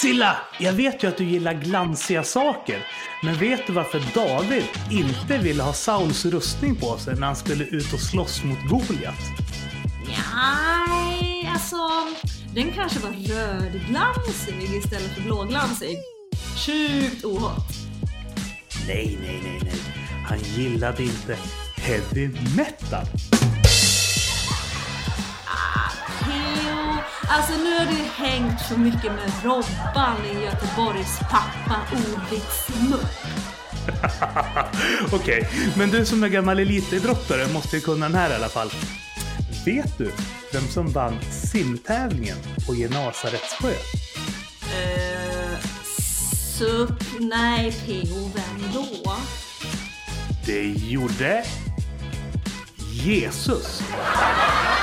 Silla, 0.00 0.36
jag 0.58 0.72
vet 0.72 1.02
ju 1.02 1.08
att 1.08 1.16
du 1.16 1.24
gillar 1.24 1.54
glansiga 1.54 2.24
saker. 2.24 2.86
Men 3.22 3.34
vet 3.34 3.66
du 3.66 3.72
varför 3.72 4.02
David 4.14 4.64
inte 4.90 5.38
ville 5.38 5.62
ha 5.62 5.72
Sauls 5.72 6.24
rustning 6.24 6.76
på 6.76 6.98
sig 6.98 7.14
när 7.14 7.26
han 7.26 7.36
skulle 7.36 7.64
ut 7.64 7.92
och 7.92 8.00
slåss 8.00 8.44
mot 8.44 8.58
Goliat? 8.68 9.14
Nej, 10.08 11.50
alltså 11.52 11.76
den 12.54 12.72
kanske 12.72 12.98
var 13.00 13.10
rödglansig 13.10 14.74
istället 14.76 15.14
för 15.14 15.22
blåglansig. 15.22 15.96
Sjukt 16.66 17.24
ohot. 17.24 17.66
Nej, 18.86 19.18
nej, 19.22 19.40
nej, 19.42 19.60
nej. 19.62 19.80
Han 20.26 20.38
gillade 20.38 21.02
inte 21.02 21.38
heavy 21.76 22.30
metal. 22.56 23.06
Alltså 27.28 27.52
nu 27.52 27.78
har 27.78 27.86
du 27.86 28.24
hängt 28.24 28.60
för 28.60 28.76
mycket 28.76 29.12
med 29.12 29.32
Robban 29.44 30.16
i 30.32 30.44
Göteborgs 30.44 31.18
pappa 31.18 31.80
ordvitsmupp. 31.92 33.06
Okej, 35.12 35.48
men 35.76 35.90
du 35.90 36.04
som 36.06 36.24
är 36.24 36.28
gammal 36.28 36.58
elitidrottare 36.58 37.52
måste 37.52 37.76
ju 37.76 37.82
kunna 37.82 38.06
den 38.06 38.14
här 38.14 38.30
i 38.30 38.34
alla 38.34 38.48
fall. 38.48 38.70
Vet 39.64 39.98
du 39.98 40.10
vem 40.52 40.68
som 40.68 40.92
vann 40.92 41.18
simtävlingen 41.30 42.36
på 42.66 42.74
Genasarets 42.74 43.54
sjö? 43.60 43.70
Uh, 43.70 45.58
suck, 46.58 47.20
nej 47.20 47.72
Theo, 47.72 48.30
vem 48.34 48.72
då? 48.72 49.12
Det 50.46 50.62
gjorde 50.64 51.44
Jesus 52.92 53.82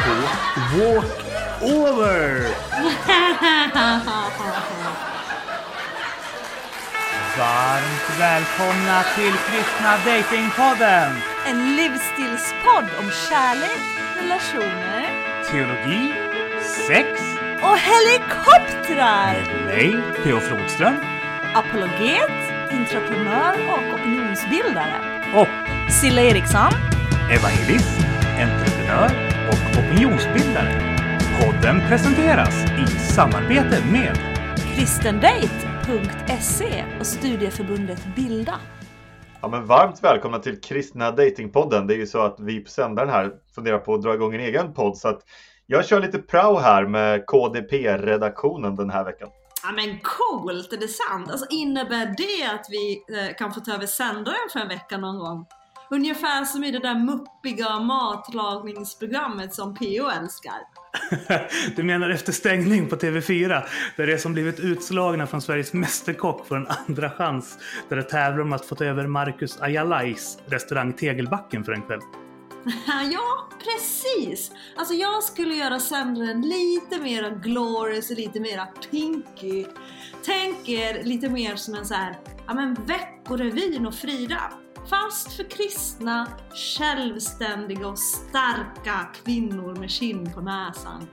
på 0.05 1.03
Walkover. 1.62 2.48
Varmt 7.37 8.20
välkomna 8.20 9.04
till 9.15 9.34
Kristna 9.34 9.98
Datingpodden! 10.05 11.12
En 11.48 11.76
livsstilspodd 11.76 12.90
om 12.99 13.12
kärlek, 13.29 13.79
relationer 14.21 15.09
Teologi, 15.51 16.13
sex 16.87 17.09
och 17.62 17.77
helikoptrar! 17.77 19.34
med 19.54 19.65
mig, 19.65 20.01
P.O. 20.24 20.40
Flodström 20.40 20.96
Apologet, 21.55 22.31
entreprenör 22.71 23.54
och 23.70 23.93
opinionsbildare. 23.99 24.96
och 25.35 25.48
Silla 25.93 26.21
Eriksson. 26.21 26.71
evangelist, 27.31 27.99
entreprenör 28.40 29.12
och 29.49 29.79
opinionsbildare. 29.79 30.93
Podden 31.41 31.79
presenteras 31.89 32.65
i 32.65 32.87
samarbete 32.87 33.84
med 33.91 34.17
kristendate.se 34.76 36.85
och 36.99 37.07
studieförbundet 37.07 38.15
Bilda. 38.15 38.59
Ja, 39.41 39.48
men 39.48 39.65
varmt 39.65 40.03
välkomna 40.03 40.40
till 40.40 40.62
Kristna 40.62 41.12
Datingpodden. 41.12 41.87
Det 41.87 41.93
är 41.93 41.98
ju 41.98 42.07
så 42.07 42.21
att 42.21 42.40
vi 42.40 42.59
på 42.59 42.70
sändaren 42.70 43.09
här 43.09 43.31
funderar 43.55 43.77
på 43.77 43.93
att 43.93 44.01
dra 44.01 44.13
igång 44.13 44.34
en 44.34 44.40
egen 44.40 44.73
podd 44.73 44.98
så 44.98 45.07
att 45.07 45.21
jag 45.65 45.85
kör 45.85 46.01
lite 46.01 46.20
prao 46.20 46.57
här 46.57 46.85
med 46.85 47.25
KDP-redaktionen 47.25 48.75
den 48.75 48.90
här 48.90 49.03
veckan. 49.03 49.29
Ja 49.63 49.71
men 49.71 49.99
coolt, 49.99 50.73
är 50.73 50.77
det 50.77 50.87
sant? 50.87 51.31
Alltså 51.31 51.45
innebär 51.49 52.15
det 52.18 52.53
att 52.53 52.65
vi 52.70 53.03
eh, 53.18 53.35
kan 53.35 53.53
få 53.53 53.59
ta 53.59 53.73
över 53.73 53.85
sändaren 53.85 54.49
för 54.53 54.59
en 54.59 54.68
vecka 54.68 54.97
någon 54.97 55.20
gång? 55.20 55.45
Ungefär 55.94 56.46
som 56.46 56.63
i 56.63 56.72
det 56.72 56.80
där 56.80 56.99
muppiga 56.99 57.80
matlagningsprogrammet 57.80 59.54
som 59.54 59.76
P.O. 59.76 60.10
älskar. 60.10 60.54
Du 61.76 61.84
menar 61.84 62.10
efter 62.10 62.32
stängning 62.32 62.90
på 62.90 62.96
TV4, 62.96 63.63
där 63.98 64.08
det 64.08 64.18
som 64.18 64.34
blivit 64.34 64.59
utslagna 64.59 65.28
från 65.28 65.41
Sveriges 65.41 65.74
Mästerkock 65.74 66.47
får 66.47 66.58
en 66.58 66.68
andra 66.68 67.09
chans, 67.09 67.58
där 67.90 67.96
det 67.96 68.03
tävlar 68.03 68.42
om 68.42 68.53
att 68.53 68.66
få 68.66 68.76
ta 68.76 68.86
över 68.86 69.08
Marcus 69.08 69.62
Ayalais 69.62 70.38
restaurang 70.46 70.94
Tegelbacken 70.94 71.64
för 71.64 71.72
en 71.72 71.82
kväll. 71.82 72.00
ja, 73.12 73.50
precis! 73.64 74.52
Alltså 74.76 74.94
jag 74.94 75.24
skulle 75.24 75.56
göra 75.56 75.80
sändaren 75.80 76.42
lite 76.42 77.02
mera 77.02 77.30
glorious 77.30 78.12
och 78.12 78.18
lite 78.18 78.40
mera 78.40 78.66
pinky. 78.66 79.66
Tänk 80.26 80.70
er 80.70 81.03
lite 81.03 81.30
mer 81.30 81.56
som 81.56 81.76
en 81.76 81.86
så 81.86 81.94
här, 81.94 82.18
ja 82.48 82.53
men 82.53 82.74
Veckorevyn 82.74 83.86
och 83.86 83.96
Frida. 83.96 84.62
Fast 84.90 85.34
för 85.34 85.44
kristna, 85.44 86.28
självständiga 86.78 87.88
och 87.88 88.00
starka 88.00 89.08
kvinnor 89.24 89.76
med 89.76 89.90
kind 89.90 90.34
på 90.34 90.42
näsan. 90.42 91.08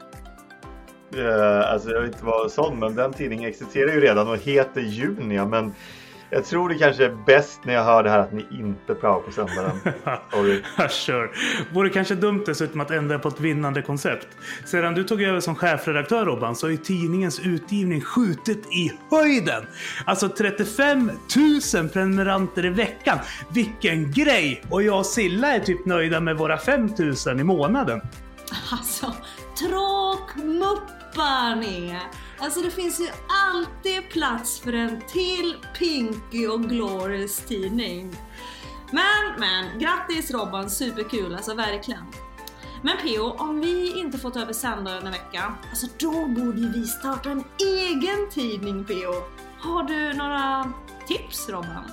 Uh, 1.17 1.73
alltså 1.73 1.91
jag 1.91 2.01
vill 2.01 2.11
inte 2.11 2.25
vara 2.25 2.49
sån, 2.49 2.79
men 2.79 2.95
den 2.95 3.13
tidningen 3.13 3.51
existerar 3.51 3.93
ju 3.93 4.01
redan 4.01 4.29
och 4.29 4.39
heter 4.39 4.81
Junia. 4.81 5.47
Men 5.47 5.75
jag 6.31 6.45
tror 6.45 6.69
det 6.69 6.75
kanske 6.75 7.05
är 7.05 7.17
bäst 7.27 7.61
när 7.65 7.75
jag 7.75 7.85
hör 7.85 8.03
det 8.03 8.11
här 8.11 8.19
att 8.19 8.33
ni 8.33 8.47
inte 8.51 8.95
praoar 8.95 9.21
på 9.21 9.33
sändaren. 9.33 9.81
Sorry. 10.31 10.63
Sure. 10.89 11.31
Vore 11.73 11.91
kanske 11.91 12.15
dumt 12.15 12.43
dessutom 12.47 12.81
att 12.81 12.91
ändra 12.91 13.19
på 13.19 13.29
ett 13.29 13.41
vinnande 13.41 13.83
koncept. 13.83 14.29
Sedan 14.65 14.95
du 14.95 15.05
tog 15.05 15.23
över 15.23 15.41
som 15.41 15.55
chefredaktör 15.55 16.25
Robban 16.25 16.57
så 16.57 16.67
har 16.67 16.71
ju 16.71 16.77
tidningens 16.77 17.41
utgivning 17.41 18.01
skjutit 18.01 18.67
i 18.73 18.93
höjden. 19.11 19.67
Alltså 20.05 20.29
35 20.29 21.11
000 21.75 21.89
prenumeranter 21.89 22.65
i 22.65 22.69
veckan. 22.71 23.19
Vilken 23.53 24.13
grej! 24.13 24.63
Och 24.71 24.83
jag 24.83 24.99
och 24.99 25.07
Silla 25.07 25.55
är 25.55 25.61
typ 25.61 25.87
nöjda 25.87 26.21
med 26.21 26.37
våra 26.37 26.59
5 26.59 26.91
000 27.27 27.41
i 27.41 27.45
månaden. 27.45 28.01
Alltså, 28.73 29.15
tråkmuppar 29.59 31.57
ni! 31.57 31.97
Alltså 32.43 32.61
det 32.61 32.71
finns 32.71 33.01
ju 33.01 33.07
alltid 33.55 34.09
plats 34.09 34.61
för 34.61 34.73
en 34.73 35.01
till 35.13 35.55
Pinky 35.79 36.47
och 36.47 36.63
Glorious 36.63 37.39
tidning. 37.39 38.17
Men, 38.91 39.41
men, 39.41 39.79
grattis 39.79 40.31
Robban, 40.31 40.71
superkul, 40.71 41.35
alltså 41.35 41.55
verkligen. 41.55 42.05
Men 42.83 42.97
P.O. 43.03 43.37
om 43.39 43.61
vi 43.61 43.99
inte 43.99 44.19
får 44.19 44.31
ta 44.31 44.41
över 44.41 44.53
sändaren 44.53 45.07
en 45.07 45.13
vecka, 45.13 45.55
alltså 45.71 45.87
då 45.99 46.27
borde 46.27 46.73
vi 46.75 46.87
starta 46.87 47.31
en 47.31 47.45
egen 47.59 48.31
tidning 48.31 48.85
P.O. 48.85 49.15
Har 49.59 49.83
du 49.83 50.13
några 50.13 50.73
tips 51.09 51.49
Robban? 51.49 51.91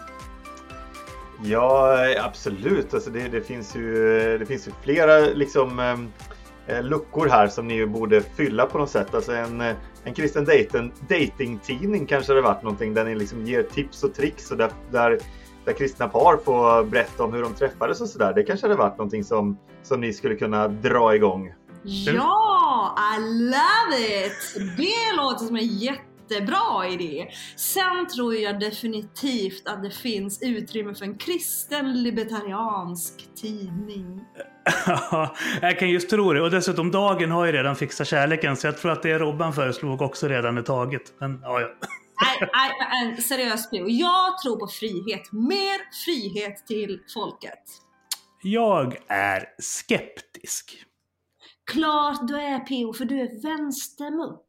Ja, 1.44 1.97
absolut. 2.19 2.94
Alltså 2.94 3.09
det, 3.09 3.28
det, 3.28 3.41
finns 3.41 3.75
ju, 3.75 4.38
det 4.38 4.46
finns 4.46 4.67
ju 4.67 4.72
flera 4.84 5.19
liksom, 5.19 5.79
eh, 5.79 6.75
eh 6.75 6.84
luckor 6.84 7.28
här 7.28 7.47
som 7.47 7.67
ni 7.67 7.85
borde 7.85 8.22
fylla 8.22 8.66
på 8.66 8.78
något 8.78 8.90
sätt. 8.90 9.16
Alltså 9.16 9.31
en, 9.31 9.62
eh, 9.62 9.75
en 10.07 10.13
kristen 10.13 10.45
dating, 10.45 10.91
datingtidning 11.09 12.06
kanske 12.06 12.34
det 12.34 12.41
varit 12.41 12.63
någonting 12.63 12.94
där 12.94 13.06
ni 13.06 13.16
liksom 13.16 13.45
ger 13.45 13.63
tips 13.63 14.03
och 14.03 14.13
tricks 14.13 14.51
och 14.51 14.57
där, 14.57 14.72
där, 14.91 15.19
där 15.66 15.73
kristna 15.73 16.07
par 16.07 16.38
får 16.38 16.84
berätta 16.84 17.23
om 17.23 17.34
hur 17.34 17.41
de 17.41 17.53
träffades 17.53 18.01
och 18.01 18.09
sådär. 18.09 18.34
Det 18.34 18.44
kanske 18.44 18.66
hade 18.66 18.78
varit 18.78 18.97
någonting 18.97 19.23
som, 19.23 19.57
som 19.84 20.01
ni 20.01 20.13
skulle 20.13 20.35
kunna 20.35 20.67
dra 20.67 21.16
igång. 21.16 21.53
Ja, 21.84 22.96
I 23.17 23.22
love 23.44 24.25
it! 24.25 24.78
Det 24.78 25.16
låter 25.17 25.46
som 25.46 25.56
en 25.56 25.67
jättebra 25.67 26.88
idé. 26.88 27.28
Sen 27.56 28.07
tror 28.16 28.35
jag 28.35 28.59
definitivt 28.59 29.67
att 29.67 29.84
det 29.84 29.91
finns 29.91 30.41
utrymme 30.41 30.96
för 30.96 31.06
en 31.06 31.17
kristen 31.17 32.03
libertariansk 32.03 33.35
tidning. 33.35 34.25
Ja, 34.85 35.35
jag 35.61 35.79
kan 35.79 35.89
just 35.89 36.09
tro 36.09 36.33
det. 36.33 36.41
Och 36.41 36.51
dessutom 36.51 36.91
Dagen 36.91 37.31
har 37.31 37.45
ju 37.45 37.51
redan 37.51 37.75
fixat 37.75 38.07
kärleken 38.07 38.55
så 38.55 38.67
jag 38.67 38.78
tror 38.78 38.91
att 38.91 39.03
det 39.03 39.19
Robban 39.19 39.53
föreslog 39.53 40.01
också 40.01 40.28
redan 40.28 40.57
är 40.57 40.61
taget. 40.61 41.13
Men 41.19 41.39
ja, 41.44 41.61
ja. 41.61 41.67
Nej, 42.22 42.50
nej, 42.53 43.07
nej, 43.07 43.22
seriöst 43.22 43.72
P.O. 43.72 43.85
Jag 43.88 44.38
tror 44.38 44.59
på 44.59 44.67
frihet. 44.67 45.31
Mer 45.31 46.05
frihet 46.05 46.67
till 46.67 47.00
folket. 47.13 47.63
Jag 48.41 48.97
är 49.07 49.44
skeptisk. 49.59 50.84
Klart 51.72 52.28
du 52.28 52.35
är 52.35 52.59
P.O. 52.59 52.93
för 52.93 53.05
du 53.05 53.20
är 53.20 53.41
vänstermupp. 53.41 54.46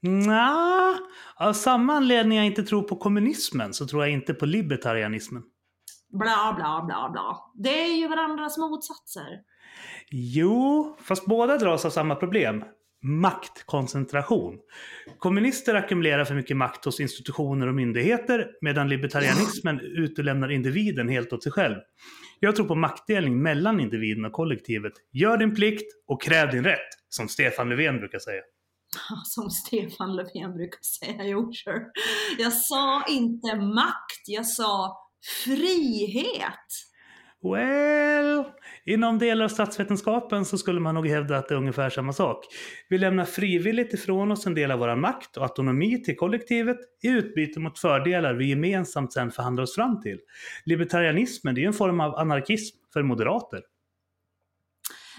Nja, 0.00 0.98
av 1.36 1.52
samma 1.52 1.94
anledning 1.94 2.38
jag 2.38 2.46
inte 2.46 2.62
tror 2.62 2.82
på 2.82 2.96
kommunismen 2.96 3.74
så 3.74 3.86
tror 3.86 4.02
jag 4.02 4.12
inte 4.12 4.34
på 4.34 4.46
libertarianismen. 4.46 5.42
Bla, 6.18 6.54
bla, 6.56 6.82
bla, 6.86 7.10
bla. 7.12 7.52
Det 7.54 7.80
är 7.80 7.96
ju 7.96 8.08
varandras 8.08 8.58
motsatser. 8.58 9.40
Jo, 10.10 10.96
fast 11.00 11.26
båda 11.26 11.58
dras 11.58 11.84
av 11.84 11.90
samma 11.90 12.14
problem. 12.14 12.64
Maktkoncentration. 13.02 14.58
Kommunister 15.18 15.74
ackumulerar 15.74 16.24
för 16.24 16.34
mycket 16.34 16.56
makt 16.56 16.84
hos 16.84 17.00
institutioner 17.00 17.66
och 17.66 17.74
myndigheter 17.74 18.50
medan 18.60 18.88
libertarianismen 18.88 19.80
utelämnar 19.80 20.50
individen 20.50 21.08
helt 21.08 21.32
åt 21.32 21.42
sig 21.42 21.52
själv. 21.52 21.76
Jag 22.40 22.56
tror 22.56 22.66
på 22.66 22.74
maktdelning 22.74 23.42
mellan 23.42 23.80
individen 23.80 24.24
och 24.24 24.32
kollektivet. 24.32 24.92
Gör 25.12 25.36
din 25.38 25.54
plikt 25.54 25.86
och 26.06 26.22
kräv 26.22 26.50
din 26.50 26.64
rätt, 26.64 26.88
som 27.08 27.28
Stefan 27.28 27.68
Löfven 27.68 27.98
brukar 27.98 28.18
säga. 28.18 28.42
Som 29.24 29.50
Stefan 29.50 30.16
Löfven 30.16 30.54
brukar 30.54 30.82
säga, 30.82 31.24
jo 31.24 31.52
sure. 31.52 31.84
Jag 32.38 32.52
sa 32.52 33.04
inte 33.08 33.56
makt, 33.56 34.22
jag 34.26 34.46
sa 34.46 35.03
frihet. 35.44 36.68
Well, 37.42 38.44
inom 38.84 39.18
delar 39.18 39.44
av 39.44 39.48
statsvetenskapen 39.48 40.44
så 40.44 40.58
skulle 40.58 40.80
man 40.80 40.94
nog 40.94 41.06
hävda 41.06 41.36
att 41.36 41.48
det 41.48 41.54
är 41.54 41.58
ungefär 41.58 41.90
samma 41.90 42.12
sak. 42.12 42.46
Vi 42.88 42.98
lämnar 42.98 43.24
frivilligt 43.24 43.94
ifrån 43.94 44.32
oss 44.32 44.46
en 44.46 44.54
del 44.54 44.70
av 44.70 44.78
vår 44.78 44.96
makt 44.96 45.36
och 45.36 45.42
autonomi 45.42 46.02
till 46.02 46.16
kollektivet 46.16 46.76
i 47.02 47.08
utbyte 47.08 47.60
mot 47.60 47.78
fördelar 47.78 48.34
vi 48.34 48.48
gemensamt 48.48 49.12
sen 49.12 49.30
förhandlar 49.30 49.62
oss 49.62 49.74
fram 49.74 50.00
till. 50.00 50.18
Libertarianismen 50.64 51.54
det 51.54 51.60
är 51.60 51.62
ju 51.62 51.66
en 51.66 51.72
form 51.72 52.00
av 52.00 52.14
anarkism 52.14 52.76
för 52.92 53.02
moderater. 53.02 53.60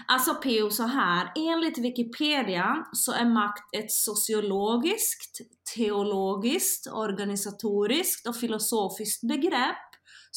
Alltså 0.08 0.34
PO 0.34 0.70
så 0.70 0.82
här, 0.82 1.32
enligt 1.36 1.78
Wikipedia 1.78 2.86
så 2.92 3.12
är 3.12 3.24
makt 3.24 3.74
ett 3.74 3.90
sociologiskt, 3.90 5.40
teologiskt, 5.74 6.86
organisatoriskt 6.92 8.28
och 8.28 8.36
filosofiskt 8.36 9.28
begrepp 9.28 9.85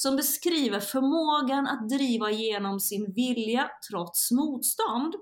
som 0.01 0.15
beskriver 0.15 0.79
förmågan 0.79 1.67
att 1.67 1.89
driva 1.89 2.31
igenom 2.31 2.79
sin 2.79 3.13
vilja 3.13 3.69
trots 3.91 4.31
motstånd. 4.31 5.15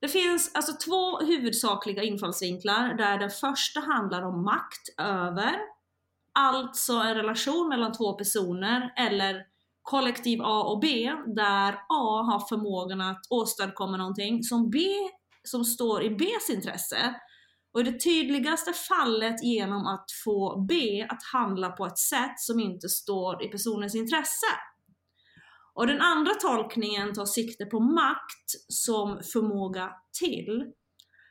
Det 0.00 0.08
finns 0.08 0.50
alltså 0.54 0.72
två 0.72 1.18
huvudsakliga 1.18 2.02
infallsvinklar 2.02 2.94
där 2.94 3.18
den 3.18 3.30
första 3.30 3.80
handlar 3.80 4.22
om 4.22 4.44
makt 4.44 4.88
över, 4.98 5.56
alltså 6.34 6.92
en 6.92 7.14
relation 7.14 7.68
mellan 7.68 7.92
två 7.92 8.12
personer 8.12 8.92
eller 8.96 9.46
kollektiv 9.82 10.42
A 10.42 10.62
och 10.62 10.80
B 10.80 11.12
där 11.26 11.72
A 11.88 12.22
har 12.22 12.48
förmågan 12.48 13.00
att 13.00 13.26
åstadkomma 13.30 13.96
någonting 13.96 14.42
som 14.42 14.70
B 14.70 14.80
som 15.42 15.64
står 15.64 16.02
i 16.02 16.10
Bs 16.10 16.50
intresse 16.50 17.14
och 17.72 17.80
i 17.80 17.84
det 17.84 18.00
tydligaste 18.00 18.72
fallet 18.72 19.42
genom 19.42 19.86
att 19.86 20.06
få 20.24 20.66
B 20.68 21.06
att 21.08 21.22
handla 21.32 21.70
på 21.70 21.86
ett 21.86 21.98
sätt 21.98 22.40
som 22.40 22.60
inte 22.60 22.88
står 22.88 23.44
i 23.44 23.48
personens 23.48 23.94
intresse. 23.94 24.46
Och 25.74 25.86
den 25.86 26.00
andra 26.00 26.34
tolkningen 26.34 27.14
tar 27.14 27.26
sikte 27.26 27.64
på 27.64 27.80
makt 27.80 28.50
som 28.68 29.20
förmåga 29.32 29.92
till. 30.18 30.64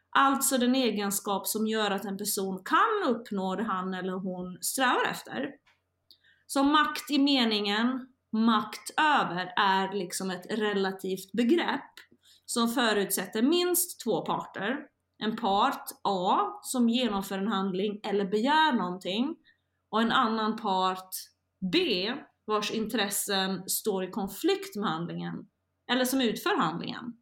Alltså 0.09 0.57
den 0.57 0.75
egenskap 0.75 1.47
som 1.47 1.67
gör 1.67 1.91
att 1.91 2.05
en 2.05 2.17
person 2.17 2.63
kan 2.65 3.15
uppnå 3.15 3.55
det 3.55 3.63
han 3.63 3.93
eller 3.93 4.13
hon 4.13 4.57
strävar 4.61 5.05
efter. 5.11 5.49
Så 6.47 6.63
makt 6.63 7.11
i 7.11 7.19
meningen 7.19 8.07
makt 8.31 8.89
över 8.97 9.53
är 9.55 9.93
liksom 9.93 10.29
ett 10.29 10.45
relativt 10.49 11.31
begrepp 11.31 11.93
som 12.45 12.69
förutsätter 12.69 13.41
minst 13.41 14.03
två 14.03 14.25
parter 14.25 14.77
en 15.23 15.35
part 15.35 15.89
A 16.03 16.59
som 16.61 16.89
genomför 16.89 17.37
en 17.37 17.47
handling 17.47 17.99
eller 18.03 18.25
begär 18.25 18.71
någonting 18.71 19.35
och 19.91 20.01
en 20.01 20.11
annan 20.11 20.55
part 20.55 21.09
B 21.71 22.13
vars 22.45 22.71
intressen 22.71 23.69
står 23.69 24.03
i 24.03 24.11
konflikt 24.11 24.75
med 24.75 24.89
handlingen 24.89 25.47
eller 25.91 26.05
som 26.05 26.21
utför 26.21 26.57
handlingen. 26.57 27.13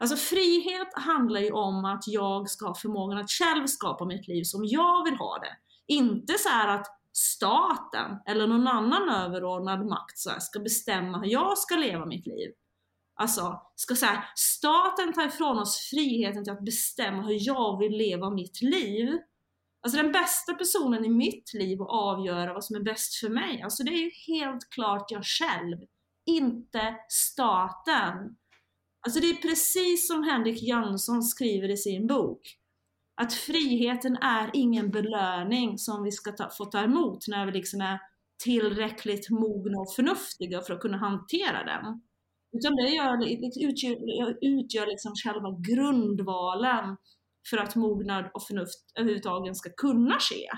Alltså 0.00 0.16
frihet 0.16 0.88
handlar 0.94 1.40
ju 1.40 1.50
om 1.50 1.84
att 1.84 2.02
jag 2.06 2.50
ska 2.50 2.66
ha 2.66 2.74
förmågan 2.74 3.18
att 3.18 3.30
själv 3.30 3.66
skapa 3.66 4.04
mitt 4.04 4.28
liv 4.28 4.42
som 4.44 4.64
jag 4.64 5.04
vill 5.04 5.16
ha 5.16 5.38
det. 5.38 5.56
Inte 5.86 6.32
så 6.32 6.68
att 6.68 6.86
staten 7.12 8.20
eller 8.26 8.46
någon 8.46 8.66
annan 8.68 9.08
överordnad 9.08 9.86
makt 9.86 10.18
så 10.18 10.30
ska 10.38 10.60
bestämma 10.60 11.18
hur 11.18 11.30
jag 11.30 11.58
ska 11.58 11.76
leva 11.76 12.06
mitt 12.06 12.26
liv. 12.26 12.52
Alltså, 13.16 13.60
ska 13.74 13.96
säga, 13.96 14.24
staten 14.36 15.12
ta 15.12 15.24
ifrån 15.24 15.58
oss 15.58 15.90
friheten 15.90 16.44
till 16.44 16.52
att 16.52 16.64
bestämma 16.64 17.22
hur 17.22 17.38
jag 17.40 17.78
vill 17.78 17.92
leva 17.92 18.30
mitt 18.30 18.62
liv. 18.62 19.18
Alltså 19.82 20.02
den 20.02 20.12
bästa 20.12 20.54
personen 20.54 21.04
i 21.04 21.08
mitt 21.08 21.54
liv 21.54 21.82
att 21.82 21.88
avgöra 21.90 22.52
vad 22.52 22.64
som 22.64 22.76
är 22.76 22.80
bäst 22.80 23.14
för 23.14 23.28
mig, 23.28 23.62
alltså 23.62 23.82
det 23.82 23.90
är 23.90 24.04
ju 24.04 24.10
helt 24.34 24.70
klart 24.70 25.10
jag 25.10 25.24
själv, 25.24 25.78
inte 26.26 26.96
staten. 27.08 28.36
Alltså 29.00 29.20
det 29.20 29.30
är 29.30 29.34
precis 29.34 30.08
som 30.08 30.22
Henrik 30.22 30.62
Jönsson 30.62 31.22
skriver 31.22 31.70
i 31.70 31.76
sin 31.76 32.06
bok. 32.06 32.58
Att 33.16 33.32
friheten 33.32 34.16
är 34.16 34.50
ingen 34.52 34.90
belöning 34.90 35.78
som 35.78 36.02
vi 36.02 36.12
ska 36.12 36.32
ta, 36.32 36.50
få 36.50 36.64
ta 36.64 36.78
emot 36.78 37.28
när 37.28 37.46
vi 37.46 37.52
liksom 37.52 37.80
är 37.80 38.00
tillräckligt 38.44 39.30
mogna 39.30 39.78
och 39.80 39.94
förnuftiga 39.94 40.60
för 40.60 40.74
att 40.74 40.80
kunna 40.80 40.96
hantera 40.96 41.64
den. 41.64 42.02
Utan 42.54 42.76
det 42.76 42.90
gör, 42.90 43.16
utgör, 43.68 44.38
utgör 44.40 44.86
liksom 44.86 45.12
själva 45.24 45.56
grundvalen 45.68 46.96
för 47.50 47.56
att 47.56 47.76
mognad 47.76 48.24
och 48.34 48.42
förnuft 48.42 48.92
överhuvudtaget 48.98 49.56
ska 49.56 49.70
kunna 49.70 50.18
ske. 50.20 50.48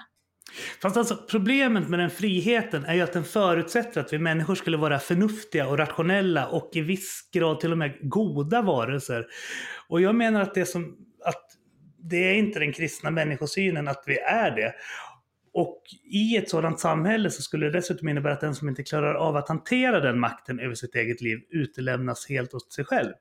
Fast 0.83 0.97
alltså 0.97 1.17
problemet 1.31 1.89
med 1.89 1.99
den 1.99 2.11
friheten 2.11 2.85
är 2.85 2.95
ju 2.95 3.01
att 3.01 3.13
den 3.13 3.25
förutsätter 3.25 4.01
att 4.01 4.13
vi 4.13 4.19
människor 4.19 4.55
skulle 4.55 4.77
vara 4.77 4.99
förnuftiga 4.99 5.69
och 5.69 5.79
rationella 5.79 6.49
och 6.49 6.71
i 6.73 6.81
viss 6.81 7.29
grad 7.33 7.61
till 7.61 7.73
och 7.73 7.79
med 7.79 8.11
goda 8.11 8.63
varelser. 8.63 9.27
Och 9.89 10.01
jag 10.01 10.15
menar 10.15 10.41
att 10.41 10.55
det, 10.55 10.67
som, 10.67 10.97
att 11.25 11.45
det 11.99 12.17
är 12.17 12.35
inte 12.35 12.59
den 12.59 12.73
kristna 12.73 13.11
människosynen 13.11 13.89
att 13.89 14.03
vi 14.07 14.19
är 14.19 14.51
det. 14.51 14.75
Och 15.57 15.83
i 16.05 16.37
ett 16.37 16.51
sådant 16.51 16.81
samhälle 16.81 17.31
så 17.31 17.43
skulle 17.43 17.67
det 17.67 17.73
dessutom 17.73 18.09
innebära 18.09 18.33
att 18.33 18.41
den 18.41 18.55
som 18.55 18.69
inte 18.69 18.83
klarar 18.83 19.15
av 19.15 19.37
att 19.37 19.49
hantera 19.49 20.01
den 20.01 20.21
makten 20.21 20.61
över 20.61 20.75
sitt 20.75 20.95
eget 20.95 21.21
liv 21.21 21.39
utelämnas 21.51 22.29
helt 22.29 22.55
åt 22.55 22.73
sig 22.73 22.85
själv. 22.85 23.13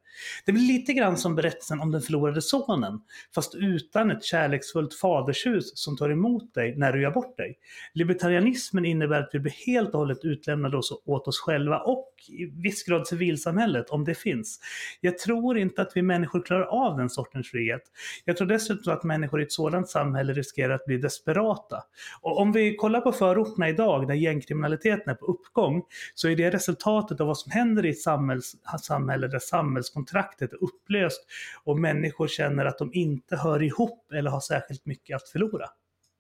Det 0.46 0.52
blir 0.52 0.64
lite 0.64 0.94
grann 0.94 1.18
som 1.18 1.36
berättelsen 1.36 1.80
om 1.80 1.92
den 1.92 2.02
förlorade 2.02 2.42
sonen, 2.42 3.00
fast 3.36 3.56
utan 3.56 4.12
ett 4.12 4.24
kärleksfullt 4.24 4.94
fadershus 4.94 5.72
som 5.78 5.98
tar 5.98 6.10
emot 6.10 6.54
dig 6.54 6.76
när 6.78 6.94
du 6.94 7.02
gör 7.02 7.12
bort 7.12 7.38
dig. 7.38 7.58
Libertarianismen 7.94 8.86
innebär 8.86 9.20
att 9.20 9.30
vi 9.34 9.40
blir 9.40 9.66
helt 9.66 9.90
och 9.90 10.00
hållet 10.00 10.26
utlämnade 10.26 10.78
åt 11.06 11.28
oss 11.28 11.40
själva 11.40 11.80
och 11.80 12.12
i 12.28 12.46
viss 12.46 12.84
grad 12.84 13.08
civilsamhället, 13.08 13.90
om 13.90 14.04
det 14.04 14.16
finns. 14.16 14.60
Jag 15.02 15.18
tror 15.18 15.58
inte 15.58 15.82
att 15.82 15.92
vi 15.96 16.02
människor 16.02 16.42
klarar 16.42 16.66
av 16.66 16.98
den 16.98 17.10
sortens 17.10 17.52
frihet. 17.52 17.82
Jag 18.26 18.38
tror 18.38 18.48
dessutom 18.48 18.94
att 18.94 19.04
människor 19.04 19.42
i 19.42 19.44
ett 19.44 19.52
sådant 19.52 19.90
samhälle 19.90 20.34
riskerar 20.34 20.74
att 20.74 20.86
bli 20.86 20.98
desperata. 20.98 21.84
Och 22.26 22.40
om 22.40 22.52
vi 22.52 22.76
kollar 22.76 23.02
på 23.02 23.12
förorterna 23.12 23.70
idag, 23.70 24.08
där 24.08 24.14
gängkriminaliteten 24.14 25.10
är 25.10 25.16
på 25.16 25.26
uppgång, 25.26 25.84
så 26.16 26.30
är 26.30 26.36
det 26.36 26.52
resultatet 26.52 27.22
av 27.22 27.28
vad 27.28 27.38
som 27.38 27.52
händer 27.52 27.86
i 27.86 27.90
ett 27.90 28.02
samhälls, 28.02 28.56
samhälle 28.82 29.28
där 29.28 29.40
samhällskontraktet 29.40 30.54
är 30.54 30.64
upplöst 30.64 31.26
och 31.64 31.80
människor 31.80 32.28
känner 32.28 32.66
att 32.66 32.78
de 32.78 32.94
inte 32.94 33.36
hör 33.36 33.64
ihop 33.64 34.12
eller 34.12 34.32
har 34.32 34.40
särskilt 34.40 34.86
mycket 34.86 35.16
att 35.16 35.30
förlora. 35.30 35.66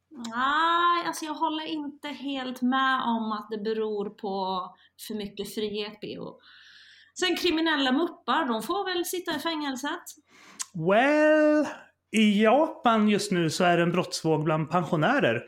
Nej, 0.10 1.07
alltså 1.07 1.25
jag 1.25 1.34
håller 1.34 1.66
inte 1.66 2.07
helt 2.07 2.62
med 2.62 3.02
om 3.02 3.31
att 3.31 3.48
det 3.50 3.57
beror 3.57 4.10
på 4.10 4.66
för 5.07 5.13
mycket 5.13 5.54
frihet, 5.56 6.00
BO. 6.02 6.40
Sen 7.19 7.36
kriminella 7.36 7.92
muppar, 7.92 8.46
de 8.46 8.63
får 8.63 8.94
väl 8.94 9.06
sitta 9.06 9.36
i 9.36 9.40
fängelset? 9.40 10.04
Well, 10.74 11.66
i 12.12 12.44
Japan 12.44 13.09
just 13.09 13.31
nu 13.31 13.50
så 13.50 13.64
är 13.64 13.78
det 13.78 13.83
en 13.83 13.92
brottsvåg 13.92 14.44
bland 14.44 14.69
pensionärer. 14.69 15.44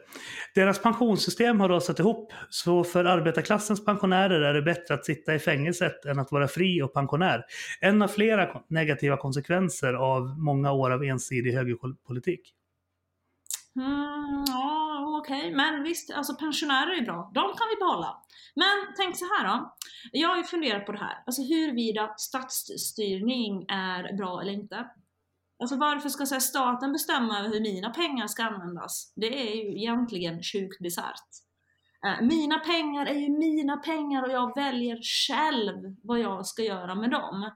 Deras 0.56 0.82
pensionssystem 0.82 1.60
har 1.60 1.70
rasat 1.70 2.00
ihop, 2.00 2.34
så 2.50 2.84
för 2.84 3.06
arbetarklassens 3.06 3.86
pensionärer 3.86 4.42
är 4.42 4.54
det 4.54 4.62
bättre 4.62 4.94
att 4.94 5.06
sitta 5.06 5.36
i 5.36 5.40
fängelset 5.40 6.06
än 6.06 6.20
att 6.20 6.32
vara 6.32 6.48
fri 6.48 6.82
och 6.82 6.94
pensionär. 6.94 7.44
En 7.82 8.02
av 8.02 8.08
flera 8.08 8.62
negativa 8.68 9.18
konsekvenser 9.18 9.94
av 9.94 10.40
många 10.40 10.72
år 10.72 10.92
av 10.92 11.04
ensidig 11.04 11.54
högerpolitik. 11.54 12.54
Mm, 13.76 14.46
ja, 14.48 15.20
okej, 15.22 15.40
okay. 15.40 15.56
men 15.56 15.84
visst, 15.84 16.12
alltså 16.12 16.36
pensionärer 16.36 17.02
är 17.02 17.06
bra. 17.06 17.32
De 17.34 17.42
kan 17.42 17.68
vi 17.70 17.76
behålla. 17.80 18.18
Men 18.56 18.94
tänk 18.98 19.18
så 19.18 19.26
här 19.26 19.48
då. 19.48 19.76
Jag 20.12 20.30
har 20.30 20.38
ju 20.38 20.44
funderat 20.44 20.86
på 20.86 20.92
det 20.92 20.98
här, 20.98 21.24
alltså 21.26 21.42
huruvida 21.42 22.14
statsstyrning 22.18 23.66
är 23.70 24.18
bra 24.18 24.42
eller 24.42 24.52
inte. 24.52 24.86
Alltså 25.60 25.76
varför 25.76 26.10
ska 26.10 26.26
så 26.26 26.40
staten 26.40 26.92
bestämma 26.92 27.40
över 27.40 27.50
hur 27.50 27.62
mina 27.62 27.90
pengar 27.90 28.28
ska 28.28 28.44
användas? 28.44 29.14
Det 29.16 29.50
är 29.50 29.56
ju 29.56 29.78
egentligen 29.78 30.44
sjukt 30.44 30.80
bisarrt. 30.80 31.30
Eh, 32.06 32.26
mina 32.26 32.60
pengar 32.60 33.06
är 33.06 33.20
ju 33.20 33.30
mina 33.30 33.78
pengar 33.78 34.24
och 34.24 34.32
jag 34.32 34.56
väljer 34.56 35.00
själv 35.02 35.96
vad 36.04 36.20
jag 36.20 36.46
ska 36.46 36.64
göra 36.64 36.96
med 36.96 37.12
dem. 37.12 37.52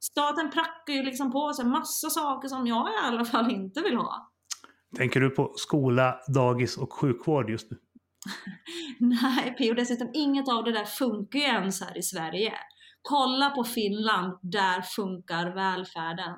Staten 0.00 0.50
prackar 0.50 0.92
ju 0.92 1.02
liksom 1.02 1.32
på 1.32 1.52
sig 1.52 1.64
massa 1.64 2.10
saker 2.10 2.48
som 2.48 2.66
jag 2.66 2.88
i 2.88 3.06
alla 3.06 3.24
fall 3.24 3.50
inte 3.50 3.80
vill 3.80 3.96
ha. 3.96 4.32
Tänker 4.96 5.20
du 5.20 5.30
på 5.30 5.52
skola, 5.56 6.20
dagis 6.34 6.76
och 6.76 6.92
sjukvård 6.92 7.50
just 7.50 7.70
nu? 7.70 7.78
Nej, 8.98 9.54
Pio, 9.58 9.74
dessutom 9.74 10.10
inget 10.14 10.48
av 10.48 10.64
det 10.64 10.72
där 10.72 10.84
funkar 10.84 11.38
ju 11.38 11.44
ens 11.44 11.80
här 11.80 11.98
i 11.98 12.02
Sverige. 12.02 12.52
Kolla 13.02 13.50
på 13.50 13.64
Finland, 13.64 14.38
där 14.42 14.82
funkar 14.82 15.54
välfärden. 15.54 16.34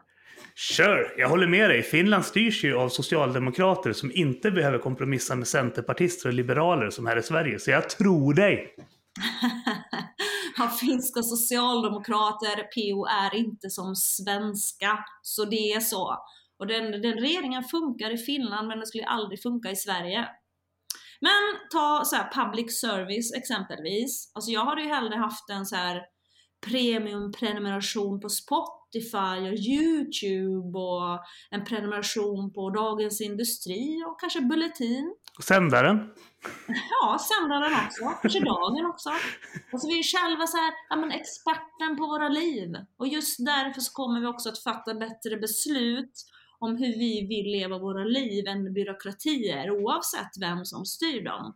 Kör! 0.54 1.14
Jag 1.16 1.28
håller 1.28 1.46
med 1.46 1.70
dig. 1.70 1.82
Finland 1.82 2.24
styrs 2.24 2.64
ju 2.64 2.76
av 2.76 2.88
socialdemokrater 2.88 3.92
som 3.92 4.12
inte 4.14 4.50
behöver 4.50 4.78
kompromissa 4.78 5.34
med 5.34 5.48
centerpartister 5.48 6.28
och 6.28 6.34
liberaler 6.34 6.90
som 6.90 7.06
här 7.06 7.16
i 7.16 7.22
Sverige. 7.22 7.58
Så 7.58 7.70
jag 7.70 7.90
tror 7.90 8.34
dig! 8.34 8.74
ja, 10.56 10.68
finska 10.68 11.22
socialdemokrater, 11.22 12.56
PO, 12.56 13.06
är 13.06 13.34
inte 13.34 13.70
som 13.70 13.94
svenska. 13.94 14.98
Så 15.22 15.44
det 15.44 15.72
är 15.72 15.80
så. 15.80 16.16
Och 16.58 16.66
den, 16.66 17.02
den 17.02 17.14
regeringen 17.14 17.64
funkar 17.64 18.14
i 18.14 18.16
Finland 18.16 18.68
men 18.68 18.78
den 18.78 18.86
skulle 18.86 19.06
aldrig 19.06 19.42
funka 19.42 19.70
i 19.70 19.76
Sverige. 19.76 20.28
Men 21.20 21.70
ta 21.72 22.02
så 22.04 22.16
här, 22.16 22.30
public 22.32 22.80
service 22.80 23.34
exempelvis. 23.34 24.32
Alltså 24.34 24.50
jag 24.50 24.64
hade 24.64 24.82
ju 24.82 24.88
hellre 24.88 25.16
haft 25.16 25.50
en 25.50 25.66
så 25.66 25.76
här 25.76 26.02
premiumprenumeration 26.70 28.20
på 28.20 28.28
Spotify 28.28 29.50
och 29.50 29.58
Youtube 29.58 30.78
och 30.78 31.20
en 31.50 31.64
prenumeration 31.64 32.52
på 32.52 32.70
Dagens 32.70 33.20
Industri 33.20 34.04
och 34.06 34.20
kanske 34.20 34.40
Bulletin. 34.40 35.14
Sändaren. 35.44 36.10
Ja, 36.90 37.18
sändaren 37.18 37.72
också. 37.86 38.04
Kanske 38.22 38.40
Dagen 38.40 38.86
också. 38.86 39.10
Alltså 39.72 39.88
vi 39.88 39.98
är 39.98 40.02
själva 40.02 40.46
så 40.46 40.56
här, 40.56 40.72
ja, 40.90 40.96
men 40.96 41.10
experten 41.10 41.96
på 41.96 42.06
våra 42.06 42.28
liv. 42.28 42.76
Och 42.98 43.08
just 43.08 43.46
därför 43.46 43.80
så 43.80 43.92
kommer 43.92 44.20
vi 44.20 44.26
också 44.26 44.48
att 44.48 44.62
fatta 44.62 44.94
bättre 44.94 45.36
beslut 45.36 46.12
om 46.58 46.76
hur 46.76 46.98
vi 46.98 47.26
vill 47.26 47.52
leva 47.52 47.78
våra 47.78 48.04
liv 48.04 48.46
än 48.46 48.72
byråkratier 48.72 49.70
oavsett 49.70 50.30
vem 50.40 50.64
som 50.64 50.84
styr 50.84 51.24
dem. 51.24 51.54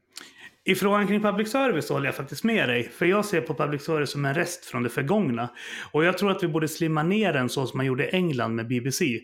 I 0.64 0.75
frågan 0.75 1.07
kring 1.07 1.23
public 1.23 1.50
service 1.50 1.88
håller 1.88 2.07
jag 2.07 2.14
faktiskt 2.14 2.45
med 2.45 2.69
dig. 2.69 2.88
För 2.88 3.07
jag 3.07 3.25
ser 3.25 3.40
på 3.40 3.54
public 3.54 3.83
service 3.83 4.11
som 4.11 4.25
en 4.25 4.35
rest 4.35 4.64
från 4.64 4.83
det 4.83 4.88
förgångna. 4.88 5.49
Och 5.92 6.04
jag 6.04 6.19
tror 6.19 6.30
att 6.30 6.42
vi 6.42 6.49
borde 6.49 6.69
slimma 6.69 7.02
ner 7.02 7.33
den 7.33 7.49
så 7.49 7.66
som 7.66 7.76
man 7.76 7.87
gjorde 7.87 8.07
i 8.07 8.11
England 8.14 8.54
med 8.54 8.69
BBC. 8.69 9.21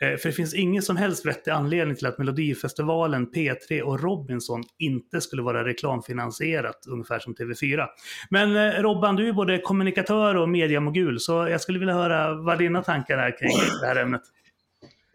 Eh, 0.00 0.16
för 0.16 0.28
det 0.28 0.32
finns 0.32 0.54
ingen 0.54 0.82
som 0.82 0.96
helst 0.96 1.26
vettig 1.26 1.50
anledning 1.50 1.96
till 1.96 2.06
att 2.06 2.18
Melodifestivalen, 2.18 3.26
P3 3.26 3.80
och 3.80 4.00
Robinson 4.00 4.62
inte 4.78 5.20
skulle 5.20 5.42
vara 5.42 5.64
reklamfinansierat, 5.64 6.86
ungefär 6.88 7.18
som 7.18 7.34
TV4. 7.34 7.86
Men 8.30 8.56
eh, 8.56 8.82
Robban, 8.82 9.16
du 9.16 9.28
är 9.28 9.32
både 9.32 9.58
kommunikatör 9.58 10.34
och 10.34 10.48
mediamogul, 10.48 11.20
så 11.20 11.32
jag 11.32 11.60
skulle 11.60 11.78
vilja 11.78 11.94
höra 11.94 12.34
vad 12.34 12.58
dina 12.58 12.82
tankar 12.82 13.18
är 13.18 13.38
kring 13.38 13.80
det 13.80 13.86
här 13.86 13.96
ämnet. 13.96 14.22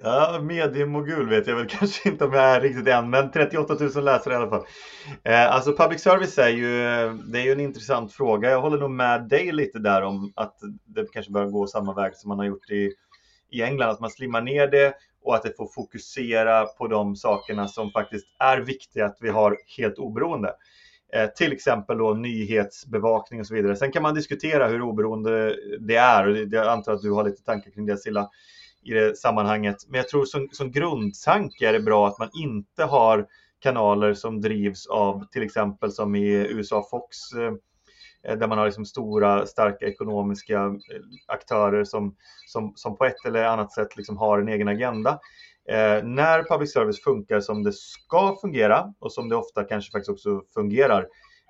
Ja, 0.03 0.39
mediemogul 0.41 1.29
vet 1.29 1.47
jag 1.47 1.55
väl 1.55 1.67
kanske 1.69 2.09
inte 2.09 2.25
om 2.25 2.33
jag 2.33 2.43
är 2.43 2.61
riktigt 2.61 2.87
än, 2.87 3.09
men 3.09 3.31
38 3.31 3.77
000 3.95 4.03
läsare 4.03 4.33
i 4.33 4.37
alla 4.37 4.49
fall. 4.49 4.65
Eh, 5.23 5.51
alltså 5.51 5.73
public 5.73 6.01
service 6.01 6.37
är 6.37 6.49
ju, 6.49 6.67
det 7.31 7.39
är 7.39 7.43
ju 7.43 7.51
en 7.51 7.59
intressant 7.59 8.13
fråga. 8.13 8.49
Jag 8.49 8.61
håller 8.61 8.77
nog 8.77 8.91
med 8.91 9.29
dig 9.29 9.51
lite 9.51 9.79
där 9.79 10.01
om 10.01 10.33
att 10.35 10.55
det 10.85 11.11
kanske 11.13 11.31
bör 11.31 11.45
gå 11.45 11.67
samma 11.67 11.93
väg 11.93 12.15
som 12.15 12.27
man 12.27 12.39
har 12.39 12.45
gjort 12.45 12.69
i, 12.69 12.91
i 13.51 13.61
England, 13.61 13.89
att 13.89 13.99
man 13.99 14.09
slimmar 14.09 14.41
ner 14.41 14.67
det 14.67 14.93
och 15.23 15.35
att 15.35 15.43
det 15.43 15.57
får 15.57 15.67
fokusera 15.75 16.65
på 16.65 16.87
de 16.87 17.15
sakerna 17.15 17.67
som 17.67 17.91
faktiskt 17.91 18.27
är 18.39 18.57
viktiga 18.57 19.05
att 19.05 19.17
vi 19.21 19.29
har 19.29 19.57
helt 19.77 19.97
oberoende. 19.97 20.53
Eh, 21.13 21.29
till 21.29 21.51
exempel 21.51 21.97
då 21.97 22.13
nyhetsbevakning 22.13 23.39
och 23.39 23.47
så 23.47 23.53
vidare. 23.53 23.75
Sen 23.75 23.91
kan 23.91 24.03
man 24.03 24.15
diskutera 24.15 24.67
hur 24.67 24.81
oberoende 24.81 25.55
det 25.79 25.95
är 25.95 26.27
och 26.27 26.37
jag 26.37 26.67
antar 26.67 26.93
att 26.93 27.01
du 27.01 27.11
har 27.11 27.23
lite 27.23 27.43
tankar 27.43 27.71
kring 27.71 27.85
det 27.85 27.97
Silla 27.97 28.29
i 28.83 28.93
det 28.93 29.17
sammanhanget. 29.17 29.75
Men 29.87 29.97
jag 29.97 30.09
tror 30.09 30.25
som, 30.25 30.47
som 30.51 30.71
grundtanke 30.71 31.69
är 31.69 31.73
det 31.73 31.79
bra 31.79 32.07
att 32.07 32.19
man 32.19 32.29
inte 32.33 32.83
har 32.83 33.27
kanaler 33.59 34.13
som 34.13 34.41
drivs 34.41 34.87
av 34.87 35.25
till 35.31 35.43
exempel 35.43 35.91
som 35.91 36.15
i 36.15 36.29
USA 36.29 36.87
Fox 36.91 37.17
eh, 37.33 37.53
där 38.37 38.47
man 38.47 38.57
har 38.57 38.65
liksom 38.65 38.85
stora 38.85 39.45
starka 39.45 39.85
ekonomiska 39.85 40.65
eh, 40.65 41.01
aktörer 41.27 41.83
som, 41.83 42.15
som, 42.47 42.73
som 42.75 42.97
på 42.97 43.05
ett 43.05 43.25
eller 43.25 43.43
annat 43.43 43.73
sätt 43.73 43.97
liksom 43.97 44.17
har 44.17 44.39
en 44.39 44.47
egen 44.47 44.67
agenda. 44.67 45.19
Eh, 45.69 46.03
när 46.03 46.43
public 46.43 46.73
service 46.73 47.03
funkar 47.03 47.39
som 47.39 47.63
det 47.63 47.73
ska 47.73 48.37
fungera 48.41 48.93
och 48.99 49.13
som 49.13 49.29
det 49.29 49.35
ofta 49.35 49.63
kanske 49.63 49.91
faktiskt 49.91 50.09
också 50.09 50.41
fungerar 50.53 51.07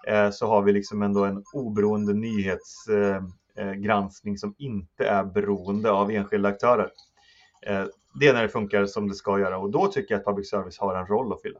eh, 0.07 0.29
så 0.29 0.47
har 0.47 0.61
vi 0.61 0.73
liksom 0.73 1.01
ändå 1.01 1.25
en 1.25 1.43
oberoende 1.53 2.13
nyhetsgranskning 2.13 4.33
eh, 4.33 4.35
eh 4.35 4.39
som 4.39 4.55
inte 4.57 5.05
är 5.05 5.23
beroende 5.23 5.91
av 5.91 6.11
enskilda 6.11 6.49
aktörer. 6.49 6.89
Eh, 7.61 7.85
det 8.19 8.27
är 8.27 8.33
när 8.33 8.41
det 8.41 8.49
funkar 8.49 8.85
som 8.85 9.07
det 9.07 9.15
ska 9.15 9.39
göra 9.39 9.57
och 9.57 9.71
då 9.71 9.87
tycker 9.87 10.13
jag 10.13 10.19
att 10.19 10.25
public 10.25 10.49
service 10.49 10.79
har 10.79 10.95
en 10.95 11.07
roll 11.07 11.33
att 11.33 11.41
fylla. 11.41 11.59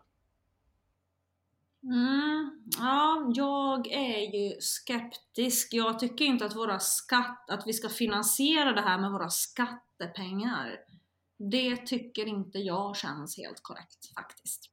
Mm, 1.84 2.52
ja, 2.78 3.32
jag 3.36 3.88
är 3.88 4.36
ju 4.36 4.62
skeptisk. 4.62 5.74
Jag 5.74 6.00
tycker 6.00 6.26
inte 6.26 6.46
att, 6.46 6.56
våra 6.56 6.80
skatt, 6.80 7.50
att 7.50 7.68
vi 7.68 7.74
ska 7.74 7.90
finansiera 7.90 8.72
det 8.72 8.82
här 8.82 9.00
med 9.00 9.12
våra 9.12 9.30
skattepengar. 9.30 10.80
Det 11.38 11.78
tycker 11.78 12.26
inte 12.26 12.60
jag 12.60 12.96
känns 12.96 13.38
helt 13.38 13.64
korrekt 13.64 14.14
faktiskt. 14.16 14.72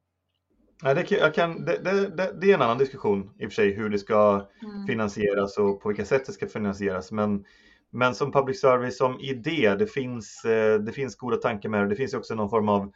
Nej, 0.82 0.94
det, 0.94 1.34
kan, 1.34 1.64
det, 1.64 1.78
det, 1.78 2.32
det, 2.40 2.50
är 2.50 2.54
en 2.54 2.62
annan 2.62 2.78
diskussion 2.78 3.30
i 3.38 3.46
och 3.46 3.50
för 3.50 3.54
sig 3.54 3.74
hur 3.74 3.88
det 3.88 3.98
ska 3.98 4.48
mm. 4.62 4.86
finansieras 4.86 5.58
och 5.58 5.82
på 5.82 5.88
vilka 5.88 6.04
sätt 6.04 6.26
det 6.26 6.32
ska 6.32 6.46
finansieras. 6.46 7.12
Men 7.12 7.44
men 7.90 8.14
som 8.14 8.32
public 8.32 8.60
service 8.60 8.98
som 8.98 9.20
idé, 9.20 9.74
det 9.78 9.86
finns, 9.86 10.44
eh, 10.44 10.78
det 10.80 10.92
finns 10.92 11.16
goda 11.16 11.36
tankar 11.36 11.68
med 11.68 11.80
det. 11.80 11.88
Det 11.88 11.96
finns 11.96 12.14
också 12.14 12.34
någon 12.34 12.50
form 12.50 12.68
av, 12.68 12.92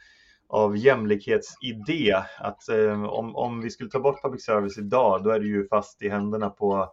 av 0.49 0.77
jämlikhetsidé. 0.77 2.17
Att 2.39 2.69
eh, 2.69 3.05
om, 3.05 3.37
om 3.37 3.61
vi 3.61 3.71
skulle 3.71 3.91
ta 3.91 4.01
bort 4.01 4.23
public 4.23 4.45
service 4.45 4.79
idag, 4.79 5.25
då 5.25 5.31
är 5.31 5.41
det 5.41 5.47
ju 5.47 5.69
fast 5.69 6.03
i 6.03 6.09
händerna 6.09 6.51
på 6.51 6.93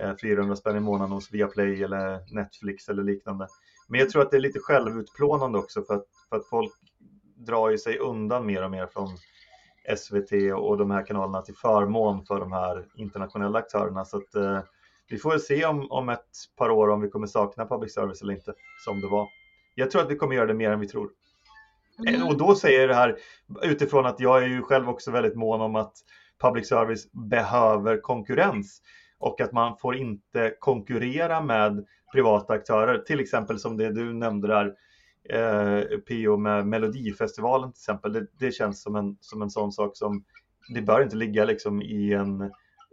eh, 0.00 0.12
400 0.22 0.56
spänn 0.56 0.76
i 0.76 0.80
månaden 0.80 1.12
hos 1.12 1.32
Viaplay 1.32 1.82
eller 1.82 2.34
Netflix 2.34 2.88
eller 2.88 3.02
liknande. 3.02 3.46
Men 3.88 4.00
jag 4.00 4.10
tror 4.10 4.22
att 4.22 4.30
det 4.30 4.36
är 4.36 4.40
lite 4.40 4.58
självutplånande 4.58 5.58
också 5.58 5.82
för 5.82 5.94
att, 5.94 6.06
för 6.28 6.36
att 6.36 6.48
folk 6.48 6.72
drar 7.36 7.70
ju 7.70 7.78
sig 7.78 7.98
undan 7.98 8.46
mer 8.46 8.64
och 8.64 8.70
mer 8.70 8.86
från 8.86 9.08
SVT 9.96 10.32
och 10.54 10.78
de 10.78 10.90
här 10.90 11.06
kanalerna 11.06 11.42
till 11.42 11.54
förmån 11.54 12.24
för 12.26 12.40
de 12.40 12.52
här 12.52 12.86
internationella 12.96 13.58
aktörerna. 13.58 14.04
Så 14.04 14.16
att, 14.16 14.34
vi 15.08 15.18
får 15.18 15.38
se 15.38 15.64
om, 15.64 15.90
om 15.90 16.08
ett 16.08 16.30
par 16.56 16.70
år 16.70 16.88
om 16.88 17.00
vi 17.00 17.08
kommer 17.08 17.26
sakna 17.26 17.66
public 17.66 17.94
service 17.94 18.22
eller 18.22 18.32
inte, 18.32 18.54
som 18.84 19.00
det 19.00 19.08
var. 19.08 19.28
Jag 19.74 19.90
tror 19.90 20.02
att 20.02 20.10
vi 20.10 20.16
kommer 20.16 20.34
göra 20.34 20.46
det 20.46 20.54
mer 20.54 20.70
än 20.70 20.80
vi 20.80 20.88
tror. 20.88 21.10
Mm. 22.08 22.26
Och 22.26 22.36
då 22.36 22.54
säger 22.54 22.80
jag 22.80 22.88
det 22.88 22.94
här 22.94 23.16
utifrån 23.62 24.06
att 24.06 24.20
jag 24.20 24.42
är 24.42 24.46
ju 24.46 24.62
själv 24.62 24.88
också 24.88 25.10
väldigt 25.10 25.34
mån 25.36 25.60
om 25.60 25.76
att 25.76 25.92
public 26.40 26.68
service 26.68 27.12
behöver 27.12 28.00
konkurrens 28.00 28.82
och 29.18 29.40
att 29.40 29.52
man 29.52 29.76
får 29.76 29.96
inte 29.96 30.54
konkurrera 30.58 31.40
med 31.40 31.86
privata 32.12 32.52
aktörer, 32.52 32.98
till 32.98 33.20
exempel 33.20 33.58
som 33.58 33.76
det 33.76 33.92
du 33.92 34.12
nämnde 34.12 34.48
där, 34.48 34.74
eh, 35.30 35.98
Pio 35.98 36.36
med 36.36 36.66
Melodifestivalen 36.66 37.72
till 37.72 37.80
exempel. 37.80 38.12
Det, 38.12 38.26
det, 38.38 38.52
känns 38.52 38.82
som 38.82 38.96
en, 38.96 39.16
som 39.20 39.42
en 39.42 39.50
sån 39.50 39.72
sak 39.72 39.96
som, 39.96 40.24
det 40.74 40.82
bör 40.82 41.02
inte 41.02 41.16
ligga 41.16 41.44
liksom 41.44 41.82
i 41.82 42.12
en 42.12 42.50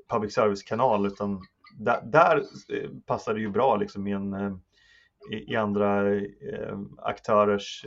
public 0.10 0.34
service-kanal 0.34 1.06
utan 1.06 1.41
där, 1.84 2.02
där 2.06 2.38
eh, 2.38 2.90
passar 3.06 3.34
det 3.34 3.40
ju 3.40 3.50
bra 3.50 3.76
liksom 3.76 4.08
i, 4.08 4.12
en, 4.12 4.34
eh, 4.34 4.54
i, 5.32 5.52
i 5.54 5.56
andra 5.56 6.16
eh, 6.16 6.80
aktörers 6.98 7.86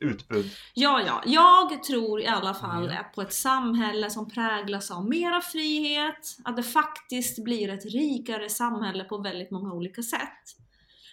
utbud. 0.00 0.46
Ja, 0.74 1.02
ja. 1.06 1.22
Jag 1.26 1.82
tror 1.82 2.20
i 2.20 2.26
alla 2.26 2.54
fall 2.54 2.84
mm. 2.84 3.04
på 3.14 3.22
ett 3.22 3.32
samhälle 3.32 4.10
som 4.10 4.28
präglas 4.28 4.90
av 4.90 5.08
mera 5.08 5.40
frihet, 5.40 6.36
att 6.44 6.56
det 6.56 6.62
faktiskt 6.62 7.44
blir 7.44 7.68
ett 7.68 7.84
rikare 7.84 8.48
samhälle 8.48 9.04
på 9.04 9.18
väldigt 9.18 9.50
många 9.50 9.72
olika 9.72 10.02
sätt. 10.02 10.56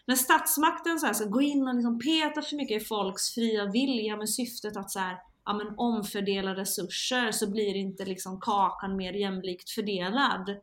När 0.06 0.16
statsmakten 0.16 1.00
så 1.00 1.06
här 1.06 1.14
ska 1.14 1.26
gå 1.26 1.42
in 1.42 1.68
och 1.68 1.76
liksom 1.76 2.00
peta 2.00 2.42
för 2.42 2.56
mycket 2.56 2.82
i 2.82 2.86
folks 2.86 3.34
fria 3.34 3.66
vilja 3.66 4.18
med 4.18 4.30
syftet 4.30 4.78
att 4.78 4.92
så 4.92 5.00
här, 5.00 5.18
ja, 5.46 5.54
men 5.54 5.74
omfördela 5.78 6.56
resurser 6.56 7.32
så 7.32 7.52
blir 7.52 7.76
inte 7.76 8.06
liksom 8.06 8.40
kakan 8.40 8.96
mer 8.96 9.14
jämlikt 9.14 9.70
fördelad. 9.70 10.58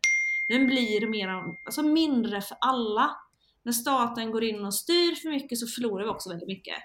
Den 0.48 0.66
blir 0.66 1.06
mer, 1.06 1.28
alltså 1.64 1.82
mindre 1.82 2.40
för 2.40 2.56
alla. 2.60 3.16
När 3.62 3.72
staten 3.72 4.30
går 4.30 4.44
in 4.44 4.64
och 4.64 4.74
styr 4.74 5.14
för 5.14 5.28
mycket 5.28 5.58
så 5.58 5.66
förlorar 5.66 6.04
vi 6.04 6.10
också 6.10 6.28
väldigt 6.28 6.48
mycket. 6.48 6.76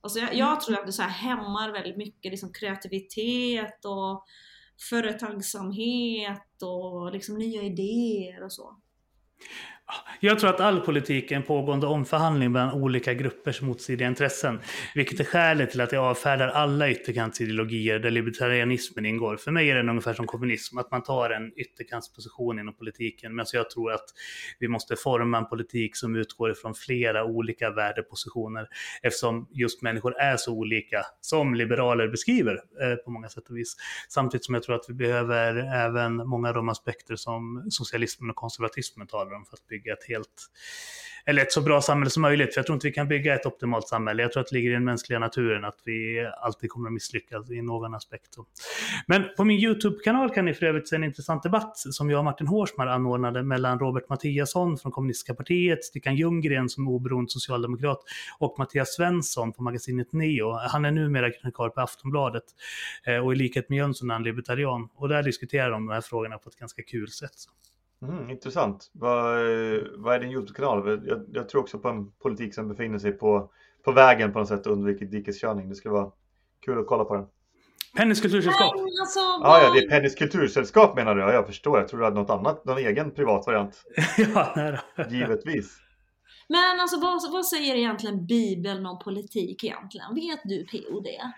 Alltså 0.00 0.18
jag, 0.18 0.34
jag 0.34 0.60
tror 0.60 0.78
att 0.78 0.86
det 0.86 0.92
så 0.92 1.02
hämmar 1.02 1.72
väldigt 1.72 1.96
mycket 1.96 2.30
liksom 2.30 2.52
kreativitet 2.52 3.84
och 3.84 4.24
företagsamhet 4.90 6.62
och 6.62 7.12
liksom 7.12 7.38
nya 7.38 7.62
idéer 7.62 8.42
och 8.44 8.52
så. 8.52 8.76
Jag 10.20 10.38
tror 10.38 10.50
att 10.50 10.60
all 10.60 10.80
politik 10.80 11.30
är 11.30 11.36
en 11.36 11.42
pågående 11.42 11.86
omförhandling 11.86 12.52
mellan 12.52 12.72
olika 12.74 13.14
gruppers 13.14 13.62
motstridiga 13.62 14.08
intressen. 14.08 14.60
Vilket 14.94 15.20
är 15.20 15.24
skälet 15.24 15.70
till 15.70 15.80
att 15.80 15.92
jag 15.92 16.04
avfärdar 16.04 16.48
alla 16.48 16.90
ytterkantsideologier 16.90 17.98
där 17.98 18.10
libertarianismen 18.10 19.06
ingår. 19.06 19.36
För 19.36 19.50
mig 19.50 19.70
är 19.70 19.74
den 19.74 19.88
ungefär 19.88 20.14
som 20.14 20.26
kommunism, 20.26 20.78
att 20.78 20.90
man 20.90 21.02
tar 21.02 21.30
en 21.30 21.52
ytterkantsposition 21.58 22.58
inom 22.58 22.74
politiken. 22.74 23.34
Men 23.34 23.46
jag 23.52 23.70
tror 23.70 23.92
att 23.92 24.04
vi 24.58 24.68
måste 24.68 24.96
forma 24.96 25.38
en 25.38 25.46
politik 25.46 25.96
som 25.96 26.16
utgår 26.16 26.50
ifrån 26.50 26.74
flera 26.74 27.24
olika 27.24 27.70
värdepositioner. 27.70 28.68
Eftersom 29.02 29.48
just 29.50 29.82
människor 29.82 30.18
är 30.18 30.36
så 30.36 30.52
olika, 30.52 31.02
som 31.20 31.54
liberaler 31.54 32.08
beskriver 32.08 32.54
eh, 32.54 32.96
på 32.96 33.10
många 33.10 33.28
sätt 33.28 33.48
och 33.48 33.56
vis. 33.56 33.76
Samtidigt 34.08 34.44
som 34.44 34.54
jag 34.54 34.62
tror 34.62 34.76
att 34.76 34.84
vi 34.88 34.94
behöver 34.94 35.56
även 35.56 36.16
många 36.16 36.48
av 36.48 36.54
de 36.54 36.68
aspekter 36.68 37.16
som 37.16 37.66
socialismen 37.70 38.30
och 38.30 38.36
konservatismen 38.36 39.06
talar 39.06 39.34
om 39.34 39.44
för 39.44 39.54
att 39.54 39.66
bygga 39.66 39.75
ett 39.76 40.08
helt, 40.08 40.28
eller 41.26 41.42
ett 41.42 41.52
så 41.52 41.60
bra 41.60 41.80
samhälle 41.80 42.10
som 42.10 42.22
möjligt. 42.22 42.54
För 42.54 42.58
jag 42.58 42.66
tror 42.66 42.74
inte 42.74 42.86
vi 42.86 42.92
kan 42.92 43.08
bygga 43.08 43.34
ett 43.34 43.46
optimalt 43.46 43.88
samhälle. 43.88 44.22
Jag 44.22 44.32
tror 44.32 44.40
att 44.40 44.48
det 44.50 44.56
ligger 44.56 44.70
i 44.70 44.72
den 44.72 44.84
mänskliga 44.84 45.18
naturen 45.18 45.64
att 45.64 45.78
vi 45.84 46.30
alltid 46.40 46.70
kommer 46.70 46.88
att 46.88 46.92
misslyckas 46.92 47.50
i 47.50 47.62
någon 47.62 47.94
aspekt. 47.94 48.36
Men 49.06 49.24
på 49.36 49.44
min 49.44 49.58
YouTube-kanal 49.58 50.34
kan 50.34 50.44
ni 50.44 50.54
för 50.54 50.66
övrigt 50.66 50.88
se 50.88 50.96
en 50.96 51.04
intressant 51.04 51.42
debatt 51.42 51.72
som 51.76 52.10
jag 52.10 52.18
och 52.18 52.24
Martin 52.24 52.46
Hårsmar 52.46 52.86
anordnade 52.86 53.42
mellan 53.42 53.78
Robert 53.78 54.08
Mattiasson 54.08 54.78
från 54.78 54.92
Kommunistiska 54.92 55.34
partiet, 55.34 55.84
Stickan 55.84 56.16
Ljunggren 56.16 56.68
som 56.68 56.86
är 56.86 56.90
oberoende 56.90 57.30
socialdemokrat 57.30 57.98
och 58.38 58.54
Mattias 58.58 58.94
Svensson 58.94 59.52
på 59.52 59.62
magasinet 59.62 60.12
Neo. 60.12 60.52
Han 60.52 60.84
är 60.84 60.90
numera 60.90 61.30
krönikör 61.30 61.68
på 61.68 61.80
Aftonbladet 61.80 62.44
eh, 63.06 63.16
och 63.16 63.32
i 63.32 63.36
likhet 63.36 63.68
med 63.68 63.76
Jönsson 63.76 64.10
är 64.10 64.14
han 64.14 64.22
libertarian. 64.22 64.88
Och 64.94 65.08
där 65.08 65.22
diskuterar 65.22 65.70
de 65.70 65.86
de 65.86 65.94
här 65.94 66.00
frågorna 66.00 66.38
på 66.38 66.48
ett 66.48 66.56
ganska 66.56 66.82
kul 66.82 67.08
sätt. 67.08 67.32
Mm, 68.02 68.30
intressant. 68.30 68.90
Vad, 68.92 69.38
vad 69.96 70.14
är 70.14 70.20
din 70.20 70.30
Youtube-kanal? 70.30 71.02
Jag, 71.06 71.24
jag, 71.32 71.48
tror 71.48 71.60
också 71.60 71.78
på 71.78 71.88
en 71.88 72.10
politik 72.10 72.54
som 72.54 72.68
befinner 72.68 72.98
sig 72.98 73.12
på, 73.12 73.50
på 73.84 73.92
vägen 73.92 74.32
på 74.32 74.38
något 74.38 74.48
sätt 74.48 74.66
och 74.66 74.72
undviker 74.72 75.06
dikeskörning. 75.06 75.68
Det 75.68 75.74
skulle 75.74 75.92
vara 75.92 76.10
kul 76.64 76.78
att 76.78 76.86
kolla 76.86 77.04
på 77.04 77.14
den. 77.14 77.26
Pennys 77.96 78.20
kultursällskap? 78.20 78.74
alltså, 79.00 79.20
ah, 79.20 79.62
ja, 79.62 79.70
det 79.70 79.78
är 79.78 79.88
Pennys 79.88 80.14
kultursällskap 80.14 80.96
menar 80.96 81.14
du? 81.14 81.20
Ja, 81.20 81.32
jag 81.32 81.46
förstår. 81.46 81.78
Jag 81.78 81.88
tror 81.88 82.00
du 82.00 82.04
hade 82.04 82.20
något 82.20 82.30
annat, 82.30 82.64
någon 82.64 82.78
egen 82.78 83.10
privat 83.10 83.46
variant. 83.46 83.84
ja, 84.34 84.52
nej 84.56 84.78
då. 84.96 85.04
Givetvis. 85.10 85.78
Men 86.48 86.80
alltså 86.80 87.00
vad, 87.00 87.32
vad 87.32 87.46
säger 87.46 87.74
egentligen 87.74 88.26
Bibeln 88.26 88.86
om 88.86 88.98
politik 88.98 89.64
egentligen? 89.64 90.14
Vet 90.14 90.40
du 90.44 90.64
PO 90.64 91.00
det? 91.00 91.32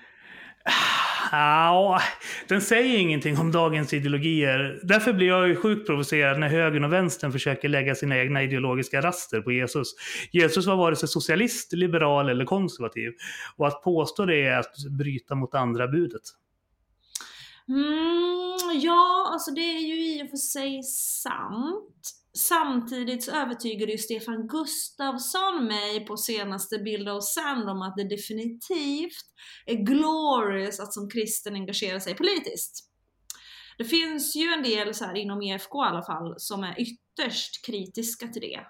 Ja, 1.33 2.01
den 2.49 2.61
säger 2.61 2.99
ingenting 2.99 3.39
om 3.39 3.53
dagens 3.53 3.93
ideologier. 3.93 4.81
Därför 4.83 5.13
blir 5.13 5.27
jag 5.27 5.49
ju 5.49 5.57
sjukt 5.57 5.87
provocerad 5.87 6.41
när 6.41 6.49
högern 6.49 6.85
och 6.85 6.93
vänstern 6.93 7.33
försöker 7.33 7.69
lägga 7.69 7.95
sina 7.95 8.19
egna 8.19 8.43
ideologiska 8.43 9.01
raster 9.01 9.41
på 9.41 9.53
Jesus. 9.53 9.95
Jesus 10.33 10.67
var 10.67 10.77
vare 10.77 10.97
sig 10.97 11.09
socialist, 11.09 11.73
liberal 11.73 12.29
eller 12.29 12.45
konservativ. 12.45 13.13
Och 13.57 13.67
att 13.67 13.83
påstå 13.83 14.25
det 14.25 14.47
är 14.47 14.59
att 14.59 14.75
bryta 14.99 15.35
mot 15.35 15.55
andra 15.55 15.89
budet. 15.89 16.23
Mm, 17.69 18.81
ja, 18.83 19.31
alltså 19.33 19.51
det 19.51 19.61
är 19.61 19.81
ju 19.81 20.15
i 20.15 20.23
och 20.23 20.31
för 20.31 20.37
sig 20.37 20.83
sant. 21.23 22.11
Samtidigt 22.39 23.25
så 23.25 23.31
övertygade 23.33 23.93
ju 23.93 23.99
Stefan 23.99 24.47
Gustafsson 24.47 25.65
mig 25.65 26.07
på 26.07 26.17
senaste 26.17 26.79
Bild 26.79 27.09
och 27.09 27.25
Sand 27.25 27.71
om 27.71 27.83
att 27.83 27.97
det 27.97 28.09
definitivt 28.09 29.25
är 29.67 29.75
glorious 29.75 30.81
att 30.81 30.95
som 30.95 31.11
kristen 31.11 31.55
engagera 31.55 32.01
sig 32.01 32.15
politiskt. 32.15 32.91
Det 33.79 33.85
finns 33.85 34.37
ju 34.37 34.53
en 34.53 34.63
del 34.63 34.95
så 34.95 35.05
här 35.05 35.15
inom 35.15 35.43
EFK 35.43 35.75
i 35.75 35.87
alla 35.89 36.03
fall 36.03 36.35
som 36.37 36.65
är 36.65 36.81
ytterst 36.81 37.67
kritiska 37.67 38.29
till 38.29 38.43
det. 38.43 38.61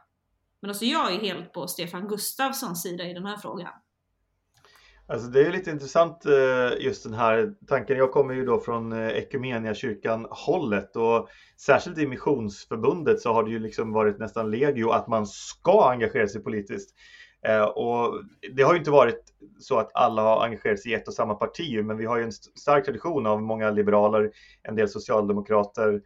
Men 0.60 0.70
alltså 0.70 0.84
jag 0.84 1.14
är 1.14 1.20
helt 1.20 1.52
på 1.52 1.68
Stefan 1.68 2.08
Gustafssons 2.08 2.82
sida 2.82 3.04
i 3.04 3.14
den 3.14 3.26
här 3.26 3.37
frågan. 3.37 3.72
Alltså 5.11 5.29
det 5.29 5.47
är 5.47 5.53
lite 5.53 5.71
intressant 5.71 6.27
eh, 6.27 6.85
just 6.85 7.05
den 7.05 7.15
här 7.15 7.55
tanken. 7.67 7.97
Jag 7.97 8.12
kommer 8.12 8.35
ju 8.35 8.45
då 8.45 8.61
från 8.61 8.93
eh, 8.93 9.75
kyrkan 9.75 10.27
hållet 10.31 10.97
och 10.97 11.29
särskilt 11.57 11.99
i 11.99 12.07
missionsförbundet 12.07 13.21
så 13.21 13.33
har 13.33 13.45
det 13.45 13.50
ju 13.50 13.59
liksom 13.59 13.93
varit 13.93 14.19
nästan 14.19 14.50
legio 14.50 14.91
att 14.91 15.09
man 15.09 15.27
ska 15.27 15.91
engagera 15.91 16.29
sig 16.29 16.43
politiskt. 16.43 16.95
Eh, 17.47 17.65
och 17.65 18.23
det 18.57 18.62
har 18.62 18.73
ju 18.73 18.79
inte 18.79 18.91
varit 18.91 19.25
så 19.61 19.79
att 19.79 19.91
alla 19.95 20.23
har 20.23 20.45
engagerat 20.45 20.81
sig 20.81 20.93
i 20.93 20.95
ett 20.95 21.09
och 21.09 21.15
samma 21.15 21.35
parti, 21.35 21.85
men 21.85 21.97
vi 21.97 22.07
har 22.07 22.17
ju 22.17 22.25
en 22.25 22.33
stark 22.33 22.85
tradition 22.85 23.27
av 23.27 23.43
många 23.43 23.71
liberaler, 23.71 24.31
en 24.62 24.77
del 24.77 24.88
socialdemokrater, 24.88 26.00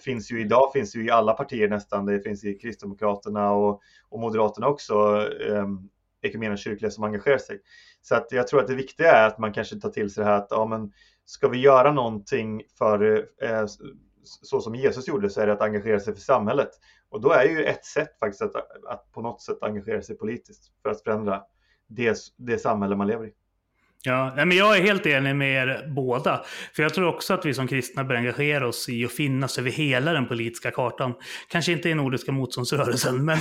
finns 0.00 0.32
ju 0.32 0.40
idag 0.40 0.70
finns 0.72 0.96
ju 0.96 1.06
i 1.06 1.10
alla 1.10 1.32
partier 1.32 1.68
nästan. 1.68 2.06
Det 2.06 2.20
finns 2.20 2.44
i 2.44 2.54
Kristdemokraterna 2.54 3.52
och, 3.52 3.80
och 4.08 4.20
Moderaterna 4.20 4.68
också 4.68 4.94
ehm, 5.50 5.88
kyrkliga 6.56 6.90
som 6.90 7.04
engagerar 7.04 7.38
sig. 7.38 7.60
Så 8.02 8.14
att 8.14 8.32
jag 8.32 8.48
tror 8.48 8.60
att 8.60 8.66
det 8.66 8.74
viktiga 8.74 9.12
är 9.12 9.26
att 9.26 9.38
man 9.38 9.52
kanske 9.52 9.76
tar 9.76 9.90
till 9.90 10.10
sig 10.10 10.24
det 10.24 10.30
här 10.30 10.36
att 10.36 10.48
ja, 10.50 10.66
men 10.66 10.92
ska 11.24 11.48
vi 11.48 11.58
göra 11.58 11.92
någonting 11.92 12.62
för 12.78 13.28
eh, 13.42 13.66
så 14.22 14.60
som 14.60 14.74
Jesus 14.74 15.08
gjorde 15.08 15.30
så 15.30 15.40
är 15.40 15.46
det 15.46 15.52
att 15.52 15.62
engagera 15.62 16.00
sig 16.00 16.14
för 16.14 16.20
samhället. 16.20 16.70
Och 17.08 17.20
då 17.20 17.30
är 17.32 17.44
ju 17.44 17.64
ett 17.64 17.84
sätt 17.84 18.18
faktiskt 18.18 18.42
att, 18.42 18.54
att 18.88 19.12
på 19.12 19.22
något 19.22 19.42
sätt 19.42 19.62
engagera 19.62 20.02
sig 20.02 20.16
politiskt 20.16 20.72
för 20.82 20.90
att 20.90 21.02
förändra 21.02 21.42
det, 21.86 22.18
det 22.36 22.58
samhälle 22.58 22.96
man 22.96 23.06
lever 23.06 23.26
i. 23.26 23.32
Ja, 24.02 24.32
men 24.36 24.52
jag 24.52 24.76
är 24.76 24.82
helt 24.82 25.06
enig 25.06 25.36
med 25.36 25.68
er 25.68 25.88
båda. 25.88 26.44
För 26.72 26.82
jag 26.82 26.94
tror 26.94 27.08
också 27.08 27.34
att 27.34 27.46
vi 27.46 27.54
som 27.54 27.68
kristna 27.68 28.04
bör 28.04 28.14
engagera 28.14 28.68
oss 28.68 28.88
i 28.88 29.04
att 29.04 29.12
finnas 29.12 29.58
över 29.58 29.70
hela 29.70 30.12
den 30.12 30.28
politiska 30.28 30.70
kartan. 30.70 31.14
Kanske 31.48 31.72
inte 31.72 31.88
i 31.88 31.94
Nordiska 31.94 32.32
motståndsrörelsen, 32.32 33.24
men, 33.24 33.38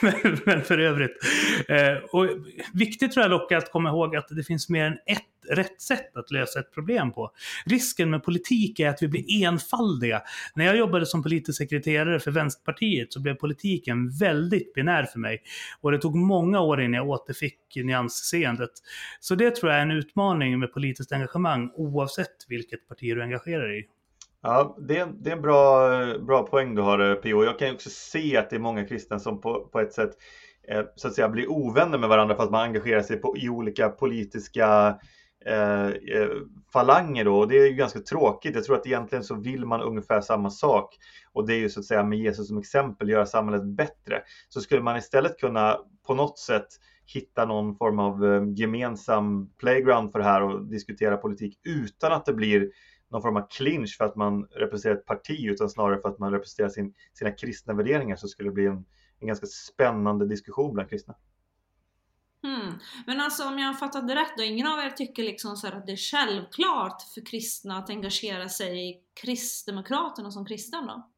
men, 0.00 0.38
men 0.44 0.62
för 0.62 0.78
övrigt. 0.78 1.16
Eh, 1.68 1.94
och 2.10 2.28
viktigt 2.74 3.12
tror 3.12 3.22
jag 3.24 3.30
dock 3.30 3.52
att 3.52 3.72
komma 3.72 3.88
ihåg 3.88 4.16
att 4.16 4.28
det 4.28 4.44
finns 4.44 4.68
mer 4.68 4.84
än 4.84 4.92
ett 4.92 5.31
rätt 5.50 5.82
sätt 5.82 6.16
att 6.16 6.30
lösa 6.30 6.60
ett 6.60 6.72
problem 6.74 7.12
på. 7.12 7.30
Risken 7.64 8.10
med 8.10 8.24
politik 8.24 8.80
är 8.80 8.88
att 8.88 9.02
vi 9.02 9.08
blir 9.08 9.44
enfaldiga. 9.46 10.22
När 10.54 10.64
jag 10.64 10.76
jobbade 10.76 11.06
som 11.06 11.22
politisk 11.22 11.58
sekreterare 11.58 12.20
för 12.20 12.30
Vänsterpartiet 12.30 13.12
så 13.12 13.20
blev 13.20 13.34
politiken 13.34 14.10
väldigt 14.20 14.74
binär 14.74 15.04
för 15.04 15.18
mig. 15.18 15.42
Och 15.80 15.92
det 15.92 15.98
tog 15.98 16.16
många 16.16 16.60
år 16.60 16.80
innan 16.80 16.94
jag 16.94 17.08
återfick 17.08 17.58
nyansseendet. 17.76 18.70
Så 19.20 19.34
det 19.34 19.56
tror 19.56 19.72
jag 19.72 19.78
är 19.78 19.82
en 19.82 19.90
utmaning 19.90 20.58
med 20.58 20.72
politiskt 20.72 21.12
engagemang 21.12 21.70
oavsett 21.74 22.36
vilket 22.48 22.88
parti 22.88 23.14
du 23.14 23.22
engagerar 23.22 23.68
dig 23.68 23.80
i. 23.80 23.84
Ja, 24.42 24.76
det 24.80 24.98
är, 24.98 25.06
det 25.20 25.30
är 25.30 25.36
en 25.36 25.42
bra, 25.42 25.88
bra 26.18 26.42
poäng 26.42 26.74
du 26.74 26.82
har 26.82 27.10
eh, 27.10 27.14
P.O. 27.14 27.44
Jag 27.44 27.58
kan 27.58 27.74
också 27.74 27.90
se 27.90 28.36
att 28.36 28.50
det 28.50 28.56
är 28.56 28.60
många 28.60 28.84
kristna 28.84 29.18
som 29.18 29.40
på, 29.40 29.68
på 29.72 29.80
ett 29.80 29.92
sätt 29.92 30.10
eh, 30.68 30.82
så 30.94 31.08
att 31.08 31.14
säga 31.14 31.28
blir 31.28 31.50
ovänner 31.50 31.98
med 31.98 32.08
varandra 32.08 32.36
för 32.36 32.42
att 32.42 32.50
man 32.50 32.64
engagerar 32.64 33.02
sig 33.02 33.16
på, 33.16 33.36
i 33.36 33.48
olika 33.48 33.88
politiska 33.88 34.98
Eh, 35.46 35.86
eh, 35.86 36.28
falanger 36.72 37.24
då 37.24 37.38
och 37.38 37.48
det 37.48 37.58
är 37.58 37.66
ju 37.66 37.72
ganska 37.72 38.00
tråkigt. 38.00 38.54
Jag 38.54 38.64
tror 38.64 38.76
att 38.76 38.86
egentligen 38.86 39.24
så 39.24 39.34
vill 39.34 39.66
man 39.66 39.82
ungefär 39.82 40.20
samma 40.20 40.50
sak 40.50 40.96
och 41.32 41.46
det 41.46 41.54
är 41.54 41.58
ju 41.58 41.68
så 41.68 41.80
att 41.80 41.86
säga 41.86 42.04
med 42.04 42.18
Jesus 42.18 42.48
som 42.48 42.58
exempel 42.58 43.08
göra 43.08 43.26
samhället 43.26 43.64
bättre. 43.64 44.22
Så 44.48 44.60
skulle 44.60 44.82
man 44.82 44.96
istället 44.96 45.38
kunna 45.38 45.78
på 46.06 46.14
något 46.14 46.38
sätt 46.38 46.66
hitta 47.06 47.44
någon 47.44 47.76
form 47.76 47.98
av 47.98 48.24
eh, 48.24 48.42
gemensam 48.54 49.50
playground 49.58 50.12
för 50.12 50.18
det 50.18 50.24
här 50.24 50.42
och 50.42 50.66
diskutera 50.66 51.16
politik 51.16 51.58
utan 51.64 52.12
att 52.12 52.26
det 52.26 52.32
blir 52.32 52.70
någon 53.10 53.22
form 53.22 53.36
av 53.36 53.46
clinch 53.50 53.96
för 53.98 54.04
att 54.04 54.16
man 54.16 54.44
representerar 54.44 54.94
ett 54.94 55.06
parti 55.06 55.44
utan 55.44 55.70
snarare 55.70 56.00
för 56.00 56.08
att 56.08 56.18
man 56.18 56.32
representerar 56.32 56.68
sin, 56.68 56.94
sina 57.12 57.30
kristna 57.30 57.74
värderingar 57.74 58.16
så 58.16 58.28
skulle 58.28 58.48
det 58.48 58.54
bli 58.54 58.66
en, 58.66 58.84
en 59.20 59.26
ganska 59.26 59.46
spännande 59.46 60.26
diskussion 60.26 60.74
bland 60.74 60.90
kristna. 60.90 61.14
Hmm. 62.42 62.78
Men 63.06 63.20
alltså 63.20 63.44
om 63.44 63.58
jag 63.58 63.66
har 63.66 63.74
fattat 63.74 64.08
det 64.08 64.14
rätt 64.14 64.36
då, 64.36 64.42
ingen 64.42 64.66
av 64.66 64.78
er 64.78 64.90
tycker 64.90 65.22
liksom 65.22 65.56
så 65.56 65.66
att 65.66 65.86
det 65.86 65.92
är 65.92 65.96
självklart 65.96 67.02
för 67.14 67.26
kristna 67.26 67.78
att 67.78 67.90
engagera 67.90 68.48
sig 68.48 68.90
i 68.90 68.96
Kristdemokraterna 69.22 70.30
som 70.30 70.46
kristen 70.46 70.86
då? 70.86 71.08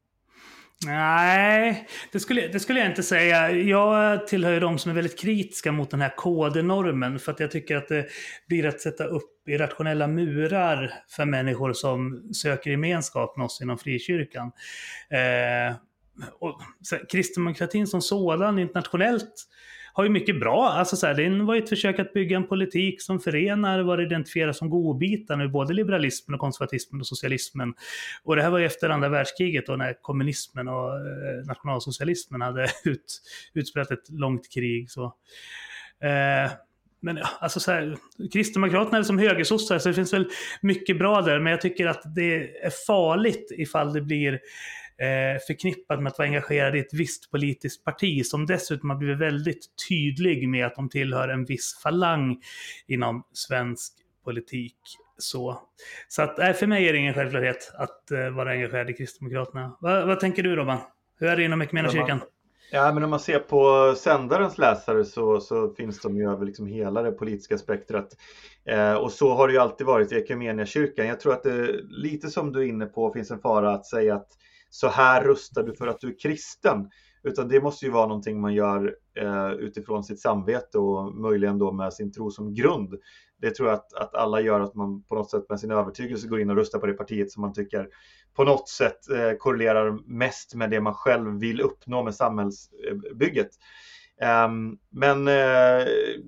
Nej, 0.85 1.87
det 2.11 2.19
skulle, 2.19 2.47
det 2.47 2.59
skulle 2.59 2.79
jag 2.79 2.89
inte 2.89 3.03
säga. 3.03 3.51
Jag 3.51 4.27
tillhör 4.27 4.59
de 4.59 4.79
som 4.79 4.91
är 4.91 4.95
väldigt 4.95 5.19
kritiska 5.19 5.71
mot 5.71 5.91
den 5.91 6.01
här 6.01 6.15
kodenormen 6.15 7.19
för 7.19 7.31
att 7.31 7.39
jag 7.39 7.51
tycker 7.51 7.75
att 7.75 7.87
det 7.87 8.07
blir 8.47 8.65
att 8.65 8.81
sätta 8.81 9.03
upp 9.03 9.47
irrationella 9.47 10.07
murar 10.07 10.93
för 11.07 11.25
människor 11.25 11.73
som 11.73 12.29
söker 12.33 12.71
gemenskap 12.71 13.37
med 13.37 13.45
oss 13.45 13.61
inom 13.61 13.77
frikyrkan. 13.77 14.51
Eh, 15.09 15.75
och, 16.39 16.61
så, 16.81 16.97
kristdemokratin 17.09 17.87
som 17.87 18.01
sådan 18.01 18.59
internationellt 18.59 19.47
har 19.95 20.03
ju 20.03 20.09
mycket 20.09 20.39
bra. 20.39 20.69
Alltså 20.69 20.95
så 20.95 21.07
här, 21.07 21.13
det 21.13 21.43
var 21.43 21.55
ju 21.55 21.63
ett 21.63 21.69
försök 21.69 21.99
att 21.99 22.13
bygga 22.13 22.37
en 22.37 22.47
politik 22.47 23.01
som 23.01 23.19
förenar 23.19 23.79
vad 23.79 23.99
det 23.99 24.03
identifieras 24.03 24.57
som 24.57 24.69
godbitar 24.69 25.43
i 25.45 25.47
både 25.47 25.73
liberalismen 25.73 26.33
och 26.33 26.39
konservatismen 26.39 27.01
och 27.01 27.07
socialismen. 27.07 27.73
Och 28.23 28.35
det 28.35 28.41
här 28.41 28.49
var 28.49 28.59
ju 28.59 28.65
efter 28.65 28.89
andra 28.89 29.09
världskriget 29.09 29.65
då 29.67 29.75
när 29.75 29.93
kommunismen 30.01 30.67
och 30.67 30.95
eh, 30.95 31.45
nationalsocialismen 31.45 32.41
hade 32.41 32.63
ut, 32.85 33.21
utspelat 33.53 33.91
ett 33.91 34.09
långt 34.09 34.53
krig. 34.53 34.91
Så. 34.91 35.03
Eh, 36.03 36.51
men 37.01 37.19
alltså 37.39 37.59
så 37.59 37.71
här, 37.71 37.97
Kristdemokraterna 38.33 38.97
är 38.97 39.03
som 39.03 39.19
högersossar 39.19 39.79
så 39.79 39.89
det 39.89 39.95
finns 39.95 40.13
väl 40.13 40.29
mycket 40.61 40.97
bra 40.97 41.21
där, 41.21 41.39
men 41.39 41.51
jag 41.51 41.61
tycker 41.61 41.87
att 41.87 42.15
det 42.15 42.65
är 42.65 42.85
farligt 42.87 43.51
ifall 43.51 43.93
det 43.93 44.01
blir 44.01 44.39
eh, 44.97 45.39
förknippad 45.47 46.01
med 46.01 46.11
att 46.11 46.17
vara 46.17 46.27
engagerad 46.27 46.75
i 46.75 46.79
ett 46.79 46.93
visst 46.93 47.31
politiskt 47.31 47.83
parti 47.83 48.25
som 48.25 48.45
dessutom 48.45 48.89
har 48.89 48.97
blivit 48.97 49.19
väldigt 49.19 49.65
tydlig 49.89 50.49
med 50.49 50.65
att 50.65 50.75
de 50.75 50.89
tillhör 50.89 51.27
en 51.27 51.45
viss 51.45 51.79
falang 51.83 52.41
inom 52.87 53.23
svensk 53.33 53.93
politik. 54.23 54.77
Så, 55.17 55.61
så 56.07 56.21
att, 56.21 56.39
äh, 56.39 56.53
för 56.53 56.67
mig 56.67 56.87
är 56.87 56.93
det 56.93 56.99
ingen 56.99 57.13
självklarhet 57.13 57.71
att 57.77 58.11
eh, 58.11 58.29
vara 58.29 58.51
engagerad 58.51 58.89
i 58.89 58.93
Kristdemokraterna. 58.93 59.77
Va, 59.81 60.05
vad 60.05 60.19
tänker 60.19 60.43
du 60.43 60.55
Robban? 60.55 60.77
Hur 61.19 61.27
är 61.27 61.37
det 61.37 61.43
inom 61.43 61.61
kyrkan? 61.91 62.21
Ja, 62.71 62.93
men 62.93 63.03
om 63.03 63.09
man 63.09 63.19
ser 63.19 63.39
på 63.39 63.93
sändarens 63.97 64.57
läsare 64.57 65.05
så, 65.05 65.39
så 65.39 65.69
finns 65.69 66.01
de 66.01 66.17
ju 66.17 66.31
över 66.31 66.45
liksom 66.45 66.67
hela 66.67 67.01
det 67.01 67.11
politiska 67.11 67.57
spektrat. 67.57 68.07
Eh, 68.65 68.93
och 68.93 69.11
så 69.11 69.33
har 69.33 69.47
det 69.47 69.53
ju 69.53 69.59
alltid 69.59 69.87
varit 69.87 70.11
i 70.11 70.65
kyrkan. 70.65 71.07
Jag 71.07 71.19
tror 71.19 71.33
att 71.33 71.43
det, 71.43 71.81
lite 71.83 72.27
som 72.27 72.51
du 72.51 72.59
är 72.59 72.65
inne 72.65 72.85
på, 72.85 73.13
finns 73.13 73.31
en 73.31 73.39
fara 73.39 73.73
att 73.73 73.85
säga 73.85 74.15
att 74.15 74.27
så 74.69 74.87
här 74.87 75.23
röstar 75.23 75.63
du 75.63 75.75
för 75.75 75.87
att 75.87 75.99
du 75.99 76.07
är 76.07 76.19
kristen. 76.19 76.89
Utan 77.23 77.47
det 77.47 77.61
måste 77.61 77.85
ju 77.85 77.91
vara 77.91 78.07
någonting 78.07 78.41
man 78.41 78.53
gör 78.53 78.95
eh, 79.17 79.51
utifrån 79.51 80.03
sitt 80.03 80.19
samvete 80.19 80.77
och 80.77 81.15
möjligen 81.15 81.57
då 81.57 81.71
med 81.71 81.93
sin 81.93 82.11
tro 82.11 82.31
som 82.31 82.53
grund. 82.53 82.95
Det 83.41 83.51
tror 83.51 83.69
jag 83.69 83.75
att, 83.75 83.93
att 83.93 84.15
alla 84.15 84.41
gör, 84.41 84.59
att 84.59 84.75
man 84.75 85.03
på 85.03 85.15
något 85.15 85.31
sätt 85.31 85.49
med 85.49 85.59
sin 85.59 85.71
övertygelse 85.71 86.27
går 86.27 86.41
in 86.41 86.49
och 86.49 86.55
röstar 86.55 86.79
på 86.79 86.85
det 86.85 86.93
partiet 86.93 87.31
som 87.31 87.41
man 87.41 87.53
tycker 87.53 87.87
på 88.35 88.43
något 88.43 88.69
sätt 88.69 89.09
eh, 89.09 89.31
korrelerar 89.37 89.99
mest 90.05 90.55
med 90.55 90.69
det 90.69 90.81
man 90.81 90.93
själv 90.93 91.39
vill 91.39 91.61
uppnå 91.61 92.03
med 92.03 92.15
samhällsbygget. 92.15 93.49
Ehm, 94.21 94.77
men 94.89 95.27
eh, 95.27 95.85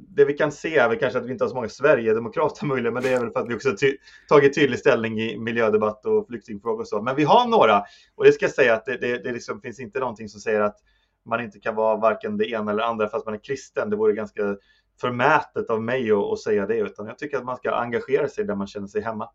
det 0.07 0.25
vi 0.25 0.33
kan 0.33 0.51
se 0.51 0.77
är 0.77 0.89
väl 0.89 0.99
kanske 0.99 1.19
att 1.19 1.25
vi 1.25 1.31
inte 1.31 1.43
har 1.43 1.49
så 1.49 1.55
många 1.55 1.69
Sverigedemokrater 1.69 2.65
möjligen, 2.65 2.93
men 2.93 3.03
det 3.03 3.13
är 3.13 3.19
väl 3.19 3.31
för 3.31 3.39
att 3.39 3.49
vi 3.49 3.55
också 3.55 3.75
ty 3.79 3.97
tagit 4.29 4.55
tydlig 4.55 4.79
ställning 4.79 5.19
i 5.19 5.39
miljödebatt 5.39 6.05
och 6.05 6.27
flyktingfrågor 6.27 6.81
och 6.81 6.87
så. 6.87 7.01
Men 7.01 7.15
vi 7.15 7.23
har 7.23 7.47
några 7.47 7.83
och 8.15 8.23
det 8.23 8.31
ska 8.31 8.45
jag 8.45 8.53
säga 8.53 8.73
att 8.73 8.85
det, 8.85 8.97
det, 8.97 9.23
det 9.23 9.31
liksom 9.31 9.61
finns 9.61 9.79
inte 9.79 9.99
någonting 9.99 10.29
som 10.29 10.41
säger 10.41 10.61
att 10.61 10.77
man 11.25 11.41
inte 11.41 11.59
kan 11.59 11.75
vara 11.75 11.97
varken 11.97 12.37
det 12.37 12.49
ena 12.49 12.71
eller 12.71 12.83
andra 12.83 13.09
fast 13.09 13.25
man 13.25 13.35
är 13.35 13.43
kristen. 13.43 13.89
Det 13.89 13.95
vore 13.95 14.13
ganska 14.13 14.55
förmätet 15.01 15.69
av 15.69 15.83
mig 15.83 16.11
att, 16.11 16.17
att 16.17 16.39
säga 16.39 16.65
det, 16.65 16.77
utan 16.77 17.07
jag 17.07 17.17
tycker 17.17 17.37
att 17.37 17.45
man 17.45 17.57
ska 17.57 17.71
engagera 17.71 18.27
sig 18.27 18.43
där 18.45 18.55
man 18.55 18.67
känner 18.67 18.87
sig 18.87 19.01
hemma. 19.01 19.29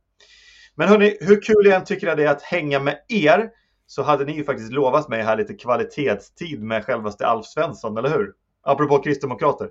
Men 0.74 0.88
hörni, 0.88 1.16
hur 1.20 1.42
kul 1.42 1.66
jag 1.66 1.74
än 1.74 1.84
tycker 1.84 2.16
det 2.16 2.24
är 2.24 2.30
att 2.30 2.42
hänga 2.42 2.80
med 2.80 2.98
er 3.08 3.50
så 3.86 4.02
hade 4.02 4.24
ni 4.24 4.32
ju 4.32 4.44
faktiskt 4.44 4.72
lovat 4.72 5.08
mig 5.08 5.22
här 5.22 5.36
lite 5.36 5.54
kvalitetstid 5.54 6.62
med 6.62 6.84
självaste 6.84 7.26
Alf 7.26 7.46
Svensson, 7.46 7.96
eller 7.96 8.08
hur? 8.08 8.32
Apropå 8.62 8.98
kristdemokrater. 8.98 9.68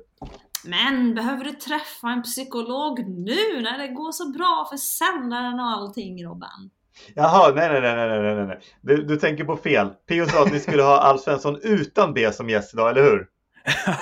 Men 0.65 1.15
behöver 1.15 1.43
du 1.43 1.51
träffa 1.51 2.08
en 2.08 2.23
psykolog 2.23 2.99
nu 3.08 3.62
när 3.62 3.77
det 3.77 3.88
går 3.88 4.12
så 4.12 4.32
bra 4.32 4.67
för 4.69 4.77
sändaren 4.77 5.60
och 5.60 5.65
allting 5.65 6.25
Robban? 6.25 6.69
Jaha, 7.15 7.54
nej, 7.56 7.69
nej, 7.69 7.82
nej, 7.82 8.08
nej, 8.08 8.36
nej, 8.36 8.47
nej. 8.47 8.60
Du, 8.82 9.04
du 9.04 9.17
tänker 9.17 9.43
på 9.43 9.58
fel. 9.58 9.89
Pio 10.08 10.27
sa 10.27 10.43
att 10.43 10.51
ni 10.51 10.60
skulle 10.60 10.84
ha 10.84 10.97
Alf 10.97 11.21
Svensson 11.21 11.60
utan 11.63 12.13
B 12.13 12.32
som 12.32 12.49
gäst 12.49 12.73
idag, 12.73 12.89
eller 12.89 13.04
hur? 13.04 13.27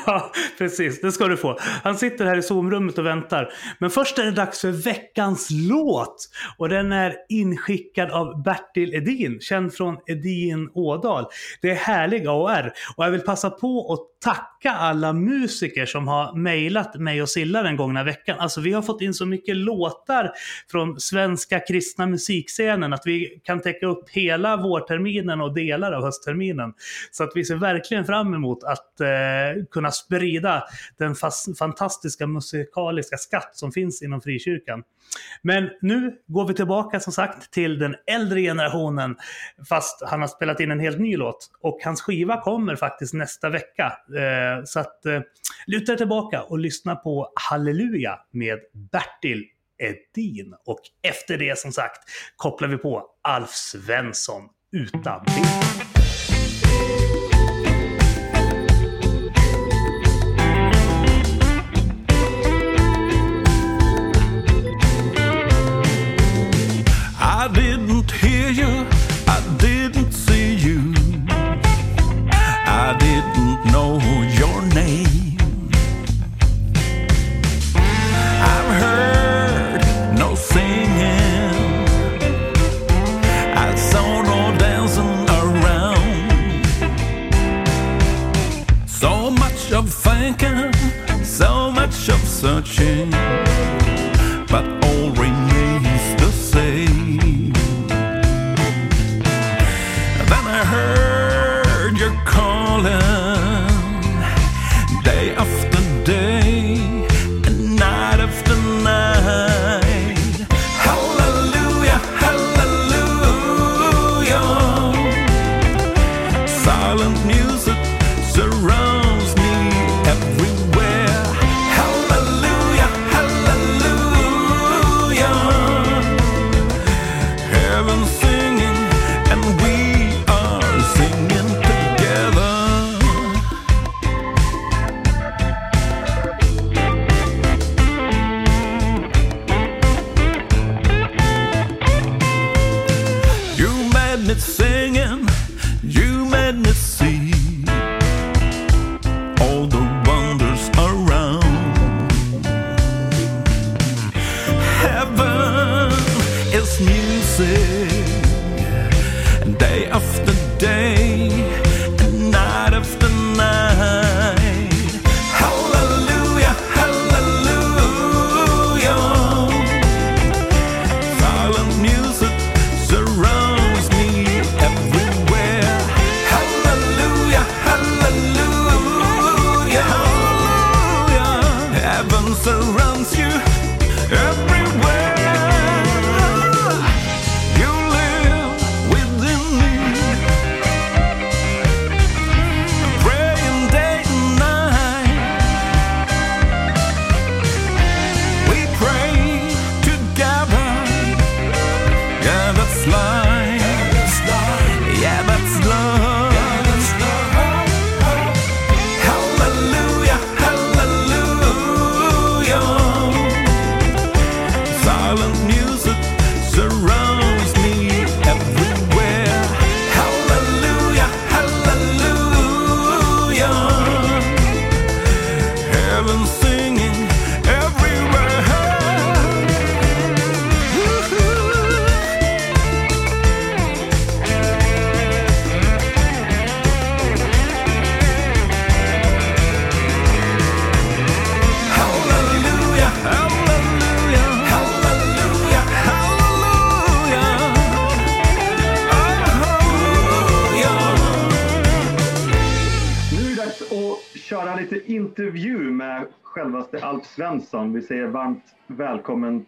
Ja, 0.05 0.31
precis. 0.57 1.01
Det 1.01 1.11
ska 1.11 1.27
du 1.27 1.37
få. 1.37 1.57
Han 1.83 1.97
sitter 1.97 2.25
här 2.25 2.37
i 2.37 2.41
Zoom-rummet 2.41 2.97
och 2.97 3.05
väntar. 3.05 3.49
Men 3.79 3.89
först 3.89 4.19
är 4.19 4.25
det 4.25 4.31
dags 4.31 4.61
för 4.61 4.71
veckans 4.71 5.47
låt. 5.51 6.29
Och 6.57 6.69
den 6.69 6.91
är 6.91 7.15
inskickad 7.29 8.11
av 8.11 8.43
Bertil 8.43 8.93
Edin, 8.93 9.39
känd 9.41 9.73
från 9.73 9.97
Edin 10.05 10.69
Ådal. 10.73 11.25
Det 11.61 11.71
är 11.71 11.75
härlig 11.75 12.27
AR. 12.27 12.73
Och 12.97 13.05
jag 13.05 13.11
vill 13.11 13.21
passa 13.21 13.49
på 13.49 13.93
att 13.93 14.18
tacka 14.19 14.71
alla 14.71 15.13
musiker 15.13 15.85
som 15.85 16.07
har 16.07 16.35
mejlat 16.35 16.95
mig 16.95 17.21
och 17.21 17.29
Silla 17.29 17.63
den 17.63 17.77
gångna 17.77 18.03
veckan. 18.03 18.39
Alltså 18.39 18.61
vi 18.61 18.73
har 18.73 18.81
fått 18.81 19.01
in 19.01 19.13
så 19.13 19.25
mycket 19.25 19.55
låtar 19.55 20.31
från 20.71 20.99
svenska 20.99 21.59
kristna 21.59 22.05
musikscenen 22.05 22.93
att 22.93 23.01
vi 23.05 23.41
kan 23.43 23.61
täcka 23.61 23.85
upp 23.85 24.09
hela 24.09 24.57
vårterminen 24.57 25.41
och 25.41 25.53
delar 25.53 25.91
av 25.91 26.03
höstterminen. 26.03 26.73
Så 27.11 27.23
att 27.23 27.31
vi 27.35 27.45
ser 27.45 27.55
verkligen 27.55 28.05
fram 28.05 28.33
emot 28.33 28.63
att 28.63 29.01
eh, 29.01 29.07
kunna 29.71 29.91
sprida 29.91 30.63
den 30.97 31.15
fantastiska 31.59 32.27
musikaliska 32.27 33.17
skatt 33.17 33.51
som 33.53 33.71
finns 33.71 34.01
inom 34.01 34.21
frikyrkan. 34.21 34.83
Men 35.41 35.69
nu 35.81 36.15
går 36.27 36.47
vi 36.47 36.53
tillbaka 36.53 36.99
som 36.99 37.13
sagt 37.13 37.51
till 37.51 37.79
den 37.79 37.95
äldre 38.07 38.41
generationen 38.41 39.15
fast 39.69 40.03
han 40.05 40.21
har 40.21 40.27
spelat 40.27 40.59
in 40.59 40.71
en 40.71 40.79
helt 40.79 40.99
ny 40.99 41.17
låt. 41.17 41.51
Och 41.61 41.79
hans 41.83 42.01
skiva 42.01 42.41
kommer 42.41 42.75
faktiskt 42.75 43.13
nästa 43.13 43.49
vecka. 43.49 43.93
Eh, 44.15 44.63
så 44.65 44.79
att 44.79 45.05
eh, 45.05 45.21
luta 45.67 45.93
er 45.93 45.97
tillbaka 45.97 46.43
och 46.43 46.59
lyssna 46.59 46.95
på 46.95 47.31
Halleluja 47.35 48.19
med 48.31 48.59
Bertil 48.91 49.45
Edin. 49.77 50.55
Och 50.65 50.79
efter 51.01 51.37
det 51.37 51.59
som 51.59 51.71
sagt 51.71 52.09
kopplar 52.35 52.67
vi 52.67 52.77
på 52.77 53.05
Alf 53.21 53.49
Svensson 53.49 54.43
utan 54.71 55.25
bild. 55.25 55.89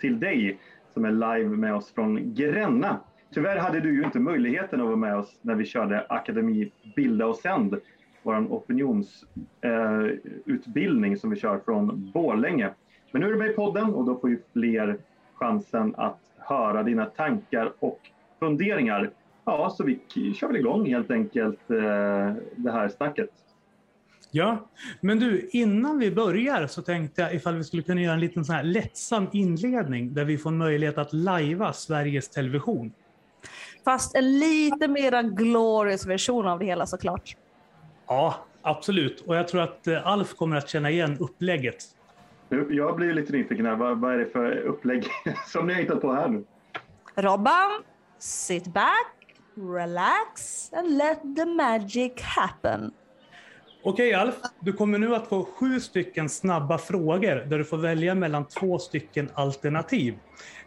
Till 0.02 0.20
dig 0.20 0.60
som 0.94 1.06
är 1.06 1.12
live 1.12 1.50
med 1.50 1.76
oss 1.76 1.92
från 1.92 2.34
Gränna. 2.34 3.00
Tyvärr 3.34 3.58
hade 3.58 3.80
du 3.80 3.96
ju 3.96 4.04
inte 4.04 4.20
möjligheten 4.20 4.82
att 4.82 4.88
vara 4.88 4.96
med 4.96 5.18
oss 5.18 5.40
när 5.42 5.56
vi 5.56 5.66
körde 5.66 6.06
Akademi 6.10 6.72
Bilda 6.96 7.26
och 7.26 7.36
Sänd, 7.36 7.76
vår 8.24 8.36
opinionsutbildning 8.36 11.14
eh, 11.14 11.18
som 11.18 11.30
vi 11.30 11.36
kör 11.36 11.60
från 11.60 12.12
Borlänge. 12.14 12.70
Men 13.12 13.22
nu 13.22 13.28
är 13.28 13.32
du 13.32 13.38
med 13.38 13.52
i 13.52 13.54
podden 13.54 13.94
och 13.94 14.06
då 14.06 14.20
får 14.20 14.30
ju 14.30 14.40
fler 14.54 14.98
chansen 15.34 15.96
att 15.98 16.20
höra 16.38 16.84
dina 16.84 17.06
tankar 17.06 17.74
och 17.80 18.00
funderingar. 18.40 19.12
Ja, 19.46 19.70
så 19.70 19.84
vi 19.84 20.00
kör 20.34 20.48
väl 20.48 20.58
igång 20.58 20.86
helt 20.86 21.12
enkelt 21.12 21.72
eh, 21.72 22.34
det 22.56 22.72
här 22.72 22.90
snacket. 22.90 23.30
Ja, 24.34 24.70
men 25.02 25.20
du, 25.20 25.50
innan 25.52 26.00
vi 26.00 26.12
börjar 26.12 26.68
så 26.68 26.82
tänkte 26.82 27.22
jag 27.22 27.36
ifall 27.36 27.56
vi 27.56 27.64
skulle 27.64 27.84
kunna 27.84 28.02
göra 28.02 28.14
en 28.14 28.20
liten 28.20 28.46
sån 28.46 28.56
här 28.56 28.64
lättsam 28.64 29.28
inledning 29.32 30.14
där 30.14 30.26
vi 30.26 30.38
får 30.38 30.52
möjlighet 30.52 30.98
att 30.98 31.14
lajva 31.14 31.74
Sveriges 31.74 32.30
Television. 32.30 32.94
Fast 33.86 34.16
en 34.16 34.40
lite 34.40 34.88
mera 34.88 35.24
glorious 35.24 36.06
version 36.06 36.48
av 36.48 36.60
det 36.60 36.66
hela 36.66 36.86
såklart. 36.86 37.36
Ja, 38.08 38.36
absolut. 38.62 39.22
Och 39.22 39.36
jag 39.36 39.48
tror 39.48 39.62
att 39.62 39.88
eh, 39.88 40.08
Alf 40.08 40.34
kommer 40.36 40.58
att 40.58 40.70
känna 40.70 40.90
igen 40.90 41.18
upplägget. 41.20 41.86
Jag 42.70 42.96
blir 42.96 43.14
lite 43.14 43.32
nyfiken 43.32 43.66
här. 43.66 43.76
Vad, 43.76 44.00
vad 44.00 44.14
är 44.14 44.18
det 44.18 44.26
för 44.26 44.58
upplägg 44.58 45.06
som 45.48 45.68
ni 45.68 45.74
har 45.74 45.82
hittat 45.82 46.02
på 46.02 46.14
här 46.14 46.28
nu? 46.28 46.44
Robban, 47.16 47.84
sit 48.20 48.68
back, 48.68 49.16
relax 49.56 50.70
and 50.74 50.98
let 50.98 51.22
the 51.36 51.46
magic 51.46 52.22
happen. 52.22 52.92
Okej 53.84 54.14
Alf, 54.14 54.36
du 54.60 54.74
kommer 54.74 54.98
nu 54.98 55.16
att 55.16 55.28
få 55.28 55.48
sju 55.56 55.80
stycken 55.80 56.30
snabba 56.30 56.78
frågor 56.78 57.36
där 57.36 57.58
du 57.58 57.64
får 57.64 57.78
välja 57.78 58.16
mellan 58.16 58.46
två 58.46 58.80
stycken 58.80 59.30
alternativ. 59.34 60.18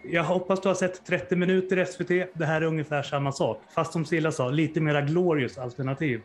Jag 0.03 0.25
hoppas 0.25 0.61
du 0.61 0.69
har 0.69 0.75
sett 0.75 1.07
30 1.07 1.37
minuter 1.37 1.85
SVT. 1.85 2.09
Det 2.35 2.45
här 2.45 2.61
är 2.61 2.67
ungefär 2.67 3.03
samma 3.03 3.33
sak, 3.33 3.61
fast 3.75 3.93
som 3.93 4.05
Silla 4.05 4.33
sa, 4.33 4.49
lite 4.49 4.81
mera 4.81 5.01
glorious 5.01 5.59
alternativ. 5.59 6.21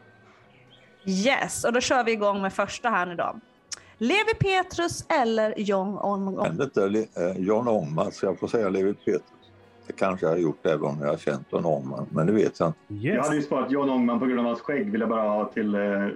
Yes, 1.05 1.63
och 1.63 1.73
då 1.73 1.81
kör 1.81 2.03
vi 2.03 2.11
igång 2.11 2.41
med 2.41 2.53
första 2.53 2.89
här 2.89 3.05
nu 3.05 3.15
då. 3.15 3.39
Levi 3.97 4.33
Petrus 4.39 5.05
eller 5.09 5.53
John 5.57 5.97
Ångman? 5.97 6.69
John 7.37 7.67
Ångman, 7.67 8.11
så 8.11 8.25
jag 8.25 8.39
får 8.39 8.47
säga 8.47 8.69
Levi 8.69 8.93
Petrus. 8.93 9.23
Det 9.89 9.93
kanske 9.93 10.25
jag 10.25 10.33
har 10.33 10.37
gjort 10.37 10.65
även 10.65 10.85
om 10.85 10.97
jag 11.01 11.07
har 11.07 11.17
känt 11.17 11.47
John 11.51 11.65
Ångman, 11.65 12.05
men 12.09 12.27
det 12.27 12.33
vet 12.33 12.59
jag 12.59 12.69
inte. 12.69 12.93
Yes. 12.93 13.15
Jag 13.15 13.23
hade 13.23 13.35
ju 13.35 13.41
sparat 13.41 13.71
John 13.71 13.89
Ångman 13.89 14.19
på 14.19 14.25
grund 14.25 14.39
av 14.39 14.45
hans 14.45 14.61
skägg, 14.61 14.91
vill 14.91 15.01
jag 15.01 15.09
bara 15.09 15.29
ha 15.29 15.45
till... 15.45 15.75
Eh... 15.75 15.81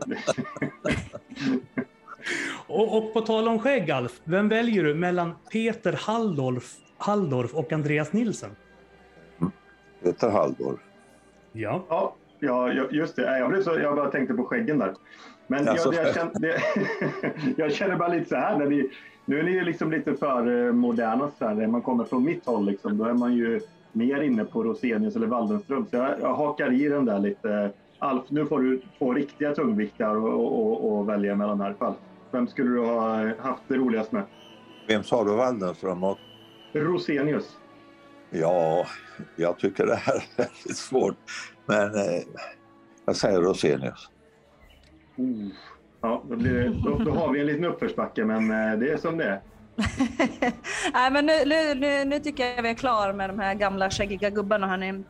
och, 2.68 2.98
och, 2.98 3.14
på 3.14 3.22
tal 3.22 3.48
om 3.48 3.60
skägg, 3.60 3.92
Alf. 3.92 4.22
Vem 4.24 4.50
väljer 4.50 4.84
du 4.84 4.96
mellan 4.96 5.32
Peter 5.52 5.94
Halldorf, 5.94 6.76
Halldorf 6.98 7.54
och 7.54 7.74
Andreas 7.74 8.14
Nilsson? 8.14 8.50
Mm. 9.42 9.52
Peter 10.04 10.30
Halldorf. 10.30 10.80
Ja. 11.52 11.86
ja. 11.90 12.16
Ja, 12.40 12.74
just 12.92 13.16
det. 13.16 13.40
Jag, 13.40 13.50
blev 13.50 13.64
så, 13.64 13.80
jag 13.80 13.96
bara 13.96 14.12
tänkte 14.12 14.34
på 14.34 14.46
skäggen 14.46 14.80
där. 14.80 14.94
Men 15.48 15.68
alltså, 15.68 15.94
jag, 15.94 16.08
jag, 16.08 16.16
känner, 16.16 16.40
det, 16.40 16.62
jag 17.58 17.74
känner 17.74 17.96
bara 17.96 18.08
lite 18.08 18.30
så 18.30 18.36
här. 18.36 18.58
När 18.58 18.66
ni, 18.66 18.90
nu 19.26 19.40
är 19.40 19.44
ni 19.44 19.64
liksom 19.64 19.92
lite 19.92 20.16
för 20.16 20.68
eh, 20.68 20.74
moderna. 20.74 21.32
Så 21.40 21.46
här, 21.48 21.56
när 21.56 21.68
man 21.68 21.82
kommer 21.82 22.04
från 22.04 22.24
mitt 22.24 22.46
håll, 22.46 22.66
liksom, 22.66 22.98
då 22.98 23.06
är 23.06 23.14
man 23.14 23.34
ju 23.34 23.62
mer 23.92 24.22
inne 24.22 24.46
på 24.46 24.64
Rosenius 24.64 25.16
eller 25.16 25.28
Waldenström. 25.28 25.86
Så 25.90 25.96
jag, 25.96 26.20
jag 26.22 26.34
hakar 26.34 26.74
i 26.74 26.90
den 26.90 27.06
där 27.06 27.20
lite. 27.20 27.72
Alf, 28.00 28.24
nu 28.28 28.46
får 28.46 28.60
du 28.60 28.82
två 28.98 29.14
riktiga 29.14 29.56
tungviktar 29.56 30.16
att 31.02 31.08
välja 31.08 31.36
mellan 31.36 31.62
här. 31.62 31.74
Fall. 31.74 31.94
Vem 32.32 32.48
skulle 32.48 32.70
du 32.70 32.80
ha 32.80 33.36
haft 33.40 33.64
det 33.68 33.76
roligast 33.76 34.12
med? 34.12 34.24
Vem 34.88 35.04
sa 35.04 35.24
du 35.24 35.36
Waldenström 35.36 36.04
och? 36.04 36.18
Rosenius. 36.74 37.58
Ja, 38.30 38.86
jag 39.36 39.60
tycker 39.60 39.86
det 39.86 39.96
här 39.96 40.16
är 40.16 40.38
väldigt 40.38 40.78
svårt. 40.78 41.16
Men 41.66 41.96
eh, 41.96 42.22
jag 43.06 43.16
säger 43.16 43.42
Rosenius. 43.42 44.10
Mm. 45.18 45.52
Ja, 46.04 46.24
då, 46.30 46.36
blir 46.36 46.54
det, 46.54 46.70
då, 46.70 46.98
då, 46.98 47.12
har 47.12 47.32
vi 47.32 47.40
en 47.40 47.46
liten 47.46 47.66
uppförsbacke, 47.66 48.26
men 48.26 48.52
eh, 48.52 48.80
det 48.80 48.92
är 48.92 48.98
som 48.98 49.18
det 49.18 49.24
är. 49.24 49.42
Nej, 50.94 51.12
men 51.12 51.26
nu, 51.26 51.34
nu, 51.46 51.76
nu, 51.76 52.06
nu, 52.06 52.20
tycker 52.20 52.56
jag 52.56 52.64
vi 52.64 52.70
är 52.70 52.74
klara 52.74 53.14
med 53.14 53.30
de 53.30 53.40
här 53.40 53.54
gamla 53.54 53.90
skäggiga 53.90 54.30
gubbarna. 54.30 54.68
Hörni. 54.68 54.92
Uh, 54.92 55.04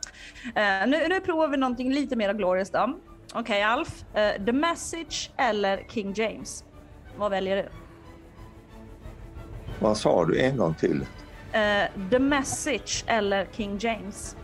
nu, 0.86 1.08
nu 1.08 1.20
provar 1.20 1.48
vi 1.48 1.56
någonting 1.56 1.92
lite 1.92 2.16
mer 2.16 2.34
glorious 2.34 2.70
då. 2.70 2.98
Okej 3.34 3.40
okay, 3.40 3.62
Alf, 3.62 4.04
uh, 4.14 4.44
The 4.44 4.52
Message 4.52 5.30
eller 5.36 5.82
King 5.88 6.12
James? 6.16 6.64
Vad 7.16 7.30
väljer 7.30 7.56
du? 7.56 7.68
Vad 9.80 9.96
sa 9.96 10.24
du 10.24 10.40
en 10.40 10.56
gång 10.56 10.74
till? 10.74 11.00
Uh, 11.00 12.10
The 12.10 12.18
Message 12.18 13.04
eller 13.06 13.46
King 13.52 13.78
James? 13.80 14.36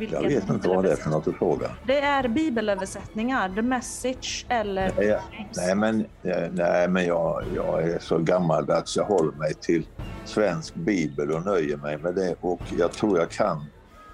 Vilken 0.00 0.22
jag 0.22 0.28
vet 0.28 0.50
inte 0.50 0.68
vad 0.68 0.84
det 0.84 0.92
är 0.92 0.96
för 0.96 1.10
något 1.10 1.28
att 1.28 1.34
fråga. 1.34 1.70
Det 1.86 2.00
är 2.00 2.28
bibelöversättningar, 2.28 3.52
The 3.54 3.62
Message 3.62 4.46
eller... 4.48 4.92
Nej, 4.96 5.06
jag, 5.06 5.20
nej 5.56 5.74
men, 5.74 6.06
nej, 6.52 6.88
men 6.88 7.06
jag, 7.06 7.42
jag 7.54 7.82
är 7.82 7.98
så 7.98 8.18
gammaldags. 8.18 8.96
Jag 8.96 9.04
håller 9.04 9.32
mig 9.32 9.54
till 9.54 9.86
svensk 10.24 10.74
bibel 10.74 11.30
och 11.30 11.44
nöjer 11.44 11.76
mig 11.76 11.98
med 11.98 12.14
det. 12.14 12.36
Och 12.40 12.60
jag 12.78 12.92
tror 12.92 13.18
jag 13.18 13.30
kan 13.30 13.64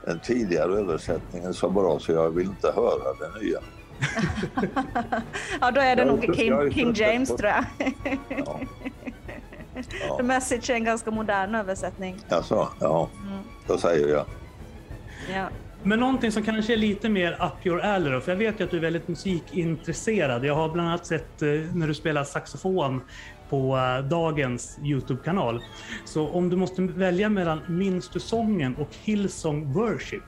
den 0.05 0.21
tidigare 0.21 0.79
översättningen 0.79 1.55
så 1.55 1.71
bra 1.71 1.99
så 1.99 2.13
jag 2.13 2.31
vill 2.31 2.47
inte 2.47 2.73
höra 2.73 3.15
den 3.21 3.43
nya. 3.43 3.59
ja, 5.61 5.71
då 5.71 5.81
är 5.81 5.97
det 5.97 6.03
jag 6.03 6.09
nog 6.09 6.37
King, 6.37 6.73
King 6.73 6.93
James 6.95 7.31
på... 7.31 7.37
tror 7.37 7.51
jag. 7.51 7.65
ja. 8.29 8.61
Ja. 10.09 10.17
The 10.17 10.23
Message 10.23 10.71
är 10.71 10.75
en 10.75 10.85
ganska 10.85 11.11
modern 11.11 11.55
översättning. 11.55 12.17
Alltså, 12.29 12.69
ja, 12.81 13.09
mm. 13.23 13.39
då 13.67 13.79
säger 13.79 14.09
jag. 14.09 14.25
Ja. 15.35 15.49
Men 15.87 16.01
någonting 16.01 16.33
som 16.33 16.43
kanske 16.43 16.73
är 16.73 16.77
lite 16.77 17.09
mer 17.09 17.33
up 17.33 17.67
your 17.67 17.81
alley 17.81 18.21
för 18.21 18.33
jag 18.33 18.37
vet 18.37 18.61
ju 18.61 18.65
att 18.65 18.71
du 18.71 18.77
är 18.77 18.81
väldigt 18.81 19.09
musikintresserad. 19.09 20.45
Jag 20.45 20.55
har 20.55 20.69
bland 20.69 20.89
annat 20.89 21.07
sett 21.07 21.43
eh, 21.43 21.49
när 21.49 21.87
du 21.87 21.95
spelar 21.95 22.25
saxofon 22.25 23.01
på 23.51 23.77
eh, 23.77 24.09
dagens 24.09 24.79
Youtube-kanal. 24.83 25.63
Så 26.05 26.29
om 26.29 26.49
du 26.49 26.57
måste 26.57 26.83
välja 26.83 27.29
mellan 27.29 27.61
Minns 27.69 28.09
du 28.09 28.21
sången 28.21 28.77
och 28.77 28.89
Hillsong 29.05 29.73
Worship, 29.73 30.23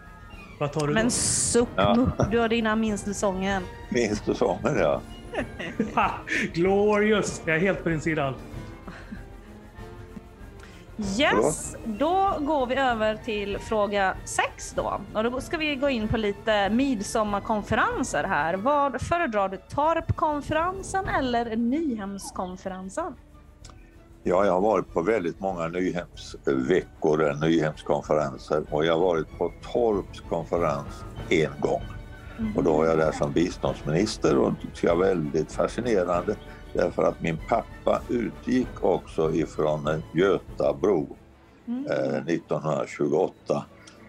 vad 0.61 0.73
tar 0.73 0.87
du 0.87 0.95
Men 0.95 1.05
då? 1.05 1.11
suck 1.11 1.69
ja. 1.77 2.09
du 2.31 2.39
har 2.39 2.49
dina 2.49 2.77
Minns 2.77 3.05
du 3.05 3.15
sången. 3.15 3.63
Minns 3.89 4.21
du 4.21 4.35
sången 4.35 4.79
ja. 4.79 5.01
Glorious! 6.55 7.43
Jag 7.45 7.57
är 7.57 7.61
helt 7.61 7.83
på 7.83 7.89
din 7.89 8.01
sida. 8.01 8.35
Yes, 10.99 11.77
då 11.85 12.37
går 12.41 12.67
vi 12.67 12.75
över 12.75 13.17
till 13.17 13.59
fråga 13.59 14.17
6 14.25 14.73
då. 14.77 15.01
Och 15.15 15.25
då 15.25 15.41
ska 15.41 15.57
vi 15.57 15.77
gå 15.77 15.89
in 15.89 16.09
på 16.09 16.17
lite 16.17 16.71
midsommarkonferenser 16.71 18.25
här. 18.25 18.55
Vad 18.55 19.01
föredrar 19.01 19.49
du? 19.49 19.57
Torpkonferensen 19.57 21.09
eller 21.09 21.57
Nyhemskonferensen? 21.57 23.15
Ja, 24.23 24.47
jag 24.47 24.53
har 24.53 24.61
varit 24.61 24.93
på 24.93 25.03
väldigt 25.03 25.41
många 25.41 25.69
Nyhemsveckor, 25.69 27.47
Nyhemskonferenser 27.47 28.65
och 28.71 28.85
jag 28.85 28.93
har 28.93 29.01
varit 29.01 29.39
på 29.39 29.53
Torps 29.73 30.21
konferens 30.21 31.05
en 31.29 31.61
gång. 31.61 31.83
Mm. 32.39 32.57
Och 32.57 32.65
då 32.65 32.77
var 32.77 32.87
jag 32.87 32.99
där 32.99 33.13
som 33.13 33.33
biståndsminister 33.33 34.39
och 34.39 34.53
det 34.53 34.61
tyckte 34.61 34.87
jag 34.87 34.97
väldigt 34.97 35.53
fascinerande 35.53 36.37
Därför 36.73 37.03
att 37.03 37.23
min 37.23 37.39
pappa 37.49 38.03
utgick 38.09 38.85
också 38.85 39.35
ifrån 39.35 40.03
Götabro 40.15 41.17
mm. 41.67 41.87
eh, 41.87 42.35
1928. 42.35 43.65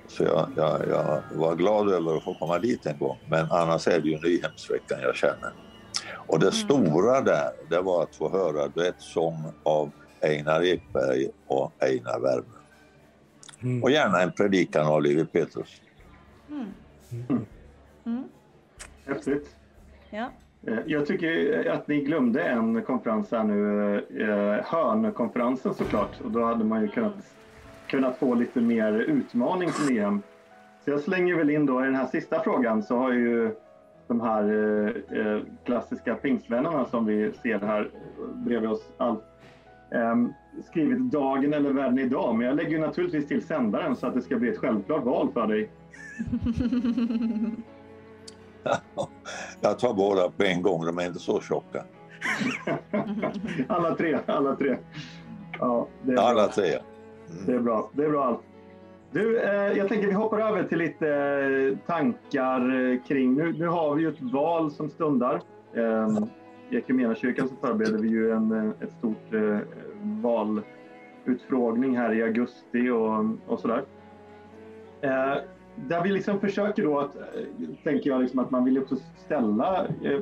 Så 0.08 0.24
jag, 0.24 0.50
jag, 0.56 0.88
jag, 0.88 1.22
var 1.36 1.56
glad 1.56 1.90
över 1.90 2.18
att 2.18 2.24
få 2.24 2.34
komma 2.34 2.60
dit 2.60 2.86
en 2.86 2.98
gång. 2.98 3.18
Men 3.30 3.52
annars 3.52 3.88
är 3.88 4.00
det 4.00 4.10
ju 4.10 4.20
Nyhemsveckan 4.20 5.00
jag 5.02 5.16
känner. 5.16 5.54
Och 6.12 6.40
det 6.40 6.46
mm. 6.46 6.54
stora 6.54 7.22
där, 7.22 7.52
det 7.70 7.82
var 7.82 8.04
att 8.04 8.16
få 8.16 8.30
höra 8.30 8.68
duettsång 8.68 9.54
av 9.64 9.92
Einar 10.22 10.64
Ekberg 10.64 11.28
och 11.48 11.74
Einar 11.84 12.20
Wärme. 12.20 12.60
Mm. 13.62 13.84
Och 13.84 13.92
gärna 13.92 14.22
en 14.22 14.32
predikan 14.32 14.88
av 14.88 15.02
Levi 15.02 15.26
Petrus. 15.26 15.82
Mm. 16.50 16.68
Mm. 17.12 17.46
mm. 18.06 18.24
Häftigt. 19.06 19.56
Ja. 20.10 20.32
Eh, 20.68 20.80
jag 20.86 21.06
tycker 21.06 21.66
eh, 21.68 21.74
att 21.74 21.88
ni 21.88 22.02
glömde 22.02 22.44
en 22.44 22.82
konferens 22.82 23.32
här 23.32 23.44
nu, 23.44 23.96
eh, 23.96 24.66
Hörnkonferensen 24.66 25.74
såklart. 25.74 26.22
Och 26.24 26.32
då 26.32 26.44
hade 26.44 26.64
man 26.64 26.82
ju 26.82 26.88
kunnat, 26.88 27.36
kunnat 27.88 28.18
få 28.18 28.36
lite 28.36 28.62
mer 28.62 28.94
utmaning 28.94 29.70
till 29.70 29.98
EM. 30.00 30.22
Så 30.86 30.92
jag 30.92 31.00
slänger 31.00 31.36
väl 31.36 31.50
in 31.50 31.66
då 31.66 31.82
i 31.82 31.86
den 31.86 31.96
här 31.96 32.08
sista 32.08 32.40
frågan 32.40 32.84
så 32.84 32.98
har 32.98 33.14
ju 33.14 33.56
de 34.08 34.22
här 34.22 34.44
eh, 35.12 35.42
klassiska 35.64 36.16
pingstvännerna 36.16 36.86
som 36.86 37.06
vi 37.06 37.32
ser 37.32 37.60
här 37.60 37.90
bredvid 38.34 38.70
oss 38.70 38.92
allt, 38.98 39.24
ehm, 39.92 40.34
skrivit 40.64 41.12
dagen 41.12 41.54
eller 41.54 41.74
världen 41.74 42.00
idag. 42.00 42.36
Men 42.36 42.48
jag 42.48 42.56
lägger 42.56 42.72
ju 42.72 42.80
naturligtvis 42.80 43.28
till 43.28 43.42
sändaren 43.42 43.96
så 43.96 44.08
att 44.08 44.14
det 44.14 44.22
ska 44.22 44.36
bli 44.36 44.50
ett 44.50 44.58
självklart 44.58 45.04
val 45.04 45.32
för 45.34 45.48
dig. 45.48 45.70
Jag 49.62 49.80
tar 49.80 49.94
båda 49.94 50.30
på 50.30 50.44
en 50.44 50.62
gång, 50.62 50.86
de 50.86 51.00
är 51.00 51.06
inte 51.06 51.20
så 51.20 51.42
tjocka. 51.42 51.84
alla 53.68 53.96
tre, 53.96 54.20
alla 54.26 54.56
tre. 54.56 54.78
Ja, 55.60 55.88
Alla 56.18 56.34
bra. 56.34 56.48
tre. 56.48 56.78
Det 57.46 57.54
är 57.54 57.60
bra. 57.60 57.90
Det 57.94 58.04
är 58.06 58.10
bra 58.10 58.26
allt. 58.26 58.40
Du, 59.12 59.40
eh, 59.40 59.78
jag 59.78 59.88
tänker 59.90 60.08
vi 60.08 60.14
hoppar 60.14 60.40
över 60.40 60.64
till 60.64 60.78
lite 60.78 61.08
eh, 61.10 61.78
tankar 61.88 62.92
eh, 62.92 63.00
kring... 63.08 63.34
Nu, 63.34 63.54
nu 63.54 63.68
har 63.68 63.96
vi 63.96 64.02
ju 64.02 64.10
ett 64.10 64.22
val 64.22 64.72
som 64.72 64.90
stundar. 64.90 65.42
Eh, 65.74 66.18
I 66.70 66.78
Equmeniakyrkan 66.78 67.50
så 67.50 67.56
förbereder 67.68 67.98
vi 67.98 68.10
ju 68.10 68.32
en, 68.32 68.52
eh, 68.52 68.72
ett 68.84 68.92
stort 68.92 69.34
eh, 69.34 69.58
valutfrågning 70.02 71.98
här 71.98 72.14
i 72.14 72.24
augusti 72.24 72.90
och, 72.90 73.26
och 73.54 73.60
sådär. 73.60 73.84
Eh, 75.02 75.36
där 75.88 76.04
vi 76.04 76.10
liksom 76.10 76.40
försöker 76.40 76.84
då 76.84 77.00
att, 77.00 77.16
eh, 77.16 77.24
tänker 77.84 78.10
jag, 78.10 78.22
liksom 78.22 78.40
att 78.40 78.52
man 78.52 78.66
vill 78.66 78.78
också 78.78 78.96
ställa 79.26 79.86
eh, 79.86 80.22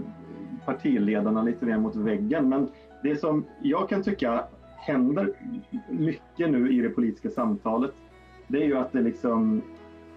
partiledarna 0.66 1.44
lite 1.44 1.66
mer 1.66 1.78
mot 1.78 1.96
väggen. 1.96 2.50
Men 2.50 2.68
det 3.04 3.16
som 3.16 3.46
jag 3.62 3.90
kan 3.90 4.04
tycka 4.04 4.44
händer 4.78 5.34
mycket 5.90 6.50
nu 6.50 6.72
i 6.72 6.82
det 6.82 6.90
politiska 6.90 7.30
samtalet, 7.30 7.92
det 8.48 8.58
är 8.64 8.66
ju 8.66 8.78
att 8.78 8.92
det 8.92 9.02
liksom 9.02 9.62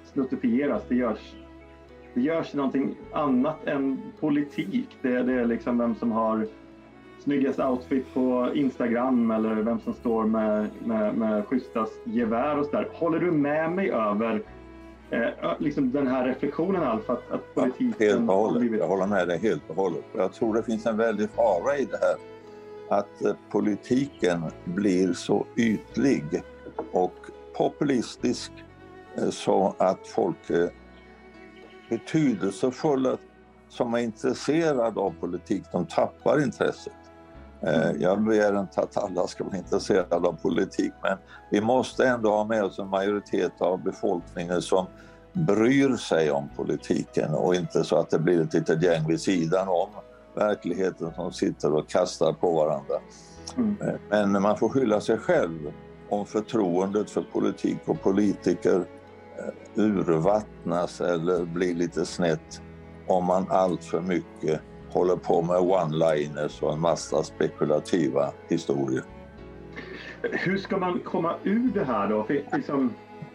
snuttifieras. 0.05 0.83
Det 0.89 0.95
görs, 0.95 1.35
det 2.15 2.21
görs 2.21 2.55
någonting 2.55 2.95
annat 3.13 3.67
än 3.67 4.03
politik. 4.21 4.99
Det, 5.03 5.23
det 5.23 5.33
är 5.33 5.45
liksom 5.45 5.79
vem 5.79 5.95
som 5.95 6.13
har 6.13 6.47
snyggast 7.19 7.61
outfit 7.61 8.15
på 8.15 8.51
Instagram 8.55 9.31
eller 9.31 9.55
vem 9.55 9.81
som 9.81 9.93
står 9.93 10.25
med, 10.25 10.67
med, 10.85 11.15
med 11.15 11.47
schysstast 11.47 12.01
gevär 12.05 12.59
och 12.59 12.67
sådär. 12.67 12.89
Håller 12.93 13.19
du 13.19 13.31
med 13.31 13.73
mig 13.73 13.91
över 13.91 14.43
eh, 15.11 15.53
liksom 15.59 15.93
den 15.93 16.07
här 16.07 16.27
reflektionen 16.27 16.83
Alf, 16.83 17.11
att, 17.11 17.31
att 17.31 17.55
politiken 17.55 17.95
Helt 17.99 18.31
och 18.31 18.37
hållet. 18.37 18.79
Jag 18.79 18.89
håller 18.89 19.07
med 19.07 19.29
dig 19.29 19.39
helt 19.39 19.63
och 19.71 19.77
hållet. 19.77 20.05
Jag 20.17 20.33
tror 20.33 20.55
det 20.55 20.63
finns 20.63 20.87
en 20.87 20.97
väldig 20.97 21.31
fara 21.31 21.77
i 21.77 21.85
det 21.85 21.99
här. 22.01 22.17
Att 22.99 23.25
eh, 23.25 23.35
politiken 23.51 24.45
blir 24.65 25.13
så 25.13 25.47
ytlig 25.57 26.43
och 26.93 27.15
populistisk 27.57 28.53
eh, 29.17 29.31
så 29.31 29.75
att 29.79 30.07
folk 30.07 30.51
är 30.51 30.71
betydelsefulla 31.89 33.17
som 33.69 33.95
är 33.95 33.99
intresserade 33.99 35.01
av 35.01 35.15
politik, 35.21 35.63
de 35.73 35.87
tappar 35.87 36.43
intresset. 36.43 36.93
Eh, 37.63 37.91
Jag 37.99 38.23
begär 38.23 38.61
inte 38.61 38.81
att 38.81 38.97
alla 38.97 39.27
ska 39.27 39.45
vara 39.45 39.57
intresserade 39.57 40.29
av 40.29 40.33
politik 40.33 40.93
men 41.03 41.19
vi 41.51 41.61
måste 41.61 42.07
ändå 42.09 42.31
ha 42.31 42.45
med 42.45 42.65
oss 42.65 42.79
en 42.79 42.89
majoritet 42.89 43.53
av 43.59 43.83
befolkningen 43.83 44.63
som 44.63 44.87
bryr 45.33 45.97
sig 45.97 46.31
om 46.31 46.49
politiken 46.57 47.35
och 47.35 47.55
inte 47.55 47.85
så 47.85 47.97
att 47.97 48.11
det 48.11 48.19
blir 48.19 48.43
ett 48.43 48.55
litet 48.55 48.83
gäng 48.83 49.07
vid 49.09 49.21
sidan 49.21 49.69
om 49.69 49.89
verkligheten 50.35 51.13
som 51.15 51.33
sitter 51.33 51.75
och 51.75 51.89
kastar 51.89 52.33
på 52.33 52.53
varandra. 52.53 52.95
Mm. 53.57 53.77
Eh, 53.81 53.95
Men 54.29 54.43
man 54.43 54.59
får 54.59 54.69
skylla 54.69 55.01
sig 55.01 55.19
själv 55.19 55.73
om 56.09 56.27
förtroendet 56.27 57.11
för 57.11 57.23
politik 57.23 57.79
och 57.87 58.03
politiker 58.03 58.85
eh, 59.39 59.83
urvattnas 59.83 61.01
eller 61.01 61.45
blir 61.45 61.75
lite 61.75 62.07
snett 62.07 62.63
om 63.07 63.25
man 63.25 63.47
allt 63.51 63.85
för 63.85 64.01
mycket 64.01 64.61
håller 64.93 65.17
på 65.17 65.43
med 65.43 65.57
one-liners 65.57 66.63
och 66.63 66.73
en 66.73 66.81
massa 66.81 67.23
spekulativa 67.23 68.33
historier. 68.49 69.05
Hur 70.23 70.59
ska 70.59 70.77
man 70.77 70.99
komma 70.99 71.35
ur 71.45 71.71
det 71.75 71.85
här 71.85 72.09
då? 72.09 72.25
För 72.25 72.43
liksom, 72.53 72.95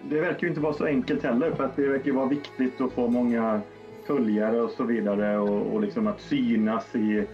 det 0.09 0.21
verkar 0.21 0.41
ju 0.41 0.47
inte 0.47 0.61
vara 0.61 0.73
så 0.73 0.85
enkelt 0.85 1.23
heller 1.23 1.51
för 1.51 1.63
att 1.63 1.75
det 1.75 1.87
verkar 1.87 2.05
ju 2.05 2.11
vara 2.11 2.27
viktigt 2.27 2.81
att 2.81 2.91
få 2.91 3.07
många 3.07 3.61
följare 4.07 4.61
och 4.61 4.69
så 4.69 4.83
vidare 4.83 5.37
och, 5.37 5.73
och 5.73 5.81
liksom 5.81 6.07
att 6.07 6.21
synas 6.21 6.95
i, 6.95 7.27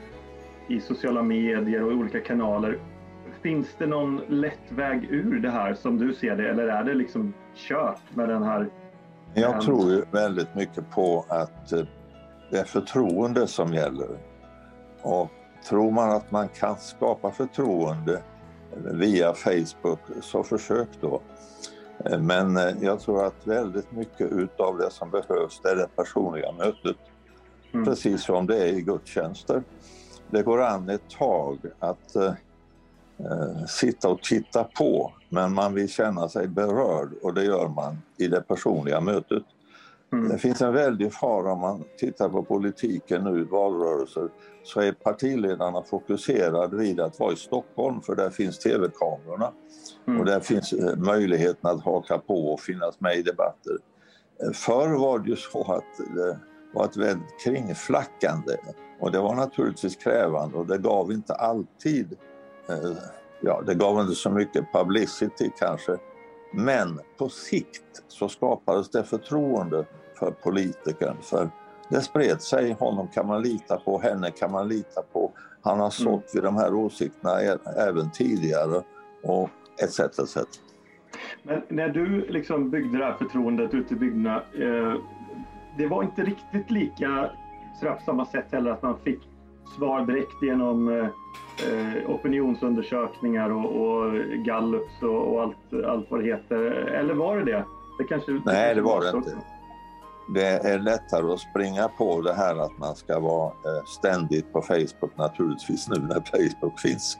i 0.68 0.80
sociala 0.80 1.24
medier 1.24 1.84
och 1.84 1.92
olika 1.92 2.20
kanaler. 2.20 2.80
Finns 3.42 3.68
det 3.78 3.88
någon 3.88 4.22
lätt 4.28 4.72
väg 4.72 5.08
ur 5.10 5.40
det 5.40 5.50
här 5.50 5.74
som 5.74 5.98
du 5.98 6.14
ser 6.14 6.36
det 6.36 6.50
eller 6.50 6.68
är 6.68 6.84
det 6.84 6.94
liksom 6.94 7.34
kört 7.56 8.16
med 8.16 8.30
den 8.30 8.44
här 8.44 8.70
Jag 9.34 9.62
tror 9.62 9.92
ju 9.92 10.04
väldigt 10.12 10.56
mycket 10.56 10.92
på 10.92 11.26
att 11.28 11.72
eh, 11.72 11.84
det 12.52 12.60
är 12.60 12.64
förtroende 12.64 13.48
som 13.48 13.74
gäller. 13.74 14.08
Och 15.02 15.30
tror 15.70 15.92
man 15.92 16.12
att 16.12 16.32
man 16.32 16.48
kan 16.48 16.76
skapa 16.78 17.32
förtroende 17.32 18.22
via 18.76 19.34
Facebook, 19.34 20.00
så 20.22 20.44
försök 20.44 20.88
då. 21.02 21.22
Men 22.20 22.58
eh, 22.58 22.74
jag 22.82 23.00
tror 23.00 23.26
att 23.26 23.48
väldigt 23.48 23.92
mycket 23.92 24.32
utav 24.32 24.78
det 24.78 24.92
som 24.92 25.12
behövs, 25.12 25.60
det 25.64 25.70
är 25.70 25.76
det 25.76 25.88
personliga 25.96 26.52
mötet. 26.52 26.98
Mm. 27.74 27.86
Precis 27.86 28.24
som 28.24 28.48
det 28.48 28.58
är 28.58 28.74
i 28.74 28.82
gudstjänster. 28.82 29.64
Det 30.30 30.44
går 30.44 30.62
an 30.62 30.90
ett 30.90 31.10
tag 31.10 31.60
att 31.80 32.16
eh, 32.16 32.34
eh, 33.18 33.66
sitta 33.68 34.10
och 34.10 34.22
titta 34.24 34.64
på, 34.64 35.14
men 35.30 35.54
man 35.54 35.74
vill 35.74 35.90
känna 35.90 36.30
sig 36.30 36.48
berörd 36.48 37.10
och 37.22 37.34
det 37.34 37.44
gör 37.44 37.68
man 37.68 38.02
i 38.18 38.28
det 38.28 38.42
personliga 38.42 39.02
mötet. 39.02 39.44
Mm. 40.14 40.30
Det 40.30 40.38
finns 40.38 40.62
en 40.62 40.74
väldig 40.74 41.14
fara 41.14 41.52
om 41.52 41.60
man 41.60 41.84
tittar 41.98 42.30
på 42.30 42.44
politiken 42.44 43.24
nu, 43.24 43.44
valrörelser, 43.44 44.30
så 44.64 44.82
är 44.82 44.92
partiledarna 44.92 45.84
fokuserade 45.84 46.78
vid 46.78 47.00
att 47.00 47.20
vara 47.20 47.34
i 47.34 47.36
Stockholm 47.36 48.02
för 48.02 48.16
där 48.16 48.30
finns 48.30 48.60
tv-kamerorna 48.60 49.52
Mm. 50.08 50.20
och 50.20 50.26
där 50.26 50.40
finns 50.40 50.74
eh, 50.74 50.98
möjligheten 50.98 51.70
att 51.70 51.84
haka 51.84 52.18
på 52.18 52.54
och 52.54 52.60
finnas 52.60 53.00
med 53.00 53.16
i 53.18 53.22
debatter. 53.22 53.78
Eh, 54.44 54.52
Förr 54.52 55.00
var 55.00 55.20
det 55.20 55.30
ju 55.30 55.36
så 55.36 55.74
att 55.74 56.16
det 56.16 56.40
var 56.74 56.86
ett 56.86 56.98
väldigt 56.98 57.44
kringflackande 57.44 58.56
och 59.00 59.12
det 59.12 59.20
var 59.20 59.36
naturligtvis 59.36 59.96
krävande 59.96 60.58
och 60.58 60.68
det 60.68 60.78
gav 60.78 61.12
inte 61.12 61.34
alltid, 61.34 62.18
eh, 62.70 62.98
ja 63.42 63.62
det 63.66 63.76
gav 63.76 64.02
inte 64.02 64.16
så 64.16 64.30
mycket 64.30 64.74
publicity 64.74 65.52
kanske, 65.60 65.98
men 66.54 67.00
på 67.18 67.30
sikt 67.30 68.04
så 68.08 68.30
skapades 68.30 68.90
det 68.90 69.04
förtroende 69.04 69.86
för 70.22 70.32
politikern. 70.32 71.18
För 71.22 71.50
det 71.90 72.02
spred 72.02 72.42
sig, 72.42 72.76
honom 72.80 73.08
kan 73.08 73.28
man 73.28 73.42
lita 73.42 73.78
på, 73.78 74.00
henne 74.00 74.32
kan 74.32 74.52
man 74.52 74.68
lita 74.68 75.02
på. 75.14 75.32
Han 75.62 75.80
har 75.80 75.90
sått 75.90 76.32
vid 76.34 76.44
de 76.44 76.56
här 76.56 76.74
åsikterna 76.74 77.40
även 77.78 78.12
tidigare 78.12 78.84
och 79.24 79.50
etc. 79.84 80.00
etc. 80.00 80.38
Men 81.44 81.62
när 81.68 81.90
du 81.90 82.28
liksom 82.30 82.70
byggde 82.70 82.98
det 82.98 83.06
här 83.06 83.14
förtroendet 83.14 83.74
ute 83.74 83.94
i 83.94 83.98
bygderna, 83.98 84.36
eh, 84.36 84.94
det 85.78 85.88
var 85.88 86.04
inte 86.04 86.22
riktigt 86.22 86.72
lika 86.72 87.30
på 87.82 87.98
samma 88.06 88.26
sätt 88.26 88.46
heller 88.52 88.72
att 88.72 88.82
man 88.82 88.98
fick 89.04 89.20
svar 89.78 90.06
direkt 90.06 90.44
genom 90.44 90.90
eh, 90.90 91.08
eh, 91.70 92.10
opinionsundersökningar 92.10 93.50
och, 93.50 93.66
och 93.66 94.14
gallups 94.46 95.02
och, 95.02 95.34
och 95.34 95.42
allt, 95.42 95.86
allt 95.86 96.12
vad 96.12 96.20
det 96.20 96.26
heter. 96.26 96.58
Eller 96.72 97.14
var 97.14 97.38
det 97.38 97.44
det? 97.44 97.66
det 97.98 98.04
kanske, 98.04 98.42
Nej, 98.46 98.76
det 98.76 98.82
var 98.82 99.02
det 99.02 99.18
inte. 99.18 99.32
Det 100.34 100.48
är 100.48 100.80
lättare 100.80 101.34
att 101.34 101.40
springa 101.40 101.88
på 101.88 102.22
det 102.22 102.34
här 102.34 102.56
att 102.56 102.78
man 102.78 102.96
ska 102.96 103.20
vara 103.20 103.48
eh, 103.48 103.84
ständigt 103.86 104.54
på 104.54 104.62
Facebook 104.62 105.18
naturligtvis 105.18 105.88
nu 105.90 105.96
när 106.02 106.22
Facebook 106.32 106.80
finns. 106.80 107.18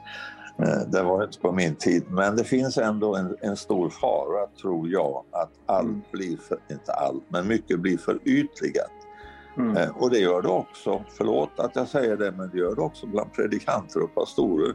Eh, 0.58 0.80
Det 0.88 1.02
var 1.02 1.24
inte 1.24 1.38
på 1.38 1.52
min 1.52 1.74
tid, 1.74 2.04
men 2.08 2.36
det 2.36 2.44
finns 2.44 2.78
ändå 2.78 3.16
en, 3.16 3.36
en 3.40 3.56
stor 3.56 3.90
fara 3.90 4.46
tror 4.62 4.88
jag 4.88 5.24
att 5.30 5.50
allt 5.66 5.88
Mm. 5.88 6.02
blir, 6.12 6.36
för, 6.36 6.58
inte 6.70 6.92
allt, 6.92 7.22
men 7.28 7.48
mycket 7.48 7.80
blir 7.80 7.98
för 7.98 8.18
ytligat. 8.24 8.90
Mm. 9.56 9.76
Eh, 9.76 9.88
Och 9.96 10.10
det 10.10 10.18
gör 10.18 10.42
det 10.42 10.48
också, 10.48 11.04
förlåt 11.18 11.50
att 11.60 11.76
jag 11.76 11.88
säger 11.88 12.16
det, 12.16 12.32
men 12.32 12.50
det 12.50 12.58
gör 12.58 12.74
det 12.74 12.80
också 12.82 13.06
bland 13.06 13.32
predikanter 13.32 14.02
och 14.02 14.14
pastorer. 14.14 14.74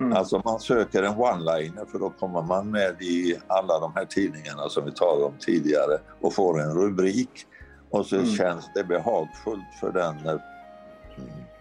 Mm. 0.00 0.12
Alltså 0.12 0.42
man 0.44 0.60
söker 0.60 1.02
en 1.02 1.14
one-liner 1.14 1.84
för 1.86 1.98
då 1.98 2.10
kommer 2.10 2.42
man 2.42 2.70
med 2.70 3.02
i 3.02 3.36
alla 3.46 3.78
de 3.78 3.92
här 3.94 4.04
tidningarna 4.04 4.68
som 4.68 4.84
vi 4.84 4.92
talade 4.92 5.24
om 5.24 5.34
tidigare 5.40 5.98
och 6.20 6.34
får 6.34 6.60
en 6.60 6.74
rubrik. 6.74 7.30
Och 7.90 8.06
så 8.06 8.16
Mm. 8.16 8.26
känns 8.28 8.70
det 8.74 8.84
behagfullt 8.84 9.74
för 9.80 9.92
den 9.92 10.16
eh, 10.26 10.32
mm, 10.32 10.40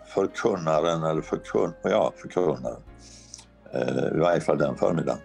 förkunnaren 0.06 1.04
eller 1.04 1.22
förkun 1.22 1.74
ja, 1.84 2.14
förkunnaren. 2.16 2.82
Eh, 3.74 4.16
I 4.16 4.20
varje 4.20 4.42
fall 4.42 4.58
den 4.58 4.76
förmiddagen. 4.76 5.20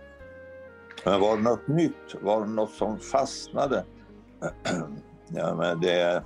Men 1.05 1.21
var 1.21 1.37
det 1.37 1.43
något 1.43 1.69
nytt? 1.69 2.15
Var 2.23 2.41
det 2.41 2.47
något 2.51 2.71
som 2.73 2.99
fastnade? 2.99 3.85
ja, 5.29 5.55
men 5.55 5.81
det, 5.81 6.23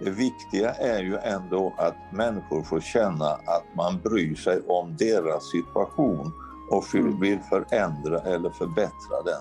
det 0.00 0.10
viktiga 0.10 0.70
är 0.74 1.02
ju 1.02 1.16
ändå 1.16 1.74
att 1.78 1.94
människor 2.12 2.62
får 2.62 2.80
känna 2.80 3.26
att 3.26 3.64
man 3.76 4.00
bryr 4.00 4.34
sig 4.34 4.60
om 4.68 4.96
deras 4.98 5.50
situation 5.50 6.32
och 6.70 6.94
Mm. 6.94 7.20
vill 7.20 7.40
förändra 7.40 8.18
eller 8.20 8.50
förbättra 8.50 9.22
den. 9.24 9.40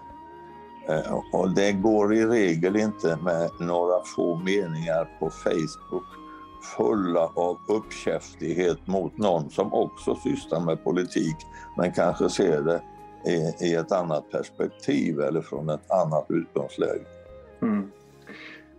Eh, 0.89 1.21
och 1.33 1.49
det 1.55 1.71
går 1.71 2.13
i 2.13 2.25
regel 2.25 2.75
inte 2.75 3.17
med 3.23 3.49
några 3.59 4.03
få 4.15 4.35
meningar 4.35 5.19
på 5.19 5.29
Facebook 5.29 6.05
fulla 6.77 7.31
av 7.35 7.57
uppkäftighet 7.67 8.87
mot 8.87 9.17
någon 9.17 9.49
som 9.49 9.73
också 9.73 10.15
sysslar 10.15 10.59
med 10.59 10.83
politik 10.83 11.35
men 11.77 11.91
kanske 11.91 12.29
ser 12.29 12.61
det 12.61 12.81
i, 13.31 13.65
i 13.65 13.75
ett 13.75 13.91
annat 13.91 14.31
perspektiv 14.31 15.19
eller 15.19 15.41
från 15.41 15.69
ett 15.69 15.91
annat 15.91 16.25
utgångsläge. 16.29 17.05
Mm. 17.61 17.91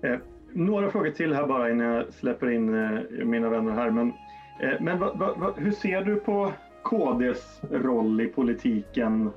Eh, 0.02 0.18
några 0.52 0.90
frågor 0.90 1.10
till 1.10 1.34
här 1.34 1.46
bara 1.46 1.70
innan 1.70 1.86
jag 1.86 2.14
släpper 2.14 2.50
in 2.50 2.74
eh, 2.74 3.24
mina 3.24 3.48
vänner 3.48 3.72
här. 3.72 3.90
Men 3.90 4.12
Eh, 4.60 4.80
men 4.80 4.98
va, 4.98 5.12
va, 5.14 5.54
hur 5.56 5.70
ser 5.70 6.04
du 6.04 6.16
på 6.16 6.52
KDs 6.82 7.60
roll 7.70 8.20
i 8.20 8.26
politiken 8.26 9.30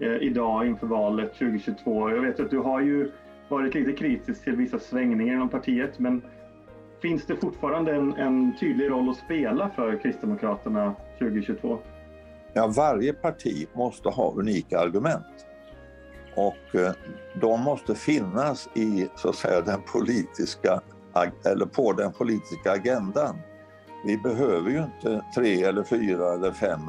Eh, 0.00 0.16
idag 0.22 0.66
inför 0.66 0.86
valet 0.86 1.32
2022? 1.32 2.10
Jag 2.10 2.20
vet 2.20 2.40
att 2.40 2.50
du 2.50 2.58
har 2.58 2.80
ju 2.80 3.10
varit 3.48 3.74
lite 3.74 3.92
kritisk 3.92 4.44
till 4.44 4.56
vissa 4.56 4.78
svängningar 4.78 5.34
inom 5.34 5.48
partiet, 5.48 5.98
men 5.98 6.22
finns 7.02 7.26
det 7.26 7.36
fortfarande 7.36 7.94
en, 7.94 8.14
en 8.14 8.56
tydlig 8.56 8.90
roll 8.90 9.10
att 9.10 9.16
spela 9.16 9.70
för 9.70 10.02
Kristdemokraterna 10.02 10.94
2022? 11.18 11.78
Ja, 12.52 12.72
varje 12.76 13.12
parti 13.12 13.68
måste 13.74 14.08
ha 14.08 14.34
unika 14.36 14.78
argument. 14.78 15.46
Och 16.36 16.74
eh, 16.74 16.92
de 17.40 17.60
måste 17.60 17.94
finnas 17.94 18.68
i 18.74 19.08
så 19.16 19.28
att 19.28 19.34
säga 19.34 19.60
den 19.60 19.80
politiska, 19.92 20.80
eller 21.44 21.66
på 21.66 21.92
den 21.92 22.12
politiska 22.12 22.72
agendan. 22.72 23.36
Vi 24.06 24.16
behöver 24.16 24.70
ju 24.70 24.78
inte 24.78 25.24
tre 25.34 25.62
eller 25.62 25.82
fyra 25.82 26.34
eller 26.34 26.52
fem 26.52 26.80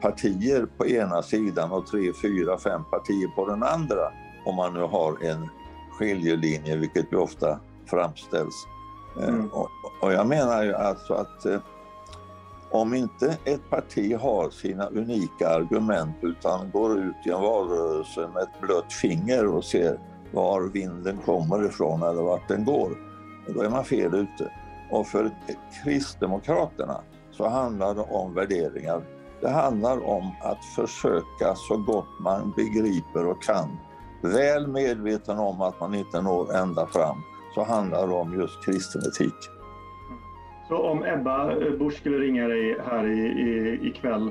partier 0.00 0.66
på 0.76 0.86
ena 0.86 1.22
sidan 1.22 1.72
och 1.72 1.86
tre, 1.86 2.12
fyra, 2.22 2.58
fem 2.58 2.84
partier 2.84 3.28
på 3.28 3.48
den 3.48 3.62
andra 3.62 4.12
om 4.44 4.56
man 4.56 4.74
nu 4.74 4.80
har 4.80 5.24
en 5.24 5.48
skiljelinje, 5.90 6.76
vilket 6.76 7.12
ju 7.12 7.16
ofta 7.16 7.60
framställs. 7.86 8.54
Eh, 9.20 9.28
mm. 9.28 9.48
Och, 9.48 9.68
och, 10.02 10.12
jag 10.12 10.26
menar 10.26 10.62
ju 10.62 10.74
alltså 10.74 11.14
att 11.14 11.46
om 12.70 12.94
inte 12.94 13.36
ett 13.44 13.70
parti 13.70 14.16
har 14.16 14.50
sina 14.50 14.86
unika 14.86 15.48
argument 15.48 16.16
utan 16.22 16.70
går 16.70 16.98
ut 16.98 17.26
i 17.26 17.30
en 17.30 17.40
valrörelse 17.40 18.20
med 18.34 18.42
ett 18.42 18.60
blött 18.60 18.92
finger 18.92 19.46
och 19.46 19.64
ser 19.64 19.98
var 20.32 20.60
vinden 20.60 21.18
kommer 21.24 21.64
ifrån 21.64 22.02
eller 22.02 22.22
vart 22.22 22.48
den 22.48 22.64
går, 22.64 22.90
då 23.46 23.62
är 23.62 23.70
man 23.70 23.84
fel 23.84 24.14
ute. 24.14 24.52
Och 24.90 25.06
för 25.06 25.30
Kristdemokraterna 25.84 27.00
så 27.30 27.48
handlar 27.48 27.94
det 27.94 28.00
om 28.00 28.34
värderingar. 28.34 29.02
Det 29.42 29.50
handlar 29.50 30.06
om 30.06 30.30
att 30.40 30.64
försöka 30.64 31.54
så 31.54 31.76
gott 31.76 32.20
man 32.20 32.52
begriper 32.56 33.26
och 33.26 33.42
kan, 33.42 33.78
väl 34.20 34.66
medveten 34.66 35.38
om 35.38 35.60
att 35.60 35.80
man 35.80 35.94
inte 35.94 36.22
når 36.22 36.54
ända 36.54 36.86
fram, 36.86 37.16
så 37.54 37.62
handlar 37.62 38.08
det 38.08 38.14
om 38.14 38.40
just 38.40 38.64
kristen 38.64 39.02
etik. 39.02 39.34
Så 40.68 40.76
om 40.76 41.04
Ebba 41.04 41.54
Busch 41.78 41.96
skulle 41.96 42.18
ringa 42.18 42.48
dig 42.48 42.78
här 42.86 43.06
i, 43.06 43.20
i, 43.20 43.78
ikväll 43.88 44.30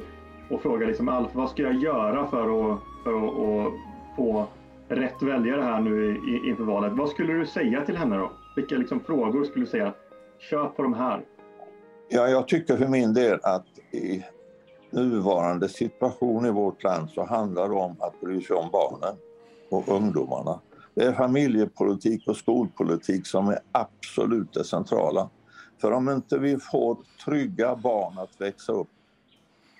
och 0.49 0.61
fråga 0.61 0.87
liksom 0.87 1.09
Alf, 1.09 1.29
vad 1.33 1.49
ska 1.49 1.63
jag 1.63 1.75
göra 1.75 2.27
för 2.27 2.41
att, 2.41 2.79
för 3.03 3.27
att, 3.27 3.67
att 3.67 3.73
få 4.15 4.45
rätt 4.87 5.21
väljare 5.21 5.61
här 5.61 5.81
nu 5.81 6.21
inför 6.49 6.63
valet? 6.63 6.93
Vad 6.93 7.09
skulle 7.09 7.33
du 7.33 7.45
säga 7.45 7.85
till 7.85 7.97
henne 7.97 8.17
då? 8.17 8.31
Vilka 8.55 8.75
liksom 8.75 8.99
frågor 8.99 9.43
skulle 9.43 9.65
du 9.65 9.69
säga? 9.71 9.93
Kör 10.39 10.65
på 10.65 10.83
de 10.83 10.93
här. 10.93 11.21
Ja, 12.09 12.27
jag 12.27 12.47
tycker 12.47 12.77
för 12.77 12.87
min 12.87 13.13
del 13.13 13.39
att 13.43 13.65
i 13.91 14.23
nuvarande 14.91 15.69
situation 15.69 16.45
i 16.45 16.49
vårt 16.49 16.83
land 16.83 17.09
så 17.09 17.25
handlar 17.25 17.69
det 17.69 17.75
om 17.75 17.95
att 17.99 18.21
bry 18.21 18.41
sig 18.41 18.55
om 18.55 18.69
barnen 18.71 19.15
och 19.69 19.89
ungdomarna. 19.89 20.59
Det 20.93 21.03
är 21.03 21.13
familjepolitik 21.13 22.27
och 22.27 22.37
skolpolitik 22.37 23.27
som 23.27 23.47
är 23.47 23.59
absolut 23.71 24.53
det 24.53 24.63
centrala. 24.63 25.29
För 25.81 25.91
om 25.91 26.09
inte 26.09 26.37
vi 26.37 26.57
får 26.57 26.97
trygga 27.25 27.75
barn 27.75 28.17
att 28.17 28.41
växa 28.41 28.73
upp 28.73 28.87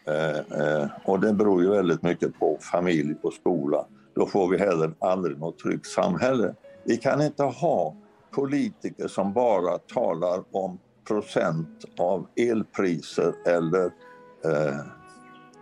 eh, 0.05 0.59
eh, 0.62 0.88
och 1.05 1.20
det 1.20 1.34
beror 1.34 1.64
ju 1.64 1.70
väldigt 1.70 2.01
mycket 2.01 2.39
på 2.39 2.57
familj 2.62 3.16
och 3.22 3.34
skola, 3.34 3.86
då 4.14 4.26
får 4.26 4.49
vi 4.49 4.57
heller 4.57 4.93
aldrig 4.99 5.39
något 5.39 5.59
tryggt 5.59 5.88
samhälle. 5.88 6.55
Vi 6.84 6.97
kan 6.97 7.22
inte 7.22 7.43
ha 7.43 7.95
politiker 8.32 9.07
som 9.07 9.34
bara 9.34 9.78
talar 9.78 10.43
om 10.51 10.80
procent 11.07 11.86
av 11.97 12.28
elpriser 12.36 13.34
eller 13.45 13.86
eh, 14.45 15.01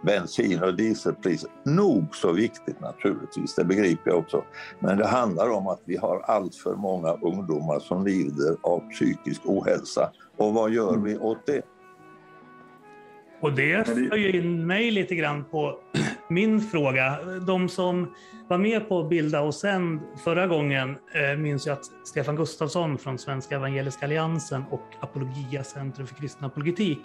bensin 0.01 0.63
och 0.63 0.75
dieselpriser. 0.75 1.49
Nog 1.65 2.15
så 2.15 2.31
viktigt 2.31 2.81
naturligtvis, 2.81 3.55
det 3.55 3.65
begriper 3.65 4.11
jag 4.11 4.19
också. 4.19 4.43
Men 4.79 4.97
det 4.97 5.07
handlar 5.07 5.49
om 5.49 5.67
att 5.67 5.81
vi 5.85 5.97
har 5.97 6.19
allt 6.19 6.55
för 6.55 6.75
många 6.75 7.11
ungdomar 7.13 7.79
som 7.79 8.05
lider 8.05 8.57
av 8.61 8.79
psykisk 8.89 9.41
ohälsa. 9.45 10.11
Och 10.37 10.53
vad 10.53 10.71
gör 10.71 10.97
vi 10.97 11.17
åt 11.17 11.45
det? 11.45 11.61
Och 13.41 13.53
det 13.53 13.87
för 13.87 14.17
ju 14.17 14.31
in 14.31 14.67
mig 14.67 14.91
lite 14.91 15.15
grann 15.15 15.43
på 15.43 15.79
min 16.29 16.61
fråga. 16.61 17.19
De 17.47 17.69
som 17.69 18.13
var 18.47 18.57
med 18.57 18.89
på 18.89 19.03
Bilda 19.03 19.41
och 19.41 19.55
sänd 19.55 19.99
förra 20.23 20.47
gången 20.47 20.95
eh, 21.13 21.37
minns 21.37 21.67
ju 21.67 21.71
att 21.71 21.85
Stefan 22.03 22.35
Gustafsson 22.35 22.97
från 22.97 23.17
Svenska 23.17 23.55
Evangeliska 23.55 24.05
Alliansen 24.05 24.63
och 24.71 24.85
Apologia 24.99 25.63
Centrum 25.63 26.07
för 26.07 26.15
kristen 26.15 26.45
apologetik 26.45 26.99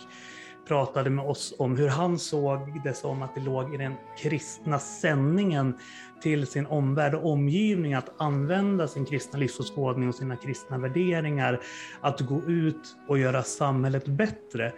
pratade 0.69 1.11
med 1.11 1.25
oss 1.25 1.55
om 1.59 1.77
hur 1.77 1.89
han 1.89 2.19
såg 2.19 2.81
det 2.85 2.95
som 2.95 3.23
att 3.23 3.35
det 3.35 3.41
låg 3.41 3.75
i 3.75 3.77
den 3.77 3.95
kristna 4.19 4.79
sändningen 4.79 5.75
till 6.23 6.47
sin 6.47 6.67
omvärld 6.67 7.15
och 7.15 7.31
omgivning 7.31 7.95
att 7.95 8.21
använda 8.21 8.89
sin 8.89 9.05
kristna 9.05 9.39
livsåskådning 9.39 10.09
och 10.09 10.15
sina 10.15 10.37
kristna 10.37 10.79
värderingar 10.79 11.61
att 12.01 12.21
gå 12.21 12.43
ut 12.43 12.97
och 13.09 13.19
göra 13.19 13.43
samhället 13.43 14.07
bättre. 14.07 14.73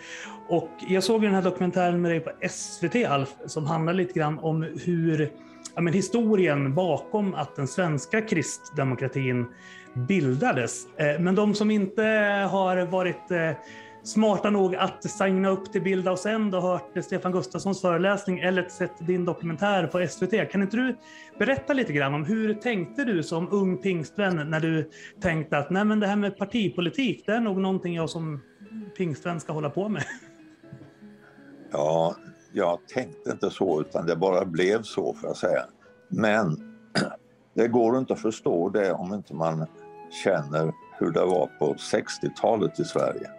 Och 0.48 0.70
jag 0.88 1.04
såg 1.04 1.22
den 1.22 1.34
här 1.34 1.42
dokumentären 1.42 2.02
med 2.02 2.10
dig 2.10 2.20
på 2.20 2.30
SVT 2.48 3.06
Alf 3.08 3.34
som 3.46 3.66
handlar 3.66 3.94
lite 3.94 4.12
grann 4.12 4.38
om 4.38 4.62
hur 4.62 5.32
ja, 5.74 5.80
men 5.80 5.92
historien 5.92 6.74
bakom 6.74 7.34
att 7.34 7.56
den 7.56 7.68
svenska 7.68 8.20
kristdemokratin 8.20 9.46
bildades. 9.94 10.86
Eh, 10.96 11.20
men 11.20 11.34
de 11.34 11.54
som 11.54 11.70
inte 11.70 12.02
har 12.50 12.86
varit 12.86 13.30
eh, 13.30 13.50
smarta 14.06 14.50
nog 14.50 14.76
att 14.76 15.10
signa 15.10 15.48
upp 15.48 15.72
till 15.72 15.82
Bilda 15.82 16.12
och 16.12 16.18
Sänd 16.18 16.54
och 16.54 16.62
hört 16.62 17.04
Stefan 17.04 17.32
Gustafssons 17.32 17.80
föreläsning 17.80 18.38
eller 18.38 18.68
sett 18.68 19.06
din 19.06 19.24
dokumentär 19.24 19.86
på 19.86 20.06
SVT. 20.08 20.50
Kan 20.50 20.62
inte 20.62 20.76
du 20.76 20.96
berätta 21.38 21.72
lite 21.72 21.92
grann 21.92 22.14
om 22.14 22.24
hur 22.24 22.54
tänkte 22.54 23.04
du 23.04 23.22
som 23.22 23.48
ung 23.52 23.78
pingstvän 23.78 24.50
när 24.50 24.60
du 24.60 24.90
tänkte 25.20 25.58
att 25.58 25.70
Nej, 25.70 25.84
men 25.84 26.00
det 26.00 26.06
här 26.06 26.16
med 26.16 26.38
partipolitik, 26.38 27.22
det 27.26 27.32
är 27.32 27.40
nog 27.40 27.58
någonting 27.58 27.94
jag 27.94 28.10
som 28.10 28.40
pingstvän 28.96 29.40
ska 29.40 29.52
hålla 29.52 29.70
på 29.70 29.88
med? 29.88 30.04
Ja, 31.72 32.16
jag 32.52 32.78
tänkte 32.94 33.30
inte 33.30 33.50
så 33.50 33.80
utan 33.80 34.06
det 34.06 34.16
bara 34.16 34.44
blev 34.44 34.82
så 34.82 35.14
får 35.14 35.28
jag 35.28 35.36
säga. 35.36 35.62
Men 36.08 36.76
det 37.54 37.68
går 37.68 37.98
inte 37.98 38.12
att 38.12 38.20
förstå 38.20 38.68
det 38.68 38.92
om 38.92 39.14
inte 39.14 39.34
man 39.34 39.66
känner 40.24 40.72
hur 40.98 41.10
det 41.10 41.24
var 41.24 41.46
på 41.58 41.74
60-talet 41.74 42.80
i 42.80 42.84
Sverige. 42.84 43.30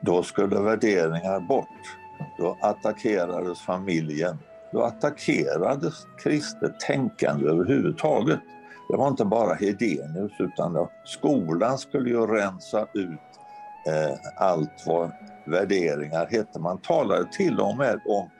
Då 0.00 0.22
skulle 0.22 0.60
värderingar 0.60 1.40
bort. 1.40 1.96
Då 2.38 2.56
attackerades 2.60 3.60
familjen. 3.60 4.38
Då 4.72 4.82
attackerades 4.82 5.94
kristet 6.22 6.80
tänkande 6.80 7.48
överhuvudtaget. 7.48 8.40
Det 8.88 8.96
var 8.96 9.08
inte 9.08 9.24
bara 9.24 9.54
Hedenius 9.54 10.32
utan 10.38 10.72
då, 10.72 10.90
skolan 11.04 11.78
skulle 11.78 12.10
ju 12.10 12.26
rensa 12.26 12.86
ut 12.94 13.20
eh, 13.86 14.18
allt 14.36 14.84
vad 14.86 15.10
värderingar 15.46 16.26
hette. 16.26 16.60
Man 16.60 16.78
talade 16.78 17.24
till 17.32 17.60
och 17.60 17.76
med 17.76 18.00
om 18.06 18.30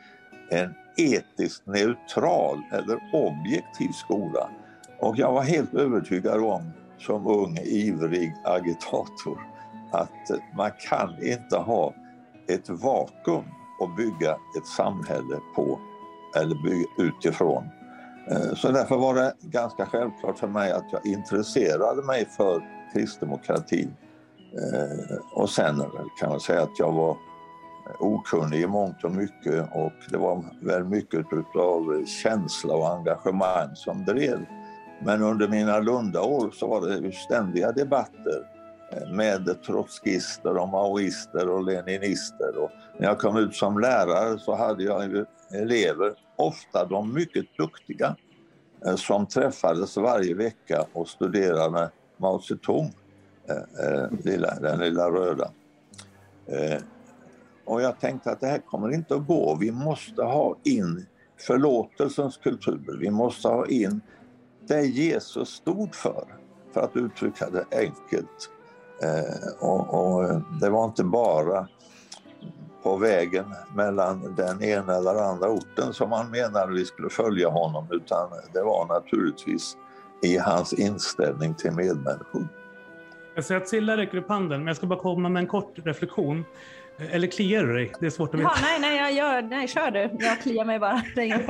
en 0.51 0.75
etiskt 0.97 1.67
neutral 1.67 2.63
eller 2.73 2.99
objektiv 3.13 3.89
skola. 3.89 4.51
Och 4.99 5.19
jag 5.19 5.33
var 5.33 5.43
helt 5.43 5.75
övertygad 5.75 6.41
om, 6.41 6.73
som 6.99 7.27
ung 7.27 7.59
ivrig 7.59 8.35
agitator, 8.45 9.56
att 9.97 10.57
man 10.57 10.71
kan 10.89 11.23
inte 11.23 11.57
ha 11.57 11.95
ett 12.49 12.69
vakuum 12.69 13.45
och 13.81 13.95
bygga 13.97 14.31
ett 14.31 14.67
samhälle 14.77 15.41
på 15.55 15.81
eller 16.37 16.63
bygga 16.63 16.89
utifrån. 16.99 17.65
Eh, 18.31 18.55
så 18.55 18.71
därför 18.73 18.97
var 18.97 19.15
det 19.15 19.35
ganska 19.41 19.87
självklart 19.87 20.39
för 20.39 20.49
mig 20.49 20.73
att 20.73 20.93
jag 20.93 21.07
intresserade 21.07 22.03
mig 22.03 22.29
för 22.37 22.63
kristdemokratin. 22.93 23.97
Eh, 24.53 25.17
och 25.33 25.51
sen 25.51 25.83
kan 26.21 26.31
man 26.31 26.41
säga 26.41 26.63
att 26.63 26.79
jag 26.79 26.93
var 26.93 27.17
okunnig 27.99 28.61
i 28.61 28.67
mångt 28.67 29.05
och 29.05 29.13
mycket 29.13 29.69
och 29.75 29.93
det 30.11 30.19
var 30.19 30.45
väl 30.63 30.85
mycket 30.85 31.27
utav 31.33 32.05
känsla 32.07 32.75
och 32.75 32.91
engagemang 32.91 33.71
som 33.75 34.05
drev. 34.05 34.47
Men 35.05 35.23
under 35.23 35.49
mina 35.49 35.79
Lundaår 35.79 36.51
så 36.51 36.67
var 36.67 36.81
det 36.81 37.15
ständiga 37.15 37.73
debatter 37.73 38.56
med 39.11 39.63
trotskister 39.63 40.57
och 40.57 40.69
maoister 40.69 41.49
och 41.49 41.65
leninister. 41.65 42.57
Och 42.57 42.71
när 42.99 43.07
jag 43.07 43.19
kom 43.19 43.37
ut 43.37 43.55
som 43.55 43.79
lärare 43.79 44.39
så 44.39 44.55
hade 44.55 44.85
jag 44.85 45.27
elever, 45.51 46.15
ofta 46.37 46.85
de 46.85 47.15
mycket 47.15 47.57
duktiga, 47.57 48.17
eh, 48.87 48.97
som 48.97 49.27
träffades 49.27 49.97
varje 49.97 50.35
vecka 50.35 50.87
och 50.93 51.09
studerade 51.09 51.91
Mao 52.17 52.41
Zedong, 52.41 52.93
eh, 53.49 53.57
eh, 53.57 54.61
den 54.61 54.79
lilla 54.79 55.11
röda. 55.11 55.51
Och 57.65 57.83
jag 57.83 58.01
tänkte 58.01 58.31
att 58.31 58.41
det 58.41 58.47
här 58.47 58.59
kommer 58.59 58.95
inte 58.95 59.15
att 59.15 59.27
gå. 59.27 59.57
Vi 59.61 59.73
måste 59.73 60.23
ha 60.23 60.57
in 60.65 61.07
förlåtelsens 61.37 62.37
kultur. 62.37 62.99
Vi 63.01 63.11
måste 63.11 63.49
ha 63.49 63.67
in 63.67 64.01
det 64.69 64.87
Jesus 64.87 65.49
stod 65.49 65.95
för, 65.95 66.25
för 66.73 66.81
att 66.81 66.97
uttrycka 66.97 67.51
det 67.51 67.65
enkelt. 67.71 68.51
Eh, 69.03 69.69
och, 69.69 69.95
och, 69.95 70.43
det 70.61 70.71
var 70.71 70.85
inte 70.85 71.05
bara 71.05 71.69
på 72.83 72.97
vägen 72.97 73.55
mellan 73.75 74.35
den 74.35 74.63
ena 74.63 74.97
eller 74.97 75.15
andra 75.15 75.49
orten 75.49 75.93
som 75.93 76.13
han 76.13 76.31
menade 76.31 76.73
vi 76.73 76.85
skulle 76.85 77.11
följa 77.11 77.49
honom 77.49 77.87
utan 77.91 78.29
det 78.53 78.63
var 78.63 78.87
naturligtvis 78.87 79.77
i 80.23 80.39
hans 80.39 80.73
inställning 80.73 81.55
till 81.55 81.73
medmänniskor. 81.73 82.49
Jag 83.35 83.45
ser 83.45 83.57
att 83.57 83.69
Silla 83.69 83.97
räcker 83.97 84.19
upp 84.19 84.29
handen, 84.29 84.61
men 84.61 84.67
jag 84.67 84.77
ska 84.77 84.87
bara 84.87 84.99
komma 84.99 85.29
med 85.29 85.41
en 85.41 85.47
kort 85.47 85.79
reflektion. 85.85 86.45
Eller 86.99 87.29
kliar 87.29 87.65
du 87.65 87.75
dig? 87.75 87.93
Det 88.01 88.07
är 88.07 88.11
svårt 88.11 88.35
att 88.35 88.41
veta. 88.41 88.51
Ja, 88.55 88.61
nej, 88.63 88.81
nej, 88.81 88.99
jag 88.99 89.13
gör, 89.13 89.43
nej, 89.43 89.69
kör 89.69 89.91
du. 89.91 90.25
Jag 90.25 90.41
kliar 90.41 90.65
mig 90.65 90.79
bara. 90.79 91.03
nej, 91.17 91.47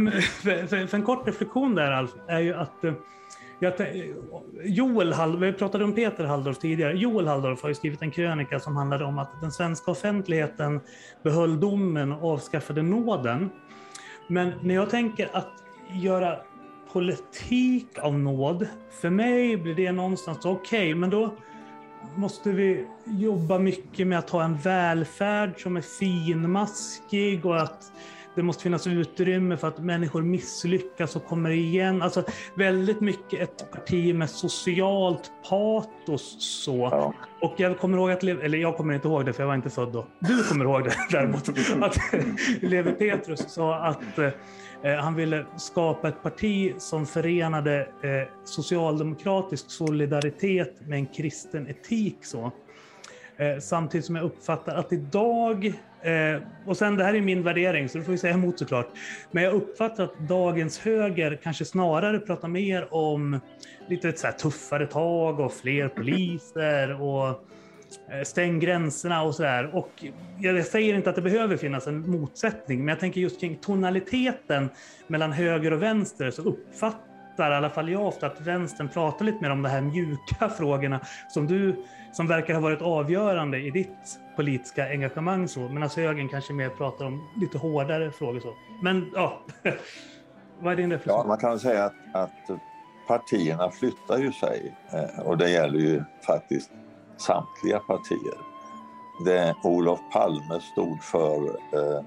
men, 0.00 0.12
för, 0.12 0.66
för, 0.66 0.86
för, 0.86 0.96
en 0.96 1.02
kort 1.02 1.28
reflektion 1.28 1.74
där 1.74 1.92
Alf, 1.92 2.10
är 2.28 2.40
ju 2.40 2.54
att 2.54 2.84
eh, 2.84 2.92
jag, 3.60 3.72
Joel 4.64 5.12
Halldorf, 5.12 5.42
vi 5.42 5.52
pratade 5.52 5.84
om 5.84 5.94
Peter 5.94 6.24
Halldorf 6.24 6.58
tidigare. 6.58 6.92
Joel 6.92 7.26
Halldorf 7.26 7.62
har 7.62 7.68
ju 7.68 7.74
skrivit 7.74 8.02
en 8.02 8.10
krönika 8.10 8.60
som 8.60 8.76
handlade 8.76 9.04
om 9.04 9.18
att 9.18 9.40
den 9.40 9.52
svenska 9.52 9.90
offentligheten 9.90 10.80
behöll 11.22 11.60
domen 11.60 12.12
och 12.12 12.32
avskaffade 12.32 12.82
nåden. 12.82 13.50
Men 14.28 14.52
när 14.62 14.74
jag 14.74 14.90
tänker 14.90 15.28
att 15.32 15.52
göra 16.02 16.36
politik 16.92 17.98
av 17.98 18.18
nåd, 18.18 18.66
för 19.00 19.10
mig 19.10 19.56
blir 19.56 19.74
det 19.74 19.92
någonstans 19.92 20.44
okej, 20.44 20.60
okay, 20.60 20.94
men 20.94 21.10
då 21.10 21.34
måste 22.16 22.50
vi 22.50 22.86
jobba 23.04 23.58
mycket 23.58 24.06
med 24.06 24.18
att 24.18 24.30
ha 24.30 24.44
en 24.44 24.56
välfärd 24.56 25.62
som 25.62 25.76
är 25.76 25.80
finmaskig 25.80 27.46
och 27.46 27.60
att 27.60 27.92
det 28.34 28.42
måste 28.42 28.62
finnas 28.62 28.86
utrymme 28.86 29.56
för 29.56 29.68
att 29.68 29.78
människor 29.78 30.22
misslyckas 30.22 31.16
och 31.16 31.26
kommer 31.26 31.50
igen. 31.50 32.02
Alltså 32.02 32.24
väldigt 32.54 33.00
mycket 33.00 33.40
ett 33.40 33.70
parti 33.70 34.14
med 34.14 34.30
socialt 34.30 35.32
patos 35.48 36.36
så. 36.64 36.88
Ja. 36.90 37.14
Och 37.40 37.54
jag 37.56 37.78
kommer 37.78 37.98
ihåg 37.98 38.10
att, 38.10 38.22
eller 38.22 38.58
jag 38.58 38.76
kommer 38.76 38.94
inte 38.94 39.08
ihåg 39.08 39.26
det 39.26 39.32
för 39.32 39.42
jag 39.42 39.48
var 39.48 39.54
inte 39.54 39.70
född 39.70 39.92
då. 39.92 40.06
Du 40.18 40.44
kommer 40.44 40.64
ihåg 40.64 40.84
det 40.84 40.94
däremot. 41.10 41.48
Att 41.82 41.96
Levi 42.60 42.92
Petrus 42.92 43.52
sa 43.52 43.74
att 43.74 44.18
eh, 44.82 44.94
han 44.94 45.14
ville 45.14 45.46
skapa 45.56 46.08
ett 46.08 46.22
parti 46.22 46.74
som 46.78 47.06
förenade 47.06 47.78
eh, 47.80 48.44
socialdemokratisk 48.44 49.70
solidaritet 49.70 50.86
med 50.86 50.98
en 50.98 51.06
kristen 51.06 51.68
etik. 51.68 52.18
Så. 52.22 52.52
Eh, 53.36 53.58
samtidigt 53.60 54.06
som 54.06 54.16
jag 54.16 54.24
uppfattar 54.24 54.74
att 54.74 54.92
idag, 54.92 55.74
eh, 56.02 56.42
och 56.66 56.76
sen 56.76 56.96
det 56.96 57.04
här 57.04 57.14
är 57.14 57.20
min 57.20 57.42
värdering 57.42 57.88
så 57.88 57.98
du 57.98 58.04
får 58.04 58.12
ju 58.12 58.18
säga 58.18 58.34
emot 58.34 58.58
såklart, 58.58 58.88
men 59.30 59.42
jag 59.42 59.54
uppfattar 59.54 60.04
att 60.04 60.18
dagens 60.18 60.78
höger 60.78 61.40
kanske 61.42 61.64
snarare 61.64 62.18
pratar 62.18 62.48
mer 62.48 62.94
om 62.94 63.40
lite 63.88 64.12
så 64.12 64.28
tuffare 64.32 64.86
tag 64.86 65.40
och 65.40 65.52
fler 65.52 65.88
poliser 65.88 67.02
och 67.02 67.28
eh, 68.12 68.22
stäng 68.24 68.60
gränserna 68.60 69.22
och 69.22 69.34
sådär. 69.34 69.74
Och 69.74 70.04
jag 70.38 70.66
säger 70.66 70.94
inte 70.94 71.10
att 71.10 71.16
det 71.16 71.22
behöver 71.22 71.56
finnas 71.56 71.86
en 71.86 72.10
motsättning, 72.10 72.78
men 72.78 72.88
jag 72.88 73.00
tänker 73.00 73.20
just 73.20 73.40
kring 73.40 73.56
tonaliteten 73.56 74.68
mellan 75.06 75.32
höger 75.32 75.72
och 75.72 75.82
vänster 75.82 76.30
så 76.30 76.42
uppfattar 76.42 77.52
i 77.52 77.54
alla 77.54 77.70
fall 77.70 77.90
jag 77.90 78.06
ofta 78.06 78.26
att 78.26 78.40
vänstern 78.40 78.88
pratar 78.88 79.24
lite 79.24 79.38
mer 79.42 79.50
om 79.50 79.62
de 79.62 79.68
här 79.68 79.80
mjuka 79.80 80.48
frågorna 80.58 81.00
som 81.28 81.46
du 81.46 81.84
som 82.12 82.26
verkar 82.26 82.54
ha 82.54 82.60
varit 82.60 82.82
avgörande 82.82 83.58
i 83.58 83.70
ditt 83.70 84.20
politiska 84.36 84.88
engagemang. 84.88 85.48
Så. 85.48 85.60
Medan 85.60 85.90
högern 85.96 86.28
kanske 86.28 86.52
mer 86.52 86.68
pratar 86.68 87.04
om 87.04 87.28
lite 87.40 87.58
hårdare 87.58 88.10
frågor. 88.10 88.40
Så. 88.40 88.54
Men 88.82 89.10
ja, 89.14 89.40
vad 90.60 90.72
är 90.72 90.76
din 90.76 90.90
reflektion? 90.92 91.20
Ja, 91.20 91.28
man 91.28 91.38
kan 91.38 91.58
säga 91.58 91.84
att, 91.84 91.94
att 92.14 92.60
partierna 93.08 93.70
flyttar 93.70 94.18
ju 94.18 94.32
sig 94.32 94.74
eh, 94.92 95.20
och 95.20 95.38
det 95.38 95.50
gäller 95.50 95.78
ju 95.78 96.02
faktiskt 96.26 96.70
samtliga 97.16 97.78
partier. 97.78 98.38
Det 99.24 99.54
Olof 99.62 100.00
Palme 100.12 100.60
stod 100.72 101.02
för 101.02 101.36
eh, 101.48 102.04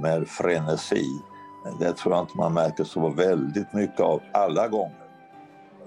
med 0.00 0.28
frenesi, 0.28 1.04
det 1.78 1.92
tror 1.92 2.14
jag 2.14 2.22
inte 2.22 2.36
man 2.36 2.54
märker 2.54 2.84
så 2.84 3.08
väldigt 3.08 3.72
mycket 3.72 4.00
av 4.00 4.22
alla 4.32 4.68
gånger. 4.68 5.07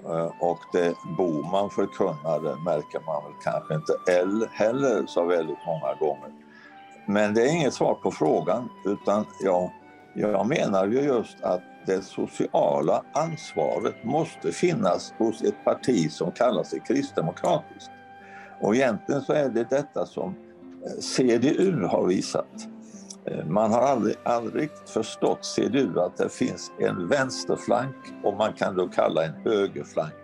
Eh, 0.04 0.32
och 0.40 0.58
det 0.72 0.94
Boman 1.16 1.70
förkunnade 1.70 2.56
märker 2.64 3.00
man 3.06 3.24
väl 3.24 3.32
kanske 3.42 3.74
inte 3.74 3.92
heller 4.54 5.06
så 5.06 5.24
väldigt 5.24 5.66
många 5.66 5.94
gånger. 5.94 6.32
Men 7.06 7.34
det 7.34 7.42
är 7.42 7.52
inget 7.52 7.74
svar 7.74 7.94
på 7.94 8.10
frågan 8.10 8.68
utan 8.84 9.24
jag, 9.40 9.70
jag 10.14 10.46
menar 10.46 10.86
ju 10.86 11.00
just 11.00 11.42
att 11.42 11.62
det 11.86 12.02
sociala 12.04 13.02
ansvaret 13.12 14.04
måste 14.04 14.52
finnas 14.52 15.14
hos 15.18 15.42
ett 15.42 15.64
parti 15.64 16.10
som 16.10 16.32
kallar 16.32 16.62
sig 16.62 16.80
kristdemokratiskt. 16.80 17.90
Och 18.60 18.74
egentligen 18.74 19.22
så 19.22 19.32
är 19.32 19.48
det 19.48 19.70
detta 19.70 20.06
som 20.06 20.34
eh, 20.84 21.00
CDU 21.00 21.84
har 21.84 22.06
visat. 22.06 22.68
Eh, 23.24 23.46
man 23.46 23.72
har 23.72 23.80
aldrig, 23.80 24.16
aldrig 24.22 24.70
förstått, 24.86 25.44
ser 25.44 25.68
du, 25.68 26.00
att 26.00 26.16
det 26.16 26.28
finns 26.28 26.72
en 26.78 27.08
vänsterflank 27.08 27.96
och 28.24 28.34
man 28.36 28.52
kan 28.52 28.76
då 28.76 28.88
kalla 28.88 29.24
en 29.24 29.34
högerflank, 29.44 30.14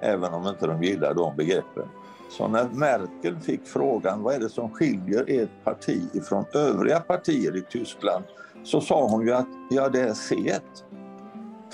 även 0.00 0.34
om 0.34 0.46
inte 0.46 0.66
de 0.66 0.82
gillar 0.82 1.14
de 1.14 1.36
begreppen. 1.36 1.88
Så 2.30 2.48
när 2.48 2.68
Merkel 2.68 3.40
fick 3.40 3.66
frågan 3.66 4.22
vad 4.22 4.34
är 4.34 4.40
det 4.40 4.48
som 4.48 4.70
skiljer 4.70 5.24
ert 5.28 5.64
parti 5.64 6.24
från 6.24 6.44
övriga 6.52 7.00
partier 7.00 7.56
i 7.56 7.62
Tyskland 7.62 8.24
så 8.64 8.80
sa 8.80 9.06
hon 9.06 9.26
ju 9.26 9.32
att 9.32 9.48
ja, 9.70 9.88
det 9.88 10.00
är 10.00 10.12
C1, 10.12 10.60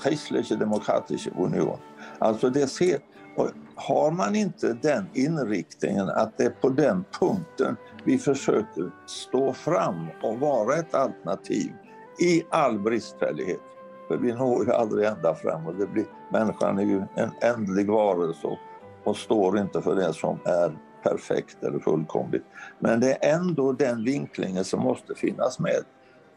Christliche 0.02 0.54
Demokratische 0.54 1.30
Union. 1.38 1.78
Alltså 2.18 2.50
det 2.50 2.62
är 2.62 2.66
C. 2.66 2.98
Och 3.36 3.50
har 3.74 4.10
man 4.10 4.36
inte 4.36 4.72
den 4.82 5.06
inriktningen 5.14 6.08
att 6.08 6.38
det 6.38 6.44
är 6.44 6.50
på 6.50 6.68
den 6.68 7.04
punkten 7.20 7.76
vi 8.04 8.18
försöker 8.18 8.90
stå 9.06 9.52
fram 9.52 10.06
och 10.22 10.40
vara 10.40 10.76
ett 10.76 10.94
alternativ 10.94 11.72
i 12.20 12.42
all 12.50 12.78
bristfällighet. 12.78 13.60
För 14.08 14.16
vi 14.16 14.32
når 14.32 14.66
ju 14.66 14.72
aldrig 14.72 15.06
ända 15.06 15.34
fram 15.34 15.66
och 15.66 15.74
det 15.74 15.86
blir, 15.86 16.06
människan 16.32 16.78
är 16.78 16.82
ju 16.82 17.02
en 17.14 17.30
ändlig 17.40 17.90
varelse 17.90 18.46
och, 18.46 18.58
och 19.04 19.16
står 19.16 19.58
inte 19.58 19.82
för 19.82 19.94
det 19.94 20.12
som 20.12 20.38
är 20.44 20.78
perfekt 21.02 21.64
eller 21.64 21.78
fullkomligt. 21.78 22.44
Men 22.78 23.00
det 23.00 23.26
är 23.26 23.34
ändå 23.34 23.72
den 23.72 24.04
vinklingen 24.04 24.64
som 24.64 24.80
måste 24.80 25.14
finnas 25.14 25.58
med. 25.58 25.84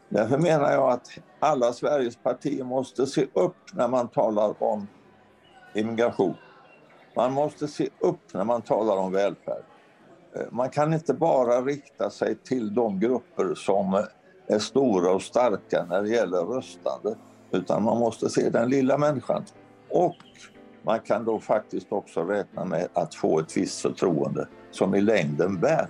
Därför 0.10 0.38
menar 0.38 0.72
jag 0.72 0.92
att 0.92 1.08
alla 1.40 1.74
Sveriges 1.74 2.16
partier 2.16 2.64
måste 2.64 3.08
se 3.08 3.28
upp 3.34 3.56
när 3.74 3.88
man 3.88 4.08
talar 4.08 4.64
om 4.64 4.88
immigration. 5.74 6.36
Man 7.16 7.34
måste 7.34 7.68
se 7.68 7.90
upp 8.00 8.34
när 8.34 8.44
man 8.44 8.62
talar 8.62 8.98
om 8.98 9.12
välfärd. 9.12 9.64
Eh, 10.36 10.42
man 10.52 10.70
kan 10.70 10.94
inte 10.94 11.14
bara 11.14 11.62
rikta 11.62 12.10
sig 12.10 12.36
till 12.36 12.74
de 12.74 13.00
grupper 13.00 13.56
som 13.56 14.06
är 14.48 14.60
stora 14.60 15.12
och 15.12 15.22
starka 15.22 15.86
när 15.90 16.02
det 16.02 16.10
gäller 16.10 16.38
röstande 16.38 17.16
utan 17.52 17.84
man 17.84 18.00
måste 18.00 18.30
se 18.30 18.50
den 18.50 18.70
lilla 18.70 18.98
människan. 18.98 19.44
Och 19.90 20.16
man 20.82 21.00
kan 21.00 21.26
då 21.26 21.40
faktiskt 21.40 21.92
också 21.92 22.24
räkna 22.24 22.66
med 22.66 22.88
att 22.94 23.16
få 23.16 23.40
ett 23.40 23.58
visst 23.58 23.82
förtroende 23.82 24.48
som 24.72 24.96
i 24.96 25.02
längden 25.02 25.60
bär. 25.60 25.88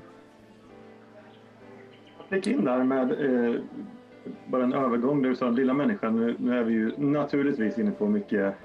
Jag 2.18 2.44
fick 2.44 2.48
in 2.48 2.66
där 2.66 2.84
med 2.84 3.12
eh, 3.12 3.62
bara 4.48 4.64
en 4.64 4.74
övergång 4.74 5.22
där 5.22 5.30
du 5.30 5.36
sa 5.36 5.50
lilla 5.50 5.74
människan. 5.74 6.16
Nu, 6.20 6.36
nu 6.40 6.60
är 6.60 6.64
vi 6.64 6.74
ju 6.74 6.98
naturligtvis 6.98 7.78
inne 7.78 7.92
på 7.92 8.08
mycket 8.08 8.56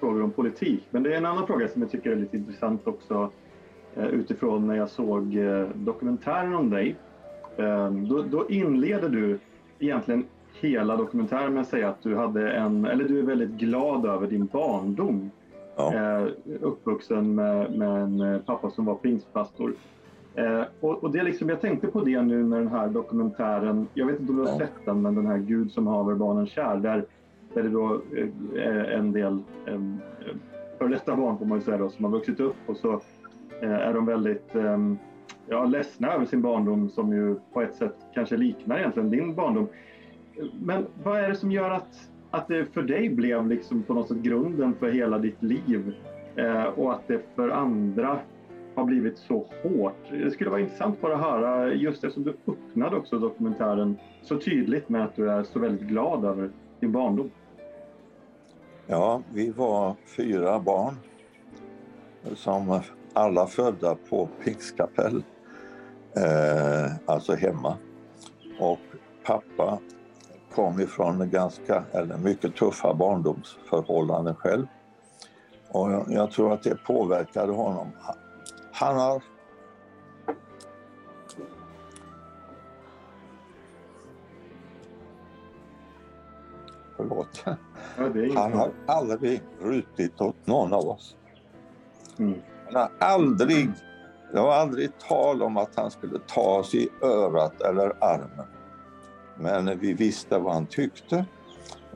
frågor 0.00 0.22
om 0.22 0.30
politik. 0.30 0.86
Men 0.90 1.02
det 1.02 1.12
är 1.12 1.16
en 1.16 1.26
annan 1.26 1.46
fråga 1.46 1.68
som 1.68 1.82
jag 1.82 1.90
tycker 1.90 2.10
är 2.10 2.16
lite 2.16 2.36
intressant 2.36 2.86
också 2.86 3.30
utifrån 3.96 4.66
när 4.66 4.74
jag 4.74 4.88
såg 4.88 5.36
eh, 5.36 5.66
dokumentären 5.74 6.54
om 6.54 6.70
dig. 6.70 6.96
Ehm, 7.56 8.08
då, 8.08 8.22
då 8.22 8.48
inleder 8.48 9.08
du 9.08 9.38
egentligen 9.78 10.24
hela 10.60 10.96
dokumentären 10.96 11.54
med 11.54 11.60
att 11.60 11.68
säga 11.68 11.88
att 11.88 12.02
du, 12.02 12.16
hade 12.16 12.52
en, 12.52 12.84
eller 12.84 13.04
du 13.04 13.18
är 13.18 13.22
väldigt 13.22 13.50
glad 13.50 14.06
över 14.06 14.26
din 14.26 14.46
barndom. 14.46 15.30
Ja. 15.76 15.94
Eh, 15.94 16.28
uppvuxen 16.60 17.34
med, 17.34 17.78
med 17.78 18.02
en 18.02 18.42
pappa 18.46 18.70
som 18.70 18.84
var 18.84 18.94
pingstpastor. 18.94 19.74
och, 20.80 21.04
och, 21.04 21.12
det 21.12 21.22
liksom, 21.22 21.48
jag 21.48 21.60
tänkte 21.60 21.86
på 21.86 22.00
det 22.00 22.22
nu 22.22 22.44
med 22.44 22.58
den 22.58 22.68
här 22.68 22.88
dokumentären, 22.88 23.86
jag 23.94 24.06
vet 24.06 24.20
inte 24.20 24.32
om 24.32 24.38
du 24.38 24.50
har 24.50 24.58
sett 24.58 24.84
den, 24.84 25.02
men 25.02 25.14
den 25.14 25.26
här 25.26 25.38
Gud 25.38 25.72
som 25.72 25.86
haver 25.86 26.14
barnen 26.14 26.46
kär, 26.46 26.76
där, 26.76 27.04
där 27.54 27.62
det 27.62 27.68
då 27.68 28.00
är 28.56 28.84
en 28.84 29.12
del 29.12 29.42
före 30.78 30.88
detta 30.88 31.16
barn 31.16 31.38
får 31.38 31.46
man 31.46 31.58
ju 31.58 31.64
säga 31.64 31.78
då, 31.78 31.88
som 31.88 32.04
har 32.04 32.12
vuxit 32.12 32.40
upp 32.40 32.56
och 32.66 32.76
så 32.76 32.92
Eh, 32.92 33.21
Eh, 33.62 33.72
är 33.72 33.94
de 33.94 34.06
väldigt 34.06 34.54
ehm, 34.54 34.98
ja, 35.48 35.64
ledsna 35.64 36.12
över 36.12 36.26
sin 36.26 36.42
barndom 36.42 36.88
som 36.90 37.12
ju 37.12 37.36
på 37.52 37.62
ett 37.62 37.74
sätt 37.74 37.96
kanske 38.14 38.36
liknar 38.36 38.78
egentligen 38.78 39.10
din 39.10 39.34
barndom. 39.34 39.68
Men 40.60 40.86
vad 41.02 41.18
är 41.18 41.28
det 41.28 41.34
som 41.34 41.52
gör 41.52 41.70
att, 41.70 42.10
att 42.30 42.48
det 42.48 42.64
för 42.64 42.82
dig 42.82 43.08
blev 43.08 43.46
liksom 43.46 43.82
på 43.82 43.94
något 43.94 44.08
sätt 44.08 44.16
grunden 44.16 44.74
för 44.74 44.90
hela 44.90 45.18
ditt 45.18 45.42
liv 45.42 45.94
eh, 46.36 46.64
och 46.64 46.92
att 46.92 47.08
det 47.08 47.20
för 47.34 47.48
andra 47.48 48.18
har 48.74 48.84
blivit 48.84 49.18
så 49.18 49.46
hårt? 49.62 50.10
Det 50.10 50.30
skulle 50.30 50.50
vara 50.50 50.60
intressant 50.60 51.00
bara 51.00 51.14
att 51.14 51.20
höra 51.20 51.74
just 51.74 52.02
det 52.02 52.10
som 52.10 52.24
du 52.24 52.34
öppnade 52.46 52.96
också 52.96 53.18
dokumentären 53.18 53.96
så 54.22 54.38
tydligt 54.38 54.88
med 54.88 55.04
att 55.04 55.16
du 55.16 55.30
är 55.30 55.42
så 55.42 55.58
väldigt 55.58 55.88
glad 55.88 56.24
över 56.24 56.50
din 56.80 56.92
barndom. 56.92 57.30
Ja, 58.86 59.22
vi 59.34 59.50
var 59.50 59.94
fyra 60.16 60.60
barn 60.60 60.94
som 62.34 62.80
alla 63.14 63.46
födda 63.46 63.96
på 64.08 64.28
Pingstkapell. 64.44 65.24
eh, 66.16 66.92
alltså 67.06 67.34
hemma. 67.34 67.76
Och 68.60 68.78
pappa 69.24 69.78
kom 70.54 70.80
ifrån 70.80 71.30
ganska, 71.30 71.84
eller 71.92 72.16
mycket 72.18 72.56
tuffa 72.56 72.94
barndomsförhållanden 72.94 74.34
själv. 74.34 74.66
Och 75.68 75.92
jag, 75.92 76.06
jag 76.08 76.30
tror 76.30 76.52
att 76.52 76.62
det 76.62 76.84
påverkade 76.84 77.52
honom. 77.52 77.88
Han 78.72 78.96
har 78.96 79.22
Förlåt. 86.96 87.44
Ja, 87.44 87.54
Han 88.34 88.52
har 88.52 88.72
aldrig 88.86 89.42
rutit 89.60 90.20
åt 90.20 90.46
någon 90.46 90.72
av 90.72 90.88
oss. 90.88 91.16
Mm. 92.18 92.40
Har 92.74 92.90
aldrig, 92.98 93.70
det 94.32 94.40
var 94.40 94.54
aldrig 94.54 94.98
tal 94.98 95.42
om 95.42 95.56
att 95.56 95.76
han 95.76 95.90
skulle 95.90 96.18
ta 96.18 96.58
oss 96.58 96.74
i 96.74 96.88
örat 97.02 97.60
eller 97.60 97.92
armen. 98.04 98.46
Men 99.36 99.78
vi 99.78 99.92
visste 99.92 100.38
vad 100.38 100.54
han 100.54 100.66
tyckte, 100.66 101.24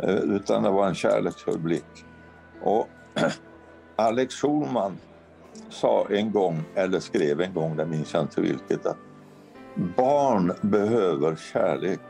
eh, 0.03 0.15
utan 0.15 0.63
det 0.63 0.71
var 0.71 0.87
en 0.87 0.95
kärleksfull 0.95 1.59
blick. 1.59 2.05
Och 2.63 2.89
Alex 3.97 4.35
Schulman 4.35 4.99
sa 5.69 6.07
en 6.11 6.33
gång, 6.33 6.65
eller 6.75 7.01
skrev 7.01 7.41
en 7.41 7.55
gång, 7.55 7.77
det 7.77 7.87
minns 7.87 8.15
jag 8.15 8.23
inte 8.23 8.41
vilket, 8.41 8.87
att 8.87 8.97
barn 9.97 10.53
behöver 10.61 11.37
kärlek. 11.53 12.01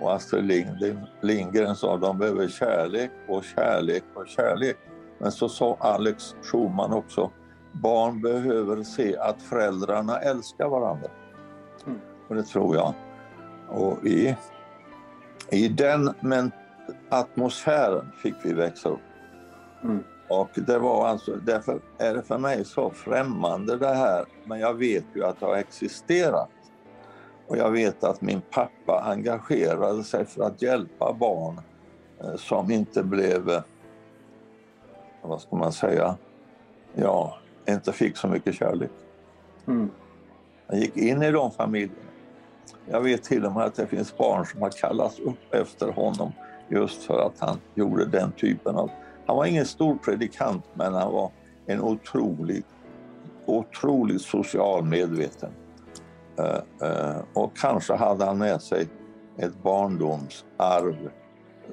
Och 0.00 0.14
Astrid 0.14 0.44
Lindgren, 0.44 1.06
Lindgren 1.20 1.76
sa 1.76 1.96
de 1.96 2.18
behöver 2.18 2.48
kärlek 2.48 3.10
och 3.28 3.44
kärlek 3.44 4.04
och 4.14 4.28
kärlek. 4.28 4.76
Men 5.18 5.32
så 5.32 5.48
sa 5.48 5.76
Alex 5.80 6.34
Schulman 6.42 6.92
också, 6.92 7.30
barn 7.82 8.20
behöver 8.20 8.82
se 8.82 9.16
att 9.16 9.42
föräldrarna 9.42 10.18
älskar 10.18 10.68
varandra. 10.68 11.08
Mm. 11.86 11.98
Och 12.28 12.34
det 12.34 12.42
tror 12.42 12.76
jag. 12.76 12.94
Och 13.68 14.06
i, 14.06 14.36
i 15.50 15.68
den 15.68 16.14
men, 16.20 16.52
atmosfären 17.08 18.12
fick 18.22 18.34
vi 18.42 18.52
växa 18.52 18.88
upp. 18.88 19.00
Mm. 19.84 20.04
Och 20.28 20.50
det 20.54 20.78
var 20.78 21.08
alltså, 21.08 21.36
därför 21.36 21.80
är 21.98 22.14
det 22.14 22.22
för 22.22 22.38
mig 22.38 22.64
så 22.64 22.90
främmande 22.90 23.76
det 23.76 23.94
här, 23.94 24.24
men 24.44 24.60
jag 24.60 24.74
vet 24.74 25.04
ju 25.14 25.24
att 25.24 25.40
det 25.40 25.46
har 25.46 25.56
existerat. 25.56 26.50
Och 27.46 27.56
jag 27.56 27.70
vet 27.70 28.04
att 28.04 28.20
min 28.20 28.40
pappa 28.50 29.02
engagerade 29.06 30.04
sig 30.04 30.24
för 30.24 30.42
att 30.42 30.62
hjälpa 30.62 31.12
barn 31.12 31.60
eh, 32.20 32.36
som 32.36 32.70
inte 32.70 33.02
blev, 33.02 33.50
eh, 33.50 33.62
vad 35.22 35.40
ska 35.40 35.56
man 35.56 35.72
säga, 35.72 36.16
ja, 36.94 37.38
inte 37.68 37.92
fick 37.92 38.16
så 38.16 38.28
mycket 38.28 38.54
kärlek. 38.54 38.90
Mm. 39.66 39.90
Han 40.66 40.80
gick 40.80 40.96
in 40.96 41.22
i 41.22 41.30
de 41.30 41.50
familjerna. 41.50 41.94
Jag 42.90 43.00
vet 43.00 43.22
till 43.22 43.44
och 43.44 43.52
med 43.52 43.64
att 43.64 43.74
det 43.74 43.86
finns 43.86 44.16
barn 44.16 44.46
som 44.46 44.62
har 44.62 44.70
kallats 44.70 45.18
upp 45.18 45.54
efter 45.54 45.92
honom 45.92 46.32
just 46.68 47.02
för 47.02 47.26
att 47.26 47.40
han 47.40 47.58
gjorde 47.74 48.04
den 48.04 48.32
typen 48.32 48.76
av... 48.76 48.90
Han 49.26 49.36
var 49.36 49.44
ingen 49.44 49.66
stor 49.66 49.96
predikant 49.96 50.64
men 50.74 50.94
han 50.94 51.12
var 51.12 51.30
en 51.66 51.80
otrolig, 51.80 52.64
otroligt 53.46 54.22
social 54.22 54.84
medveten. 54.84 55.50
Eh, 56.38 56.88
eh, 56.88 57.16
och 57.32 57.56
kanske 57.56 57.94
hade 57.94 58.24
han 58.24 58.38
med 58.38 58.62
sig 58.62 58.88
ett 59.36 59.62
barndomsarv 59.62 61.10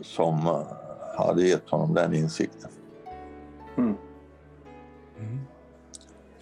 som 0.02 0.48
eh, 0.48 0.68
hade 1.18 1.44
gett 1.44 1.70
honom 1.70 1.94
den 1.94 2.14
insikten. 2.14 2.72
Mm. 3.78 3.96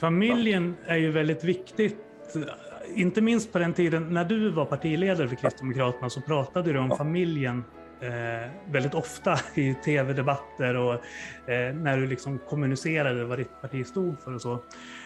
Familjen 0.01 0.75
är 0.85 0.97
ju 0.97 1.11
väldigt 1.11 1.43
viktigt. 1.43 1.97
Inte 2.95 3.21
minst 3.21 3.51
på 3.51 3.59
den 3.59 3.73
tiden 3.73 4.13
när 4.13 4.25
du 4.25 4.49
var 4.49 4.65
partiledare 4.65 5.27
för 5.27 5.35
Kristdemokraterna 5.35 6.09
så 6.09 6.21
pratade 6.21 6.73
du 6.73 6.79
om 6.79 6.97
familjen 6.97 7.63
eh, 8.01 8.51
väldigt 8.71 8.93
ofta 8.93 9.39
i 9.55 9.73
tv-debatter 9.73 10.75
och 10.75 10.93
eh, 11.49 11.75
när 11.75 11.97
du 11.97 12.07
liksom 12.07 12.39
kommunicerade 12.39 13.25
vad 13.25 13.39
ditt 13.39 13.61
parti 13.61 13.87
stod 13.87 14.19
för 14.19 14.33
och 14.33 14.41
så. 14.41 14.53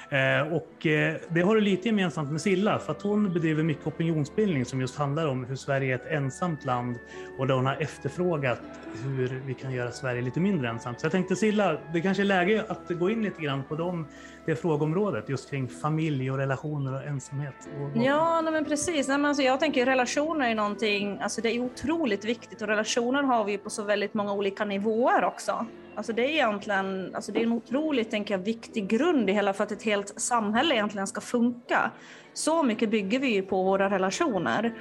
Eh, 0.10 0.54
och 0.54 0.86
eh, 0.86 1.16
det 1.30 1.42
har 1.42 1.56
du 1.56 1.62
lite 1.62 1.88
gemensamt 1.88 2.32
med 2.32 2.42
Silla 2.42 2.80
för 2.80 2.92
att 2.92 3.02
hon 3.02 3.34
bedriver 3.34 3.64
mycket 3.64 3.88
opinionsbildning 3.88 4.66
som 4.66 4.82
just 4.82 4.98
handlar 4.98 5.28
om 5.28 5.46
hur 5.46 5.56
Sverige 5.56 5.94
är 5.94 5.96
ett 5.96 6.12
ensamt 6.12 6.66
land 6.66 6.96
och 7.40 7.48
där 7.48 7.56
hon 7.56 7.66
har 7.66 7.76
efterfrågat 7.76 8.62
hur 9.04 9.42
vi 9.46 9.54
kan 9.54 9.74
göra 9.74 9.92
Sverige 9.92 10.22
lite 10.22 10.40
mindre 10.40 10.70
ensamt. 10.70 11.00
Så 11.00 11.06
jag 11.06 11.12
tänkte 11.12 11.36
Silla, 11.36 11.78
det 11.94 12.02
kanske 12.02 12.24
är 12.24 12.26
läge 12.26 12.66
att 12.68 12.90
gå 12.90 13.10
in 13.10 13.24
lite 13.24 13.42
grann 13.42 13.64
på 13.64 13.76
dem, 13.76 14.08
det 14.46 14.56
frågeområdet 14.56 15.30
just 15.30 15.50
kring 15.50 15.68
familj 15.68 16.32
och 16.32 16.38
relationer 16.38 16.94
och 16.94 17.04
ensamhet. 17.04 17.56
Och 17.80 18.04
Ja, 18.04 18.42
nej 18.42 18.54
men 18.54 18.66
precis. 18.66 19.08
Nej, 19.08 19.18
men 19.18 19.26
alltså 19.26 19.44
jag 19.44 19.60
tänker 19.60 19.86
relationer 19.86 20.50
är 20.50 20.56
någonting, 20.56 21.20
alltså 21.22 21.42
det 21.42 21.56
är 21.56 21.60
otroligt 21.60 22.26
viktigt 22.26 22.62
och 22.62 22.68
relationer 22.68 23.24
har 23.24 23.46
vi 23.46 23.58
på 23.58 23.70
så 23.70 23.84
väldigt 23.84 24.14
många 24.14 24.34
olika 24.34 24.66
nivåer 24.66 25.24
också. 25.24 25.66
Alltså 25.96 26.14
det 26.14 26.26
är 26.26 26.30
egentligen, 26.30 27.16
alltså 27.16 27.32
det 27.32 27.40
är 27.40 27.44
en 27.44 27.52
otroligt 27.52 28.12
tänker 28.12 28.34
jag, 28.34 28.40
viktig 28.40 28.88
grund 28.88 29.30
i 29.30 29.34
hela 29.34 29.54
för 29.54 29.64
att 29.64 29.72
ett 29.72 29.84
helt 29.84 30.22
samhälle 30.22 30.76
egentligen 30.76 31.08
ska 31.08 31.22
funka. 31.22 31.92
Så 32.34 32.64
mycket 32.64 32.90
bygger 32.90 33.20
vi 33.20 33.28
ju 33.28 33.42
på 33.42 33.64
våra 33.64 33.90
relationer. 33.90 34.74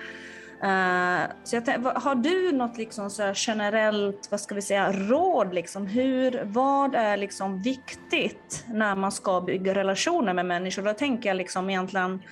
Eh, 0.62 1.30
så 1.44 1.56
jag 1.56 1.62
har 1.94 2.14
du 2.14 2.52
något 2.52 2.78
liksom 2.78 3.10
så 3.10 3.22
här 3.22 3.34
generellt, 3.46 4.28
vad 4.30 4.40
ska 4.40 4.54
vi 4.54 4.62
säga, 4.62 4.92
råd 4.92 5.54
liksom? 5.54 5.86
Hur, 5.86 6.42
vad 6.44 6.94
är 6.94 7.16
liksom 7.16 7.62
viktigt 7.62 8.64
när 8.68 8.96
man 8.96 9.12
ska 9.12 9.40
bygga 9.40 9.74
relationer 9.74 10.34
med 10.34 10.46
människor? 10.46 10.82
Då 10.82 10.92
tänker 10.92 11.28
jag 11.28 11.36
liksom 11.36 11.70
egentligen 11.70 12.22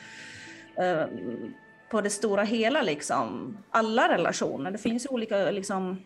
eh, 0.76 1.04
på 1.90 2.00
det 2.00 2.10
stora 2.10 2.42
hela 2.42 2.82
liksom. 2.82 3.58
Alla 3.70 4.08
relationer. 4.08 4.70
Det 4.70 4.78
finns 4.78 5.06
olika 5.10 5.50
liksom, 5.50 6.02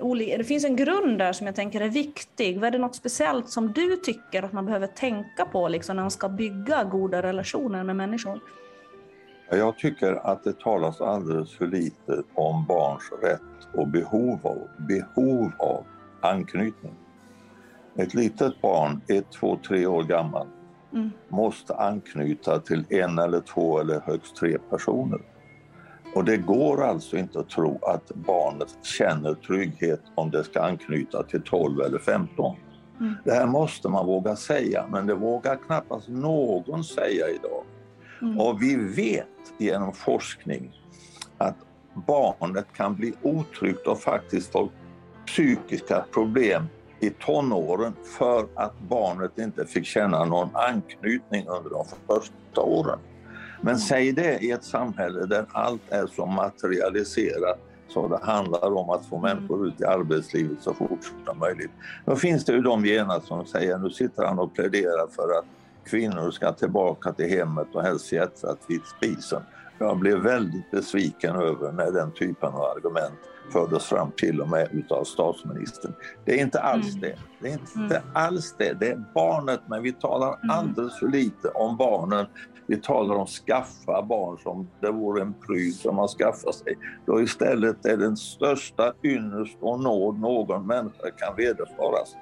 olika, 0.00 0.38
det 0.38 0.44
finns 0.44 0.64
en 0.64 0.76
grund 0.76 1.18
där 1.18 1.32
som 1.32 1.46
jag 1.46 1.56
tänker 1.56 1.80
är 1.80 1.88
viktig. 1.88 2.60
Vad 2.60 2.66
är 2.66 2.70
det 2.70 2.78
något 2.78 2.96
speciellt 2.96 3.50
som 3.50 3.72
du 3.72 3.96
tycker 3.96 4.42
att 4.42 4.52
man 4.52 4.66
behöver 4.66 4.86
tänka 4.86 5.44
på 5.44 5.68
liksom, 5.68 5.96
när 5.96 6.02
man 6.02 6.10
ska 6.10 6.28
bygga 6.28 6.84
goda 6.84 7.22
relationer 7.22 7.84
med 7.84 7.96
människor? 7.96 8.40
Jag 9.50 9.78
tycker 9.78 10.26
att 10.26 10.44
det 10.44 10.58
talas 10.60 11.00
alldeles 11.00 11.56
för 11.56 11.66
lite 11.66 12.22
om 12.34 12.64
barns 12.66 13.12
rätt 13.22 13.68
och 13.74 13.88
behov 13.88 14.38
av, 14.42 14.68
behov 14.88 15.52
av 15.58 15.84
anknytning. 16.20 16.94
Ett 17.96 18.14
litet 18.14 18.60
barn, 18.60 19.00
ett, 19.08 19.32
två, 19.32 19.58
tre 19.68 19.86
år 19.86 20.02
gammal, 20.02 20.46
Mm. 20.94 21.10
måste 21.28 21.74
anknyta 21.74 22.58
till 22.60 22.84
en 22.88 23.18
eller 23.18 23.40
två 23.40 23.80
eller 23.80 24.00
högst 24.00 24.36
tre 24.36 24.58
personer. 24.70 25.20
Och 26.14 26.24
det 26.24 26.36
går 26.36 26.82
alltså 26.84 27.16
inte 27.16 27.38
att 27.40 27.48
tro 27.48 27.78
att 27.82 28.12
barnet 28.14 28.78
känner 28.82 29.34
trygghet 29.34 30.00
om 30.14 30.30
det 30.30 30.44
ska 30.44 30.62
anknyta 30.62 31.22
till 31.22 31.42
12 31.42 31.80
eller 31.80 31.98
15. 31.98 32.56
Mm. 33.00 33.14
Det 33.24 33.32
här 33.32 33.46
måste 33.46 33.88
man 33.88 34.06
våga 34.06 34.36
säga, 34.36 34.84
men 34.90 35.06
det 35.06 35.14
vågar 35.14 35.56
knappast 35.56 36.08
någon 36.08 36.84
säga 36.84 37.28
idag. 37.28 37.64
Mm. 38.22 38.40
Och 38.40 38.62
vi 38.62 38.76
vet 38.76 39.28
genom 39.58 39.92
forskning 39.92 40.80
att 41.38 41.56
barnet 41.94 42.66
kan 42.72 42.94
bli 42.94 43.12
otryggt 43.22 43.86
och 43.86 44.00
faktiskt 44.00 44.52
få 44.52 44.70
psykiska 45.26 46.04
problem 46.12 46.66
i 47.00 47.10
tonåren 47.10 47.92
för 48.18 48.46
att 48.54 48.80
barnet 48.80 49.38
inte 49.38 49.66
fick 49.66 49.86
känna 49.86 50.24
någon 50.24 50.48
anknytning 50.52 51.46
under 51.48 51.70
de 51.70 51.84
första 52.06 52.60
åren. 52.60 52.98
Men 53.60 53.78
säg 53.78 54.12
det 54.12 54.38
i 54.38 54.50
ett 54.50 54.64
samhälle 54.64 55.26
där 55.26 55.46
allt 55.52 55.82
är 55.88 56.06
så 56.06 56.26
materialiserat 56.26 57.58
så 57.88 58.08
det 58.08 58.18
handlar 58.22 58.72
om 58.76 58.90
att 58.90 59.06
få 59.06 59.18
människor 59.18 59.68
ut 59.68 59.80
i 59.80 59.84
arbetslivet 59.84 60.62
så 60.62 60.74
fort 60.74 61.12
som 61.26 61.38
möjligt. 61.38 61.70
Då 62.04 62.16
finns 62.16 62.44
det 62.44 62.52
ju 62.52 62.60
de 62.60 62.86
genast 62.86 63.26
som 63.26 63.46
säger, 63.46 63.78
nu 63.78 63.90
sitter 63.90 64.24
han 64.24 64.38
och 64.38 64.54
pläderar 64.54 65.06
för 65.06 65.38
att 65.38 65.44
kvinnor 65.84 66.30
ska 66.30 66.52
tillbaka 66.52 67.12
till 67.12 67.28
hemmet 67.38 67.68
och 67.74 67.82
helst 67.82 68.06
fjättrat 68.08 68.58
vid 68.68 68.80
spisen. 68.86 69.42
Jag 69.78 69.98
blev 69.98 70.18
väldigt 70.18 70.70
besviken 70.70 71.36
över 71.36 71.72
när 71.72 71.90
den 71.92 72.12
typen 72.12 72.48
av 72.52 72.62
argument 72.62 73.18
fördes 73.52 73.84
fram 73.84 74.12
till 74.16 74.40
och 74.40 74.48
med 74.48 74.68
utav 74.72 75.04
statsministern. 75.04 75.94
Det 76.24 76.32
är 76.38 76.42
inte 76.42 76.60
alls 76.60 76.88
Mm. 76.96 77.00
det. 77.00 77.18
Det 77.40 77.48
är 77.48 77.52
inte 77.52 77.96
Mm. 77.96 78.10
alls 78.14 78.54
det. 78.58 78.72
Det 78.80 78.90
är 78.90 79.04
barnet, 79.14 79.60
men 79.68 79.82
vi 79.82 79.92
talar 79.92 80.28
Mm. 80.28 80.50
alldeles 80.58 80.98
för 80.98 81.08
lite 81.08 81.48
om 81.48 81.76
barnen. 81.76 82.26
Vi 82.66 82.76
talar 82.80 83.14
om 83.14 83.26
skaffa 83.26 84.02
barn 84.02 84.38
som 84.38 84.70
det 84.80 84.90
vore 84.90 85.22
en 85.22 85.34
pryd 85.34 85.74
som 85.74 85.96
man 85.96 86.08
skaffar 86.08 86.52
sig. 86.52 86.74
Då 87.06 87.20
istället 87.22 87.86
är 87.86 87.96
den 87.96 88.16
största 88.16 88.92
ynnest 89.02 89.56
och 89.60 89.80
nåd 89.80 90.20
någon 90.20 90.66
människa 90.66 91.10
kan 91.16 91.36
vederfaras. 91.36 92.14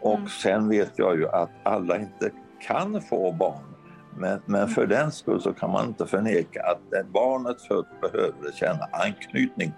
Och 0.00 0.30
sen 0.30 0.68
vet 0.68 0.92
jag 0.96 1.16
ju 1.16 1.28
att 1.28 1.50
alla 1.62 1.98
inte 1.98 2.30
kan 2.60 3.02
få 3.02 3.32
barn. 3.32 3.74
Men, 4.18 4.40
men 4.46 4.68
för 4.68 4.86
den 4.86 5.12
skull 5.12 5.40
så 5.40 5.52
kan 5.52 5.70
man 5.70 5.88
inte 5.88 6.06
förneka 6.06 6.62
att 6.62 7.06
barnet 7.12 7.60
föds 7.60 7.88
behöver 8.00 8.52
känna 8.52 8.88
anknytning. 8.92 9.72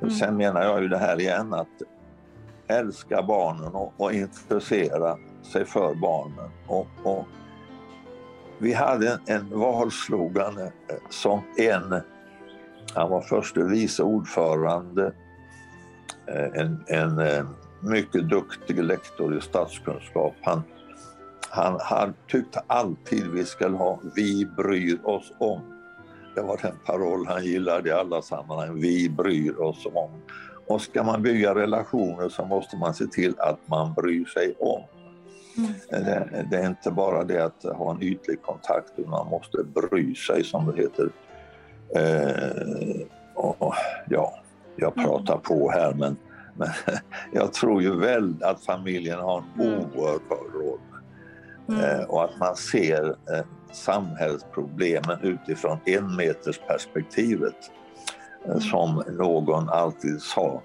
Mm. 0.00 0.10
Sen 0.10 0.36
menar 0.36 0.62
jag 0.62 0.82
ju 0.82 0.88
det 0.88 0.98
här 0.98 1.20
igen 1.20 1.54
att 1.54 1.82
älska 2.66 3.22
barnen 3.22 3.74
och, 3.74 3.92
och 3.96 4.12
intressera 4.12 5.16
sig 5.42 5.64
för 5.64 5.94
barnen. 5.94 6.50
Och, 6.66 6.88
och 7.02 7.26
vi 8.58 8.72
hade 8.72 9.12
en, 9.12 9.18
en 9.26 9.58
valslogan 9.58 10.58
eh, 10.58 10.68
som 11.10 11.40
en, 11.56 12.00
han 12.94 13.10
var 13.10 13.20
förste 13.20 13.64
vice 13.64 14.02
ordförande, 14.02 15.12
eh, 16.26 16.60
en, 16.60 16.84
en 16.86 17.18
eh, 17.18 17.44
mycket 17.80 18.28
duktig 18.28 18.84
lektor 18.84 19.38
i 19.38 19.40
statskunskap. 19.40 20.34
Han, 20.42 20.62
han, 21.50 21.78
han 21.80 22.14
tyckte 22.28 22.62
alltid 22.66 23.26
vi 23.26 23.44
ska 23.44 23.68
ha 23.68 24.00
Vi 24.16 24.46
bryr 24.56 24.98
oss 25.04 25.32
om. 25.38 25.60
Det 26.34 26.42
var 26.42 26.58
den 26.62 26.76
paroll 26.86 27.26
han 27.26 27.44
gillade 27.44 27.88
i 27.88 27.92
alla 27.92 28.22
sammanhang. 28.22 28.80
Vi 28.80 29.10
bryr 29.10 29.60
oss 29.60 29.86
om. 29.94 30.10
Och 30.66 30.80
ska 30.80 31.02
man 31.02 31.22
bygga 31.22 31.54
relationer 31.54 32.28
så 32.28 32.44
måste 32.44 32.76
man 32.76 32.94
se 32.94 33.06
till 33.06 33.34
att 33.38 33.58
man 33.66 33.94
bryr 33.94 34.24
sig 34.24 34.54
om. 34.58 34.82
Mm. 35.58 35.72
Det, 35.90 36.46
det, 36.50 36.56
är 36.56 36.66
inte 36.66 36.90
bara 36.90 37.24
det 37.24 37.44
att 37.44 37.62
ha 37.62 37.90
en 37.90 38.02
ytlig 38.02 38.42
kontakt, 38.42 38.92
utan 38.96 39.10
man 39.10 39.26
måste 39.26 39.58
bry 39.64 40.14
sig 40.14 40.44
som 40.44 40.66
det 40.66 40.82
heter. 40.82 41.10
Eh, 41.94 43.06
och, 43.34 43.74
ja, 44.08 44.34
jag 44.76 44.94
pratar 44.94 45.34
mm. 45.34 45.42
på 45.42 45.70
här 45.70 45.94
men, 45.94 46.16
men 46.54 46.68
jag 47.32 47.52
tror 47.52 47.82
ju 47.82 47.96
väl 47.96 48.34
att 48.42 48.64
familjen 48.64 49.18
har 49.18 49.38
en 49.38 49.66
mm. 49.66 49.78
oerhörd 49.78 50.54
roll. 50.54 50.78
Mm. 51.68 51.80
Eh, 51.80 52.04
och 52.04 52.24
att 52.24 52.38
man 52.38 52.56
ser 52.56 53.08
eh, 53.08 53.44
samhällsproblemen 53.72 55.18
utifrån 55.22 55.78
enmetersperspektivet. 55.86 57.56
Eh, 58.44 58.50
mm. 58.50 58.60
Som 58.60 59.02
någon 59.08 59.68
alltid 59.68 60.22
sa, 60.22 60.62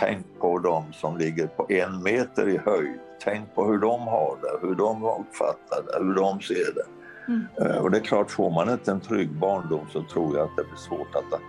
tänk 0.00 0.26
på 0.40 0.58
de 0.58 0.92
som 0.92 1.18
ligger 1.18 1.46
på 1.46 1.66
en 1.68 2.02
meter 2.02 2.48
i 2.48 2.58
höjd 2.58 2.98
tänk 3.24 3.54
på 3.54 3.64
hur 3.64 3.78
de 3.78 4.00
har 4.00 4.38
det, 4.42 4.66
hur 4.66 4.74
de 4.74 5.04
uppfattar 5.04 5.82
det, 5.86 6.04
hur 6.04 6.14
de 6.14 6.40
ser 6.40 6.74
det. 6.74 6.86
Mm. 7.28 7.82
Och 7.82 7.90
det 7.90 7.98
är 7.98 8.02
klart, 8.02 8.30
får 8.30 8.50
man 8.50 8.70
inte 8.70 8.90
en 8.90 9.00
trygg 9.00 9.32
barndom 9.32 9.86
så 9.92 10.02
tror 10.02 10.36
jag 10.36 10.44
att 10.44 10.56
det 10.56 10.64
blir 10.64 10.76
svårt 10.76 11.14
att, 11.14 11.40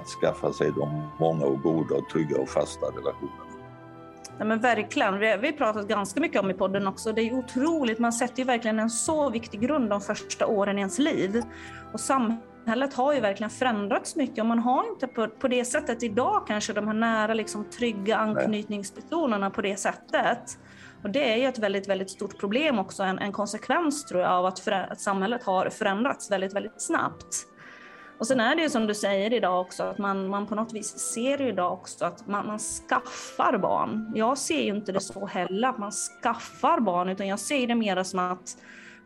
att 0.00 0.06
skaffa 0.20 0.52
sig 0.52 0.72
de 0.76 1.08
många 1.20 1.44
och 1.44 1.62
goda 1.62 1.94
och 1.94 2.08
trygga 2.08 2.40
och 2.40 2.48
fasta 2.48 2.86
relationerna. 2.86 3.47
Ja, 4.38 4.44
men 4.44 4.60
verkligen. 4.60 5.18
Vi 5.18 5.26
har 5.26 5.52
pratat 5.52 5.88
ganska 5.88 6.20
mycket 6.20 6.40
om 6.40 6.50
i 6.50 6.54
podden 6.54 6.86
också. 6.86 7.12
Det 7.12 7.22
är 7.22 7.32
otroligt. 7.32 7.98
Man 7.98 8.12
sätter 8.12 8.38
ju 8.38 8.44
verkligen 8.44 8.78
en 8.78 8.90
så 8.90 9.30
viktig 9.30 9.60
grund 9.60 9.90
de 9.90 10.00
första 10.00 10.46
åren 10.46 10.78
i 10.78 10.80
ens 10.80 10.98
liv. 10.98 11.42
Och 11.92 12.00
samhället 12.00 12.94
har 12.94 13.14
ju 13.14 13.20
verkligen 13.20 13.50
förändrats 13.50 14.16
mycket 14.16 14.38
och 14.38 14.46
man 14.46 14.58
har 14.58 14.88
inte 14.88 15.06
på, 15.06 15.28
på 15.28 15.48
det 15.48 15.64
sättet 15.64 16.02
idag 16.02 16.44
kanske 16.46 16.72
de 16.72 16.86
här 16.86 16.94
nära, 16.94 17.34
liksom, 17.34 17.64
trygga 17.64 18.16
anknytningspersonerna 18.16 19.50
på 19.50 19.62
det 19.62 19.76
sättet. 19.76 20.58
Och 21.02 21.10
det 21.10 21.32
är 21.32 21.36
ju 21.36 21.44
ett 21.44 21.58
väldigt, 21.58 21.88
väldigt 21.88 22.10
stort 22.10 22.38
problem 22.38 22.78
också, 22.78 23.02
en, 23.02 23.18
en 23.18 23.32
konsekvens 23.32 24.04
tror 24.04 24.20
jag 24.20 24.30
av 24.30 24.46
att, 24.46 24.68
att 24.68 25.00
samhället 25.00 25.42
har 25.44 25.70
förändrats 25.70 26.30
väldigt, 26.30 26.54
väldigt 26.54 26.82
snabbt. 26.82 27.47
Och 28.18 28.26
sen 28.26 28.40
är 28.40 28.56
det 28.56 28.62
ju 28.62 28.70
som 28.70 28.86
du 28.86 28.94
säger 28.94 29.32
idag 29.32 29.60
också 29.60 29.82
att 29.82 29.98
man, 29.98 30.28
man 30.28 30.46
på 30.46 30.54
något 30.54 30.72
vis 30.72 30.98
ser 30.98 31.40
idag 31.40 31.72
också 31.72 32.04
att 32.04 32.26
man, 32.26 32.46
man 32.46 32.58
skaffar 32.58 33.58
barn. 33.58 34.12
Jag 34.14 34.38
ser 34.38 34.60
ju 34.60 34.76
inte 34.76 34.92
det 34.92 35.00
så 35.00 35.26
heller 35.26 35.68
att 35.68 35.78
man 35.78 35.92
skaffar 35.92 36.80
barn 36.80 37.08
utan 37.08 37.28
jag 37.28 37.38
ser 37.38 37.66
det 37.66 37.74
mer 37.74 38.02
som 38.02 38.18
att 38.18 38.56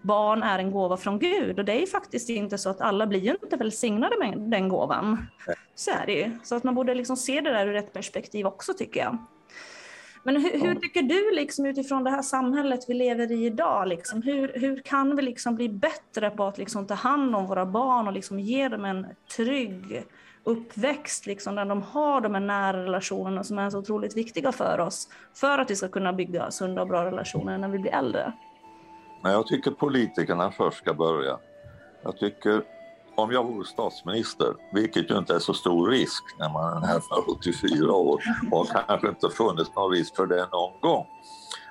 barn 0.03 0.43
är 0.43 0.59
en 0.59 0.71
gåva 0.71 0.97
från 0.97 1.19
Gud 1.19 1.59
och 1.59 1.65
det 1.65 1.73
är 1.73 1.81
ju 1.81 1.87
faktiskt 1.87 2.29
inte 2.29 2.59
så 2.59 2.71
att 2.71 2.81
alla 2.81 3.07
blir 3.07 3.21
ju 3.21 3.37
inte 3.43 3.57
välsignade 3.57 4.17
med 4.19 4.39
den 4.39 4.69
gåvan. 4.69 5.27
Så 5.75 5.91
är 5.91 6.07
det 6.07 6.13
ju. 6.13 6.39
Så 6.43 6.55
att 6.55 6.65
man 6.65 6.75
borde 6.75 6.95
liksom 6.95 7.17
se 7.17 7.41
det 7.41 7.51
där 7.51 7.67
ur 7.67 7.77
ett 7.77 7.93
perspektiv 7.93 8.47
också 8.47 8.75
tycker 8.75 9.01
jag. 9.01 9.19
Men 10.23 10.37
hur, 10.37 10.61
hur, 10.61 10.75
tycker 10.75 11.03
du 11.03 11.35
liksom 11.35 11.66
utifrån 11.66 12.05
det 12.05 12.11
här 12.11 12.23
samhället 12.23 12.85
vi 12.89 12.95
lever 12.95 13.33
i 13.33 13.47
idag? 13.47 13.89
Liksom, 13.89 14.23
hur, 14.23 14.53
hur 14.55 14.81
kan 14.85 15.16
vi 15.16 15.23
liksom 15.23 15.55
bli 15.55 15.68
bättre 15.68 16.31
på 16.31 16.45
att 16.45 16.59
liksom 16.59 16.87
ta 16.87 16.95
hand 16.95 17.37
om 17.37 17.47
våra 17.47 17.66
barn 17.66 18.07
och 18.07 18.12
liksom 18.12 18.41
ge 18.41 18.68
dem 18.68 18.85
en 18.85 19.07
trygg 19.37 20.05
uppväxt 20.45 21.27
liksom, 21.27 21.55
där 21.55 21.64
de 21.64 21.83
har 21.83 22.20
de 22.20 22.35
här 22.35 22.41
nära 22.41 22.85
relationerna 22.85 23.45
som 23.45 23.59
är 23.59 23.70
så 23.70 23.79
otroligt 23.79 24.16
viktiga 24.16 24.53
för 24.53 24.81
oss 24.81 25.09
för 25.35 25.59
att 25.59 25.70
vi 25.70 25.77
ska 25.77 25.89
kunna 25.89 26.12
bygga 26.12 26.51
sunda 26.51 26.83
och 26.83 26.89
bra 26.89 27.05
relationer 27.05 27.59
när 27.59 27.68
vi 27.68 27.79
blir 27.79 27.95
äldre? 27.95 28.33
Jag 29.23 29.47
tycker 29.47 29.70
politikerna 29.70 30.51
först 30.51 30.79
ska 30.79 30.95
börja. 30.95 31.39
Jag 32.03 32.18
tycker 32.18 32.62
om 33.15 33.33
jag 33.33 33.45
vore 33.45 33.65
statsminister, 33.65 34.55
vilket 34.73 35.11
ju 35.11 35.19
inte 35.19 35.35
är 35.35 35.39
så 35.39 35.55
stor 35.55 35.91
risk 35.91 36.25
när 36.39 36.49
man 36.49 36.83
är 36.83 37.01
för 37.01 37.31
84 37.31 37.93
år 37.93 38.23
och 38.51 38.69
kanske 38.69 39.09
inte 39.09 39.29
funnits 39.29 39.71
någon 39.77 39.93
risk 39.93 40.17
för 40.17 40.27
det 40.27 40.49
någon 40.53 40.81
gång. 40.81 41.07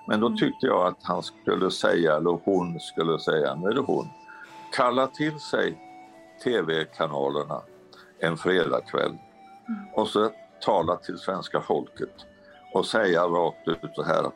Men 0.07 0.19
då 0.19 0.29
tyckte 0.29 0.65
jag 0.65 0.87
att 0.87 1.03
han 1.03 1.23
skulle 1.23 1.71
säga, 1.71 2.15
eller 2.15 2.39
hon 2.43 2.79
skulle 2.79 3.19
säga, 3.19 3.55
nu 3.55 3.67
är 3.67 3.73
det 3.73 3.81
hon, 3.81 4.09
kalla 4.71 5.07
till 5.07 5.39
sig 5.39 5.77
tv-kanalerna 6.43 7.61
en 8.19 8.37
fredagkväll 8.37 9.17
och 9.93 10.07
så 10.07 10.29
tala 10.61 10.95
till 10.95 11.17
svenska 11.17 11.61
folket 11.61 12.25
och 12.73 12.85
säga 12.85 13.23
rakt 13.23 13.67
ut 13.67 13.91
så 13.95 14.03
här 14.03 14.23
att 14.23 14.35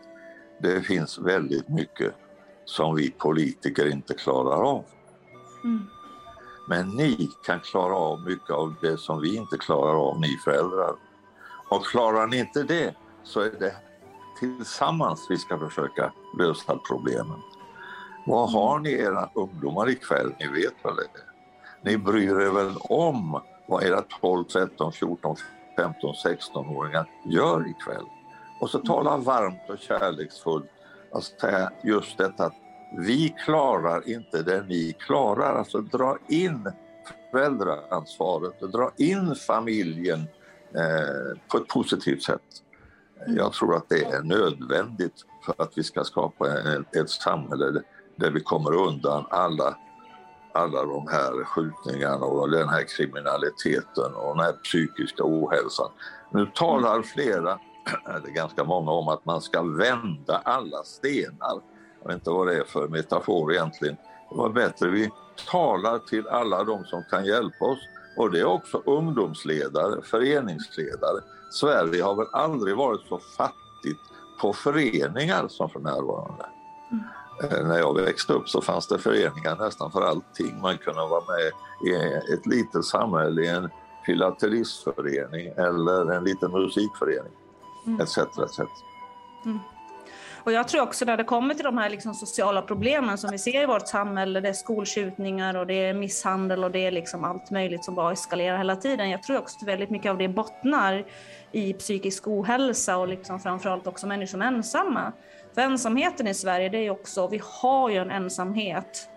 det 0.59 0.81
finns 0.81 1.19
väldigt 1.19 1.69
mycket 1.69 2.13
som 2.65 2.95
vi 2.95 3.11
politiker 3.11 3.91
inte 3.91 4.13
klarar 4.13 4.63
av. 4.63 4.83
Mm. 5.63 5.87
Men 6.67 6.89
ni 6.89 7.31
kan 7.45 7.59
klara 7.59 7.95
av 7.95 8.21
mycket 8.21 8.49
av 8.49 8.75
det 8.81 8.97
som 8.97 9.21
vi 9.21 9.35
inte 9.35 9.57
klarar 9.57 10.09
av, 10.09 10.19
ni 10.19 10.37
föräldrar. 10.43 10.95
Och 11.69 11.85
klarar 11.85 12.27
ni 12.27 12.37
inte 12.37 12.63
det 12.63 12.95
så 13.23 13.39
är 13.39 13.51
det 13.59 13.75
tillsammans 14.39 15.25
vi 15.29 15.37
ska 15.37 15.59
försöka 15.59 16.13
lösa 16.37 16.77
problemen. 16.89 17.39
Vad 18.25 18.51
har 18.51 18.79
ni 18.79 18.91
era 18.91 19.29
ungdomar 19.35 19.89
ikväll? 19.89 20.33
Ni 20.39 20.47
vet 20.47 20.85
väl 20.85 20.95
det? 20.95 21.89
Ni 21.89 21.97
bryr 21.97 22.39
er 22.39 22.51
väl 22.51 22.73
om 22.79 23.41
vad 23.67 23.83
era 23.83 24.01
12, 24.21 24.43
13, 24.43 24.91
14, 24.91 25.35
15, 25.77 26.13
16-åringar 26.25 27.09
gör 27.25 27.69
ikväll? 27.69 28.05
Och 28.59 28.69
så 28.69 28.79
tala 28.79 29.17
varmt 29.17 29.69
och 29.69 29.79
kärleksfullt 29.79 30.71
och 31.11 31.23
säga 31.23 31.71
just 31.83 32.17
detta 32.17 32.45
att 32.45 32.64
vi 32.97 33.35
klarar 33.45 34.09
inte 34.09 34.43
det 34.43 34.63
ni 34.63 34.95
klarar. 34.99 35.55
Alltså 35.55 35.81
dra 35.81 36.17
in 36.27 36.71
föräldraansvaret 37.31 38.61
och 38.61 38.69
dra 38.69 38.91
in 38.97 39.35
familjen 39.35 40.19
eh, 40.75 41.37
på 41.51 41.57
ett 41.57 41.67
positivt 41.67 42.23
sätt. 42.23 42.41
Jag 43.27 43.53
tror 43.53 43.75
att 43.75 43.89
det 43.89 44.03
är 44.03 44.21
nödvändigt 44.21 45.25
för 45.45 45.55
att 45.57 45.77
vi 45.77 45.83
ska 45.83 46.03
skapa 46.03 46.47
ett, 46.47 46.95
ett 46.95 47.09
samhälle 47.09 47.81
där 48.15 48.31
vi 48.31 48.41
kommer 48.41 48.73
undan 48.73 49.25
alla, 49.29 49.77
alla 50.53 50.83
de 50.85 51.07
här 51.07 51.43
skjutningarna 51.43 52.25
och 52.25 52.51
den 52.51 52.69
här 52.69 52.83
kriminaliteten 52.97 54.15
och 54.15 54.35
den 54.35 54.45
här 54.45 54.53
psykiska 54.53 55.23
ohälsan. 55.23 55.91
Nu 56.31 56.51
talar 56.55 57.01
flera, 57.01 57.59
eller 58.15 58.33
ganska 58.33 58.63
många, 58.63 58.91
om 58.91 59.07
att 59.07 59.25
man 59.25 59.41
ska 59.41 59.61
vända 59.61 60.41
alla 60.45 60.83
stenar. 60.83 61.74
Jag 62.05 62.09
vet 62.09 62.19
inte 62.19 62.29
vad 62.29 62.47
det 62.47 62.57
är 62.57 62.63
för 62.63 62.87
metafor 62.87 63.53
egentligen. 63.53 63.95
Det 64.29 64.35
var 64.35 64.49
bättre 64.49 64.89
vi 64.89 65.11
talar 65.51 65.99
till 65.99 66.27
alla 66.27 66.63
de 66.63 66.85
som 66.85 67.03
kan 67.09 67.25
hjälpa 67.25 67.65
oss. 67.65 67.79
Och 68.17 68.31
det 68.31 68.39
är 68.39 68.45
också 68.45 68.81
ungdomsledare, 68.85 70.01
föreningsledare. 70.01 71.21
Sverige 71.51 72.03
har 72.03 72.15
väl 72.15 72.27
aldrig 72.31 72.77
varit 72.77 73.01
så 73.09 73.19
fattigt 73.37 73.99
på 74.41 74.53
föreningar 74.53 75.47
som 75.47 75.69
för 75.69 75.79
närvarande. 75.79 76.45
Mm. 76.91 77.67
När 77.67 77.77
jag 77.77 77.95
växte 77.95 78.33
upp 78.33 78.49
så 78.49 78.61
fanns 78.61 78.87
det 78.87 78.99
föreningar 78.99 79.55
nästan 79.65 79.91
för 79.91 80.01
allting. 80.01 80.61
Man 80.61 80.77
kunde 80.77 80.99
vara 80.99 81.23
med 81.27 81.51
i 81.91 82.33
ett 82.33 82.45
litet 82.45 82.85
samhälle, 82.85 83.41
i 83.41 83.47
en 83.47 83.69
filatelistförening 84.05 85.47
eller 85.47 86.11
en 86.11 86.23
liten 86.23 86.51
musikförening, 86.51 87.33
mm. 87.85 88.01
etc. 88.01 88.17
etc. 88.17 88.59
Mm. 89.45 89.59
Och 90.45 90.51
jag 90.51 90.67
tror 90.67 90.81
också 90.81 91.05
när 91.05 91.17
det 91.17 91.23
kommer 91.23 91.53
till 91.53 91.63
de 91.63 91.77
här 91.77 91.89
liksom 91.89 92.13
sociala 92.13 92.61
problemen 92.61 93.17
som 93.17 93.31
vi 93.31 93.37
ser 93.37 93.63
i 93.63 93.65
vårt 93.65 93.87
samhälle, 93.87 94.39
det 94.39 94.49
är 94.49 94.53
skolskjutningar 94.53 95.57
och 95.57 95.67
det 95.67 95.73
är 95.73 95.93
misshandel 95.93 96.63
och 96.63 96.71
det 96.71 96.85
är 96.85 96.91
liksom 96.91 97.23
allt 97.23 97.51
möjligt 97.51 97.85
som 97.85 97.95
bara 97.95 98.11
eskalerar 98.11 98.57
hela 98.57 98.75
tiden. 98.75 99.09
Jag 99.09 99.23
tror 99.23 99.37
också 99.37 99.57
att 99.61 99.67
väldigt 99.67 99.89
mycket 99.89 100.09
av 100.09 100.17
det 100.17 100.27
bottnar 100.27 101.05
i 101.51 101.73
psykisk 101.73 102.27
ohälsa 102.27 102.97
och 102.97 103.07
liksom 103.07 103.39
framförallt 103.39 103.87
också 103.87 104.07
människor 104.07 104.27
som 104.27 104.41
är 104.41 104.47
ensamma. 104.47 105.13
För 105.55 105.61
ensamheten 105.61 106.27
i 106.27 106.33
Sverige, 106.33 106.69
det 106.69 106.77
är 106.77 106.89
också, 106.89 107.27
vi 107.27 107.41
har 107.61 107.89
ju 107.89 107.97
en 107.97 108.11
ensamhet. 108.11 109.09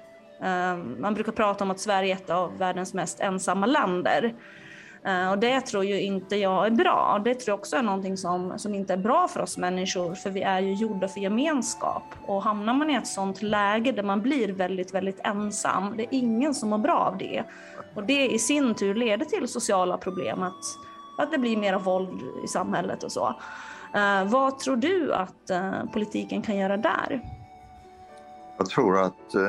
Ehm, 0.42 1.00
man 1.00 1.14
brukar 1.14 1.32
prata 1.32 1.64
om 1.64 1.70
att 1.70 1.80
Sverige 1.80 2.12
är 2.12 2.16
ett 2.16 2.30
av 2.30 2.58
världens 2.58 2.94
mest 2.94 3.20
ensamma 3.20 3.66
länder. 3.66 4.34
Eh, 5.05 5.30
och 5.30 5.38
det 5.38 5.61
tror 5.61 5.84
ju 5.84 6.01
inte 6.01 6.36
jag 6.36 6.66
är 6.66 6.70
bra. 6.70 7.20
Det 7.24 7.34
tror 7.34 7.53
jag 7.53 7.59
också 7.59 7.76
är 7.76 7.82
någonting 7.82 8.16
som, 8.16 8.59
som 8.59 8.74
inte 8.74 8.92
är 8.92 8.96
bra 8.96 9.28
för 9.28 9.40
oss 9.40 9.59
människor, 9.59 10.14
för 10.14 10.30
vi 10.30 10.42
är 10.42 10.61
ju 10.61 10.74
gjorda 10.74 11.09
för 11.09 11.20
gemenskap. 11.20 12.03
Och 12.26 12.42
hamnar 12.42 12.74
man 12.74 12.90
i 12.90 12.94
ett 12.94 13.07
sånt 13.07 13.42
läge 13.42 13.92
där 13.92 14.03
man 14.03 14.22
blir 14.22 14.49
väldigt, 14.49 14.94
väldigt 14.94 15.20
ensam, 15.24 15.96
det 15.96 16.03
är 16.03 16.09
ingen 16.11 16.55
som 16.55 16.68
mår 16.68 16.78
bra 16.78 16.99
av 16.99 17.18
det. 17.18 17.44
Och 17.94 18.05
det 18.05 18.28
i 18.28 18.38
sin 18.38 18.74
tur 18.74 18.94
leder 18.94 19.24
till 19.24 19.49
sociala 19.49 19.99
problem, 19.99 20.42
att, 20.42 20.64
att 21.18 21.30
det 21.32 21.38
blir 21.38 21.57
mer 21.57 21.78
våld 21.78 22.22
i 22.44 22.49
samhället 22.49 23.03
och 23.03 23.12
så. 23.12 23.34
Uh, 23.96 24.24
vad 24.24 24.59
tror 24.59 24.76
du 24.76 25.14
att 25.14 25.51
uh, 25.51 25.92
politiken 25.92 26.42
kan 26.42 26.57
göra 26.57 26.76
där? 26.76 27.20
Jag 28.59 28.70
tror 28.70 28.99
att 28.99 29.34
uh, 29.34 29.49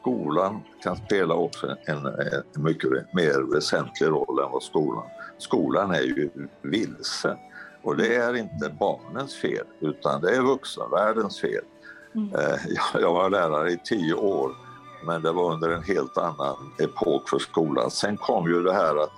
skolan 0.00 0.60
kan 0.82 0.96
spela 0.96 1.34
också 1.34 1.76
en, 1.86 2.06
en 2.06 2.62
mycket 2.62 2.90
mer 3.14 3.54
väsentlig 3.54 4.06
roll 4.06 4.38
än 4.44 4.50
vad 4.52 4.62
skolan. 4.62 5.04
Skolan 5.38 5.90
är 5.90 6.02
ju 6.02 6.30
vilse 6.62 7.36
och 7.82 7.96
det 7.96 8.16
är 8.16 8.36
inte 8.36 8.68
barnens 8.78 9.34
fel 9.34 9.66
utan 9.80 10.20
det 10.20 10.36
är 10.36 10.42
vuxenvärldens 10.42 11.40
fel. 11.40 11.64
Mm. 12.14 12.34
Eh, 12.34 12.58
jag 13.00 13.12
var 13.12 13.30
lärare 13.30 13.70
i 13.70 13.78
tio 13.84 14.14
år 14.14 14.56
men 15.06 15.22
det 15.22 15.32
var 15.32 15.52
under 15.52 15.70
en 15.70 15.82
helt 15.82 16.18
annan 16.18 16.56
epok 16.78 17.28
för 17.28 17.38
skolan. 17.38 17.90
Sen 17.90 18.16
kom 18.16 18.48
ju 18.48 18.62
det 18.62 18.72
här 18.72 19.02
att 19.02 19.12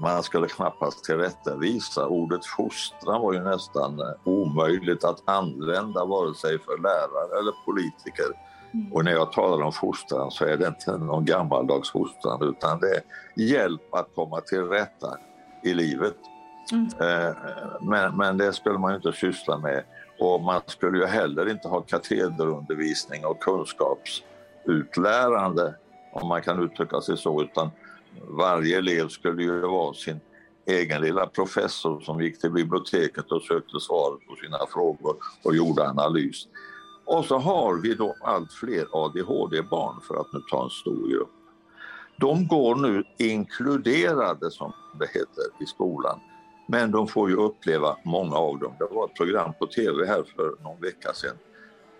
man 0.00 0.22
skulle 0.22 0.48
knappast 0.48 1.04
tillrättavisa. 1.04 2.06
Ordet 2.06 2.46
fostran 2.46 3.20
var 3.20 3.32
ju 3.32 3.40
nästan 3.40 4.00
eh, 4.00 4.06
omöjligt 4.24 5.04
att 5.04 5.22
använda 5.24 6.04
vare 6.04 6.34
sig 6.34 6.58
för 6.58 6.78
lärare 6.78 7.38
eller 7.40 7.52
politiker. 7.64 8.51
Mm. 8.74 8.92
Och 8.92 9.04
när 9.04 9.12
jag 9.12 9.32
talar 9.32 9.64
om 9.64 9.72
fostran 9.72 10.30
så 10.30 10.44
är 10.44 10.56
det 10.56 10.66
inte 10.66 10.98
någon 10.98 11.24
gammaldags 11.24 11.90
fostran 11.90 12.42
utan 12.42 12.80
det 12.80 12.96
är 12.96 13.02
hjälp 13.36 13.94
att 13.94 14.08
komma 14.14 14.40
till 14.40 14.62
rätta 14.62 15.16
i 15.62 15.74
livet. 15.74 16.16
Mm. 16.72 16.86
Eh, 17.00 17.30
men, 17.80 18.16
men 18.16 18.38
det 18.38 18.52
skulle 18.52 18.78
man 18.78 18.90
ju 18.90 18.96
inte 18.96 19.12
syssla 19.12 19.58
med. 19.58 19.84
Och 20.18 20.40
man 20.40 20.60
skulle 20.66 20.98
ju 20.98 21.06
heller 21.06 21.50
inte 21.50 21.68
ha 21.68 21.80
katederundervisning 21.80 23.26
och 23.26 23.40
kunskapsutlärande, 23.40 25.74
om 26.12 26.28
man 26.28 26.42
kan 26.42 26.64
uttrycka 26.64 27.00
sig 27.00 27.16
så, 27.16 27.42
utan 27.42 27.70
varje 28.28 28.78
elev 28.78 29.08
skulle 29.08 29.42
ju 29.42 29.60
vara 29.60 29.94
sin 29.94 30.20
egen 30.66 31.00
lilla 31.00 31.26
professor 31.26 32.00
som 32.00 32.20
gick 32.20 32.40
till 32.40 32.50
biblioteket 32.50 33.32
och 33.32 33.42
sökte 33.42 33.80
svar 33.80 34.10
på 34.10 34.36
sina 34.44 34.58
frågor 34.72 35.16
och 35.44 35.56
gjorde 35.56 35.88
analys. 35.88 36.48
Och 37.04 37.24
så 37.24 37.38
har 37.38 37.74
vi 37.74 37.94
då 37.94 38.14
allt 38.20 38.52
fler 38.52 38.86
ADHD-barn, 38.92 40.00
för 40.00 40.20
att 40.20 40.32
nu 40.32 40.40
ta 40.50 40.64
en 40.64 40.70
stor 40.70 41.08
grupp. 41.08 41.30
De 42.16 42.46
går 42.46 42.74
nu 42.74 43.04
inkluderade, 43.18 44.50
som 44.50 44.72
det 44.98 45.06
heter, 45.06 45.44
i 45.60 45.66
skolan. 45.66 46.20
Men 46.68 46.90
de 46.90 47.08
får 47.08 47.30
ju 47.30 47.36
uppleva, 47.36 47.96
många 48.04 48.36
av 48.36 48.58
dem, 48.58 48.72
det 48.78 48.88
var 48.90 49.04
ett 49.04 49.14
program 49.14 49.52
på 49.58 49.66
tv 49.66 50.06
här 50.06 50.24
för 50.36 50.62
någon 50.62 50.80
vecka 50.80 51.12
sedan, 51.14 51.36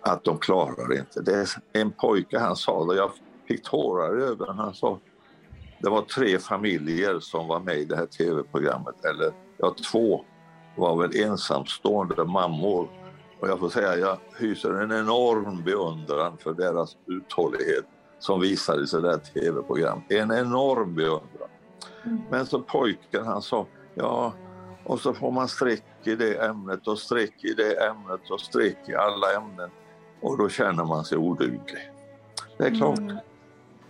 att 0.01 0.25
de 0.25 0.39
klarar 0.39 0.99
inte. 0.99 1.21
Det 1.21 1.33
är 1.33 1.49
en 1.73 1.93
pojke, 1.93 2.39
han 2.39 2.57
sa 2.57 2.85
det, 2.85 2.97
jag 2.97 3.11
fick 3.49 3.65
tårar 3.65 4.21
i 4.21 4.23
ögonen, 4.23 4.59
han 4.59 4.75
sa 4.75 4.99
det 5.83 5.91
var 5.91 6.03
tre 6.03 6.39
familjer 6.39 7.21
som 7.21 7.49
var 7.49 7.61
med 7.61 7.79
i 7.79 7.85
det 7.85 7.97
här 7.97 8.07
tv-programmet, 8.07 9.05
eller 9.05 9.33
ja, 9.59 9.75
två 9.93 10.25
var 10.77 10.97
väl 10.97 11.17
ensamstående 11.17 12.25
mammor. 12.25 12.89
Och 13.43 13.49
jag 13.49 13.59
får 13.59 13.69
säga, 13.69 13.97
jag 13.97 14.19
hyser 14.39 14.71
en 14.71 14.93
enorm 14.93 15.63
beundran 15.65 16.39
för 16.39 16.55
deras 16.55 16.97
uthållighet 17.07 17.85
som 18.19 18.41
visades 18.41 18.95
i 18.95 19.01
det 19.01 19.11
här 19.11 19.19
tv-programmet. 19.19 20.13
En 20.13 20.33
enorm 20.33 20.95
beundran. 20.95 21.49
Mm. 22.05 22.23
Men 22.31 22.47
så 22.47 22.61
pojken 22.61 23.27
han 23.27 23.43
sa, 23.43 23.67
ja, 23.95 24.33
och 24.85 25.01
så 25.01 25.15
får 25.15 25.31
man 25.31 25.49
streck 25.49 25.85
i 26.05 26.15
det 26.15 26.45
ämnet 26.45 26.89
och 26.89 26.99
streck 26.99 27.45
i 27.45 27.55
det 27.55 27.87
ämnet 27.87 28.31
och 28.31 28.41
streck 28.41 28.89
i 28.89 28.95
alla 28.95 29.33
ämnen. 29.37 29.71
Och 30.21 30.39
då 30.39 30.49
känner 30.49 30.85
man 30.85 31.05
sig 31.05 31.19
oduglig. 31.19 31.91
Det 32.59 32.65
är 32.65 32.75
klart. 32.75 32.99
Mm. 32.99 33.17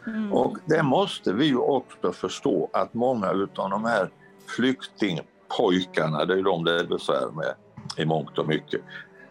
Mm. 0.06 0.32
Och 0.32 0.58
det 0.66 0.82
måste 0.82 1.32
vi 1.32 1.46
ju 1.46 1.58
också 1.58 2.12
förstå 2.12 2.70
att 2.72 2.94
många 2.94 3.32
utav 3.32 3.70
de 3.70 3.84
här 3.84 4.10
flyktingpojkarna, 4.46 6.24
det 6.24 6.34
är 6.38 6.42
de 6.42 6.64
det 6.64 6.80
är 6.80 6.84
besvär 6.84 7.30
med 7.30 7.54
i 7.96 8.04
mångt 8.04 8.38
och 8.38 8.48
mycket. 8.48 8.80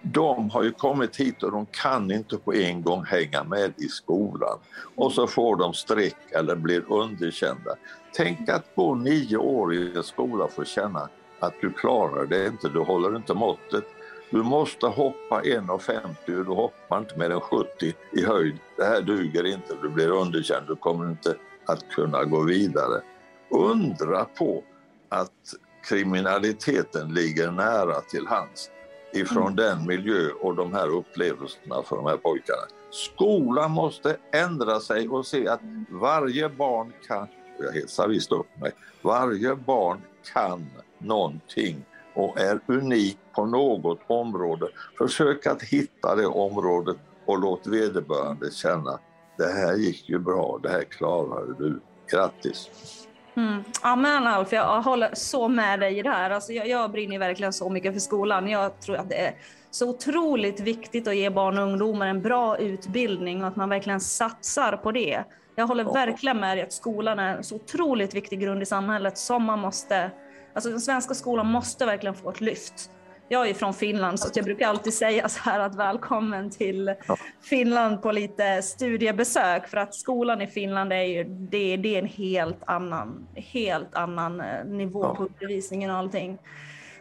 De 0.02 0.49
har 0.49 0.64
ju 0.64 0.72
kommit 0.72 1.16
hit 1.16 1.43
och 1.43 1.52
de 1.52 1.66
kan 1.66 2.12
inte 2.12 2.38
på 2.38 2.54
en 2.54 2.82
gång 2.82 3.06
hänga 3.06 3.43
med 3.43 3.74
i 3.78 3.88
skolan. 3.88 4.60
Och 4.95 5.12
så 5.12 5.28
får 5.28 5.56
de 5.56 5.74
streck 5.74 6.32
eller 6.32 6.56
blir 6.56 6.91
underkända. 6.91 7.76
Tänk 8.14 8.49
att 8.49 8.76
gå 8.76 8.95
nio 8.95 9.38
år 9.38 9.74
i 9.74 9.95
en 9.95 10.04
skola 10.04 10.43
och 10.43 10.52
få 10.52 10.64
känna 10.64 11.10
att 11.39 11.54
du 11.62 11.72
klarar 11.72 12.26
det 12.26 12.47
inte, 12.47 12.70
du 12.70 12.80
håller 12.80 13.16
inte 13.16 13.34
måttet. 13.34 13.84
Du 14.30 14.43
måste 14.43 14.86
hoppa 14.86 15.41
1,50 15.41 16.39
och 16.39 16.45
du 16.45 16.52
hoppar 16.52 16.99
inte 16.99 17.18
mer 17.18 17.30
än 17.30 17.41
70 17.41 17.93
i 18.12 18.26
höjd. 18.26 18.56
Det 18.78 18.86
här 18.86 19.02
duger 19.02 19.45
inte, 19.45 19.76
du 19.82 19.89
blir 19.89 20.10
underkänd, 20.12 20.68
du 20.68 20.76
kommer 20.76 21.10
inte 21.10 21.36
att 21.66 21.89
kunna 21.89 22.24
gå 22.24 22.43
vidare. 22.43 23.02
Undra 23.49 24.26
på 24.26 24.64
att 25.10 25.56
kriminaliteten 25.89 27.14
ligger 27.14 27.52
nära 27.52 28.02
till 28.02 28.28
hands 28.28 28.70
ifrån 29.14 29.43
mm. 29.43 29.55
den 29.55 29.86
miljö 29.86 30.30
och 30.41 30.55
de 30.55 30.74
här 30.74 30.88
upplevelserna 30.88 31.84
för 31.84 31.95
de 31.95 32.05
här 32.05 32.18
pojkarna. 32.18 32.62
Skolan 32.91 33.72
måste 33.72 34.18
ändra 34.34 34.80
sig 34.80 35.09
och 35.09 35.26
se 35.26 35.47
att 35.47 35.62
varje 35.89 36.49
barn 36.49 36.93
kan, 37.07 37.28
jag 37.59 37.72
hetsar 37.72 38.07
visst 38.07 38.32
upp 38.32 38.59
mig, 38.62 38.72
varje 39.01 39.55
barn 39.55 40.01
kan 40.34 40.66
någonting 40.97 41.86
och 42.14 42.39
är 42.39 42.59
unik 42.68 43.18
på 43.36 43.45
något 43.45 43.99
område. 44.07 44.68
Försök 44.97 45.47
att 45.47 45.62
hitta 45.62 46.16
det 46.16 46.26
området 46.26 46.97
och 47.26 47.39
låt 47.39 47.68
vederbörande 47.68 48.51
känna 48.51 48.99
det 49.41 49.47
här 49.47 49.76
gick 49.76 50.09
ju 50.09 50.20
bra, 50.20 50.59
det 50.64 50.70
här 50.70 50.84
klarade 50.84 51.53
du. 51.53 51.80
Grattis! 52.12 52.70
Mm. 53.36 53.64
Ja 53.84 53.96
men 53.96 54.28
Alf, 54.28 54.52
jag 54.52 54.82
håller 54.82 55.10
så 55.14 55.48
med 55.48 55.80
dig 55.80 56.00
i 56.00 56.02
det 56.02 56.10
här. 56.10 56.30
Alltså, 56.30 56.54
jag, 56.54 56.68
jag 56.68 56.92
brinner 56.92 57.20
verkligen 57.20 57.54
så 57.54 57.70
mycket 57.70 57.94
för 57.94 58.00
skolan. 58.00 58.50
Jag 58.50 58.80
tror 58.80 58.96
att 58.96 59.10
det 59.10 59.26
är 59.26 59.34
så 59.72 59.90
otroligt 59.90 60.60
viktigt 60.60 61.08
att 61.08 61.16
ge 61.16 61.30
barn 61.30 61.58
och 61.58 61.64
ungdomar 61.64 62.08
en 62.08 62.22
bra 62.22 62.58
utbildning 62.58 63.42
och 63.42 63.48
att 63.48 63.56
man 63.56 63.70
verkligen 63.70 64.00
satsar 64.00 64.78
på 64.78 64.92
det. 64.92 65.24
Jag 65.56 65.68
håller 65.68 65.84
verkligen 65.84 66.40
med 66.40 66.58
dig 66.58 66.64
att 66.64 66.74
skolan 66.74 67.20
är 67.20 67.38
en 67.38 67.44
så 67.44 67.56
otroligt 67.56 68.14
viktig 68.14 68.40
grund 68.40 68.62
i 68.62 68.66
samhället 68.66 69.18
som 69.18 69.44
man 69.44 69.60
måste 69.60 70.12
Alltså 70.54 70.70
den 70.70 70.82
svenska 70.82 71.14
skolan 71.14 71.48
måste 71.48 71.86
verkligen 71.86 72.16
få 72.16 72.30
ett 72.30 72.42
lyft. 72.42 72.90
Jag 73.32 73.50
är 73.50 73.54
från 73.54 73.74
Finland 73.74 74.20
så 74.20 74.30
jag 74.34 74.46
brukar 74.46 74.68
alltid 74.68 74.94
säga 74.94 75.30
så 75.30 75.50
här 75.50 75.60
att 75.60 75.76
välkommen 75.76 76.50
till 76.50 76.94
Finland 77.42 78.02
på 78.02 78.12
lite 78.12 78.62
studiebesök 78.62 79.68
för 79.68 79.78
att 79.78 79.96
skolan 79.96 80.42
i 80.42 80.48
Finland 80.48 80.94
är 80.94 81.02
ju 81.02 81.24
det, 81.24 81.78
det 81.78 81.96
är 81.96 82.00
en 82.00 82.08
helt 82.08 82.64
annan, 82.66 83.28
helt 83.36 83.96
annan 83.96 84.42
eh, 84.42 84.66
nivå 84.66 85.16
på 85.16 85.24
undervisningen 85.24 85.92
och 85.92 85.98
allting. 85.98 86.38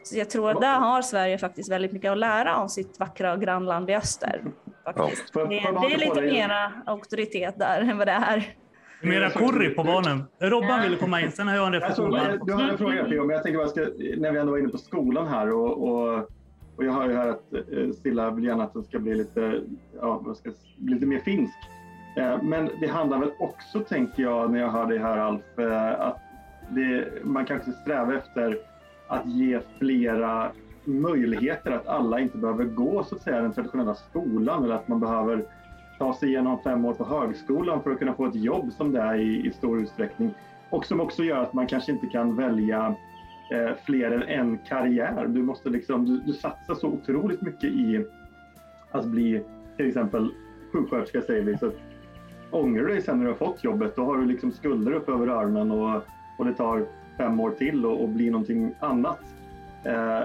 Så 0.02 0.18
jag 0.18 0.30
tror 0.30 0.50
att 0.50 0.60
där 0.60 0.78
har 0.78 1.02
Sverige 1.02 1.38
faktiskt 1.38 1.70
väldigt 1.70 1.92
mycket 1.92 2.10
att 2.10 2.18
lära 2.18 2.56
av 2.56 2.68
sitt 2.68 2.98
vackra 2.98 3.36
grannland 3.36 3.90
i 3.90 3.94
öster. 3.94 4.44
Faktiskt. 4.84 5.32
Det, 5.32 5.44
det 5.44 5.56
är 5.56 5.98
lite 5.98 6.20
mera 6.20 6.72
auktoritet 6.86 7.58
där 7.58 7.80
än 7.80 7.98
vad 7.98 8.06
det 8.06 8.12
är 8.12 8.54
Mera 9.02 9.30
curry 9.30 9.74
på 9.74 9.84
barnen. 9.84 10.22
Robban 10.38 10.82
ville 10.82 10.96
komma 10.96 11.20
in, 11.20 11.32
sen 11.32 11.48
har 11.48 11.56
jag 11.56 11.66
en 11.66 11.72
reflektion. 11.72 12.14
Alltså, 12.14 12.44
du 12.44 12.52
har 12.52 12.68
en 12.68 12.78
fråga 12.78 13.04
P.O. 13.04 13.24
men 13.24 13.34
jag 13.34 13.42
tänker 13.42 13.58
bara 13.58 13.68
ska, 13.68 13.80
när 14.16 14.32
vi 14.32 14.38
ändå 14.38 14.52
var 14.52 14.58
inne 14.58 14.68
på 14.68 14.78
skolan 14.78 15.26
här 15.28 15.52
och, 15.52 15.88
och, 15.88 16.30
och 16.76 16.84
jag 16.84 16.92
hör 16.92 17.08
ju 17.08 17.14
här 17.14 17.28
att 17.28 17.52
eh, 17.52 17.90
Silla 18.02 18.30
vill 18.30 18.44
gärna 18.44 18.64
att 18.64 18.72
den 18.72 18.84
ska 18.84 18.98
bli 18.98 19.14
lite, 19.14 19.60
ja, 20.00 20.34
ska 20.34 20.50
bli 20.76 20.94
lite 20.94 21.06
mer 21.06 21.18
finsk. 21.18 21.58
Eh, 22.16 22.42
men 22.42 22.70
det 22.80 22.86
handlar 22.86 23.18
väl 23.18 23.30
också, 23.38 23.80
tänker 23.80 24.22
jag, 24.22 24.50
när 24.52 24.60
jag 24.60 24.70
hör 24.70 24.86
dig 24.86 24.98
här 24.98 25.18
Alf, 25.18 25.58
eh, 25.58 26.00
att 26.00 26.18
det, 26.70 27.08
man 27.24 27.44
kanske 27.44 27.72
strävar 27.72 28.14
efter 28.14 28.58
att 29.08 29.26
ge 29.26 29.60
flera 29.78 30.52
möjligheter, 30.84 31.70
att 31.70 31.86
alla 31.86 32.20
inte 32.20 32.38
behöver 32.38 32.64
gå 32.64 33.04
så 33.04 33.14
att 33.14 33.22
säga 33.22 33.40
den 33.40 33.52
traditionella 33.52 33.94
skolan 33.94 34.64
eller 34.64 34.74
att 34.74 34.88
man 34.88 35.00
behöver 35.00 35.44
ta 36.00 36.14
sig 36.14 36.28
igenom 36.28 36.58
fem 36.62 36.84
år 36.84 36.94
på 36.94 37.04
högskolan 37.04 37.82
för 37.82 37.90
att 37.90 37.98
kunna 37.98 38.14
få 38.14 38.26
ett 38.26 38.34
jobb 38.34 38.72
som 38.72 38.92
det 38.92 39.00
är 39.00 39.14
i, 39.14 39.46
i 39.46 39.52
stor 39.52 39.80
utsträckning. 39.80 40.34
Och 40.70 40.86
som 40.86 41.00
också 41.00 41.22
gör 41.24 41.42
att 41.42 41.52
man 41.52 41.66
kanske 41.66 41.92
inte 41.92 42.06
kan 42.06 42.36
välja 42.36 42.94
eh, 43.52 43.76
fler 43.84 44.10
än 44.10 44.22
en 44.22 44.58
karriär. 44.58 45.26
Du, 45.28 45.42
måste 45.42 45.68
liksom, 45.68 46.06
du, 46.06 46.18
du 46.18 46.32
satsar 46.32 46.74
så 46.74 46.86
otroligt 46.86 47.42
mycket 47.42 47.64
i 47.64 48.04
att 48.90 49.04
bli 49.04 49.42
till 49.76 49.88
exempel 49.88 50.30
sjuksköterska 50.72 51.22
säger 51.22 51.42
vi. 51.42 51.58
Så 51.58 51.70
ångrar 52.50 52.82
du 52.82 52.88
dig 52.88 53.02
sen 53.02 53.18
när 53.18 53.24
du 53.24 53.30
har 53.30 53.36
fått 53.36 53.64
jobbet 53.64 53.96
då 53.96 54.04
har 54.04 54.16
du 54.16 54.26
liksom 54.26 54.52
skulder 54.52 54.92
upp 54.92 55.08
över 55.08 55.26
öronen 55.26 55.70
och, 55.70 56.02
och 56.38 56.44
det 56.44 56.54
tar 56.54 56.86
fem 57.16 57.40
år 57.40 57.50
till 57.50 57.86
och, 57.86 58.02
och 58.02 58.08
blir 58.08 58.30
någonting 58.30 58.74
annat. 58.80 59.20
Eh, 59.84 60.22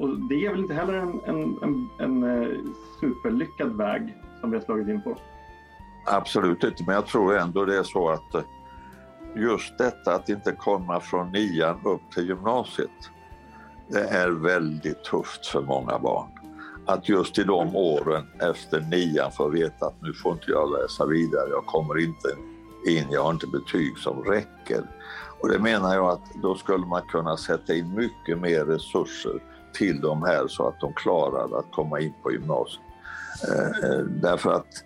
och 0.00 0.08
det 0.28 0.46
är 0.46 0.50
väl 0.50 0.60
inte 0.60 0.74
heller 0.74 0.94
en, 0.94 1.20
en, 1.26 1.58
en, 1.62 1.88
en 1.98 2.42
eh, 2.42 2.48
superlyckad 3.00 3.76
väg 3.76 4.14
som 4.46 4.50
vi 4.50 4.58
har 4.58 4.64
slagit 4.64 4.88
in 4.88 5.02
på? 5.02 5.16
Absolut 6.04 6.64
inte, 6.64 6.84
men 6.86 6.94
jag 6.94 7.06
tror 7.06 7.38
ändå 7.38 7.64
det 7.64 7.78
är 7.78 7.82
så 7.82 8.10
att 8.10 8.34
eh, 8.34 8.42
just 9.36 9.78
detta 9.78 10.14
att 10.14 10.28
inte 10.28 10.52
komma 10.52 11.00
från 11.00 11.32
nian 11.32 11.80
upp 11.84 12.10
till 12.14 12.28
gymnasiet, 12.28 13.10
det 13.88 14.00
är 14.00 14.30
väldigt 14.30 15.04
tufft 15.04 15.46
för 15.46 15.62
många 15.62 15.98
barn. 15.98 16.28
Att 16.86 17.08
just 17.08 17.38
i 17.38 17.44
de 17.44 17.76
åren 17.76 18.26
efter 18.40 18.80
nian 18.80 19.32
få 19.32 19.48
veta 19.48 19.86
att 19.86 20.02
nu 20.02 20.12
får 20.12 20.32
inte 20.32 20.50
jag 20.50 20.72
läsa 20.72 21.06
vidare, 21.06 21.48
jag 21.50 21.66
kommer 21.66 21.98
inte 21.98 22.28
in, 22.88 23.06
jag 23.10 23.22
har 23.22 23.30
inte 23.30 23.46
betyg 23.46 23.98
som 23.98 24.24
räcker. 24.24 24.82
Och 25.40 25.48
det 25.48 25.58
menar 25.58 25.94
jag 25.94 26.08
att 26.08 26.34
då 26.42 26.54
skulle 26.54 26.86
man 26.86 27.02
kunna 27.02 27.36
sätta 27.36 27.74
in 27.74 27.94
mycket 27.94 28.38
mer 28.38 28.64
resurser 28.64 29.42
till 29.72 30.00
de 30.00 30.22
här 30.22 30.48
så 30.48 30.68
att 30.68 30.80
de 30.80 30.92
klarar 30.92 31.58
att 31.58 31.72
komma 31.72 32.00
in 32.00 32.14
på 32.22 32.32
gymnasiet. 32.32 32.85
Eh, 33.44 33.98
därför 33.98 34.52
att 34.52 34.84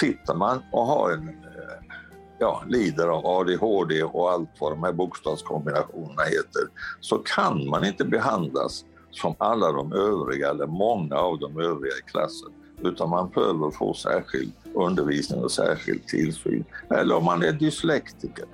sitter 0.00 0.34
man 0.34 0.62
och 0.72 0.86
har 0.86 1.10
en, 1.10 1.28
eh, 1.28 1.94
ja, 2.38 2.62
lider 2.68 3.08
av 3.08 3.26
ADHD 3.26 4.02
och 4.02 4.30
allt 4.30 4.50
vad 4.58 4.72
de 4.72 4.82
här 4.82 4.92
bokstavskombinationerna 4.92 6.22
heter, 6.22 6.62
så 7.00 7.18
kan 7.18 7.68
man 7.68 7.84
inte 7.84 8.04
behandlas 8.04 8.84
som 9.10 9.34
alla 9.38 9.72
de 9.72 9.92
övriga 9.92 10.50
eller 10.50 10.66
många 10.66 11.16
av 11.16 11.38
de 11.38 11.60
övriga 11.60 11.94
i 11.94 12.10
klassen 12.10 12.52
utan 12.82 13.10
man 13.10 13.30
behöver 13.30 13.70
få 13.70 13.94
särskild 13.94 14.52
undervisning 14.74 15.44
och 15.44 15.50
särskild 15.50 16.06
tillsyn. 16.06 16.64
Eller 16.90 17.16
om 17.16 17.24
man 17.24 17.42
är 17.42 17.52
dyslektiker. 17.52 18.44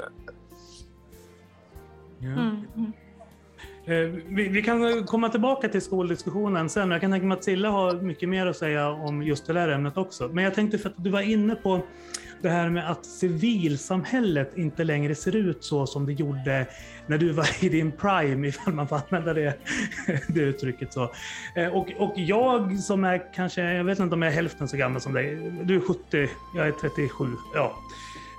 Ja. 2.18 2.26
Mm. 2.26 2.92
Eh, 3.90 4.08
vi, 4.28 4.48
vi, 4.48 4.62
kan 4.62 5.04
komma 5.04 5.28
tillbaka 5.28 5.68
till 5.68 5.82
skoldiskussionen 5.82 6.68
sen. 6.68 6.90
Jag 6.90 7.00
kan 7.00 7.10
tänka 7.10 7.26
mig 7.26 7.38
att 7.38 7.44
Silla 7.44 7.70
har 7.70 7.92
mycket 7.94 8.28
mer 8.28 8.46
att 8.46 8.56
säga 8.56 8.88
om 8.88 9.22
just 9.22 9.46
det 9.46 9.52
där 9.52 9.68
ämnet 9.68 9.96
också. 9.96 10.28
Men 10.32 10.44
jag 10.44 10.54
tänkte 10.54 10.78
för 10.78 10.88
att 10.88 10.94
du 11.04 11.10
var 11.10 11.20
inne 11.20 11.54
på 11.54 11.80
det 12.42 12.48
här 12.48 12.70
med 12.70 12.90
att 12.90 13.06
civilsamhället 13.06 14.58
inte 14.58 14.84
längre 14.84 15.14
ser 15.14 15.36
ut 15.36 15.64
så 15.64 15.86
som 15.86 16.06
det 16.06 16.12
gjorde 16.12 16.66
när 17.06 17.18
du 17.18 17.32
var 17.32 17.64
i 17.64 17.68
din 17.68 17.92
prime, 17.92 18.48
ifall 18.48 18.74
man 18.74 18.88
får 18.88 18.96
använda 18.96 19.34
det, 19.34 19.58
det 20.28 20.40
uttrycket. 20.40 20.92
Så. 20.92 21.10
Eh, 21.56 21.76
och, 21.76 21.92
och 21.98 22.12
jag 22.16 22.78
som 22.78 23.04
är 23.04 23.34
kanske, 23.34 23.62
jag 23.62 23.84
vet 23.84 23.98
inte 23.98 24.14
om 24.14 24.22
jag 24.22 24.32
är 24.32 24.36
hälften 24.36 24.68
så 24.68 24.76
gammal 24.76 25.00
som 25.00 25.12
dig. 25.12 25.52
Du 25.64 25.76
är 25.76 25.80
70, 25.80 26.28
jag 26.54 26.68
är 26.68 26.72
37. 26.72 27.24
Ja. 27.54 27.76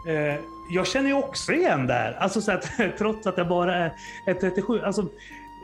Eh, 0.08 0.40
jag 0.70 0.88
känner 0.88 1.08
ju 1.08 1.16
också 1.16 1.54
igen 1.54 1.88
det 1.88 1.94
här. 1.94 2.14
Alltså 2.14 2.42
så 2.42 2.52
att, 2.52 2.72
trots 2.98 3.28
att 3.28 3.38
jag 3.38 3.48
bara 3.48 3.76
är, 4.26 4.34
37. 4.34 4.80
Alltså, 4.80 5.08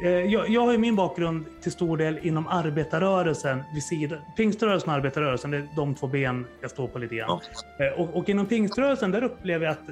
jag, 0.03 0.49
jag 0.49 0.61
har 0.61 0.71
ju 0.71 0.77
min 0.77 0.95
bakgrund 0.95 1.45
till 1.61 1.71
stor 1.71 1.97
del 1.97 2.19
inom 2.21 2.47
arbetarrörelsen 2.47 3.63
vid 3.73 3.83
sidan. 3.83 4.19
Pingströrelsen 4.37 4.89
och 4.89 4.95
arbetarrörelsen, 4.95 5.51
det 5.51 5.57
är 5.57 5.67
de 5.75 5.95
två 5.95 6.07
ben 6.07 6.45
jag 6.61 6.71
står 6.71 6.87
på 6.87 6.99
lite 6.99 7.15
grann. 7.15 7.39
Ja. 7.79 7.93
Och, 7.97 8.17
och 8.17 8.29
inom 8.29 8.45
pingströrelsen 8.45 9.11
där 9.11 9.23
upplever 9.23 9.65
jag 9.65 9.71
att 9.71 9.89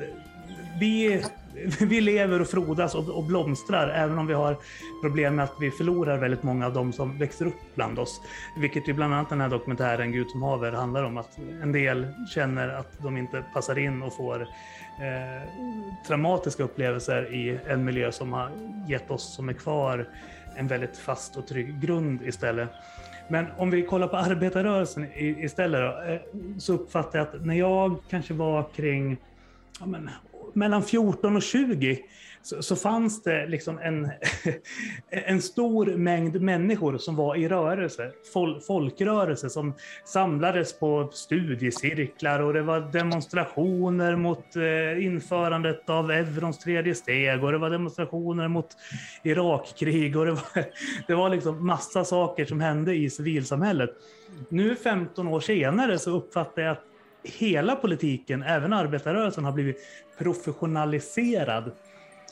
vi 0.79 1.23
vi 1.79 2.01
lever 2.01 2.41
och 2.41 2.47
frodas 2.47 2.95
och, 2.95 3.09
och, 3.09 3.23
blomstrar 3.23 3.89
även 3.89 4.17
om 4.17 4.27
vi 4.27 4.33
har 4.33 4.57
problem 5.01 5.35
med 5.35 5.43
att 5.43 5.55
vi 5.59 5.71
förlorar 5.71 6.17
väldigt 6.17 6.43
många 6.43 6.65
av 6.65 6.73
de 6.73 6.93
som 6.93 7.17
växer 7.17 7.45
upp 7.45 7.75
bland 7.75 7.99
oss. 7.99 8.21
Vilket 8.57 8.87
ju 8.87 8.93
bland 8.93 9.13
annat 9.13 9.29
den 9.29 9.41
här 9.41 9.49
dokumentären 9.49 10.11
Gud 10.11 10.29
som 10.29 10.41
haver 10.41 10.71
handlar 10.71 11.03
om. 11.03 11.17
Att 11.17 11.37
en 11.61 11.71
del 11.71 12.07
känner 12.29 12.69
att 12.69 13.03
de 13.03 13.17
inte 13.17 13.43
passar 13.53 13.79
in 13.79 14.01
och 14.01 14.15
får 14.15 14.41
eh, 14.41 15.49
traumatiska 16.07 16.63
upplevelser 16.63 17.33
i 17.33 17.59
en 17.67 17.85
miljö 17.85 18.11
som 18.11 18.33
har 18.33 18.49
gett 18.87 19.11
oss 19.11 19.35
som 19.35 19.49
är 19.49 19.53
kvar 19.53 20.07
en 20.55 20.67
väldigt 20.67 20.97
fast 20.97 21.37
och 21.37 21.47
trygg 21.47 21.79
grund 21.79 22.21
istället. 22.21 22.69
Men 23.27 23.45
om 23.57 23.69
vi 23.69 23.85
kollar 23.85 24.07
på 24.07 24.17
arbetarrörelsen 24.17 25.07
istället 25.15 25.81
då, 25.81 26.11
eh, 26.11 26.19
så 26.59 26.73
uppfattar 26.73 27.19
jag 27.19 27.27
att 27.27 27.45
när 27.45 27.55
jag 27.55 27.95
kanske 28.09 28.33
var 28.33 28.63
kring 28.75 29.17
ja, 29.79 29.85
men, 29.85 30.09
mellan 30.53 30.83
14 30.83 31.35
och 31.35 31.41
20 31.41 31.99
så, 32.45 32.61
så 32.61 32.75
fanns 32.75 33.23
det 33.23 33.47
liksom 33.47 33.79
en, 33.79 34.11
en 35.09 35.41
stor 35.41 35.85
mängd 35.85 36.41
människor 36.41 36.97
som 36.97 37.15
var 37.15 37.35
i 37.35 37.47
rörelse, 37.47 38.11
fol, 38.33 38.61
folkrörelse 38.61 39.49
som 39.49 39.73
samlades 40.05 40.79
på 40.79 41.09
studiecirklar 41.13 42.39
och 42.39 42.53
det 42.53 42.61
var 42.61 42.79
demonstrationer 42.79 44.15
mot 44.15 44.55
eh, 44.55 45.05
införandet 45.05 45.89
av 45.89 46.11
eurons 46.11 46.59
tredje 46.59 46.95
steg 46.95 47.43
och 47.43 47.51
det 47.51 47.57
var 47.57 47.69
demonstrationer 47.69 48.47
mot 48.47 48.67
Irakkrig 49.23 50.17
och 50.17 50.25
det 50.25 50.31
var, 50.31 50.65
det 51.07 51.15
var 51.15 51.29
liksom 51.29 51.65
massa 51.65 52.05
saker 52.05 52.45
som 52.45 52.61
hände 52.61 52.95
i 52.95 53.09
civilsamhället. 53.09 53.89
Nu 54.49 54.75
15 54.75 55.27
år 55.27 55.39
senare 55.39 55.99
så 55.99 56.11
uppfattar 56.11 56.61
jag 56.61 56.71
att 56.71 56.83
hela 57.25 57.75
politiken, 57.75 58.43
även 58.43 58.73
arbetarrörelsen, 58.73 59.45
har 59.45 59.51
blivit 59.51 59.77
professionaliserad. 60.17 61.71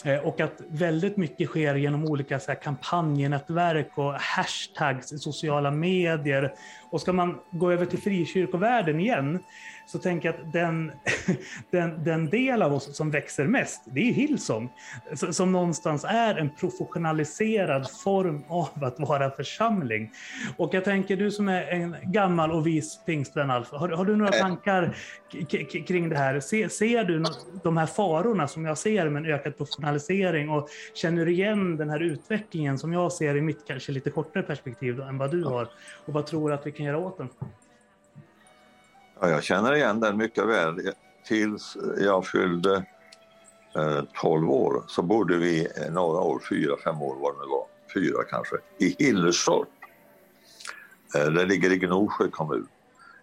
Eh, 0.06 0.20
och 0.20 0.42
att 0.42 0.62
väldigt 0.70 1.18
mycket 1.18 1.50
sker 1.50 1.76
genom 1.76 2.06
olika 2.06 2.40
så 2.40 2.52
här, 2.52 2.60
kampanjnätverk 2.60 3.92
och 3.96 4.14
hashtags 4.14 5.14
i 5.14 5.18
sociala 5.18 5.72
medier. 5.72 6.54
Och 6.90 7.02
ska 7.02 7.14
man 7.14 7.40
gå 7.52 7.72
över 7.72 7.86
till 7.86 8.00
frikyrkovärlden 8.00 9.00
igen 9.00 9.40
så 9.86 10.00
tänker 10.00 10.30
jag 10.30 10.36
att 10.36 10.54
den, 10.54 10.92
den, 11.72 12.04
den 12.04 12.30
del 12.30 12.62
av 12.62 12.74
oss 12.74 12.98
som 12.98 13.12
växer 13.12 13.48
mest, 13.48 13.82
det 13.86 14.10
är 14.10 14.14
Hillsong. 14.14 14.70
Som 15.32 15.52
någonstans 15.52 16.06
är 16.10 16.36
en 16.36 16.50
professionaliserad 16.50 17.90
form 17.90 18.44
av 18.48 18.84
att 18.84 19.00
vara 19.00 19.32
församling. 19.32 20.12
Och 20.58 20.74
jag 20.74 20.84
tänker, 20.84 21.18
du 21.18 21.32
som 21.32 21.50
är 21.50 21.68
en 21.68 21.96
gammal 22.04 22.52
och 22.52 22.68
vis 22.68 23.00
pingstvän, 23.06 23.52
Alf, 23.52 23.72
har, 23.72 23.90
har 23.90 24.06
du 24.06 24.16
några 24.16 24.32
tankar 24.32 24.96
kring 25.88 26.10
det 26.10 26.18
här? 26.18 26.40
Se, 26.40 26.70
ser 26.70 27.04
du 27.04 27.24
de 27.64 27.78
här 27.78 27.86
farorna 27.86 28.48
som 28.48 28.66
jag 28.66 28.78
ser 28.78 29.10
med 29.10 29.26
en 29.26 29.32
ökad 29.32 29.58
professionalisering 29.58 30.50
och 30.50 30.70
känner 30.94 31.26
du 31.26 31.32
igen 31.32 31.78
den 31.78 31.90
här 31.90 32.00
utvecklingen 32.00 32.78
som 32.78 32.94
jag 32.94 33.12
ser 33.12 33.36
i 33.36 33.42
mitt 33.42 33.68
kanske 33.68 33.92
lite 33.92 34.10
kortare 34.10 34.44
perspektiv 34.44 35.02
än 35.02 35.18
vad 35.18 35.32
du 35.32 35.44
har? 35.44 35.68
Och 36.06 36.14
vad 36.14 36.26
tror 36.26 36.50
du 36.50 36.56
att 36.56 36.68
vi 36.68 36.72
kan 36.72 36.86
göra 36.86 36.98
åt 36.98 37.18
den? 37.18 37.30
Ja, 39.24 39.30
jag 39.30 39.44
känner 39.44 39.76
igen 39.76 40.00
den 40.00 40.18
mycket 40.18 40.46
väl. 40.46 40.92
Tills 41.28 41.78
jag 41.98 42.28
fyllde 42.28 42.86
eh, 43.76 44.02
12 44.22 44.50
år 44.50 44.84
så 44.88 45.02
bodde 45.02 45.38
vi 45.38 45.68
eh, 45.78 45.92
några 45.92 46.22
år, 46.22 46.42
fyra, 46.50 46.76
fem 46.84 47.02
år 47.02 47.16
var 47.16 47.32
det 47.34 47.40
nu 47.40 47.46
var, 47.48 47.66
fyra 47.94 48.24
kanske, 48.24 48.56
i 48.80 48.96
Hillerstorp. 49.00 49.68
Eh, 51.16 51.26
det 51.26 51.46
ligger 51.46 51.72
i 51.72 51.78
Gnosjö 51.78 52.28
kommun. 52.28 52.68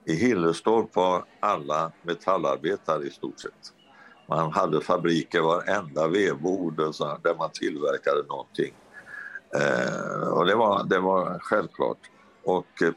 I 0.04 0.14
Hillerstorp 0.14 0.96
var 0.96 1.24
alla 1.40 1.92
metallarbetare 2.02 3.04
i 3.04 3.10
stort 3.10 3.40
sett. 3.40 3.72
Man 4.28 4.52
hade 4.52 4.80
fabriker 4.80 5.40
varenda 5.40 6.08
vedbord 6.08 6.76
där 6.76 7.38
man 7.38 7.50
tillverkade 7.50 8.22
någonting. 8.28 8.74
Eh, 9.54 10.28
och 10.28 10.46
det 10.46 10.54
var, 10.54 10.84
det 10.84 10.98
var 10.98 11.38
självklart. 11.38 12.10
Och 12.44 12.82
eh, 12.82 12.92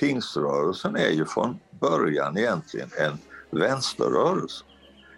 pingströrelsen 0.00 0.96
är 0.96 1.10
ju 1.10 1.24
från 1.24 1.58
början 1.80 2.38
egentligen 2.38 2.90
en 2.98 3.18
vänsterrörelse, 3.50 4.64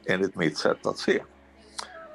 enligt 0.05 0.37
mitt 0.37 0.59
sätt 0.59 0.87
att 0.87 0.99
se. 0.99 1.23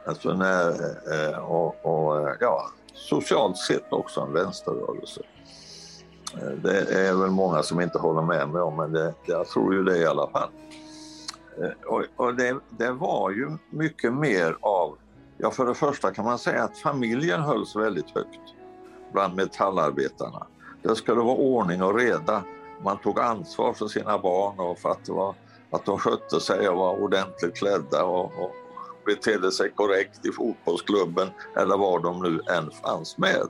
Alltså 0.06 0.34
när, 0.34 0.70
eh, 1.14 1.38
och, 1.38 1.86
och, 1.86 2.30
eh, 2.30 2.36
ja, 2.40 2.72
socialt 2.94 3.58
sett 3.58 3.94
också 3.94 4.22
en 4.22 4.34
vänsterrörelse. 4.34 5.22
Eh, 6.38 6.50
det 6.64 6.82
är 6.82 7.14
väl 7.14 7.30
många 7.30 7.64
som 7.64 7.82
inte 7.82 7.98
håller 7.98 8.22
med 8.22 8.50
mig 8.50 8.62
om, 8.62 8.76
men 8.76 8.92
det, 8.92 9.14
jag 9.26 9.48
tror 9.48 9.74
ju 9.74 9.84
det 9.84 9.98
i 9.98 10.06
alla 10.06 10.28
fall. 10.28 10.50
Och, 11.86 12.04
och 12.16 12.36
det, 12.36 12.56
det, 12.70 12.92
var 12.92 13.32
ju 13.32 13.58
mycket 13.70 14.14
mer 14.14 14.58
av, 14.62 14.98
ja 15.38 15.52
för 15.52 15.66
det 15.66 15.74
första 15.74 16.14
kan 16.14 16.26
man 16.26 16.40
säga 16.40 16.64
att 16.64 16.78
familjen 16.78 17.42
hölls 17.42 17.76
väldigt 17.76 18.12
högt 18.16 18.56
bland 19.14 19.36
metallarbetarna. 19.36 20.48
Det 20.82 20.96
skulle 20.96 21.22
vara 21.22 21.36
ordning 21.36 21.84
och 21.84 21.96
reda 21.96 22.44
man 22.84 22.98
tog 22.98 23.20
ansvar 23.20 23.74
för 23.74 23.88
sina 23.88 24.18
barn 24.18 24.60
och 24.60 24.80
för 24.80 24.90
att, 24.90 25.10
var, 25.10 25.36
att 25.72 25.86
de 25.86 25.98
skötte 26.00 26.40
sig 26.40 26.70
och 26.70 26.78
var 26.78 27.02
ordentligt 27.02 27.56
klädda 27.56 28.04
och, 28.04 28.26
och 28.26 28.56
betedde 29.06 29.52
sig 29.52 29.72
korrekt 29.72 30.26
i 30.26 30.32
fotbollsklubben 30.32 31.28
eller 31.58 31.78
var 31.78 32.00
de 32.00 32.24
nu 32.24 32.42
än 32.56 32.72
fanns 32.72 33.18
med. 33.18 33.48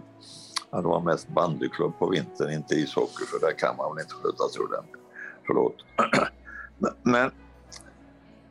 Ja, 0.72 0.82
det 0.82 0.88
var 0.88 1.02
mest 1.02 1.28
bandyklubb 1.28 2.00
på 2.00 2.08
vintern, 2.08 2.52
inte 2.52 2.76
ishockey 2.76 3.26
för 3.26 3.40
där 3.40 3.58
kan 3.58 3.78
man 3.78 3.96
väl 3.96 4.04
inte 4.04 4.14
sköta 4.14 4.50
sig 4.50 4.62
ordentligt. 4.62 5.02
Förlåt. 5.48 5.76
Men, 7.04 7.32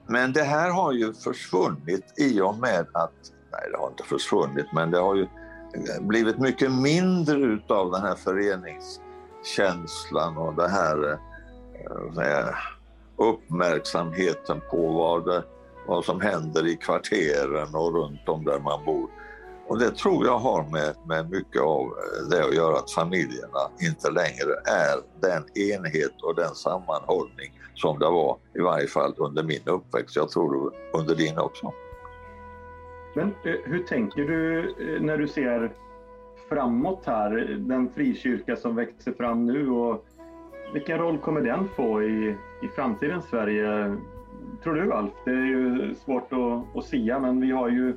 men 0.07 0.33
det 0.33 0.43
här 0.43 0.70
har 0.70 0.93
ju 0.93 1.14
försvunnit 1.14 2.20
i 2.20 2.41
och 2.41 2.59
med 2.59 2.87
att, 2.93 3.12
nej 3.53 3.70
det 3.72 3.78
har 3.78 3.89
inte 3.89 4.03
försvunnit, 4.03 4.66
men 4.72 4.91
det 4.91 4.99
har 4.99 5.14
ju 5.14 5.26
blivit 6.01 6.39
mycket 6.39 6.73
mindre 6.73 7.37
utav 7.37 7.91
den 7.91 8.03
här 8.03 8.14
föreningskänslan 8.14 10.37
och 10.37 10.55
det 10.55 10.64
eh, 10.64 10.71
här 10.71 11.18
uppmärksamheten 13.16 14.61
på 14.71 14.93
vad, 14.93 15.27
det, 15.27 15.45
vad 15.87 16.05
som 16.05 16.21
händer 16.21 16.66
i 16.66 16.77
kvarteren 16.77 17.75
och 17.75 17.95
runt 17.95 18.29
om 18.29 18.45
där 18.45 18.59
man 18.59 18.85
bor. 18.85 19.11
Och 19.68 19.79
det 19.79 19.91
tror 19.91 20.27
jag 20.27 20.39
har 20.39 20.62
med, 20.62 20.95
med 21.07 21.31
mycket 21.31 21.62
av 21.62 21.81
eh, 21.81 22.29
det 22.31 22.45
att 22.45 22.55
göra 22.55 22.77
att 22.77 22.91
familjerna 22.91 23.71
inte 23.81 24.11
längre 24.11 24.55
är 24.64 25.01
den 25.21 25.59
enhet 25.59 26.23
och 26.23 26.35
den 26.35 26.55
sammanhållning 26.55 27.61
som 27.75 27.99
det 27.99 28.11
var 28.11 28.39
i 28.55 28.61
varje 28.61 28.87
fall 28.87 29.14
under 29.16 29.43
min 29.43 29.62
uppväxt. 29.64 30.16
Jag 30.16 30.31
tror 30.31 30.73
under 30.95 31.14
din 31.14 31.39
också. 31.39 31.73
Men 33.15 33.27
eh, 33.45 33.55
hur 33.65 33.79
tänker 33.79 34.25
du 34.25 34.59
eh, 34.61 35.03
när 35.03 35.19
du 35.19 35.29
ser 35.29 35.73
framåt 36.49 37.03
här, 37.07 37.57
den 37.59 37.91
frikyrka 37.91 38.57
som 38.57 38.77
växer 38.77 39.13
fram 39.13 39.47
nu 39.47 39.71
och 39.71 40.05
vilken 40.73 40.99
roll 40.99 41.19
kommer 41.19 41.41
den 41.41 41.69
få 41.69 42.03
i, 42.03 42.37
i 42.63 42.69
framtidens 42.77 43.25
Sverige? 43.25 43.97
Tror 44.63 44.75
du 44.75 44.93
Alf? 44.93 45.13
Det 45.25 45.31
är 45.31 45.47
ju 45.47 45.95
svårt 45.95 46.33
att, 46.33 46.77
att 46.77 46.85
sia 46.85 47.19
men 47.19 47.41
vi 47.41 47.51
har 47.51 47.69
ju 47.69 47.95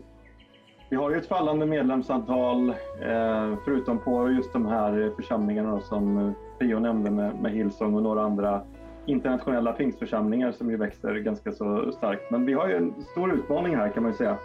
vi 0.90 0.98
har 0.98 1.12
ju 1.12 1.18
ett 1.18 1.28
fallande 1.28 1.66
medlemsantal 1.66 2.70
eh, 2.70 3.56
förutom 3.66 4.00
på 4.00 4.32
just 4.32 4.54
de 4.54 4.66
här 4.66 5.12
församlingarna 5.16 5.80
som 5.80 6.34
Pio 6.60 6.80
nämnde 6.80 7.12
med, 7.12 7.42
med 7.42 7.52
Hillsong 7.52 7.96
och 7.96 8.04
några 8.04 8.22
andra 8.22 8.62
internationella 9.06 9.72
pingstförsamlingar 9.72 10.52
som 10.52 10.70
ju 10.70 10.78
växer 10.78 11.16
ganska 11.16 11.52
så 11.52 11.92
starkt. 11.92 12.32
Men 12.32 12.46
vi 12.46 12.54
har 12.54 12.68
ju 12.68 12.76
en 12.76 12.94
stor 13.12 13.34
utmaning 13.34 13.76
här 13.76 13.90
kan 13.90 14.04
man 14.04 14.12
ju 14.12 14.18
säga. 14.18 14.38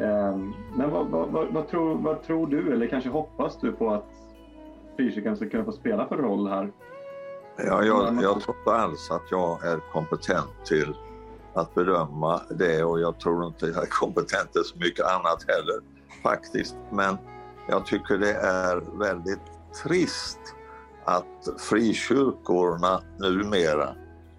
Ehm, 0.00 0.54
men 0.74 0.90
vad, 0.90 1.06
vad, 1.06 1.52
vad, 1.52 1.68
tror, 1.68 1.94
vad 1.94 2.22
tror 2.22 2.46
du, 2.46 2.72
eller 2.72 2.86
kanske 2.86 3.10
hoppas 3.10 3.60
du 3.60 3.72
på 3.72 3.90
att 3.90 4.04
frikyrkan 4.96 5.36
ska 5.36 5.48
kunna 5.48 5.64
få 5.64 5.72
spela 5.72 6.08
för 6.08 6.16
roll 6.16 6.48
här? 6.48 6.72
Ja, 7.56 7.84
jag, 7.84 8.22
jag 8.22 8.40
tror 8.40 8.56
inte 8.58 8.70
alls 8.70 9.10
att 9.10 9.30
jag 9.30 9.66
är 9.66 9.80
kompetent 9.92 10.64
till 10.64 10.96
att 11.54 11.74
bedöma 11.74 12.40
det 12.50 12.84
och 12.84 13.00
jag 13.00 13.20
tror 13.20 13.46
inte 13.46 13.66
jag 13.66 13.82
är 13.82 13.90
kompetent 13.90 14.52
till 14.52 14.64
så 14.64 14.78
mycket 14.78 15.06
annat 15.06 15.44
heller 15.48 15.80
faktiskt. 16.22 16.76
Men 16.90 17.16
jag 17.68 17.86
tycker 17.86 18.18
det 18.18 18.34
är 18.34 18.98
väldigt 18.98 19.40
trist 19.84 20.38
att 21.04 21.48
frikyrkorna 21.58 23.02
numera, 23.18 23.94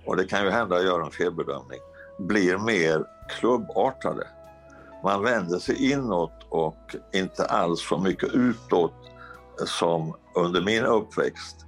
och 0.06 0.18
det 0.18 0.24
kan 0.24 0.44
ju 0.44 0.50
hända 0.50 0.76
att 0.76 0.84
jag 0.84 0.92
gör 0.92 1.02
en 1.02 1.12
felbedömning, 1.12 1.80
blir 2.20 2.58
mer 2.58 3.06
klubbartade. 3.40 4.28
Man 5.04 5.24
vänder 5.24 5.60
sig 5.60 5.92
inåt 5.92 6.48
och 6.50 6.96
inte 7.14 7.46
alls 7.46 7.88
så 7.88 7.98
mycket 7.98 8.30
utåt 8.34 8.94
som 9.66 10.14
under 10.36 10.62
min 10.62 10.86
uppväxt. 10.86 11.66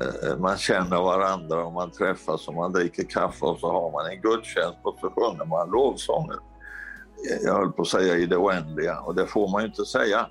Eh, 0.00 0.30
eh, 0.30 0.38
man 0.38 0.56
känner 0.56 1.02
varandra 1.02 1.64
och 1.64 1.72
man 1.72 1.90
träffas 1.90 2.48
och 2.48 2.54
man 2.54 2.72
dricker 2.72 3.04
kaffe 3.04 3.44
och 3.44 3.58
så 3.58 3.72
har 3.72 3.90
man 3.90 4.06
en 4.06 4.20
gudstjänst 4.20 4.78
och 4.82 4.98
så 5.00 5.10
sjunger 5.10 5.44
man 5.44 5.70
lovsånger. 5.70 6.36
Eh, 7.30 7.44
jag 7.44 7.54
höll 7.54 7.72
på 7.72 7.82
att 7.82 7.88
säga 7.88 8.16
i 8.16 8.26
det 8.26 8.36
oändliga 8.36 9.00
och 9.00 9.14
det 9.14 9.26
får 9.26 9.48
man 9.48 9.62
ju 9.62 9.68
inte 9.68 9.84
säga. 9.84 10.26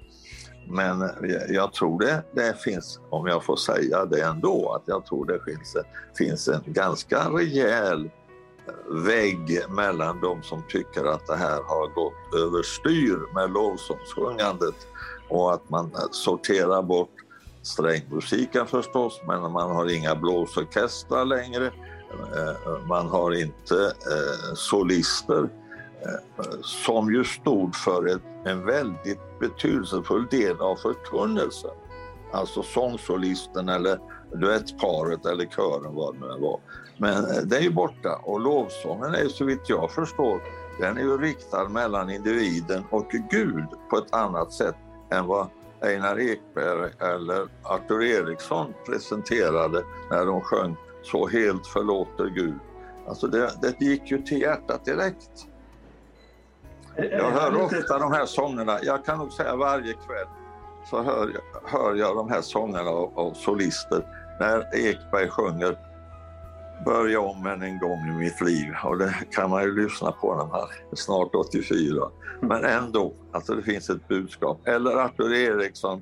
Men 0.67 1.09
jag 1.49 1.73
tror 1.73 1.99
det, 1.99 2.23
det 2.33 2.61
finns, 2.61 2.99
om 3.09 3.27
jag 3.27 3.43
får 3.43 3.55
säga 3.55 4.05
det 4.05 4.21
ändå, 4.21 4.73
att 4.73 4.83
jag 4.85 5.05
tror 5.05 5.25
det 5.25 5.39
finns, 5.45 5.77
finns 6.17 6.47
en 6.47 6.63
ganska 6.65 7.29
rejäl 7.29 8.09
vägg 8.89 9.59
mellan 9.69 10.21
de 10.21 10.43
som 10.43 10.63
tycker 10.69 11.05
att 11.05 11.27
det 11.27 11.35
här 11.35 11.61
har 11.63 11.87
gått 11.87 12.33
överstyr 12.35 13.33
med 13.33 13.51
lovsångssjungandet 13.51 14.87
och 15.29 15.53
att 15.53 15.69
man 15.69 15.91
sorterar 16.11 16.81
bort 16.81 17.25
strängmusiken 17.61 18.67
förstås, 18.67 19.21
men 19.27 19.51
man 19.51 19.75
har 19.75 19.95
inga 19.95 20.15
blåsorkestrar 20.15 21.25
längre. 21.25 21.65
Eh, 22.35 22.87
man 22.87 23.07
har 23.07 23.41
inte 23.41 23.75
eh, 23.85 24.53
solister 24.55 25.49
eh, 26.05 26.61
som 26.61 27.13
ju 27.13 27.23
stod 27.23 27.75
för 27.75 28.19
en 28.45 28.65
väldigt 28.65 29.39
betydelsefull 29.39 30.27
del 30.31 30.61
av 30.61 30.75
förkunnelsen. 30.75 31.71
Alltså 32.33 32.63
sångsolisten 32.63 33.69
eller 33.69 33.99
duettparet 34.33 35.25
eller 35.25 35.45
kören 35.45 35.95
vad 35.95 36.13
det 36.13 36.19
nu 36.19 36.41
var. 36.41 36.59
Men 36.97 37.49
det 37.49 37.57
är 37.57 37.61
ju 37.61 37.71
borta 37.71 38.15
och 38.23 38.39
lovsången 38.39 39.13
är 39.13 39.27
så 39.27 39.45
vitt 39.45 39.69
jag 39.69 39.91
förstår, 39.91 40.41
den 40.79 40.97
är 40.97 41.01
ju 41.01 41.17
riktad 41.17 41.69
mellan 41.69 42.09
individen 42.09 42.83
och 42.89 43.09
Gud 43.31 43.65
på 43.89 43.97
ett 43.97 44.13
annat 44.13 44.53
sätt 44.53 44.75
än 45.11 45.25
vad 45.25 45.47
Einar 45.81 46.19
Ekberg 46.19 46.91
eller 46.99 47.47
Arthur 47.63 48.03
Eriksson 48.03 48.73
presenterade 48.85 49.83
när 50.09 50.25
de 50.25 50.41
sjöng 50.41 50.75
Så 51.03 51.27
helt 51.27 51.67
förlåter 51.67 52.25
Gud. 52.25 52.59
Alltså 53.07 53.27
det, 53.27 53.51
det 53.61 53.81
gick 53.81 54.11
ju 54.11 54.21
till 54.21 54.41
hjärtat 54.41 54.85
direkt. 54.85 55.47
Jag 56.95 57.31
hör 57.31 57.61
ofta 57.61 57.99
de 57.99 58.11
här 58.11 58.25
sångerna, 58.25 58.79
jag 58.83 59.05
kan 59.05 59.17
nog 59.17 59.31
säga 59.31 59.55
varje 59.55 59.93
kväll 59.93 60.27
så 60.89 61.03
hör 61.03 61.31
jag, 61.33 61.69
hör 61.79 61.95
jag 61.95 62.15
de 62.15 62.29
här 62.29 62.41
sångerna 62.41 62.89
av, 62.89 63.19
av 63.19 63.33
solister 63.33 64.05
när 64.39 64.75
Ekberg 64.75 65.29
sjunger 65.29 65.77
Börja 66.85 67.19
om 67.19 67.45
än 67.45 67.61
en 67.61 67.79
gång 67.79 68.07
i 68.09 68.11
mitt 68.11 68.41
liv 68.41 68.73
och 68.83 68.97
det 68.97 69.15
kan 69.31 69.49
man 69.49 69.63
ju 69.63 69.83
lyssna 69.83 70.11
på 70.11 70.35
när 70.35 70.45
man 70.45 70.67
är 70.91 70.95
snart 70.95 71.35
84. 71.35 72.11
Men 72.41 72.65
ändå, 72.65 73.13
alltså 73.31 73.55
det 73.55 73.63
finns 73.63 73.89
ett 73.89 74.07
budskap. 74.07 74.67
Eller 74.67 74.91
Arthur 74.91 75.33
Eriksson 75.33 76.01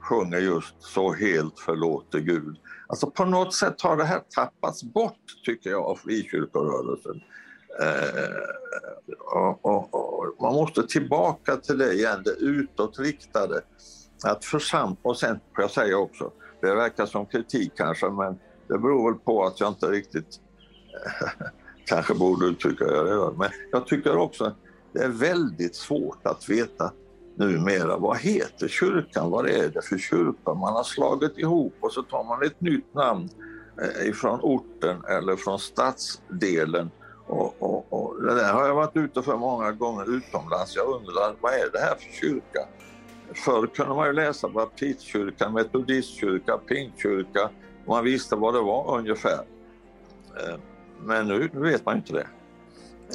sjunger 0.00 0.38
just 0.38 0.74
Så 0.78 1.12
helt 1.12 1.58
förlåter 1.58 2.18
Gud. 2.18 2.56
Alltså 2.86 3.10
på 3.10 3.24
något 3.24 3.54
sätt 3.54 3.80
har 3.80 3.96
det 3.96 4.04
här 4.04 4.20
tappats 4.34 4.84
bort 4.84 5.20
tycker 5.44 5.70
jag 5.70 5.82
av 5.84 5.96
frikyrkorörelsen. 5.96 7.20
Eh, 7.80 9.14
och, 9.18 9.64
och, 9.64 9.94
och, 9.94 10.36
man 10.40 10.54
måste 10.54 10.86
tillbaka 10.86 11.56
till 11.56 11.78
det 11.78 11.92
igen, 11.92 12.22
det 12.24 12.30
utåtriktade. 12.30 13.60
Att 14.24 14.44
försam 14.44 14.96
och 15.02 15.18
sen 15.18 15.40
får 15.54 15.64
jag 15.64 15.70
säga 15.70 15.98
också, 15.98 16.30
det 16.60 16.74
verkar 16.74 17.06
som 17.06 17.26
kritik 17.26 17.72
kanske, 17.76 18.10
men 18.10 18.38
det 18.68 18.78
beror 18.78 19.10
väl 19.10 19.20
på 19.20 19.44
att 19.44 19.60
jag 19.60 19.68
inte 19.68 19.86
riktigt 19.86 20.40
kanske 21.86 22.14
borde 22.14 22.46
uttrycka 22.46 22.84
det. 22.84 23.32
Men 23.38 23.50
jag 23.72 23.86
tycker 23.86 24.16
också 24.16 24.44
att 24.44 24.56
det 24.92 25.00
är 25.00 25.08
väldigt 25.08 25.76
svårt 25.76 26.26
att 26.26 26.48
veta 26.48 26.92
numera 27.36 27.96
vad 27.96 28.18
heter 28.18 28.68
kyrkan, 28.68 29.30
vad 29.30 29.48
är 29.48 29.68
det 29.68 29.82
för 29.82 29.98
kyrka 29.98 30.54
man 30.54 30.72
har 30.72 30.84
slagit 30.84 31.38
ihop 31.38 31.74
och 31.80 31.92
så 31.92 32.02
tar 32.02 32.24
man 32.24 32.42
ett 32.42 32.60
nytt 32.60 32.94
namn 32.94 33.28
eh, 33.82 34.08
ifrån 34.08 34.40
orten 34.42 35.04
eller 35.04 35.36
från 35.36 35.58
stadsdelen. 35.58 36.90
Och, 37.26 37.62
och, 37.62 37.92
och, 37.92 38.22
det 38.22 38.34
där 38.34 38.52
har 38.52 38.66
jag 38.66 38.74
varit 38.74 38.96
ute 38.96 39.22
för 39.22 39.36
många 39.36 39.72
gånger 39.72 40.16
utomlands. 40.16 40.76
Jag 40.76 40.86
undrar 40.86 41.36
vad 41.40 41.52
är 41.52 41.70
det 41.72 41.78
här 41.78 41.94
för 41.94 42.12
kyrka? 42.20 42.68
Förr 43.34 43.66
kunde 43.66 43.94
man 43.94 44.06
ju 44.06 44.12
läsa 44.12 44.48
baptistkyrka, 44.48 45.50
metodistkyrka, 45.50 46.58
pingstkyrka, 46.58 47.50
man 47.86 48.04
visste 48.04 48.36
vad 48.36 48.54
det 48.54 48.60
var 48.60 48.98
ungefär. 48.98 49.40
Eh, 50.36 50.58
men 51.04 51.28
nu 51.28 51.48
vet 51.52 51.86
man 51.86 51.96
inte 51.96 52.12
det. 52.12 52.26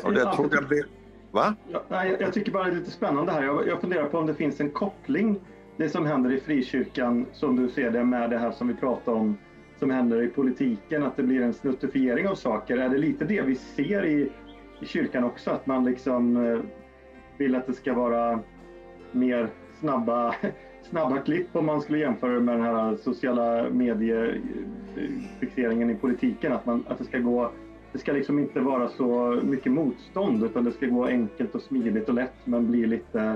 Och 0.04 0.14
det 0.14 0.34
tror 0.34 0.50
jag 0.52 0.68
blir... 0.68 0.86
Va? 1.32 1.56
Ja, 1.68 1.84
nej, 1.88 2.18
jag 2.20 2.34
tycker 2.34 2.52
bara 2.52 2.64
det 2.64 2.72
är 2.72 2.76
lite 2.76 2.92
spännande 2.92 3.32
här. 3.32 3.44
Jag, 3.44 3.68
jag 3.68 3.82
funderar 3.82 4.06
på 4.06 4.18
om 4.18 4.26
det 4.26 4.36
finns 4.36 4.60
en 4.60 4.72
koppling, 4.72 5.40
det 5.78 5.90
som 5.90 6.06
händer 6.06 6.32
i 6.32 6.40
frikyrkan, 6.40 7.26
som 7.34 7.56
du 7.56 7.70
ser 7.70 7.92
det, 7.92 8.04
med 8.04 8.30
det 8.30 8.38
här 8.38 8.52
som 8.52 8.68
vi 8.68 8.74
pratade 8.74 9.18
om, 9.18 9.38
som 9.80 9.90
händer 9.90 10.22
i 10.22 10.28
politiken, 10.28 11.04
att 11.04 11.18
det 11.18 11.24
blir 11.24 11.42
en 11.42 11.54
snuttifiering 11.54 12.28
av 12.28 12.36
saker. 12.36 12.78
Är 12.78 12.90
det 12.90 12.98
lite 12.98 13.26
det 13.26 13.42
vi 13.42 13.56
ser 13.56 14.06
i, 14.06 14.32
i 14.82 14.86
kyrkan 14.86 15.24
också? 15.24 15.52
Att 15.52 15.66
man 15.66 15.86
liksom 15.86 16.46
eh, 16.46 16.60
vill 17.38 17.56
att 17.56 17.68
det 17.68 17.74
ska 17.74 17.94
vara 17.94 18.40
mer 19.12 19.50
snabba 19.80 20.36
snabba 20.90 21.18
klipp 21.18 21.56
om 21.56 21.66
man 21.66 21.82
skulle 21.82 21.98
jämföra 21.98 22.40
med 22.40 22.56
den 22.56 22.66
här 22.66 22.96
sociala 22.96 23.70
mediefixeringen 23.70 25.90
i 25.90 25.96
politiken. 25.96 26.54
Att, 26.54 26.66
man, 26.66 26.86
att 26.88 26.98
det 26.98 27.04
ska 27.04 27.20
gå 27.20 27.52
det 27.92 28.00
ska 28.00 28.12
liksom 28.12 28.40
inte 28.40 28.60
vara 28.60 28.90
så 28.90 29.40
mycket 29.44 29.72
motstånd 29.72 30.44
utan 30.44 30.64
det 30.64 30.72
ska 30.72 30.86
gå 30.86 31.06
enkelt 31.06 31.56
och 31.56 31.62
smidigt 31.62 32.10
och 32.10 32.16
lätt 32.16 32.36
men 32.44 32.72
bli 32.72 32.86
lite 32.86 33.36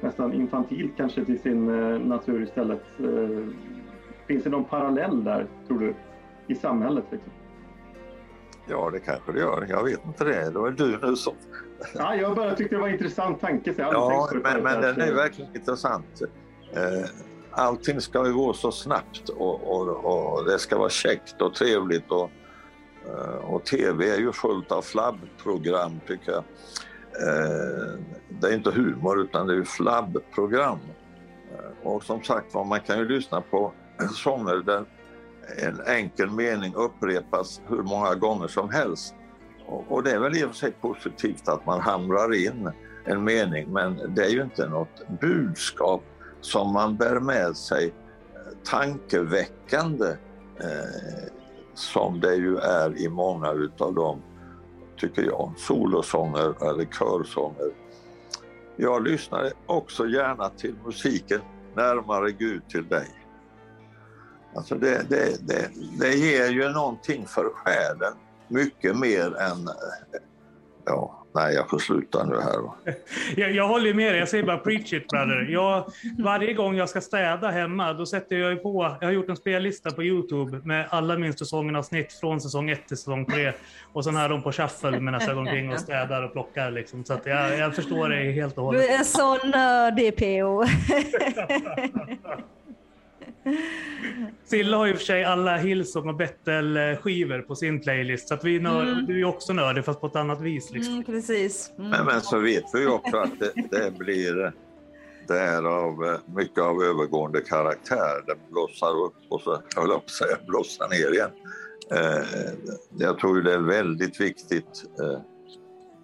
nästan 0.00 0.32
infantilt 0.32 0.92
kanske 0.96 1.24
till 1.24 1.40
sin 1.40 1.68
eh, 1.68 2.00
natur 2.00 2.42
istället. 2.42 2.82
Eh, 3.00 3.46
finns 4.26 4.44
det 4.44 4.50
någon 4.50 4.64
parallell 4.64 5.24
där, 5.24 5.46
tror 5.66 5.78
du, 5.78 5.94
i 6.46 6.54
samhället? 6.54 7.04
Liksom? 7.10 7.32
Ja, 8.68 8.90
det 8.90 9.00
kanske 9.00 9.32
det 9.32 9.38
gör. 9.38 9.66
Jag 9.68 9.84
vet 9.84 10.06
inte 10.06 10.24
det. 10.24 10.50
Det 10.50 10.58
var 10.58 10.70
du 10.70 10.98
nu 11.02 11.16
som... 11.16 11.34
Ja, 11.94 12.14
jag 12.14 12.36
bara 12.36 12.54
tyckte 12.54 12.74
det 12.74 12.80
var 12.80 12.88
en 12.88 12.94
intressant 12.94 13.40
tanke. 13.40 13.74
Så 13.74 13.80
ja, 13.80 14.30
men, 14.32 14.62
men 14.62 14.82
den 14.82 15.00
är 15.00 15.14
verkligen 15.14 15.56
intressant. 15.56 16.22
Eh, 16.72 17.08
allting 17.50 18.00
ska 18.00 18.26
ju 18.26 18.32
gå 18.32 18.52
så 18.52 18.72
snabbt 18.72 19.28
och, 19.28 19.72
och, 19.72 20.04
och, 20.04 20.44
det 20.44 20.58
ska 20.58 20.78
vara 20.78 20.90
käckt 20.90 21.42
och 21.42 21.54
trevligt 21.54 22.10
och, 22.10 22.30
eh, 23.06 23.50
och 23.50 23.64
tv 23.64 24.10
är 24.10 24.18
ju 24.18 24.32
fullt 24.32 24.72
av 24.72 24.82
flabbprogram 24.82 26.00
tycker 26.06 26.32
jag. 26.32 26.44
Eh, 27.22 27.98
det 28.40 28.48
är 28.48 28.54
inte 28.54 28.70
humor 28.70 29.20
utan 29.20 29.46
det 29.46 29.52
är 29.52 29.56
ju 29.56 29.64
flabbprogram. 29.64 30.78
Och 31.82 32.04
som 32.04 32.22
sagt 32.22 32.54
var, 32.54 32.64
man 32.64 32.80
kan 32.80 32.98
ju 32.98 33.08
lyssna 33.08 33.40
på 33.40 33.72
sånger 34.14 34.56
där 34.56 34.84
en 35.56 35.80
enkel 35.86 36.30
mening 36.30 36.74
upprepas 36.74 37.60
hur 37.68 37.82
många 37.82 38.14
gånger 38.14 38.48
som 38.48 38.70
helst. 38.70 39.14
Och 39.66 40.02
det 40.02 40.10
är 40.10 40.18
väl 40.18 40.36
i 40.36 40.44
och 40.44 40.48
för 40.48 40.56
sig 40.56 40.72
positivt 40.72 41.48
att 41.48 41.66
man 41.66 41.80
hamrar 41.80 42.34
in 42.34 42.70
en 43.04 43.24
mening 43.24 43.72
men 43.72 44.14
det 44.14 44.24
är 44.24 44.28
ju 44.28 44.42
inte 44.42 44.68
något 44.68 45.08
budskap 45.20 46.02
som 46.40 46.72
man 46.72 46.96
bär 46.96 47.20
med 47.20 47.56
sig 47.56 47.86
eh, 47.86 48.52
tankeväckande 48.64 50.08
eh, 50.60 51.28
som 51.74 52.20
det 52.20 52.34
ju 52.34 52.56
är 52.56 52.98
i 52.98 53.08
många 53.08 53.52
utav 53.52 53.94
dem, 53.94 54.22
tycker 54.96 55.22
jag, 55.22 55.52
solosånger 55.56 56.70
eller 56.70 56.84
körsånger. 56.84 57.70
Jag 58.76 59.02
lyssnar 59.02 59.52
också 59.66 60.06
gärna 60.06 60.48
till 60.48 60.74
musiken 60.84 61.40
Närmare 61.74 62.32
Gud 62.32 62.68
till 62.68 62.88
dig. 62.88 63.08
Alltså 64.54 64.74
det, 64.74 65.10
det, 65.10 65.48
det, 65.48 65.70
det 65.98 66.14
ger 66.14 66.48
ju 66.48 66.68
någonting 66.68 67.26
för 67.26 67.50
själen, 67.54 68.12
mycket 68.48 68.96
mer 68.96 69.36
än 69.36 69.68
eh, 69.68 70.20
ja, 70.88 71.24
nej 71.34 71.54
jag 71.54 71.70
får 71.70 71.78
sluta 71.78 72.24
nu 72.24 72.34
här. 72.40 72.54
Jag, 73.36 73.52
jag 73.52 73.68
håller 73.68 73.94
med 73.94 74.12
dig, 74.12 74.18
jag 74.18 74.28
säger 74.28 74.44
bara 74.44 74.58
preach 74.58 74.92
it 74.92 75.08
brother. 75.08 75.46
Jag, 75.50 75.84
varje 76.18 76.52
gång 76.52 76.76
jag 76.76 76.88
ska 76.88 77.00
städa 77.00 77.48
hemma, 77.50 77.92
då 77.92 78.06
sätter 78.06 78.36
jag 78.36 78.50
ju 78.50 78.56
på, 78.56 78.96
jag 79.00 79.06
har 79.08 79.12
gjort 79.12 79.28
en 79.28 79.36
spellista 79.36 79.90
på 79.90 80.02
Youtube 80.02 80.60
med 80.64 80.86
alla 80.90 81.18
min 81.18 81.32
säsongen-avsnitt 81.32 82.12
från 82.12 82.40
säsong 82.40 82.70
1 82.70 82.88
till 82.88 82.96
säsong 82.96 83.26
3. 83.26 83.52
Och 83.92 84.04
sen 84.04 84.16
har 84.16 84.28
de 84.28 84.42
på 84.42 84.52
shuffle 84.52 85.00
medan 85.00 85.20
jag 85.26 85.34
går 85.34 85.40
omkring 85.42 85.72
och 85.72 85.80
städar 85.80 86.22
och 86.22 86.32
plockar. 86.32 86.70
Liksom. 86.70 87.04
Så 87.04 87.12
att 87.12 87.26
jag, 87.26 87.58
jag 87.58 87.74
förstår 87.74 88.08
dig 88.08 88.32
helt 88.32 88.58
och 88.58 88.72
Du 88.72 88.78
hållet. 88.78 89.00
är 89.00 89.04
så 89.04 89.46
nördig 89.46 90.16
PO. 90.16 90.64
Silla 94.44 94.76
har 94.76 94.86
ju 94.86 94.94
för 94.94 95.04
sig 95.04 95.24
alla 95.24 95.56
Hillsong 95.56 96.08
och 96.08 96.14
Bettel-skivor 96.14 97.42
på 97.42 97.54
sin 97.54 97.80
playlist. 97.80 98.28
Så 98.28 98.34
att 98.34 98.44
vi 98.44 98.56
är 98.56 98.60
nörd, 98.60 98.88
Mm. 98.88 99.06
du 99.06 99.12
är 99.12 99.18
ju 99.18 99.24
också 99.24 99.52
nördig 99.52 99.84
fast 99.84 100.00
på 100.00 100.06
ett 100.06 100.16
annat 100.16 100.40
vis. 100.40 100.70
Liksom. 100.70 100.92
Mm, 100.92 101.04
precis. 101.04 101.70
Mm. 101.78 101.90
Men, 101.90 102.06
men 102.06 102.20
så 102.20 102.38
vet 102.38 102.64
vi 102.74 102.80
ju 102.80 102.88
också 102.88 103.16
att 103.16 103.38
det, 103.38 103.52
det 103.70 103.98
blir 103.98 104.52
det 105.28 105.38
är 105.40 105.62
av 105.62 106.04
eh, 106.04 106.34
mycket 106.36 106.62
av 106.62 106.82
övergående 106.82 107.40
karaktär. 107.40 108.22
Det 108.26 108.34
blossar 108.50 109.04
upp 109.04 109.14
och 109.28 109.40
så, 109.40 109.62
jag 109.74 109.82
höll 109.82 109.90
på 109.90 109.96
att 109.96 110.10
säga, 110.10 110.36
blossar 110.46 110.88
ner 110.88 111.12
igen. 111.14 111.30
Eh, 111.90 112.26
jag 112.98 113.18
tror 113.18 113.42
det 113.42 113.52
är 113.54 113.58
väldigt 113.58 114.20
viktigt. 114.20 114.84
Eh, 115.00 115.20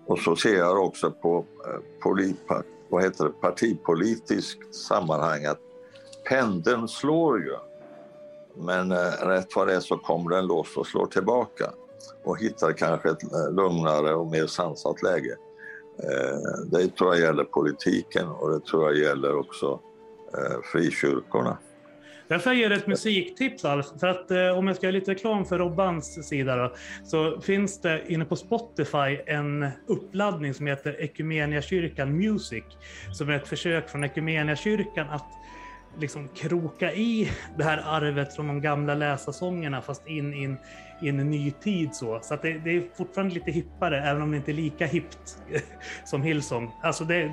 och 0.07 0.19
så 0.19 0.37
ser 0.37 0.57
jag 0.59 0.85
också 0.85 1.11
på 1.11 1.45
eh, 1.67 1.81
polit, 2.03 2.37
vad 2.89 3.03
heter 3.03 3.25
det, 3.25 3.31
partipolitiskt 3.31 4.75
sammanhang 4.75 5.45
att 5.45 5.61
pendeln 6.29 6.89
slår 6.89 7.41
ju. 7.41 7.57
Men 8.57 8.93
eh, 8.93 9.27
rätt 9.27 9.57
vad 9.57 9.67
det 9.67 9.75
är 9.75 9.81
så 9.81 9.97
kommer 9.97 10.31
den 10.31 10.47
loss 10.47 10.77
och 10.77 10.87
slår 10.87 11.07
tillbaka 11.07 11.71
och 12.25 12.39
hittar 12.39 12.73
kanske 12.73 13.11
ett 13.11 13.23
eh, 13.23 13.53
lugnare 13.55 14.15
och 14.15 14.27
mer 14.27 14.47
sansat 14.47 15.03
läge. 15.03 15.37
Eh, 16.03 16.79
Det 16.81 16.97
tror 16.97 17.15
jag 17.15 17.23
gäller 17.23 17.45
politiken 17.45 18.29
och 18.29 18.51
det 18.51 18.61
tror 18.65 18.85
jag 18.85 18.99
gäller 18.99 19.39
också 19.39 19.81
eh, 20.35 20.61
frikyrkorna. 20.73 21.59
Därför 22.29 22.53
jag 22.53 22.71
dig 22.71 22.79
ett 22.79 22.87
musiktips 22.87 23.65
Alf. 23.65 23.87
För 24.01 24.07
att 24.07 24.31
eh, 24.31 24.59
om 24.59 24.67
jag 24.67 24.77
ska 24.77 24.87
göra 24.87 24.95
lite 24.95 25.11
reklam 25.11 25.45
för 25.45 25.59
Robbans 25.59 26.29
sida 26.29 26.57
då, 26.57 26.75
så 27.05 27.41
finns 27.41 27.81
det 27.81 28.03
inne 28.09 28.25
på 28.25 28.37
Spotify 28.37 29.19
en 29.27 29.69
uppladdning 29.87 30.55
som 30.55 30.67
heter 30.67 31.01
Ekumeniakyrkan 31.01 32.17
Music. 32.17 32.65
Som 33.13 33.29
är 33.29 33.33
ett 33.33 33.49
försök 33.49 33.89
från 33.89 34.05
Ekumeniakyrkan 34.05 35.09
att 35.11 35.27
liksom 35.99 36.29
kroka 36.29 36.93
i 36.93 37.31
det 37.57 37.65
här 37.65 37.83
arvet 37.87 38.37
från 38.37 38.47
de 38.47 38.61
gamla 38.61 38.95
läsarsångerna 38.95 39.81
fast 39.83 40.07
in, 40.07 40.57
i 41.03 41.09
en 41.09 41.17
ny 41.17 41.51
tid 41.51 41.95
så. 41.95 42.19
Så 42.23 42.35
att 42.35 42.43
det, 42.43 42.53
det 42.59 42.71
är 42.71 42.83
fortfarande 42.97 43.35
lite 43.35 43.51
hippare, 43.51 44.01
även 44.11 44.23
om 44.23 44.31
det 44.31 44.37
inte 44.37 44.51
är 44.51 44.55
lika 44.55 44.87
hippt 44.87 45.39
som 46.05 46.23
Hillsong. 46.23 46.71
Alltså 46.83 47.05
det 47.05 47.15
är 47.17 47.33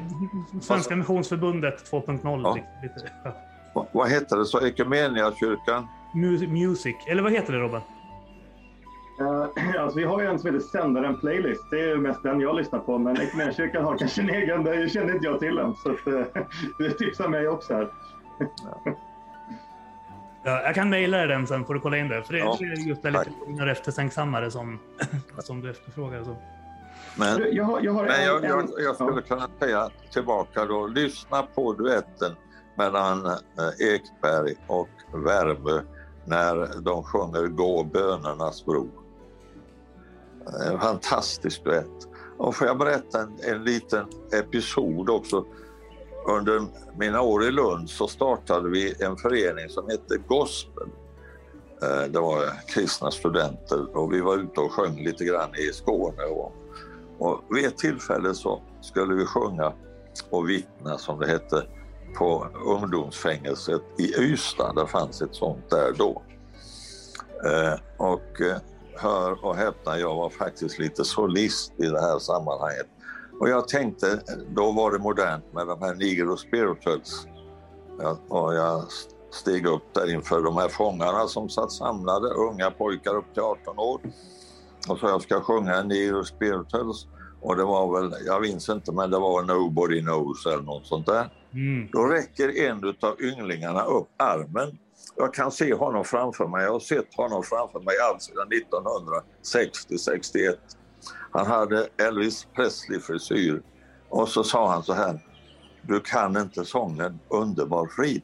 Svenska 0.62 0.96
Missionsförbundet 0.96 1.92
2.0. 1.92 2.42
Ja. 2.44 2.54
Lite, 2.56 2.68
lite, 2.84 3.12
ja. 3.24 3.32
Va- 3.76 3.88
Vad 3.92 4.10
heter 4.10 4.38
det 4.38 4.46
så? 4.46 4.66
Ekumeniakyrkan? 4.66 5.88
Mu- 6.16 6.48
Music, 6.48 6.96
eller 7.08 7.24
vad 7.24 7.32
heter 7.32 7.54
det 7.54 7.60
Robban? 7.60 7.82
Eh, 9.20 9.80
alltså, 9.82 9.98
vi 10.00 10.06
har 10.06 10.22
ju 10.22 10.28
en 10.28 10.40
som 10.40 10.54
heter 10.54 10.68
Sändaren 10.68 11.20
Playlist. 11.20 11.62
Det 11.72 11.80
är 11.82 11.88
ju 11.88 11.98
mest 11.98 12.24
den 12.24 12.40
jag 12.42 12.56
lyssnar 12.56 12.80
på. 12.80 12.98
Men 12.98 13.18
Equmeniakyrkan 13.18 13.84
har 13.84 13.98
kanske 13.98 14.22
en 14.22 14.30
egen. 14.30 14.64
Det 14.64 14.90
kände 14.92 15.14
inte 15.14 15.26
jag 15.26 15.40
till 15.40 15.58
än. 15.58 15.74
Så 15.76 15.92
att, 15.92 16.08
eh, 16.08 16.44
det 16.80 16.90
tipsar 16.92 17.28
mig 17.28 17.48
också 17.48 17.74
här. 17.74 17.88
Ja, 20.44 20.62
jag 20.64 20.76
kan 20.76 20.90
mejla 20.90 21.18
dig 21.18 21.28
den 21.28 21.48
sen 21.48 21.66
får 21.66 21.74
du 21.74 21.80
kolla 21.80 21.98
in 21.98 22.08
det. 22.08 22.24
För 22.24 22.34
det, 22.34 22.40
Ja, 22.40 22.58
är 22.60 22.88
just 22.88 23.02
det 23.02 23.12
tack. 23.12 23.28
lite 23.28 23.40
lugnare 23.40 23.72
eftertänksammare 23.72 24.52
som, 24.52 24.80
som 25.40 25.62
du 25.62 25.70
efterfrågar. 25.70 26.24
Så. 26.24 26.36
Men, 27.16 27.56
Jag 27.56 27.64
har, 27.64 27.82
jag 27.82 27.94
har 27.94 28.06
men 28.06 28.20
en, 28.20 28.26
jag, 28.26 28.46
jag, 28.46 28.70
jag 28.78 28.96
skulle 28.96 29.12
ja. 29.16 29.22
kunna 29.36 29.50
säga 29.60 29.90
tillbaka 30.12 30.66
då, 30.66 30.88
lyssna 30.88 31.44
på 31.44 31.74
duetten 31.74 32.32
mellan 32.76 33.26
eh, 33.26 33.88
Ekberg 33.88 34.56
och 34.68 34.90
Värmö 35.14 35.82
när 36.26 36.82
de 36.82 37.04
sjunger 37.04 37.48
Gå 37.48 37.84
bönernas 37.84 38.66
bro. 38.66 38.90
En 40.72 40.80
fantastisk 40.80 41.64
duett. 41.64 42.08
Och 42.38 42.56
får 42.56 42.68
jag 42.68 42.78
berätta 42.78 43.20
en, 43.20 43.38
en 43.44 43.64
liten 43.64 44.06
episod 44.34 45.10
också. 45.10 45.46
Under 46.28 46.62
mina 46.98 47.22
år 47.22 47.44
i 47.44 47.52
Lund 47.52 47.90
så 47.90 48.08
startade 48.08 48.70
vi 48.70 49.04
en 49.04 49.18
förening 49.18 49.70
som 49.70 49.90
hette 49.90 50.18
Gospel. 50.28 50.88
Eh, 51.82 52.12
det 52.12 52.20
var 52.20 52.68
kristna 52.68 53.12
studenter 53.12 53.98
och 53.98 54.14
vi 54.14 54.22
var 54.22 54.38
ute 54.38 54.60
och 54.60 54.72
sjöng 54.72 55.04
lite 55.04 55.26
grann 55.26 55.56
i 55.56 55.74
Skåne. 55.74 56.24
Och, 56.24 56.54
och 57.20 57.42
vid 57.50 57.66
ett 57.66 57.78
tillfälle 57.78 58.34
så 58.34 58.62
skulle 58.82 59.14
vi 59.14 59.26
sjunga 59.26 59.74
och 60.30 60.50
vittna 60.50 60.98
som 60.98 61.20
det 61.20 61.28
hette 61.28 61.68
på 62.18 62.48
ungdomsfängelset 62.66 63.82
i 63.98 64.22
Ystad. 64.22 64.74
Det 64.76 64.88
fanns 64.88 65.22
ett 65.22 65.36
sånt 65.36 65.70
där 65.70 65.94
då. 65.98 66.22
Eh, 67.46 67.80
och 67.98 68.42
eh, 68.42 68.58
hör 68.96 69.46
och 69.46 69.56
häpna, 69.56 70.00
jag 70.00 70.16
var 70.16 70.30
faktiskt 70.30 70.80
lite 70.80 71.06
solist 71.06 71.74
i 71.78 71.86
det 71.86 72.02
här 72.02 72.20
sammanhanget. 72.20 72.88
Och 73.42 73.50
jag 73.50 73.68
tänkte, 73.68 74.22
då 74.50 74.72
var 74.72 74.92
det 74.92 75.00
modernt 75.00 75.54
med 75.54 75.68
de 75.68 75.82
här 75.82 75.96
Negro 75.96 76.38
Spirituals. 76.38 77.28
Och 78.28 78.56
jag 78.56 78.84
steg 79.32 79.66
upp 79.66 79.94
där 79.94 80.14
inför 80.14 80.42
de 80.42 80.58
här 80.58 80.70
fångarna 80.70 81.28
som 81.28 81.50
satt 81.50 81.72
samlade, 81.72 82.28
unga 82.28 82.72
pojkar 82.72 83.16
upp 83.16 83.34
till 83.34 83.42
18 83.44 83.80
år. 83.80 84.02
Och 84.90 85.00
så 85.00 85.08
jag 85.08 85.22
ska 85.22 85.42
sjunga 85.42 85.76
en 85.76 85.88
Negro 85.88 86.24
Spirituals. 86.24 87.08
Och 87.42 87.56
det 87.56 87.64
var 87.64 88.02
väl, 88.02 88.16
jag 88.26 88.42
minns 88.42 88.70
inte, 88.70 88.92
men 88.92 89.12
det 89.12 89.20
var 89.20 89.44
Nobody 89.44 90.02
Knows 90.02 90.46
eller 90.46 90.64
något 90.64 90.88
sånt 90.88 91.06
där. 91.06 91.34
Mm. 91.54 91.90
Då 91.92 92.06
räcker 92.06 92.68
en 92.68 92.96
av 93.02 93.22
ynglingarna 93.22 93.84
upp 93.84 94.08
armen. 94.18 94.78
Jag 95.16 95.34
kan 95.34 95.52
se 95.52 95.74
honom 95.74 96.04
framför 96.04 96.48
mig. 96.48 96.64
Jag 96.64 96.72
har 96.72 96.80
sett 96.80 97.16
honom 97.16 97.44
framför 97.44 97.80
mig 97.80 97.96
allt 98.10 98.22
sedan 98.22 98.48
1960-61. 99.44 100.58
Han 101.32 101.46
hade 101.46 101.88
Elvis 101.98 102.48
Presley-frisyr. 102.56 103.62
Och 104.10 104.30
så 104.30 104.44
sa 104.44 104.72
han 104.72 104.84
så 104.84 104.94
här. 104.94 105.20
Du 105.82 106.00
kan 106.00 106.38
inte 106.38 106.66
sången 106.66 107.20
Underbar 107.30 107.88
frid. 107.88 108.24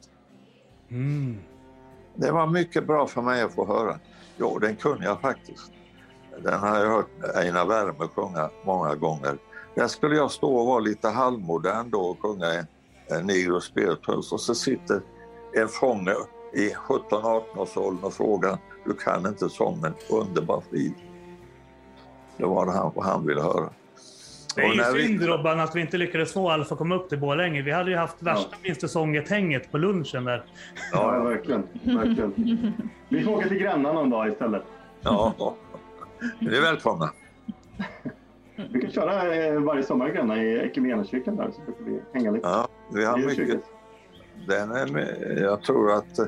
Mm. 0.90 1.38
Det 2.14 2.30
var 2.30 2.46
mycket 2.46 2.86
bra 2.86 3.06
för 3.06 3.22
mig 3.22 3.42
att 3.42 3.54
få 3.54 3.66
höra. 3.66 3.98
Jo, 4.36 4.58
den 4.58 4.76
kunde 4.76 5.04
jag 5.04 5.20
faktiskt. 5.20 5.72
Den 6.42 6.60
har 6.60 6.78
jag 6.78 6.90
hört 6.90 7.36
Einar 7.36 7.66
Wärme 7.66 8.08
sjunga 8.14 8.50
många 8.64 8.94
gånger. 8.94 9.38
Där 9.74 9.86
skulle 9.86 10.16
jag 10.16 10.30
stå 10.30 10.56
och 10.56 10.66
vara 10.66 10.80
lite 10.80 11.08
halvmodern 11.08 11.90
då 11.90 12.00
och 12.00 12.22
sjunga 12.22 12.66
Negro 13.22 13.60
Spirituals 13.60 14.32
och 14.32 14.40
så 14.40 14.54
sitter 14.54 15.02
en 15.54 15.68
fånge 15.68 16.14
i 16.54 16.70
17-18 16.70 17.58
års 17.58 17.76
åldern 17.76 18.04
och 18.04 18.12
frågar 18.12 18.58
du 18.84 18.94
kan 18.94 19.26
inte 19.26 19.48
sången 19.48 19.94
Underbar 20.10 20.62
frid. 20.70 20.94
Det 22.38 22.44
var 22.46 22.66
det 22.66 22.72
han, 22.72 22.92
han 22.96 23.26
ville 23.26 23.40
höra. 23.42 23.70
Det 24.56 24.62
är 24.62 24.68
Och 24.68 24.74
ju 24.74 24.80
när 24.80 24.92
vi- 24.92 25.06
synd 25.06 25.22
Robban 25.22 25.60
att 25.60 25.76
vi 25.76 25.80
inte 25.80 25.98
lyckades 25.98 26.32
få 26.32 26.50
Alf 26.50 26.72
att 26.72 26.78
komma 26.78 26.94
upp 26.94 27.08
till 27.08 27.18
Borlänge. 27.18 27.62
Vi 27.62 27.70
hade 27.70 27.90
ju 27.90 27.96
haft 27.96 28.22
värsta 28.22 28.56
minst 28.62 28.80
säsonget-hänget 28.80 29.70
på 29.72 29.78
lunchen 29.78 30.24
där. 30.24 30.44
Ja, 30.92 31.18
verkligen. 31.24 31.62
verkligen. 31.84 32.72
Vi 33.08 33.24
får 33.24 33.32
åka 33.32 33.48
till 33.48 33.58
Gränna 33.58 33.92
någon 33.92 34.10
dag 34.10 34.28
istället. 34.28 34.62
Ja, 35.02 35.34
ja. 35.38 35.54
Ni 36.40 36.56
är 36.56 36.60
välkomna. 36.62 37.10
Vi 38.72 38.80
kan 38.80 38.90
köra 38.90 39.34
eh, 39.36 39.60
varje 39.60 39.82
sommar 39.82 40.08
i 40.08 40.12
Gränna 40.12 40.42
i 40.42 40.58
Equmeniakyrkan 40.58 41.36
där 41.36 41.50
så 41.50 41.60
brukar 41.62 41.84
vi 41.84 42.00
hänga 42.14 42.30
lite. 42.30 42.48
Ja, 42.48 42.68
vi 42.94 43.04
har 43.04 43.18
mycket. 43.18 43.60
Den 44.48 44.70
är 44.72 44.86
med, 44.86 45.38
jag 45.42 45.62
tror 45.62 45.92
att, 45.92 46.18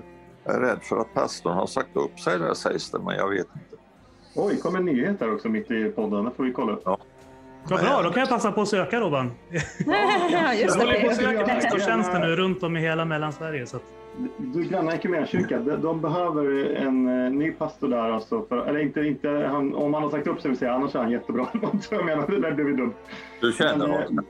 jag 0.45 0.55
är 0.55 0.61
rädd 0.61 0.79
för 0.83 0.97
att 1.01 1.15
pastorn 1.15 1.53
har 1.55 1.67
sagt 1.67 1.97
upp 1.97 2.21
sig 2.21 2.39
där 2.39 2.55
sägs 2.55 2.91
det, 2.91 2.99
men 2.99 3.17
jag 3.17 3.29
vet 3.31 3.47
inte. 3.55 3.70
Oj, 4.35 4.57
kom 4.61 4.77
en 4.77 4.85
nyhet 4.85 5.19
där 5.19 5.35
också 5.35 5.49
mitt 5.49 5.71
i 5.71 5.85
podden. 5.85 6.25
Det 6.25 6.31
får 6.37 6.45
vi 6.45 6.53
kolla 6.53 6.73
upp. 6.73 6.83
Vad 6.85 7.81
bra, 7.81 8.03
då 8.03 8.11
kan 8.11 8.21
jag 8.21 8.29
passa 8.29 8.53
på 8.53 8.61
att 8.61 8.69
söka 8.69 9.01
Robban. 9.01 9.31
ja, 10.33 10.55
just 10.55 10.77
Jag 10.77 10.87
håller 10.87 11.01
på 11.01 11.07
att 11.11 11.17
söka 11.17 11.33
Ja. 11.33 11.47
pastortjänster 11.55 12.19
nu 12.19 12.37
runt 12.37 12.63
om 12.63 12.77
i 12.77 12.81
hela 12.81 13.05
Mellansverige. 13.05 13.67
Så 13.67 13.77
att, 13.77 13.83
Du, 14.39 14.63
Gränna 14.63 14.93
Equmeniakyrka, 14.95 15.59
de, 15.59 15.77
de 15.77 16.01
behöver 16.01 16.75
en 16.75 17.25
eh, 17.25 17.31
ny 17.33 17.51
pastor 17.53 17.89
där. 17.89 18.11
Alltså 18.11 18.45
för, 18.49 18.67
eller 18.67 18.81
inte, 18.81 19.01
inte 19.01 19.29
han, 19.29 19.75
om 19.75 19.95
han 19.95 20.03
har 20.03 20.11
sagt 20.11 20.27
upp 20.27 20.41
sig 20.41 20.49
vill 20.51 20.59
säga, 20.59 20.73
annars 20.73 20.95
är 20.95 20.99
han 20.99 21.11
jättebra. 21.11 21.47
Så 21.81 21.95
jag 21.95 22.05
menar, 22.05 22.27
det 22.27 22.41
där 22.41 22.53
blev 22.53 22.69
ju 22.69 22.77
dumt. 22.77 22.95
Du 23.41 23.53
känner 23.53 23.77
Men, 23.79 23.91
eh, 23.91 23.97
honom? 24.03 24.25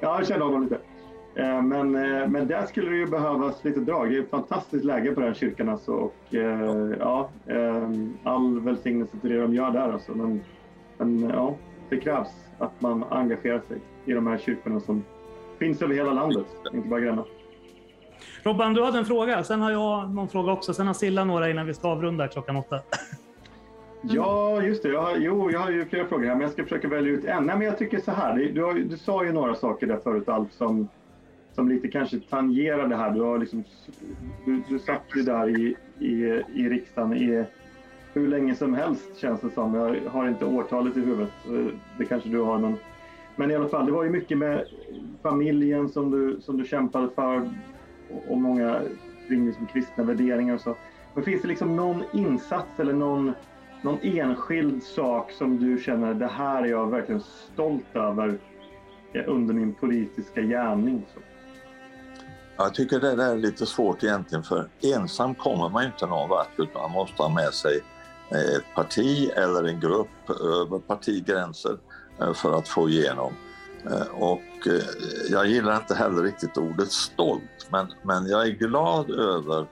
Ja, 0.00 0.18
jag 0.18 0.28
känner 0.28 0.44
honom 0.44 0.62
lite. 0.62 0.78
Eh, 1.36 1.62
Men, 1.62 1.94
eh, 1.94 2.28
men 2.28 2.46
där 2.48 2.66
skulle 2.66 2.90
det 2.90 2.96
ju 2.96 3.06
behövas 3.06 3.64
lite 3.64 3.80
drag. 3.80 4.10
Det 4.10 4.16
är 4.16 4.22
ett 4.22 4.30
fantastiskt 4.30 4.84
läge 4.84 5.12
på 5.12 5.20
den 5.20 5.28
här 5.28 5.34
kyrkan 5.34 5.68
alltså. 5.68 5.92
Och 5.92 6.34
eh, 6.34 6.90
ja, 6.98 7.30
all 8.24 8.60
välsignelse 8.60 9.16
till 9.20 9.30
det 9.30 9.40
de 9.40 9.54
gör 9.54 9.70
där 9.70 9.92
alltså. 9.92 10.12
Men, 10.14 10.40
men 10.98 11.20
ja, 11.20 11.54
det 11.88 11.96
krävs 11.96 12.28
att 12.58 12.80
man 12.80 13.04
engagerar 13.10 13.60
sig 13.68 13.78
i 14.04 14.12
de 14.12 14.26
här 14.26 14.38
kyrkorna 14.38 14.80
som 14.80 15.04
finns 15.58 15.82
över 15.82 15.94
hela 15.94 16.12
landet, 16.12 16.46
inte 16.74 16.88
bara 16.88 17.00
Gränna. 17.00 17.24
Robban, 18.42 18.74
du 18.74 18.84
hade 18.84 18.98
en 18.98 19.04
fråga. 19.04 19.44
Sen 19.44 19.60
har 19.60 19.70
jag 19.70 20.10
någon 20.14 20.28
fråga 20.28 20.52
också. 20.52 20.74
Sen 20.74 20.86
har 20.86 20.94
Silla 20.94 21.24
några 21.24 21.50
innan 21.50 21.66
vi 21.66 21.74
ska 21.74 21.88
avrunda 21.88 22.28
klockan 22.28 22.56
åtta. 22.56 22.80
Ja, 24.08 24.62
just 24.62 24.82
det. 24.82 24.88
Jag 24.88 25.02
har, 25.02 25.16
jo, 25.16 25.50
jag 25.50 25.60
har 25.60 25.70
ju 25.70 25.84
flera 25.84 26.06
frågor 26.06 26.24
här, 26.24 26.32
men 26.34 26.40
jag 26.40 26.50
ska 26.50 26.62
försöka 26.62 26.88
välja 26.88 27.12
ut 27.12 27.24
en. 27.24 27.44
Nej, 27.44 27.56
men 27.56 27.66
jag 27.66 27.78
tycker 27.78 27.98
så 27.98 28.10
här. 28.10 28.50
Du, 28.54 28.64
har, 28.64 28.74
du 28.74 28.98
sa 28.98 29.24
ju 29.24 29.32
några 29.32 29.54
saker 29.54 29.86
där 29.86 29.96
förut, 29.96 30.28
Alf, 30.28 30.52
som, 30.52 30.88
som 31.54 31.68
lite 31.68 31.88
kanske 31.88 32.20
tangerar 32.20 32.88
det 32.88 32.96
här. 32.96 33.10
Du, 33.10 33.20
har 33.20 33.38
liksom, 33.38 33.64
du, 34.44 34.62
du 34.68 34.78
satt 34.78 35.04
ju 35.16 35.22
där 35.22 35.48
i, 35.48 35.76
i, 35.98 36.42
i 36.54 36.68
riksdagen 36.68 37.12
i 37.12 37.44
hur 38.12 38.28
länge 38.28 38.54
som 38.54 38.74
helst, 38.74 39.16
känns 39.16 39.40
det 39.40 39.50
som. 39.50 39.74
Jag 39.74 40.10
har 40.10 40.28
inte 40.28 40.44
årtalet 40.44 40.96
i 40.96 41.00
huvudet. 41.00 41.32
Eh, 41.46 41.66
det 41.98 42.04
kanske 42.04 42.28
du 42.28 42.40
har, 42.40 42.58
men, 42.58 42.76
men 43.36 43.50
i 43.50 43.54
alla 43.54 43.68
fall, 43.68 43.86
det 43.86 43.92
var 43.92 44.04
ju 44.04 44.10
mycket 44.10 44.38
med 44.38 44.64
familjen 45.22 45.88
som 45.88 46.10
du, 46.10 46.40
som 46.40 46.56
du 46.56 46.64
kämpade 46.64 47.08
för 47.14 47.50
och, 48.10 48.32
och 48.32 48.38
många 48.38 48.80
kring 49.28 49.46
liksom 49.46 49.66
kristna 49.66 50.04
värderingar 50.04 50.54
och 50.54 50.60
så. 50.60 50.76
Men 51.14 51.24
finns 51.24 51.42
det 51.42 51.48
liksom 51.48 51.76
någon 51.76 52.02
insats 52.12 52.80
eller 52.80 52.92
någon 52.92 53.32
någon 53.84 53.98
enskild 54.02 54.82
sak 54.82 55.32
som 55.32 55.58
du 55.58 55.78
känner 55.78 56.14
det 56.14 56.26
här 56.26 56.62
är 56.62 56.66
jag 56.66 56.90
verkligen 56.90 57.20
stolt 57.20 57.96
över 57.96 58.38
eh, 59.12 59.22
under 59.26 59.54
min 59.54 59.74
politiska 59.74 60.42
gärning? 60.42 61.02
Så. 61.14 61.20
Jag 62.56 62.74
tycker 62.74 63.00
det 63.00 63.16
där 63.16 63.32
är 63.32 63.36
lite 63.36 63.66
svårt 63.66 64.04
egentligen 64.04 64.44
för 64.44 64.68
ensam 64.82 65.34
kommer 65.34 65.68
man 65.68 65.84
inte 65.84 66.06
någon 66.06 66.28
vart 66.28 66.58
utan 66.58 66.82
man 66.82 66.90
måste 66.90 67.22
ha 67.22 67.28
med 67.28 67.54
sig 67.54 67.80
eh, 68.30 68.56
ett 68.56 68.74
parti 68.74 69.30
eller 69.36 69.64
en 69.64 69.80
grupp 69.80 70.30
över 70.30 70.78
partigränser 70.78 71.78
eh, 72.20 72.32
för 72.32 72.58
att 72.58 72.68
få 72.68 72.88
igenom. 72.88 73.32
Eh, 73.90 74.06
och 74.14 74.68
jag 75.30 75.46
gillar 75.46 75.76
inte 75.76 75.94
heller 75.94 76.22
riktigt 76.22 76.56
ordet 76.56 76.92
stolt 76.92 77.66
men, 77.70 77.86
men 78.02 78.26
jag 78.26 78.46
är 78.46 78.50
glad 78.50 79.10
över 79.10 79.66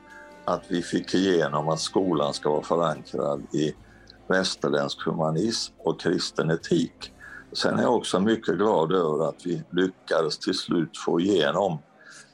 att 0.44 0.64
vi 0.68 0.82
fick 0.82 1.14
igenom 1.14 1.68
att 1.68 1.80
skolan 1.80 2.34
ska 2.34 2.50
vara 2.50 2.62
förankrad 2.62 3.42
i 3.54 3.74
västerländsk 4.26 5.06
humanism 5.06 5.74
och 5.78 6.00
kristen 6.00 6.50
etik. 6.50 7.12
Sen 7.52 7.78
är 7.78 7.82
jag 7.82 7.96
också 7.96 8.20
mycket 8.20 8.56
glad 8.56 8.92
över 8.92 9.28
att 9.28 9.46
vi 9.46 9.64
lyckades 9.70 10.38
till 10.38 10.54
slut 10.54 10.98
få 10.98 11.20
igenom 11.20 11.78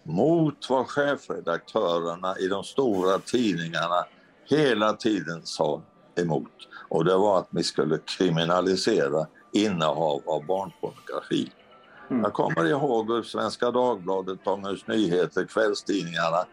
mot 0.08 0.70
vad 0.70 0.86
chefredaktörerna 0.86 2.38
i 2.38 2.48
de 2.48 2.64
stora 2.64 3.18
tidningarna 3.18 4.04
hela 4.44 4.92
tiden 4.92 5.40
sa 5.44 5.82
emot. 6.16 6.52
Och 6.88 7.04
det 7.04 7.16
var 7.16 7.38
att 7.38 7.48
vi 7.50 7.62
skulle 7.62 7.98
kriminalisera 7.98 9.26
innehav 9.52 10.22
av 10.26 10.46
barnpornografi. 10.46 11.52
Mm. 12.10 12.22
Jag 12.22 12.32
kommer 12.32 12.64
ihåg 12.64 13.12
hur 13.12 13.22
Svenska 13.22 13.70
Dagbladet, 13.70 14.44
Dagens 14.44 14.86
Nyheter, 14.86 15.44
kvällstidningarna 15.44 16.46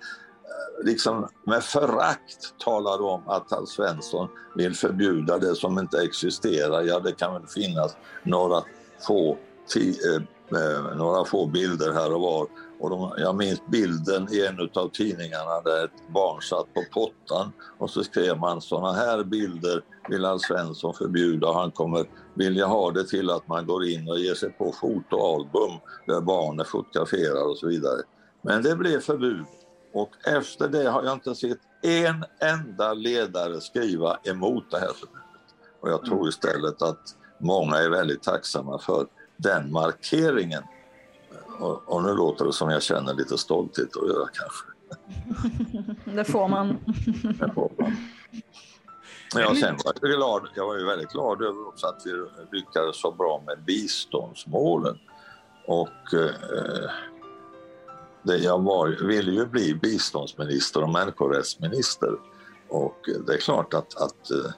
liksom 0.83 1.27
med 1.43 1.63
förakt 1.63 2.59
talade 2.65 3.03
om 3.03 3.21
att 3.27 3.53
Alf 3.53 3.69
Svensson 3.69 4.27
vill 4.55 4.75
förbjuda 4.75 5.37
det 5.37 5.55
som 5.55 5.79
inte 5.79 6.03
existerar. 6.03 6.81
Ja, 6.81 6.99
det 6.99 7.11
kan 7.11 7.33
väl 7.33 7.47
finnas 7.47 7.95
några 8.23 8.63
få, 9.07 9.37
eh, 9.75 10.15
eh, 10.61 10.97
några 10.97 11.25
få 11.25 11.45
bilder 11.45 11.93
här 11.93 12.13
och 12.13 12.21
var. 12.21 12.47
Och 12.79 12.89
de, 12.89 13.11
jag 13.17 13.35
minns 13.35 13.67
bilden 13.67 14.27
i 14.31 14.45
en 14.45 14.69
av 14.73 14.89
tidningarna 14.89 15.61
där 15.63 15.85
ett 15.85 16.09
barn 16.13 16.41
satt 16.41 16.73
på 16.73 16.83
pottan 16.93 17.51
och 17.77 17.89
så 17.89 18.03
skrev 18.03 18.37
man 18.37 18.61
sådana 18.61 18.93
här 18.93 19.23
bilder 19.23 19.83
vill 20.09 20.25
Alf 20.25 20.41
Svensson 20.41 20.93
förbjuda. 20.93 21.53
Han 21.53 21.71
kommer 21.71 22.05
vilja 22.33 22.65
ha 22.65 22.91
det 22.91 23.03
till 23.03 23.29
att 23.29 23.47
man 23.47 23.65
går 23.65 23.85
in 23.85 24.09
och 24.09 24.19
ger 24.19 24.33
sig 24.33 24.49
på 24.49 24.71
fotoalbum 24.81 25.71
där 26.07 26.21
barn 26.21 26.59
är 26.59 26.63
fotograferade 26.63 27.41
och 27.41 27.57
så 27.57 27.67
vidare. 27.67 28.01
Men 28.41 28.63
det 28.63 28.75
blev 28.75 28.99
förbud. 28.99 29.45
Och 29.93 30.09
efter 30.27 30.67
det 30.67 30.89
har 30.89 31.03
jag 31.03 31.13
inte 31.13 31.35
sett 31.35 31.59
en 31.81 32.25
enda 32.39 32.93
ledare 32.93 33.61
skriva 33.61 34.17
emot 34.23 34.71
det 34.71 34.79
här 34.79 34.93
förbudet. 34.93 35.25
Och 35.81 35.89
jag 35.89 36.05
tror 36.05 36.29
istället 36.29 36.81
att 36.81 37.15
många 37.39 37.77
är 37.77 37.89
väldigt 37.89 38.23
tacksamma 38.23 38.79
för 38.79 39.07
den 39.37 39.71
markeringen. 39.71 40.63
Och, 41.59 41.93
och 41.93 42.03
nu 42.03 42.13
låter 42.13 42.45
det 42.45 42.53
som 42.53 42.69
jag 42.69 42.83
känner 42.83 43.13
lite 43.13 43.37
stolthet 43.37 43.97
att 43.97 44.09
göra 44.09 44.27
kanske. 44.33 44.65
Det 46.15 46.23
får 46.23 46.47
man. 46.47 46.77
det 47.39 47.51
får 47.53 47.71
man. 47.79 47.95
Ja, 49.35 49.55
sen 49.55 49.75
var 49.85 49.93
jag, 50.01 50.11
glad, 50.11 50.47
jag 50.55 50.67
var 50.67 50.77
ju 50.77 50.85
väldigt 50.85 51.09
glad 51.09 51.41
över 51.41 51.67
också 51.67 51.87
att 51.87 52.01
vi 52.05 52.11
lyckades 52.57 53.01
så 53.01 53.11
bra 53.11 53.43
med 53.45 53.63
biståndsmålen. 53.63 54.97
Och 55.67 56.13
eh, 56.13 56.89
det 58.23 58.37
jag 58.37 58.63
var, 58.63 59.07
ville 59.07 59.31
ju 59.31 59.45
bli 59.45 59.75
biståndsminister 59.75 60.83
och 60.83 60.89
människorättsminister. 60.89 62.11
Och 62.69 62.99
det 63.27 63.33
är 63.33 63.37
klart 63.37 63.73
att, 63.73 64.01
att 64.01 64.31
eh, 64.31 64.51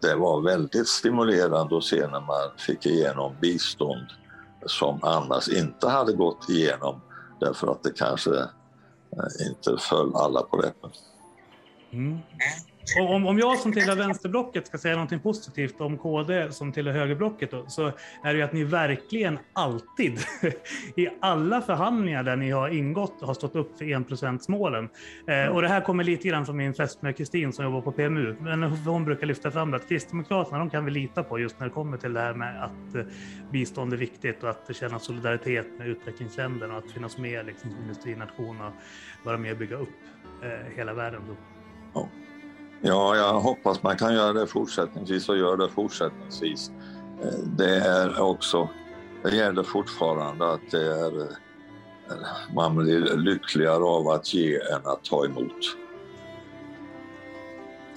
det 0.00 0.14
var 0.14 0.40
väldigt 0.40 0.88
stimulerande 0.88 1.76
att 1.76 1.84
se 1.84 2.06
när 2.06 2.20
man 2.20 2.50
fick 2.58 2.86
igenom 2.86 3.36
bistånd 3.40 4.06
som 4.66 5.00
annars 5.02 5.48
inte 5.48 5.88
hade 5.88 6.12
gått 6.12 6.48
igenom 6.48 7.00
därför 7.40 7.72
att 7.72 7.82
det 7.82 7.90
kanske 7.90 8.30
eh, 8.38 9.46
inte 9.48 9.76
föll 9.78 10.16
alla 10.16 10.42
på 10.42 10.56
läppen. 10.56 10.90
Mm. 11.90 12.18
Och 12.98 13.14
om, 13.14 13.26
om 13.26 13.38
jag 13.38 13.58
som 13.58 13.72
tillhör 13.72 13.96
vänsterblocket 13.96 14.66
ska 14.66 14.78
säga 14.78 14.94
någonting 14.94 15.20
positivt 15.20 15.80
om 15.80 15.98
KD 15.98 16.52
som 16.52 16.72
tillhör 16.72 16.94
högerblocket 16.94 17.50
då, 17.50 17.64
så 17.68 17.86
är 18.24 18.32
det 18.32 18.34
ju 18.34 18.42
att 18.42 18.52
ni 18.52 18.64
verkligen 18.64 19.38
alltid 19.52 20.18
i 20.96 21.08
alla 21.20 21.60
förhandlingar 21.60 22.22
där 22.22 22.36
ni 22.36 22.50
har 22.50 22.68
ingått 22.68 23.20
har 23.20 23.34
stått 23.34 23.56
upp 23.56 23.78
för 23.78 23.92
enprocentsmålen. 23.92 24.88
Eh, 25.26 25.46
och 25.46 25.62
det 25.62 25.68
här 25.68 25.80
kommer 25.80 26.04
lite 26.04 26.28
grann 26.28 26.46
från 26.46 26.56
min 26.56 26.74
fästmö 26.74 27.12
Kristin 27.12 27.52
som 27.52 27.64
jobbar 27.64 27.80
på 27.80 27.92
PMU. 27.92 28.36
Men 28.40 28.62
hon 28.62 29.04
brukar 29.04 29.26
lyfta 29.26 29.50
fram 29.50 29.70
det 29.70 29.76
att 29.76 29.88
Kristdemokraterna 29.88 30.58
de 30.58 30.70
kan 30.70 30.84
vi 30.84 30.90
lita 30.90 31.22
på 31.22 31.38
just 31.38 31.60
när 31.60 31.66
det 31.66 31.72
kommer 31.72 31.96
till 31.96 32.12
det 32.12 32.20
här 32.20 32.34
med 32.34 32.64
att 32.64 32.94
eh, 32.94 33.04
bistånd 33.52 33.92
är 33.92 33.96
viktigt 33.96 34.42
och 34.42 34.50
att 34.50 34.76
känna 34.76 34.98
solidaritet 34.98 35.66
med 35.78 35.88
utvecklingsländerna 35.88 36.76
och 36.76 36.84
att 36.84 36.90
finnas 36.90 37.18
med 37.18 37.46
liksom, 37.46 37.70
som 37.70 37.80
industrination 37.82 38.60
och 38.60 38.72
vara 39.24 39.38
med 39.38 39.52
och 39.52 39.58
bygga 39.58 39.76
upp 39.76 39.88
eh, 40.42 40.76
hela 40.76 40.94
världen. 40.94 41.22
Då. 41.28 42.00
Oh. 42.00 42.08
Ja, 42.86 43.16
jag 43.16 43.40
hoppas 43.40 43.82
man 43.82 43.96
kan 43.96 44.14
göra 44.14 44.32
det 44.32 44.46
fortsättningsvis 44.46 45.28
och 45.28 45.36
gör 45.36 45.56
det 45.56 45.68
fortsättningsvis. 45.68 46.70
Eh, 47.22 47.38
det 47.56 47.76
är 47.76 48.20
också, 48.20 48.68
det 49.22 49.36
gäller 49.36 49.62
fortfarande 49.62 50.52
att 50.52 50.70
det 50.70 50.82
är, 50.82 51.20
eh, 51.20 51.26
man 52.54 52.76
blir 52.76 53.16
lyckligare 53.16 53.84
av 53.84 54.08
att 54.08 54.34
ge 54.34 54.54
än 54.54 54.80
att 54.84 55.04
ta 55.04 55.24
emot. 55.24 55.76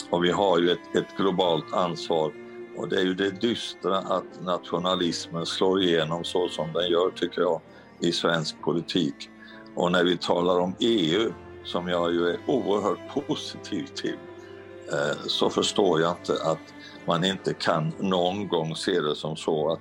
Och 0.09 0.23
vi 0.23 0.31
har 0.31 0.59
ju 0.59 0.71
ett, 0.71 0.95
ett 0.95 1.17
globalt 1.17 1.73
ansvar 1.73 2.31
och 2.77 2.89
det 2.89 2.95
är 2.95 3.03
ju 3.03 3.13
det 3.13 3.41
dystra 3.41 3.97
att 3.97 4.41
nationalismen 4.41 5.45
slår 5.45 5.81
igenom 5.81 6.23
så 6.23 6.49
som 6.49 6.73
den 6.73 6.89
gör, 6.89 7.09
tycker 7.09 7.41
jag, 7.41 7.61
i 7.99 8.11
svensk 8.11 8.61
politik. 8.61 9.29
Och 9.75 9.91
när 9.91 10.03
vi 10.03 10.17
talar 10.17 10.59
om 10.59 10.75
EU, 10.79 11.31
som 11.63 11.87
jag 11.87 12.13
ju 12.13 12.27
är 12.27 12.37
oerhört 12.47 13.13
positiv 13.13 13.85
till, 13.95 14.17
Eh, 14.91 15.17
så 15.27 15.49
förstår 15.49 16.01
jag 16.01 16.11
inte 16.11 16.43
att 16.43 16.73
man 17.05 17.23
inte 17.23 17.53
kan 17.53 17.93
någon 17.99 18.47
gång 18.47 18.75
se 18.75 19.01
det 19.01 19.15
som 19.15 19.35
så 19.35 19.71
att 19.71 19.79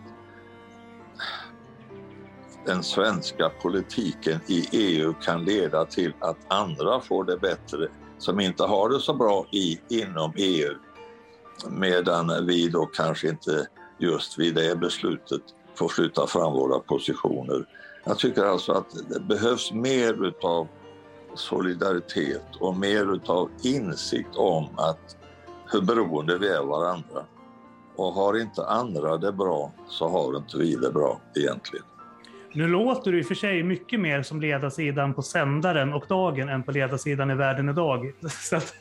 den 2.67 2.83
svenska 2.83 3.49
politiken 3.49 4.41
i 4.47 4.69
EU 4.73 5.15
kan 5.15 5.45
leda 5.45 5.85
till 5.85 6.13
att 6.19 6.37
andra 6.49 7.01
får 7.01 7.25
det 7.25 7.37
bättre 7.37 7.89
som 8.19 8.41
inte 8.41 8.63
har 8.63 8.89
det 8.89 9.01
så 9.01 9.15
bra 9.15 9.47
i, 9.53 9.81
inom 9.89 10.33
EU. 10.37 10.75
Medan 11.71 12.47
vi 12.47 12.69
då 12.69 12.87
kanske 12.87 13.29
inte 13.29 13.67
just 13.99 14.39
vid 14.39 14.55
det 14.55 14.77
beslutet 14.77 15.43
får 15.79 15.89
flytta 15.89 16.27
fram 16.27 16.53
våra 16.53 16.79
positioner. 16.79 17.67
Jag 18.05 18.19
tycker 18.19 18.45
alltså 18.45 18.73
att 18.73 18.91
det 19.09 19.21
behövs 19.21 19.73
mer 19.73 20.27
utav 20.27 20.69
solidaritet 21.37 22.57
och 22.61 22.77
mer 22.77 23.15
utav 23.15 23.51
insikt 23.63 24.37
om 24.37 24.69
att 24.77 25.17
hur 25.73 25.81
beroende 25.81 26.39
vi 26.39 26.49
är 26.49 26.63
varandra. 26.63 27.25
Och 27.97 28.13
har 28.13 28.41
inte 28.41 28.67
andra 28.67 29.17
det 29.17 29.33
bra 29.33 29.73
så 29.89 30.09
har 30.09 30.37
inte 30.37 30.59
vi 30.59 30.75
det 30.75 30.91
bra 30.91 31.21
egentligen. 31.37 31.85
Nu 32.57 32.69
låter 32.69 33.13
du 33.13 33.19
i 33.19 33.23
och 33.23 33.27
för 33.27 33.35
sig 33.35 33.63
mycket 33.63 34.01
mer 34.01 34.23
som 34.23 34.41
ledarsidan 34.41 35.15
på 35.15 35.23
sändaren 35.23 35.93
och 35.93 36.05
dagen 36.09 36.49
än 36.49 36.63
på 36.63 36.73
ledarsidan 36.73 37.31
i 37.31 37.35
världen 37.35 37.69
idag. 37.69 38.13
Så 38.31 38.57
att, 38.57 38.75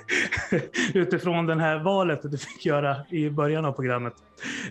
utifrån 0.94 1.46
det 1.46 1.60
här 1.60 1.78
valet 1.78 2.20
du 2.22 2.38
fick 2.38 2.66
göra 2.66 2.96
i 3.10 3.30
början 3.30 3.64
av 3.64 3.72
programmet. 3.72 4.14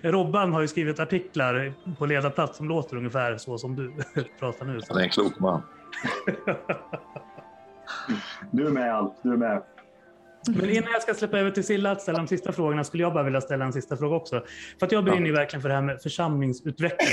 Robban 0.01 0.53
har 0.53 0.61
ju 0.61 0.67
skrivit 0.67 0.99
artiklar 0.99 1.73
på 1.97 2.05
ledarplats 2.05 2.57
som 2.57 2.69
låter 2.69 2.97
ungefär 2.97 3.37
så 3.37 3.57
som 3.57 3.75
du 3.75 3.93
pratar 4.39 4.65
nu. 4.65 4.79
Han 4.89 4.97
är 4.97 5.03
en 5.03 5.09
klok 5.09 5.39
man. 5.39 5.61
Du 8.51 8.67
är 8.67 8.71
med 8.71 8.95
Alf. 8.95 9.13
du 9.21 9.33
är 9.33 9.37
med. 9.37 9.61
Men 10.55 10.69
innan 10.69 10.91
jag 10.93 11.01
ska 11.01 11.13
släppa 11.13 11.39
över 11.39 11.51
till 11.51 11.63
Silla 11.63 11.91
att 11.91 12.01
ställa 12.01 12.17
de 12.17 12.27
sista 12.27 12.51
frågorna 12.51 12.83
skulle 12.83 13.03
jag 13.03 13.13
bara 13.13 13.23
vilja 13.23 13.41
ställa 13.41 13.65
en 13.65 13.73
sista 13.73 13.97
fråga 13.97 14.15
också. 14.15 14.43
För 14.79 14.85
att 14.85 14.91
jag 14.91 15.03
brinner 15.03 15.25
ju 15.25 15.31
verkligen 15.31 15.61
för 15.61 15.69
det 15.69 15.75
här 15.75 15.81
med 15.81 16.01
församlingsutveckling. 16.01 17.09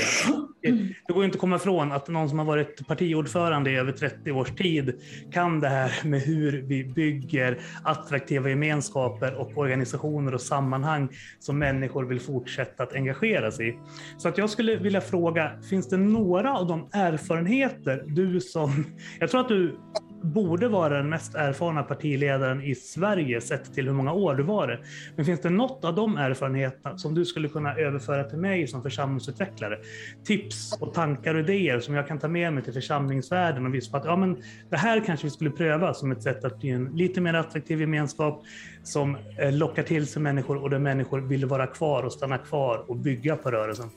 det 1.07 1.13
går 1.13 1.25
inte 1.25 1.35
att 1.35 1.41
komma 1.41 1.55
ifrån 1.55 1.91
att 1.91 2.07
någon 2.07 2.29
som 2.29 2.39
har 2.39 2.45
varit 2.45 2.87
partiordförande 2.87 3.71
i 3.71 3.75
över 3.75 3.91
30 3.91 4.31
års 4.31 4.55
tid 4.55 5.01
kan 5.31 5.59
det 5.59 5.67
här 5.67 6.07
med 6.07 6.21
hur 6.21 6.61
vi 6.61 6.83
bygger 6.83 7.59
attraktiva 7.83 8.49
gemenskaper 8.49 9.35
och 9.35 9.57
organisationer 9.57 10.33
och 10.33 10.41
sammanhang 10.41 11.09
som 11.39 11.59
människor 11.59 12.05
vill 12.05 12.19
fortsätta 12.19 12.83
att 12.83 12.93
engagera 12.93 13.51
sig 13.51 13.69
i. 13.69 13.79
Så 14.17 14.27
att 14.27 14.37
jag 14.37 14.49
skulle 14.49 14.75
vilja 14.75 15.01
fråga, 15.01 15.51
finns 15.69 15.89
det 15.89 15.97
några 15.97 16.57
av 16.57 16.67
de 16.67 16.89
erfarenheter 16.93 18.03
du 18.07 18.41
som, 18.41 18.85
jag 19.19 19.29
tror 19.29 19.41
att 19.41 19.47
du 19.47 19.77
borde 20.21 20.67
vara 20.67 20.97
den 20.97 21.09
mest 21.09 21.35
erfarna 21.35 21.83
partiledaren 21.83 22.61
i 22.61 22.75
Sverige 22.75 23.41
sett 23.41 23.73
till 23.73 23.85
hur 23.85 23.93
många 23.93 24.13
år 24.13 24.35
du 24.35 24.43
var 24.43 24.67
det. 24.67 24.79
Men 25.15 25.25
finns 25.25 25.41
det 25.41 25.49
något 25.49 25.85
av 25.85 25.95
de 25.95 26.17
erfarenheterna 26.17 26.97
som 26.97 27.15
du 27.15 27.25
skulle 27.25 27.47
kunna 27.47 27.75
överföra 27.75 28.23
till 28.23 28.37
mig 28.37 28.67
som 28.67 28.83
församlingsutvecklare? 28.83 29.77
Tips 30.25 30.77
och 30.81 30.93
tankar 30.93 31.35
och 31.35 31.39
idéer 31.39 31.79
som 31.79 31.95
jag 31.95 32.07
kan 32.07 32.19
ta 32.19 32.27
med 32.27 32.53
mig 32.53 32.63
till 32.63 32.73
församlingsvärlden 32.73 33.65
och 33.65 33.75
visa 33.75 33.91
på 33.91 33.97
att 33.97 34.05
ja, 34.05 34.15
men 34.15 34.37
det 34.69 34.77
här 34.77 35.03
kanske 35.05 35.27
vi 35.27 35.31
skulle 35.31 35.49
pröva 35.49 35.93
som 35.93 36.11
ett 36.11 36.23
sätt 36.23 36.45
att 36.45 36.59
bli 36.59 36.69
en 36.69 36.85
lite 36.85 37.21
mer 37.21 37.33
attraktiv 37.33 37.79
gemenskap 37.79 38.43
som 38.83 39.17
eh, 39.39 39.53
lockar 39.53 39.83
till 39.83 40.07
sig 40.07 40.21
människor 40.21 40.63
och 40.63 40.69
där 40.69 40.79
människor 40.79 41.21
vill 41.21 41.45
vara 41.45 41.67
kvar 41.67 42.03
och 42.03 42.13
stanna 42.13 42.37
kvar 42.37 42.85
och 42.87 42.95
bygga 42.95 43.35
på 43.35 43.51
rörelsen. 43.51 43.89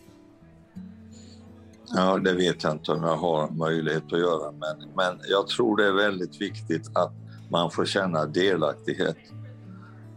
Ja, 1.95 2.19
det 2.19 2.33
vet 2.33 2.63
jag 2.63 2.73
inte 2.73 2.93
om 2.93 3.03
jag 3.03 3.17
har 3.17 3.51
möjlighet 3.51 4.13
att 4.13 4.19
göra, 4.19 4.53
men, 4.53 4.89
men 4.97 5.21
jag 5.29 5.49
tror 5.49 5.77
det 5.77 5.87
är 5.87 5.93
väldigt 5.93 6.41
viktigt 6.41 6.91
att 6.93 7.13
man 7.51 7.71
får 7.71 7.85
känna 7.85 8.27
delaktighet. 8.27 9.17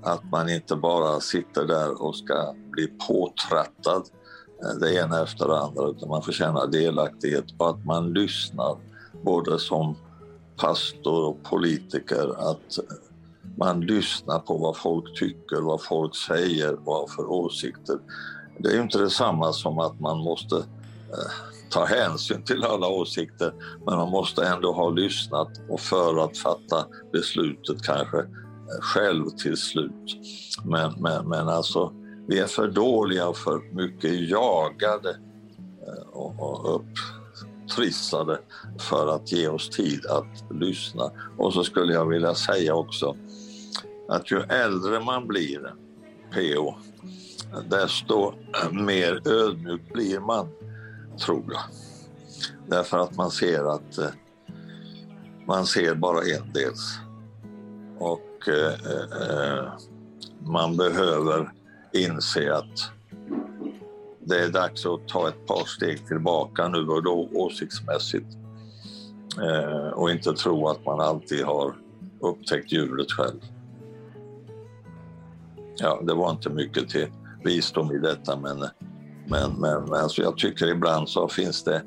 Att 0.03 0.23
man 0.31 0.49
inte 0.49 0.75
bara 0.75 1.19
sitter 1.19 1.65
där 1.65 2.01
och 2.01 2.15
ska 2.15 2.55
bli 2.71 2.87
påtrattad 3.07 4.03
eh, 4.63 4.79
det 4.79 4.95
ena 4.95 5.23
efter 5.23 5.47
det 5.47 5.59
andra, 5.59 5.87
utan 5.87 6.09
man 6.09 6.21
får 6.21 6.31
känna 6.31 6.65
delaktighet 6.65 7.45
och 7.57 7.69
att 7.69 7.85
man 7.85 8.13
lyssnar 8.13 8.77
både 9.23 9.59
som 9.59 9.95
pastor 10.57 11.25
och 11.25 11.43
politiker, 11.43 12.51
att 12.51 12.77
eh, 12.77 12.83
man 13.57 13.81
lyssnar 13.81 14.39
på 14.39 14.57
vad 14.57 14.77
folk 14.77 15.19
tycker, 15.19 15.61
vad 15.61 15.83
folk 15.83 16.15
säger, 16.15 16.77
vad 16.83 17.11
för 17.11 17.31
åsikter. 17.31 17.97
Det 18.57 18.69
är 18.69 18.73
ju 18.73 18.81
inte 18.81 18.97
detsamma 18.97 19.53
som 19.53 19.79
att 19.79 19.99
man 19.99 20.17
måste 20.17 20.55
eh, 20.55 21.50
ta 21.71 21.85
hänsyn 21.85 22.43
till 22.43 22.63
alla 22.63 22.87
åsikter 22.87 23.53
men 23.85 23.97
man 23.97 24.09
måste 24.09 24.45
ändå 24.45 24.73
ha 24.73 24.89
lyssnat 24.89 25.49
och 25.69 25.79
för 25.79 26.23
att 26.25 26.37
fatta 26.37 26.85
beslutet 27.13 27.83
kanske 27.83 28.17
eh, 28.17 28.81
själv 28.81 29.29
till 29.29 29.57
slut. 29.57 30.17
Men, 30.65 30.93
men, 30.99 31.29
men 31.29 31.49
alltså, 31.49 31.93
vi 32.27 32.39
är 32.39 32.47
för 32.47 32.67
dåliga 32.67 33.27
och 33.27 33.37
för 33.37 33.75
mycket 33.75 34.29
jagade 34.29 35.09
eh, 35.87 36.07
och, 36.11 36.39
och 36.39 36.75
upptrissade 36.75 38.39
för 38.79 39.15
att 39.15 39.31
ge 39.31 39.47
oss 39.47 39.69
tid 39.69 40.05
att 40.05 40.43
lyssna. 40.51 41.11
Och 41.37 41.53
så 41.53 41.63
skulle 41.63 41.93
jag 41.93 42.05
vilja 42.05 42.35
säga 42.35 42.75
också 42.75 43.15
att 44.09 44.31
ju 44.31 44.41
äldre 44.41 44.99
man 44.99 45.27
blir, 45.27 45.73
PO, 46.33 46.75
desto 47.69 48.33
mer 48.71 49.27
ödmjuk 49.27 49.93
blir 49.93 50.19
man 50.19 50.47
tror 51.17 51.43
jag. 51.47 51.61
Därför 52.67 52.97
att 52.97 53.15
man 53.15 53.31
ser 53.31 53.75
att 53.75 53.97
eh, 53.97 54.09
man 55.47 55.65
ser 55.65 55.95
bara 55.95 56.19
en 56.19 56.53
dels. 56.53 56.99
Och 57.99 58.47
eh, 58.47 58.73
eh, 59.21 59.73
man 60.45 60.77
behöver 60.77 61.51
inse 61.93 62.55
att 62.55 62.91
det 64.19 64.39
är 64.39 64.49
dags 64.49 64.85
att 64.85 65.07
ta 65.07 65.27
ett 65.27 65.47
par 65.47 65.65
steg 65.65 66.07
tillbaka 66.07 66.67
nu 66.67 66.87
och 66.87 67.03
då 67.03 67.29
åsiktsmässigt. 67.33 68.37
Eh, 69.41 69.87
och 69.87 70.11
inte 70.11 70.33
tro 70.33 70.67
att 70.67 70.85
man 70.85 70.99
alltid 70.99 71.45
har 71.45 71.75
upptäckt 72.19 72.71
djuret 72.71 73.11
själv. 73.11 73.39
Ja, 75.77 76.01
det 76.03 76.13
var 76.13 76.31
inte 76.31 76.49
mycket 76.49 76.89
till 76.89 77.07
visdom 77.43 77.91
i 77.91 77.97
detta 77.97 78.37
men 78.37 78.65
men, 79.31 79.83
men 79.85 79.93
alltså 79.93 80.21
jag 80.21 80.37
tycker 80.37 80.67
ibland 80.67 81.09
så 81.09 81.27
finns 81.27 81.63
det, 81.63 81.81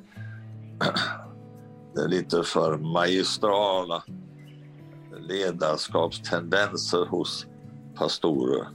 det 1.95 2.01
är 2.01 2.09
lite 2.09 2.43
för 2.43 2.79
magistrala 2.79 4.03
ledarskapstendenser 5.19 7.07
hos 7.07 7.47
pastorer. 7.95 8.67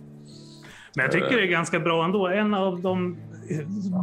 Men 0.95 1.03
jag 1.05 1.11
tycker 1.11 1.37
det 1.37 1.43
är 1.43 1.47
ganska 1.47 1.79
bra 1.79 2.05
ändå. 2.05 2.27
En 2.27 2.53
av 2.53 2.81
de 2.81 3.17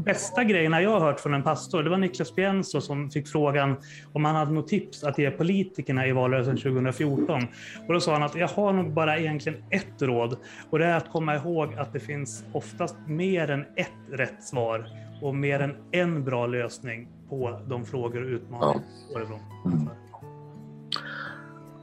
bästa 0.04 0.44
grejerna 0.44 0.82
jag 0.82 0.90
har 0.90 1.00
hört 1.00 1.20
från 1.20 1.34
en 1.34 1.42
pastor, 1.42 1.82
det 1.82 1.90
var 1.90 1.98
Niklas 1.98 2.30
Pienso 2.30 2.80
som 2.80 3.10
fick 3.10 3.28
frågan 3.28 3.76
om 4.12 4.24
han 4.24 4.34
hade 4.34 4.52
något 4.52 4.68
tips 4.68 5.04
att 5.04 5.18
ge 5.18 5.30
politikerna 5.30 6.06
i 6.06 6.12
valrörelsen 6.12 6.56
2014. 6.56 7.46
Och 7.88 7.94
då 7.94 8.00
sa 8.00 8.12
han 8.12 8.22
att 8.22 8.34
jag 8.34 8.48
har 8.48 8.72
nog 8.72 8.92
bara 8.92 9.18
egentligen 9.18 9.62
ett 9.70 10.02
råd 10.02 10.36
och 10.70 10.78
det 10.78 10.86
är 10.86 10.96
att 10.96 11.12
komma 11.12 11.36
ihåg 11.36 11.74
att 11.74 11.92
det 11.92 12.00
finns 12.00 12.44
oftast 12.52 12.96
mer 13.06 13.50
än 13.50 13.60
ett 13.60 13.90
rätt 14.12 14.44
svar 14.44 14.86
och 15.22 15.34
mer 15.34 15.60
än 15.60 15.76
en 15.90 16.24
bra 16.24 16.46
lösning 16.46 17.08
på 17.28 17.60
de 17.66 17.84
frågor 17.84 18.22
och 18.22 18.28
utmaningar 18.28 18.82
ja. 19.14 19.40
Mm. 19.64 19.88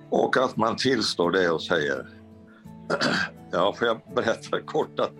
Och 0.09 0.37
att 0.37 0.57
man 0.57 0.75
tillstår 0.75 1.31
det 1.31 1.49
och 1.49 1.61
säger 1.61 2.07
Ja, 3.51 3.75
får 3.79 3.87
jag 3.87 4.01
berätta 4.15 4.61
kort 4.61 4.99
att 4.99 5.11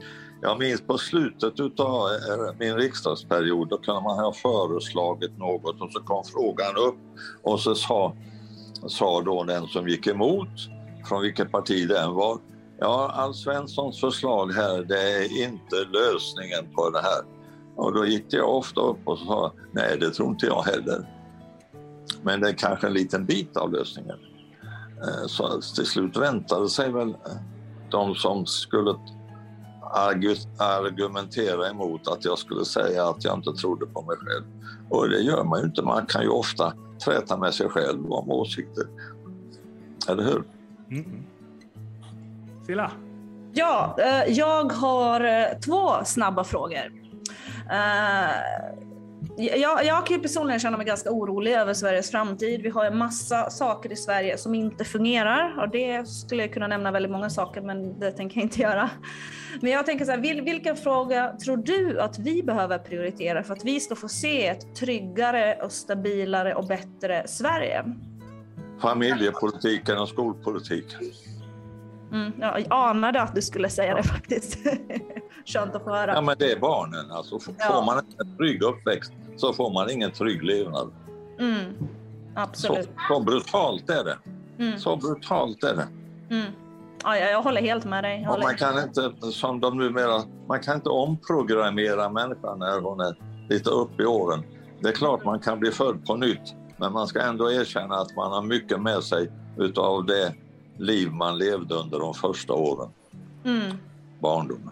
jag 0.43 0.59
minns 0.59 0.81
på 0.81 0.97
slutet 0.97 1.59
av 1.79 2.07
eh, 2.07 2.55
min 2.59 2.75
riksdagsperiod, 2.75 3.69
då 3.69 3.77
kunde 3.77 4.01
man 4.01 4.19
ha 4.19 4.33
föreslagit 4.33 5.37
något 5.37 5.81
och 5.81 5.91
så 5.91 5.99
kom 5.99 6.23
frågan 6.23 6.75
upp 6.75 6.95
och 7.43 7.59
så 7.59 7.75
sa, 7.75 8.15
sa 8.87 9.21
då 9.21 9.43
den 9.43 9.67
som 9.67 9.87
gick 9.87 10.07
emot, 10.07 10.49
från 11.07 11.21
vilket 11.21 11.51
parti 11.51 11.87
det 11.87 11.99
än 11.99 12.13
var, 12.13 12.39
ja, 12.79 13.11
Alf 13.15 13.35
Svenssons 13.35 13.99
förslag 13.99 14.51
här, 14.51 14.83
det 14.83 15.01
är 15.01 15.43
inte 15.43 15.75
lösningen 15.75 16.73
på 16.75 16.89
det 16.89 17.01
här. 17.01 17.21
Och 17.75 17.93
då 17.93 18.05
gick 18.05 18.25
jag 18.29 18.57
ofta 18.57 18.81
upp 18.81 18.99
och 19.05 19.19
sa, 19.19 19.53
nej 19.71 19.97
det 19.99 20.11
tror 20.11 20.29
inte 20.29 20.45
jag 20.45 20.61
heller. 20.63 21.09
Men 22.23 22.41
det 22.41 22.49
är 22.49 22.53
kanske 22.53 22.87
en 22.87 22.93
liten 22.93 23.25
bit 23.25 23.57
av 23.57 23.71
lösningen. 23.71 24.17
Eh, 25.01 25.27
så 25.27 25.61
till 25.75 25.85
slut 25.85 26.17
väntade 26.17 26.69
sig 26.69 26.91
väl 26.91 27.09
eh, 27.09 27.15
de 27.91 28.15
som 28.15 28.45
skulle 28.45 28.95
argumentera 30.57 31.69
emot 31.69 32.07
att 32.07 32.25
jag 32.25 32.37
skulle 32.37 32.65
säga 32.65 33.07
att 33.07 33.23
jag 33.23 33.37
inte 33.37 33.53
trodde 33.53 33.85
på 33.85 34.01
mig 34.01 34.17
själv. 34.17 34.43
Och 34.89 35.09
det 35.09 35.19
gör 35.19 35.43
man 35.43 35.59
ju 35.59 35.65
inte. 35.65 35.81
Man 35.81 36.05
kan 36.05 36.21
ju 36.21 36.29
ofta 36.29 36.73
träta 37.05 37.37
med 37.37 37.53
sig 37.53 37.69
själv 37.69 38.11
om 38.11 38.31
åsikter. 38.31 38.83
Eller 40.09 40.23
hur? 40.23 40.43
Mm. 40.91 41.23
Silla? 42.65 42.91
Ja, 43.53 43.97
eh, 43.99 44.33
jag 44.33 44.71
har 44.71 45.21
eh, 45.21 45.59
två 45.65 46.05
snabba 46.05 46.43
frågor. 46.43 46.91
Jag, 49.37 49.85
jag 49.85 50.05
kan 50.05 50.15
ju 50.17 50.21
personligen 50.21 50.59
känna 50.59 50.77
mig 50.77 50.85
ganska 50.85 51.11
orolig 51.11 51.53
över 51.53 51.73
Sveriges 51.73 52.11
framtid. 52.11 52.61
Vi 52.61 52.69
har 52.69 52.85
en 52.85 52.97
massa 52.97 53.49
saker 53.49 53.91
i 53.91 53.95
Sverige 53.95 54.37
som 54.37 54.55
inte 54.55 54.85
fungerar 54.85 55.61
och 55.61 55.69
det 55.69 56.07
skulle 56.07 56.43
jag 56.43 56.53
kunna 56.53 56.67
nämna 56.67 56.91
väldigt 56.91 57.11
många 57.11 57.29
saker 57.29 57.61
men 57.61 57.99
det 57.99 58.11
tänker 58.11 58.37
jag 58.37 58.45
inte 58.45 58.61
göra. 58.61 58.89
Men 59.61 59.71
jag 59.71 59.85
tänker 59.85 60.05
så 60.05 60.11
här, 60.11 60.43
vilken 60.43 60.75
fråga 60.75 61.37
tror 61.43 61.57
du 61.57 62.01
att 62.01 62.19
vi 62.19 62.43
behöver 62.43 62.77
prioritera 62.77 63.43
för 63.43 63.53
att 63.53 63.65
vi 63.65 63.79
ska 63.79 63.95
få 63.95 64.07
se 64.07 64.47
ett 64.47 64.75
tryggare 64.75 65.59
och 65.63 65.71
stabilare 65.71 66.55
och 66.55 66.67
bättre 66.67 67.27
Sverige? 67.27 67.83
Familjepolitiken 68.81 69.97
och 69.97 70.09
skolpolitiken. 70.09 70.99
Mm, 72.11 72.31
jag 72.39 72.65
anade 72.69 73.21
att 73.21 73.35
du 73.35 73.41
skulle 73.41 73.69
säga 73.69 73.95
det 73.95 74.03
faktiskt. 74.03 74.57
Skönt 75.45 75.75
att 75.75 75.83
få 75.83 75.89
höra. 75.89 76.13
Ja, 76.13 76.21
men 76.21 76.35
det 76.39 76.51
är 76.51 76.59
barnen. 76.59 77.11
Alltså, 77.11 77.39
får 77.39 77.55
ja. 77.59 77.83
man 77.85 77.97
en 77.97 78.37
trygg 78.37 78.63
uppväxt 78.63 79.13
så 79.37 79.53
får 79.53 79.73
man 79.73 79.89
ingen 79.89 80.11
trygg 80.11 80.43
levnad. 80.43 80.91
Mm, 81.39 81.73
absolut. 82.35 82.89
Så, 83.07 83.15
så 83.15 83.19
brutalt 83.19 83.89
är 83.89 84.03
det. 84.03 84.17
Mm. 84.59 84.79
Så 84.79 84.95
brutalt 84.95 85.63
är 85.63 85.75
det. 85.75 85.87
Mm. 86.35 86.51
Ja, 87.03 87.17
jag 87.17 87.41
håller 87.41 87.61
helt 87.61 87.85
med 87.85 88.03
dig. 88.03 88.27
man 88.43 88.55
kan 88.55 88.83
inte, 88.83 89.31
som 89.31 89.59
de 89.59 89.77
numera, 89.77 90.21
man 90.47 90.59
kan 90.59 90.75
inte 90.75 90.89
omprogrammera 90.89 92.09
människan 92.09 92.59
när 92.59 92.81
hon 92.81 92.99
är 92.99 93.15
lite 93.49 93.69
upp 93.69 93.99
i 93.99 94.05
åren. 94.05 94.43
Det 94.79 94.89
är 94.89 94.93
klart 94.93 95.25
man 95.25 95.39
kan 95.39 95.59
bli 95.59 95.71
född 95.71 96.05
på 96.05 96.15
nytt, 96.15 96.55
men 96.77 96.93
man 96.93 97.07
ska 97.07 97.21
ändå 97.21 97.51
erkänna 97.51 97.95
att 97.95 98.15
man 98.15 98.31
har 98.31 98.41
mycket 98.41 98.81
med 98.81 99.03
sig 99.03 99.31
utav 99.57 100.05
det 100.05 100.33
liv 100.77 101.11
man 101.11 101.37
levde 101.37 101.75
under 101.75 101.99
de 101.99 102.13
första 102.13 102.53
åren. 102.53 102.89
Mm. 103.45 103.77
Barndomen. 104.19 104.71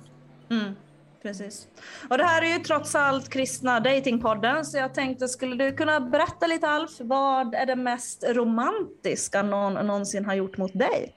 Mm, 0.51 0.75
precis. 1.21 1.67
Och 2.09 2.17
det 2.17 2.23
här 2.23 2.41
är 2.41 2.57
ju 2.57 2.59
trots 2.63 2.95
allt 2.95 3.29
Kristna 3.29 3.79
Datingpodden, 3.79 4.65
så 4.65 4.77
jag 4.77 4.93
tänkte, 4.93 5.27
skulle 5.27 5.65
du 5.65 5.75
kunna 5.75 5.99
berätta 5.99 6.47
lite 6.47 6.67
Alf, 6.67 6.91
vad 6.99 7.55
är 7.55 7.65
det 7.65 7.75
mest 7.75 8.23
romantiska 8.29 9.43
någon 9.43 9.73
någonsin 9.73 10.25
har 10.25 10.33
gjort 10.33 10.57
mot 10.57 10.73
dig? 10.73 11.15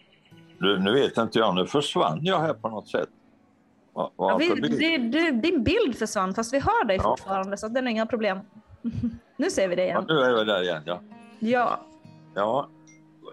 Du, 0.58 0.78
nu 0.78 0.92
vet 0.92 1.18
inte 1.18 1.38
jag, 1.38 1.54
nu 1.54 1.66
försvann 1.66 2.18
jag 2.22 2.40
här 2.40 2.54
på 2.54 2.68
något 2.68 2.88
sätt. 2.88 3.08
Ja, 3.94 4.36
vi, 4.38 4.48
du, 4.48 4.98
du, 4.98 5.30
din 5.30 5.62
bild 5.62 5.98
försvann, 5.98 6.34
fast 6.34 6.54
vi 6.54 6.58
hör 6.58 6.84
dig 6.84 6.96
ja. 6.96 7.02
fortfarande, 7.02 7.56
så 7.56 7.68
det 7.68 7.80
är 7.80 7.86
inga 7.86 8.06
problem. 8.06 8.38
Nu 9.36 9.50
ser 9.50 9.68
vi 9.68 9.76
Ja, 9.76 9.82
igen. 9.82 10.04
nu 10.08 10.18
är 10.18 10.34
vi 10.34 10.44
där 10.44 10.62
igen. 10.62 10.82
Ja. 10.86 11.00
Ja, 11.38 11.80
ja. 12.34 12.68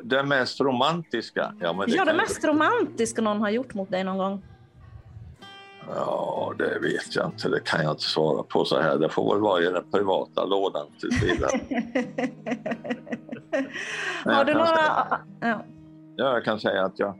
Det 0.03 0.23
mest 0.23 0.61
romantiska. 0.61 1.53
Ja, 1.59 1.73
men 1.73 1.89
det 1.89 1.95
ja 1.95 2.05
det 2.05 2.13
mest 2.13 2.43
romantiska 2.43 3.21
någon 3.21 3.41
har 3.41 3.49
gjort 3.49 3.73
mot 3.73 3.91
dig 3.91 4.03
någon 4.03 4.17
gång. 4.17 4.43
Ja, 5.87 6.53
det 6.57 6.79
vet 6.79 7.15
jag 7.15 7.25
inte. 7.25 7.49
Det 7.49 7.59
kan 7.59 7.83
jag 7.83 7.91
inte 7.91 8.03
svara 8.03 8.43
på 8.43 8.65
så 8.65 8.79
här. 8.81 8.97
Det 8.97 9.09
får 9.09 9.33
väl 9.33 9.41
vara 9.41 9.61
i 9.61 9.65
den 9.65 9.91
privata 9.91 10.45
lådan 10.45 10.87
tills 10.99 11.23
vidare. 11.23 11.59
Har 14.25 14.31
jag 14.33 14.45
du 14.45 14.51
kan 14.53 14.57
några... 14.61 14.67
säga- 14.77 15.19
Ja. 15.41 15.65
Ja, 16.15 16.33
jag 16.33 16.43
kan 16.43 16.59
säga 16.59 16.85
att 16.85 16.99
jag 16.99 17.19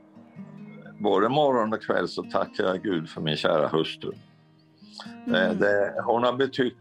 både 0.99 1.29
morgon 1.29 1.73
och 1.73 1.81
kväll 1.81 2.07
så 2.07 2.23
tackar 2.23 2.63
jag 2.63 2.81
Gud 2.83 3.09
för 3.09 3.21
min 3.21 3.35
kära 3.37 3.67
hustru. 3.67 4.11
Eh, 4.11 4.17
Mm. 5.27 5.57
Det, 5.59 5.93
hon 6.05 6.23
har 6.23 6.33
betytt, 6.33 6.77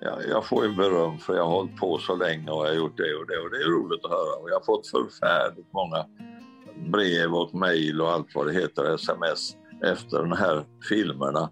jag, 0.00 0.18
jag 0.28 0.44
får 0.46 0.66
ju 0.66 0.74
beröm 0.76 1.18
för 1.18 1.34
jag 1.36 1.44
har 1.44 1.50
hållit 1.50 1.76
på 1.76 1.98
så 1.98 2.16
länge 2.16 2.50
och 2.50 2.64
jag 2.66 2.70
har 2.70 2.76
gjort 2.76 2.96
det 2.96 3.14
och 3.14 3.26
det 3.26 3.38
och 3.38 3.50
det 3.50 3.56
är 3.56 3.70
roligt 3.70 4.04
att 4.04 4.10
höra. 4.10 4.42
Och 4.42 4.50
jag 4.50 4.54
har 4.54 4.64
fått 4.64 4.86
förfärligt 4.86 5.72
många 5.72 6.04
brev 6.90 7.34
och 7.34 7.54
mejl 7.54 8.00
och 8.00 8.10
allt 8.10 8.34
vad 8.34 8.46
det 8.46 8.52
heter, 8.52 8.94
sms 8.94 9.56
efter 9.82 10.18
de 10.18 10.32
här 10.32 10.64
filmerna. 10.88 11.50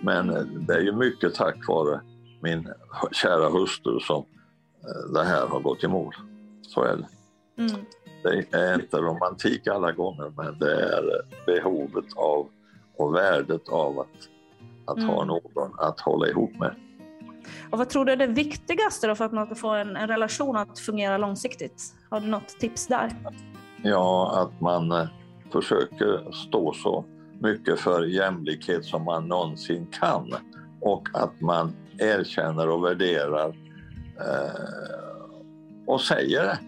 Men 0.00 0.30
eh, 0.30 0.42
det 0.42 0.74
är 0.74 0.80
ju 0.80 0.92
mycket 0.92 1.34
tack 1.34 1.68
vare 1.68 2.00
min 2.40 2.68
kära 3.12 3.48
hustru 3.48 4.00
som 4.00 4.24
eh, 4.82 5.12
det 5.14 5.24
här 5.24 5.46
har 5.46 5.60
gått 5.60 5.84
i 5.84 5.88
mål. 5.88 6.14
Så 6.62 6.82
är 6.84 6.96
det. 6.96 7.08
Mm. 7.62 7.80
Det 8.22 8.56
är 8.58 8.74
inte 8.74 8.96
romantik 8.96 9.66
alla 9.66 9.92
gånger, 9.92 10.32
men 10.36 10.58
det 10.58 10.72
är 10.72 11.04
behovet 11.46 12.16
av 12.16 12.48
och 12.96 13.14
värdet 13.14 13.68
av 13.68 14.00
att, 14.00 14.08
att 14.86 15.04
ha 15.04 15.22
Mm. 15.22 15.26
någon 15.26 15.72
att 15.78 16.00
hålla 16.00 16.28
ihop 16.28 16.58
med. 16.58 16.74
Och 17.70 17.78
vad 17.78 17.88
tror 17.88 18.04
du 18.04 18.12
är 18.12 18.16
det 18.16 18.26
viktigaste 18.26 19.14
för 19.14 19.24
att 19.24 19.32
man 19.32 19.46
ska 19.46 19.54
få 19.54 19.68
en, 19.70 19.96
en 19.96 20.08
relation 20.08 20.56
att 20.56 20.78
fungera 20.78 21.18
långsiktigt? 21.18 21.94
Har 22.10 22.20
du 22.20 22.26
något 22.26 22.48
tips 22.48 22.86
där? 22.86 23.16
Ja, 23.82 24.32
att 24.40 24.60
man 24.60 24.92
eh, 24.92 25.08
försöker 25.52 26.32
stå 26.32 26.72
så 26.72 27.04
mycket 27.42 27.80
för 27.80 28.04
jämlikhet 28.04 28.84
som 28.84 29.04
man 29.04 29.28
någonsin 29.28 29.86
kan 30.00 30.34
och 30.80 31.08
att 31.12 31.40
man 31.40 31.76
erkänner 31.98 32.68
och 32.68 32.84
värderar 32.84 33.48
eh, 34.18 35.02
och 35.86 36.00
säger 36.00 36.58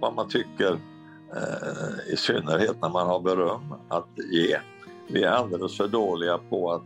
vad 0.00 0.14
man 0.14 0.28
tycker, 0.28 0.72
eh, 1.36 2.12
i 2.12 2.16
synnerhet 2.16 2.76
när 2.82 2.88
man 2.88 3.06
har 3.06 3.20
beröm 3.20 3.74
att 3.88 4.08
ge. 4.32 4.58
Vi 5.08 5.22
är 5.22 5.30
alldeles 5.30 5.76
för 5.76 5.88
dåliga 5.88 6.38
på 6.38 6.72
att 6.72 6.82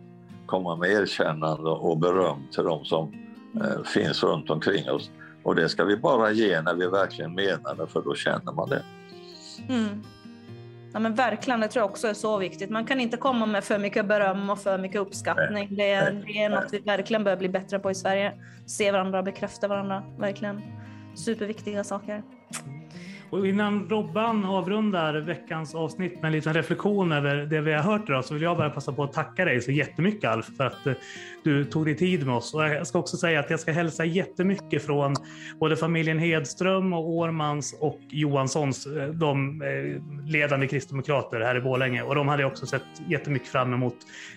komma 0.46 0.76
med 0.76 0.90
erkännande 0.90 1.70
och 1.70 1.98
beröm 1.98 2.46
till 2.52 2.64
de 2.64 2.84
som 2.84 3.12
eh, 3.54 3.82
finns 3.84 4.22
runt 4.22 4.50
omkring 4.50 4.90
oss. 4.90 5.10
Och 5.42 5.54
det 5.54 5.68
ska 5.68 5.84
vi 5.84 5.96
bara 5.96 6.30
ge 6.30 6.62
när 6.62 6.74
vi 6.74 6.86
verkligen 6.86 7.34
menar 7.34 7.74
det, 7.74 7.86
för 7.86 8.02
då 8.02 8.14
känner 8.14 8.52
man 8.52 8.68
det. 8.68 8.82
Mm. 9.68 10.02
Ja, 10.96 11.00
men 11.00 11.14
verkligen, 11.14 11.60
det 11.60 11.68
tror 11.68 11.82
jag 11.82 11.90
också 11.90 12.08
är 12.08 12.14
så 12.14 12.38
viktigt. 12.38 12.70
Man 12.70 12.86
kan 12.86 13.00
inte 13.00 13.16
komma 13.16 13.46
med 13.46 13.64
för 13.64 13.78
mycket 13.78 14.06
beröm 14.06 14.50
och 14.50 14.58
för 14.58 14.78
mycket 14.78 15.00
uppskattning. 15.00 15.68
Det 15.76 15.90
är, 15.90 16.12
det 16.12 16.42
är 16.42 16.48
något 16.48 16.72
vi 16.72 16.78
verkligen 16.78 17.24
bör 17.24 17.36
bli 17.36 17.48
bättre 17.48 17.78
på 17.78 17.90
i 17.90 17.94
Sverige. 17.94 18.32
Se 18.66 18.92
varandra, 18.92 19.22
bekräfta 19.22 19.68
varandra. 19.68 20.02
Verkligen 20.18 20.62
superviktiga 21.16 21.84
saker. 21.84 22.22
Och 23.30 23.46
innan 23.46 23.88
Robban 23.88 24.44
avrundar 24.44 25.14
veckans 25.14 25.74
avsnitt 25.74 26.14
med 26.14 26.24
en 26.24 26.32
liten 26.32 26.54
reflektion 26.54 27.12
över 27.12 27.36
det 27.36 27.60
vi 27.60 27.72
har 27.72 27.82
hört 27.82 28.08
idag 28.08 28.24
så 28.24 28.34
vill 28.34 28.42
jag 28.42 28.56
bara 28.56 28.70
passa 28.70 28.92
på 28.92 29.04
att 29.04 29.12
tacka 29.12 29.44
dig 29.44 29.60
så 29.60 29.70
jättemycket 29.70 30.30
Alf 30.30 30.46
för 30.56 30.66
att 30.66 30.86
eh, 30.86 30.92
du 31.44 31.64
tog 31.64 31.84
dig 31.84 31.96
tid 31.96 32.26
med 32.26 32.34
oss. 32.34 32.54
Och 32.54 32.64
jag 32.64 32.86
ska 32.86 32.98
också 32.98 33.16
säga 33.16 33.40
att 33.40 33.50
jag 33.50 33.60
ska 33.60 33.72
hälsa 33.72 34.04
jättemycket 34.04 34.86
från 34.86 35.14
både 35.60 35.76
familjen 35.76 36.18
Hedström 36.18 36.92
och 36.92 37.08
Årmans 37.08 37.78
och 37.80 38.00
Johanssons, 38.08 38.86
eh, 38.86 39.08
de 39.08 39.62
eh, 39.62 40.28
ledande 40.30 40.66
kristdemokrater 40.66 41.40
här 41.40 41.56
i 41.56 41.60
Borlänge. 41.60 42.02
Och 42.02 42.14
de 42.14 42.28
hade 42.28 42.44
också 42.44 42.66
sett 42.66 42.82
jättemycket 43.08 43.48
fram 43.48 43.74
emot 43.74 43.96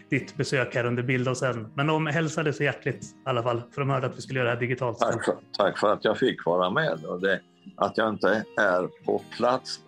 ditt 0.09 0.37
besök 0.37 0.75
här 0.75 0.85
under 0.85 1.03
bild 1.03 1.27
och 1.27 1.37
sen. 1.37 1.71
Men 1.75 1.87
de 1.87 2.07
hälsade 2.07 2.53
så 2.53 2.63
hjärtligt 2.63 3.03
i 3.03 3.07
alla 3.23 3.43
fall 3.43 3.61
för 3.71 3.81
de 3.81 3.89
hörde 3.89 4.07
att 4.07 4.17
vi 4.17 4.21
skulle 4.21 4.39
göra 4.39 4.49
det 4.49 4.55
här 4.55 4.61
digitalt. 4.61 4.99
Tack 4.99 5.25
för, 5.25 5.35
tack 5.57 5.77
för 5.77 5.93
att 5.93 6.05
jag 6.05 6.17
fick 6.17 6.45
vara 6.45 6.69
med. 6.69 7.05
Och 7.05 7.21
det, 7.21 7.39
att 7.77 7.97
jag 7.97 8.09
inte 8.09 8.45
är 8.57 9.05
på 9.05 9.21
plats 9.37 9.79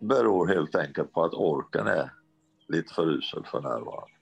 beror 0.00 0.46
helt 0.46 0.74
enkelt 0.74 1.12
på 1.12 1.24
att 1.24 1.34
orken 1.34 1.86
är 1.86 2.12
lite 2.68 2.94
för 2.94 3.10
usel 3.10 3.44
för 3.44 3.60
närvarande. 3.60 4.14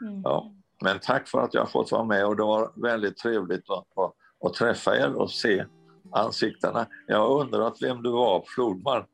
Mm. 0.00 0.22
Ja. 0.24 0.52
Men 0.82 0.98
tack 0.98 1.28
för 1.28 1.40
att 1.40 1.54
jag 1.54 1.60
har 1.60 1.68
fått 1.68 1.92
vara 1.92 2.04
med 2.04 2.26
och 2.26 2.36
det 2.36 2.42
var 2.42 2.72
väldigt 2.82 3.16
trevligt 3.16 3.70
att, 3.70 3.98
att, 3.98 4.12
att 4.44 4.54
träffa 4.54 4.96
er 4.96 5.14
och 5.14 5.30
se 5.30 5.64
ansiktena. 6.12 6.86
Jag 7.06 7.18
har 7.18 7.40
undrat 7.40 7.78
vem 7.80 8.02
du 8.02 8.10
var, 8.10 8.44
Flodman. 8.46 9.04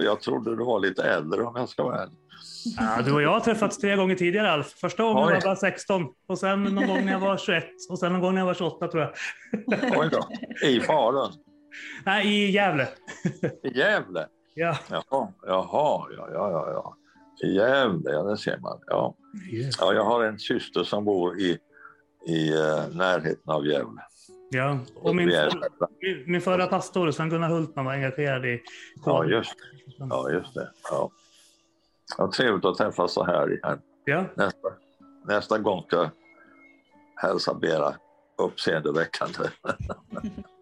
Jag 0.00 0.20
trodde 0.20 0.56
du 0.56 0.64
var 0.64 0.80
lite 0.80 1.02
äldre 1.02 1.42
om 1.42 1.56
jag 1.56 1.68
ska 1.68 1.82
vara 1.82 2.02
ärlig. 2.02 2.16
Ja, 2.76 3.02
du 3.04 3.12
och 3.12 3.22
jag 3.22 3.30
har 3.30 3.40
träffats 3.40 3.78
tre 3.78 3.96
gånger 3.96 4.14
tidigare 4.14 4.50
Alf. 4.50 4.66
Första 4.66 5.02
gången 5.02 5.18
Oj. 5.18 5.24
var 5.24 5.32
jag 5.32 5.42
bara 5.42 5.56
16 5.56 6.06
och 6.28 6.38
sen 6.38 6.62
någon 6.62 6.86
gång 6.86 7.04
när 7.04 7.12
jag 7.12 7.20
var 7.20 7.36
21 7.36 7.64
och 7.90 7.98
sen 7.98 8.12
någon 8.12 8.20
gång 8.20 8.34
när 8.34 8.40
jag 8.40 8.46
var 8.46 8.54
28 8.54 8.88
tror 8.88 9.02
jag. 9.02 9.12
Oj 9.98 10.08
då. 10.12 10.28
I 10.66 10.80
Falun, 10.80 11.32
Nej, 12.06 12.26
i 12.26 12.50
Gävle. 12.50 12.88
i 13.62 13.78
Gävle. 13.78 14.26
Ja. 14.54 14.78
Jaha, 14.90 15.32
jaha, 15.46 16.06
ja, 16.16 16.28
ja, 16.32 16.50
ja, 16.50 16.70
ja. 16.72 16.96
I 17.48 17.52
Gävle, 17.54 18.10
ja 18.10 18.22
det 18.22 18.36
ser 18.36 18.58
man. 18.58 18.80
Ja. 18.86 19.14
Ja, 19.78 19.92
jag 19.92 20.04
har 20.04 20.24
en 20.24 20.38
syster 20.38 20.84
som 20.84 21.04
bor 21.04 21.40
i, 21.40 21.58
i 22.26 22.52
uh, 22.52 22.96
närheten 22.96 23.52
av 23.52 23.66
Gävle. 23.66 24.02
ja. 24.50 24.78
Och 24.96 25.16
min, 25.16 25.28
min, 26.00 26.24
min 26.26 26.40
förra 26.40 26.66
pastor, 26.66 27.10
Sven-Gunnar 27.10 27.48
Hultman, 27.48 27.84
var 27.84 27.92
engagerad 27.92 28.46
i 28.46 28.62
Ja, 29.04 29.24
just, 29.24 29.54
ja, 29.98 30.30
just 30.30 30.54
det. 30.54 30.70
Ja. 30.90 31.10
Ja, 32.18 32.30
trevligt 32.30 32.64
att 32.64 32.76
träffas 32.76 33.12
så 33.12 33.24
här 33.24 33.52
igen. 33.52 33.80
Ja, 34.04 34.24
Nästa, 34.36 34.68
nästa 35.26 35.58
gång 35.58 35.82
ska 35.86 35.96
jag 35.96 36.10
hälsa 37.16 37.54
Bera 37.54 37.94
uppseendeväckande. 38.38 39.38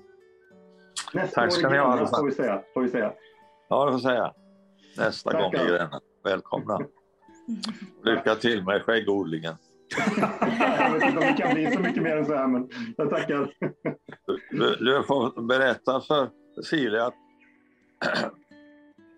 Nästa 1.12 1.40
Tack 1.40 1.52
ska 1.52 1.68
ni 1.68 1.78
ha, 1.78 1.84
allesammans. 1.84 2.18
får 2.18 2.26
vi 2.26 2.32
säga. 2.32 2.62
Får 2.74 2.82
vi 2.82 2.88
säga. 2.88 3.12
Ja, 3.68 3.84
det 3.86 3.92
får 3.92 3.98
säga. 3.98 4.32
Nästa 4.96 5.32
gång 5.32 5.54
i. 5.54 5.56
Gränna. 5.56 6.00
Välkomna. 6.24 6.78
Lycka 8.04 8.34
till 8.34 8.64
med 8.64 8.82
skäggodlingen. 8.82 9.54
Jag 10.78 10.90
vet 10.92 11.02
inte 11.02 11.18
om 11.18 11.24
det 11.24 11.32
kan 11.32 11.54
bli 11.54 11.72
så 11.72 11.80
mycket 11.80 12.02
mer 12.02 12.16
än 12.16 12.26
så 12.26 12.34
här, 12.34 12.46
men 12.46 12.68
jag 12.96 13.10
tackar. 13.10 13.52
Du, 14.50 14.76
du 14.76 15.02
får 15.02 15.42
berätta 15.42 16.00
för 16.00 16.30
Cecilia 16.54 17.06
att, 17.06 17.14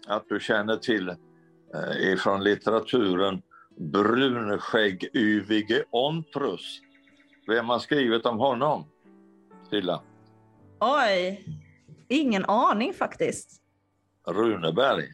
att 0.07 0.25
du 0.29 0.41
känner 0.41 0.77
till 0.77 1.09
eh, 1.09 1.17
ifrån 2.13 2.45
litteraturen 2.45 3.43
brunskägg-yvige 3.77 5.85
Ontrus. 5.91 6.81
Vem 7.47 7.69
har 7.69 7.79
skrivit 7.79 8.27
om 8.27 8.39
honom? 8.39 8.85
Silla 9.71 10.01
Oj, 10.81 11.45
ingen 12.11 12.45
aning 12.45 12.93
faktiskt. 12.95 13.61
Runeberg. 14.27 15.05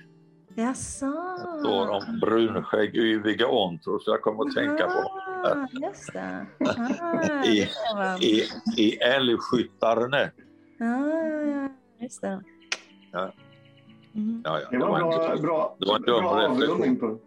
Jaså? 0.54 1.12
står 1.60 1.88
om 1.90 2.20
brunskägg-yvige 2.20 3.44
Ontrus. 3.44 4.02
Jag 4.06 4.22
kommer 4.22 4.44
att 4.48 4.54
tänka 4.54 4.86
på 4.86 5.10
Ah, 5.44 5.66
just 5.72 6.12
det. 6.12 6.46
Ah, 6.60 7.44
I- 7.44 7.60
det 7.60 7.94
var- 7.94 8.24
i, 8.24 8.44
i 8.76 8.96
Älgskyttarne. 8.96 10.30
Ah, 10.80 11.68
just 12.02 12.20
det. 12.22 12.40
Ja. 13.12 13.32
Mm. 14.14 14.42
Ja, 14.44 14.60
ja, 14.60 14.68
Det 14.70 14.76
det 14.78 14.84
var 14.84 14.90
var 15.00 15.34
en 15.36 15.42
bra, 15.42 15.76
bra, 15.76 15.76
det 15.78 15.86
var 15.86 15.96
en 15.96 16.02
bra 16.02 16.48
dum 16.48 16.80
reflektion. 16.80 17.18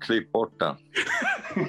Klipp 0.00 0.32
bort 0.32 0.58
den. 0.58 0.74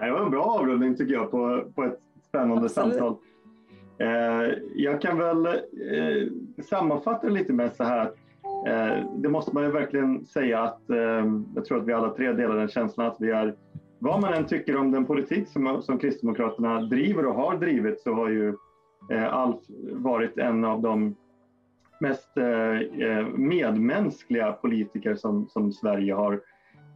Det 0.00 0.10
var 0.10 0.20
en 0.24 0.30
bra 0.30 0.42
avrundning 0.44 0.96
tycker 0.96 1.14
jag 1.14 1.30
på, 1.30 1.64
på 1.74 1.84
ett 1.84 2.00
spännande 2.28 2.64
Absolut. 2.64 2.94
samtal. 2.94 3.16
Eh, 4.00 4.58
jag 4.74 5.00
kan 5.00 5.18
väl 5.18 5.46
eh, 5.46 5.52
sammanfatta 6.64 7.26
det 7.26 7.32
lite 7.32 7.52
med 7.52 7.72
så 7.72 7.84
här 7.84 7.98
att 7.98 8.14
eh, 8.68 9.12
det 9.16 9.28
måste 9.28 9.54
man 9.54 9.64
ju 9.64 9.70
verkligen 9.70 10.26
säga 10.26 10.60
att 10.62 10.80
jag 11.54 11.64
tror 11.64 11.78
att 11.78 11.86
vi 11.86 11.92
alla 11.92 12.14
tre 12.14 12.32
delar 12.32 12.56
den 12.56 12.68
känslan 12.68 13.06
att 13.06 13.16
vi 13.20 13.30
är, 13.30 13.54
vad 13.98 14.20
man 14.20 14.34
än 14.34 14.46
tycker 14.46 14.76
om 14.76 14.90
den 14.92 15.06
politik 15.06 15.48
som, 15.48 15.82
som 15.82 15.98
Kristdemokraterna 15.98 16.80
driver 16.80 17.26
och 17.26 17.34
har 17.34 17.56
drivit 17.56 18.00
så 18.00 18.14
har 18.14 18.28
ju 18.28 18.54
Alf 19.30 19.60
varit 19.92 20.38
en 20.38 20.64
av 20.64 20.82
de 20.82 21.16
mest 22.00 22.30
medmänskliga 23.34 24.52
politiker 24.52 25.14
som, 25.14 25.48
som 25.48 25.72
Sverige 25.72 26.14
har 26.14 26.40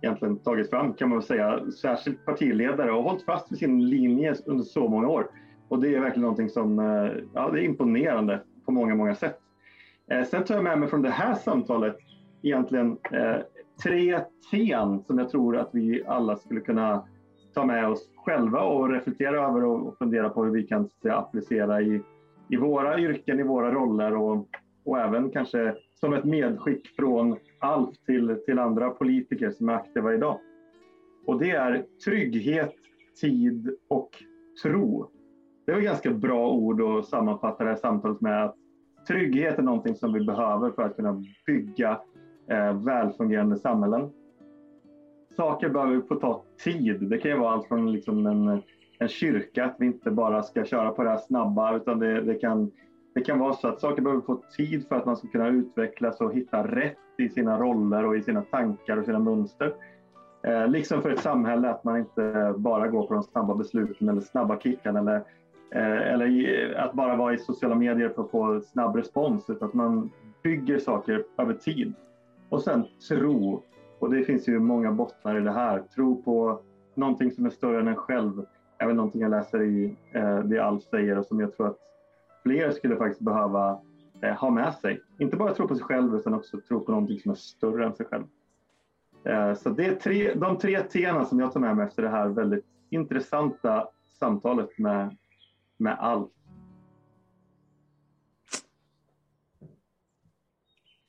egentligen 0.02 0.38
tagit 0.38 0.70
fram 0.70 0.94
kan 0.94 1.08
man 1.08 1.18
väl 1.18 1.26
säga, 1.26 1.70
särskilt 1.70 2.24
partiledare 2.24 2.92
och 2.92 3.02
hållit 3.02 3.24
fast 3.24 3.52
vid 3.52 3.58
sin 3.58 3.88
linje 3.88 4.34
under 4.46 4.64
så 4.64 4.88
många 4.88 5.08
år. 5.08 5.26
Och 5.72 5.80
det 5.80 5.94
är 5.94 6.00
verkligen 6.00 6.22
någonting 6.22 6.48
som 6.48 6.78
eh, 6.78 7.12
ja, 7.34 7.50
det 7.50 7.60
är 7.60 7.64
imponerande 7.64 8.40
på 8.64 8.72
många, 8.72 8.94
många 8.94 9.14
sätt. 9.14 9.38
Eh, 10.10 10.24
Sen 10.24 10.44
tar 10.44 10.54
jag 10.54 10.64
med 10.64 10.78
mig 10.78 10.88
från 10.88 11.02
det 11.02 11.10
här 11.10 11.34
samtalet 11.34 11.96
egentligen 12.42 12.96
eh, 13.10 13.36
tre 13.82 14.20
ten 14.50 15.02
som 15.02 15.18
jag 15.18 15.28
tror 15.28 15.56
att 15.56 15.68
vi 15.72 16.02
alla 16.06 16.36
skulle 16.36 16.60
kunna 16.60 17.08
ta 17.54 17.64
med 17.64 17.88
oss 17.88 18.10
själva 18.16 18.60
och 18.60 18.90
reflektera 18.90 19.46
över 19.46 19.64
och 19.64 19.98
fundera 19.98 20.28
på 20.28 20.44
hur 20.44 20.52
vi 20.52 20.62
kan 20.62 20.88
applicera 21.04 21.80
i, 21.80 22.02
i 22.50 22.56
våra 22.56 22.98
yrken, 22.98 23.40
i 23.40 23.42
våra 23.42 23.72
roller 23.72 24.16
och, 24.16 24.48
och 24.84 24.98
även 24.98 25.30
kanske 25.30 25.74
som 26.00 26.12
ett 26.12 26.24
medskick 26.24 26.88
från 26.96 27.36
Alf 27.58 27.96
till, 28.06 28.38
till 28.46 28.58
andra 28.58 28.90
politiker 28.90 29.50
som 29.50 29.68
är 29.68 29.74
aktiva 29.74 30.14
idag. 30.14 30.38
Och 31.26 31.38
det 31.38 31.50
är 31.50 31.84
trygghet, 32.04 32.74
tid 33.20 33.76
och 33.88 34.10
tro. 34.62 35.11
Det 35.64 35.72
är 35.72 35.80
ganska 35.80 36.10
bra 36.10 36.50
ord 36.50 36.80
att 36.80 37.06
sammanfatta 37.06 37.64
det 37.64 37.70
här 37.70 37.76
samtalet 37.76 38.20
med. 38.20 38.44
att 38.44 38.56
Trygghet 39.08 39.58
är 39.58 39.62
någonting 39.62 39.94
som 39.94 40.12
vi 40.12 40.20
behöver 40.20 40.70
för 40.70 40.82
att 40.82 40.96
kunna 40.96 41.24
bygga 41.46 42.00
eh, 42.50 42.82
välfungerande 42.84 43.56
samhällen. 43.56 44.10
Saker 45.36 45.68
behöver 45.68 46.00
få 46.00 46.14
ta 46.14 46.42
tid. 46.64 47.08
Det 47.08 47.18
kan 47.18 47.30
ju 47.30 47.36
vara 47.36 47.52
allt 47.52 47.68
från 47.68 47.92
liksom 47.92 48.26
en, 48.26 48.62
en 48.98 49.08
kyrka, 49.08 49.64
att 49.64 49.76
vi 49.78 49.86
inte 49.86 50.10
bara 50.10 50.42
ska 50.42 50.64
köra 50.64 50.90
på 50.90 51.02
det 51.02 51.10
här 51.10 51.18
snabba, 51.18 51.76
utan 51.76 51.98
det, 51.98 52.20
det, 52.20 52.34
kan, 52.34 52.70
det 53.14 53.20
kan 53.20 53.38
vara 53.38 53.52
så 53.52 53.68
att 53.68 53.80
saker 53.80 54.02
behöver 54.02 54.22
få 54.22 54.42
tid 54.56 54.88
för 54.88 54.96
att 54.96 55.06
man 55.06 55.16
ska 55.16 55.28
kunna 55.28 55.48
utvecklas 55.48 56.20
och 56.20 56.34
hitta 56.34 56.66
rätt 56.66 56.96
i 57.18 57.28
sina 57.28 57.58
roller 57.58 58.04
och 58.04 58.16
i 58.16 58.22
sina 58.22 58.42
tankar 58.42 58.96
och 58.96 59.04
sina 59.04 59.18
mönster. 59.18 59.74
Eh, 60.42 60.68
liksom 60.68 61.02
för 61.02 61.10
ett 61.10 61.20
samhälle 61.20 61.70
att 61.70 61.84
man 61.84 61.98
inte 61.98 62.54
bara 62.56 62.88
går 62.88 63.06
på 63.06 63.14
de 63.14 63.22
snabba 63.22 63.54
besluten 63.54 64.08
eller 64.08 64.20
snabba 64.20 64.60
kickarna 64.60 64.98
eller, 64.98 65.22
Eh, 65.74 66.12
eller 66.12 66.26
eh, 66.74 66.84
att 66.84 66.92
bara 66.92 67.16
vara 67.16 67.34
i 67.34 67.38
sociala 67.38 67.74
medier 67.74 68.08
för 68.08 68.22
att 68.22 68.30
få 68.30 68.60
snabb 68.60 68.96
respons 68.96 69.50
utan 69.50 69.68
att 69.68 69.74
man 69.74 70.10
bygger 70.42 70.78
saker 70.78 71.24
över 71.38 71.54
tid. 71.54 71.94
Och 72.48 72.62
sen 72.62 72.84
tro. 73.08 73.62
Och 73.98 74.10
det 74.10 74.24
finns 74.24 74.48
ju 74.48 74.58
många 74.58 74.92
bottnar 74.92 75.40
i 75.40 75.40
det 75.40 75.52
här. 75.52 75.82
Tro 75.94 76.22
på 76.22 76.60
någonting 76.94 77.30
som 77.30 77.46
är 77.46 77.50
större 77.50 77.80
än 77.80 77.88
en 77.88 77.96
själv. 77.96 78.46
Även 78.78 78.96
någonting 78.96 79.20
jag 79.20 79.30
läser 79.30 79.62
i 79.62 79.96
eh, 80.12 80.38
det 80.38 80.58
Alf 80.58 80.82
säger 80.82 81.18
och 81.18 81.26
som 81.26 81.40
jag 81.40 81.56
tror 81.56 81.66
att 81.66 81.78
fler 82.42 82.70
skulle 82.70 82.96
faktiskt 82.96 83.20
behöva 83.20 83.78
eh, 84.22 84.34
ha 84.34 84.50
med 84.50 84.74
sig. 84.74 85.00
Inte 85.18 85.36
bara 85.36 85.54
tro 85.54 85.68
på 85.68 85.74
sig 85.74 85.84
själv 85.84 86.14
utan 86.14 86.34
också 86.34 86.60
tro 86.68 86.80
på 86.80 86.92
någonting 86.92 87.18
som 87.18 87.30
är 87.30 87.34
större 87.34 87.86
än 87.86 87.94
sig 87.94 88.06
själv. 88.06 88.24
Eh, 89.24 89.54
så 89.54 89.70
det 89.70 89.86
är 89.86 89.94
tre, 89.94 90.34
de 90.34 90.58
tre 90.58 90.80
teman 90.80 91.26
som 91.26 91.40
jag 91.40 91.52
tar 91.52 91.60
med 91.60 91.76
mig 91.76 91.86
efter 91.86 92.02
det 92.02 92.08
här 92.08 92.28
väldigt 92.28 92.64
intressanta 92.90 93.88
samtalet 94.18 94.78
med, 94.78 95.16
med 95.82 95.96
Alf. 96.00 96.30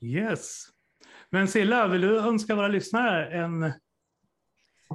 Yes. 0.02 0.66
Men 1.30 1.48
Silla, 1.48 1.88
vill 1.88 2.02
du 2.02 2.20
önska 2.20 2.56
våra 2.56 2.68
lyssnare 2.68 3.38
en... 3.44 3.74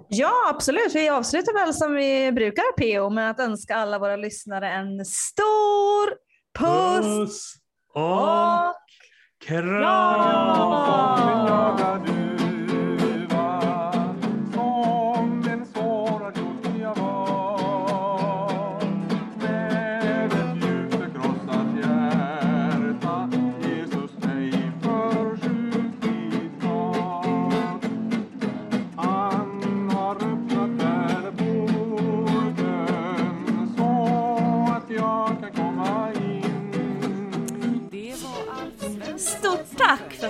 Ja, 0.09 0.32
absolut. 0.55 0.94
Vi 0.94 1.09
avslutar 1.09 1.64
väl 1.64 1.74
som 1.74 1.94
vi 1.94 2.32
brukar 2.32 2.62
PO 2.76 3.10
med 3.10 3.30
att 3.30 3.40
önska 3.40 3.76
alla 3.76 3.98
våra 3.98 4.16
lyssnare 4.16 4.70
en 4.70 5.05
stor 5.05 6.09
puss, 6.59 7.06
Puss 7.06 7.55
och 7.94 8.68
och 8.68 8.74
kram! 9.40 10.88
Stort 11.78 11.97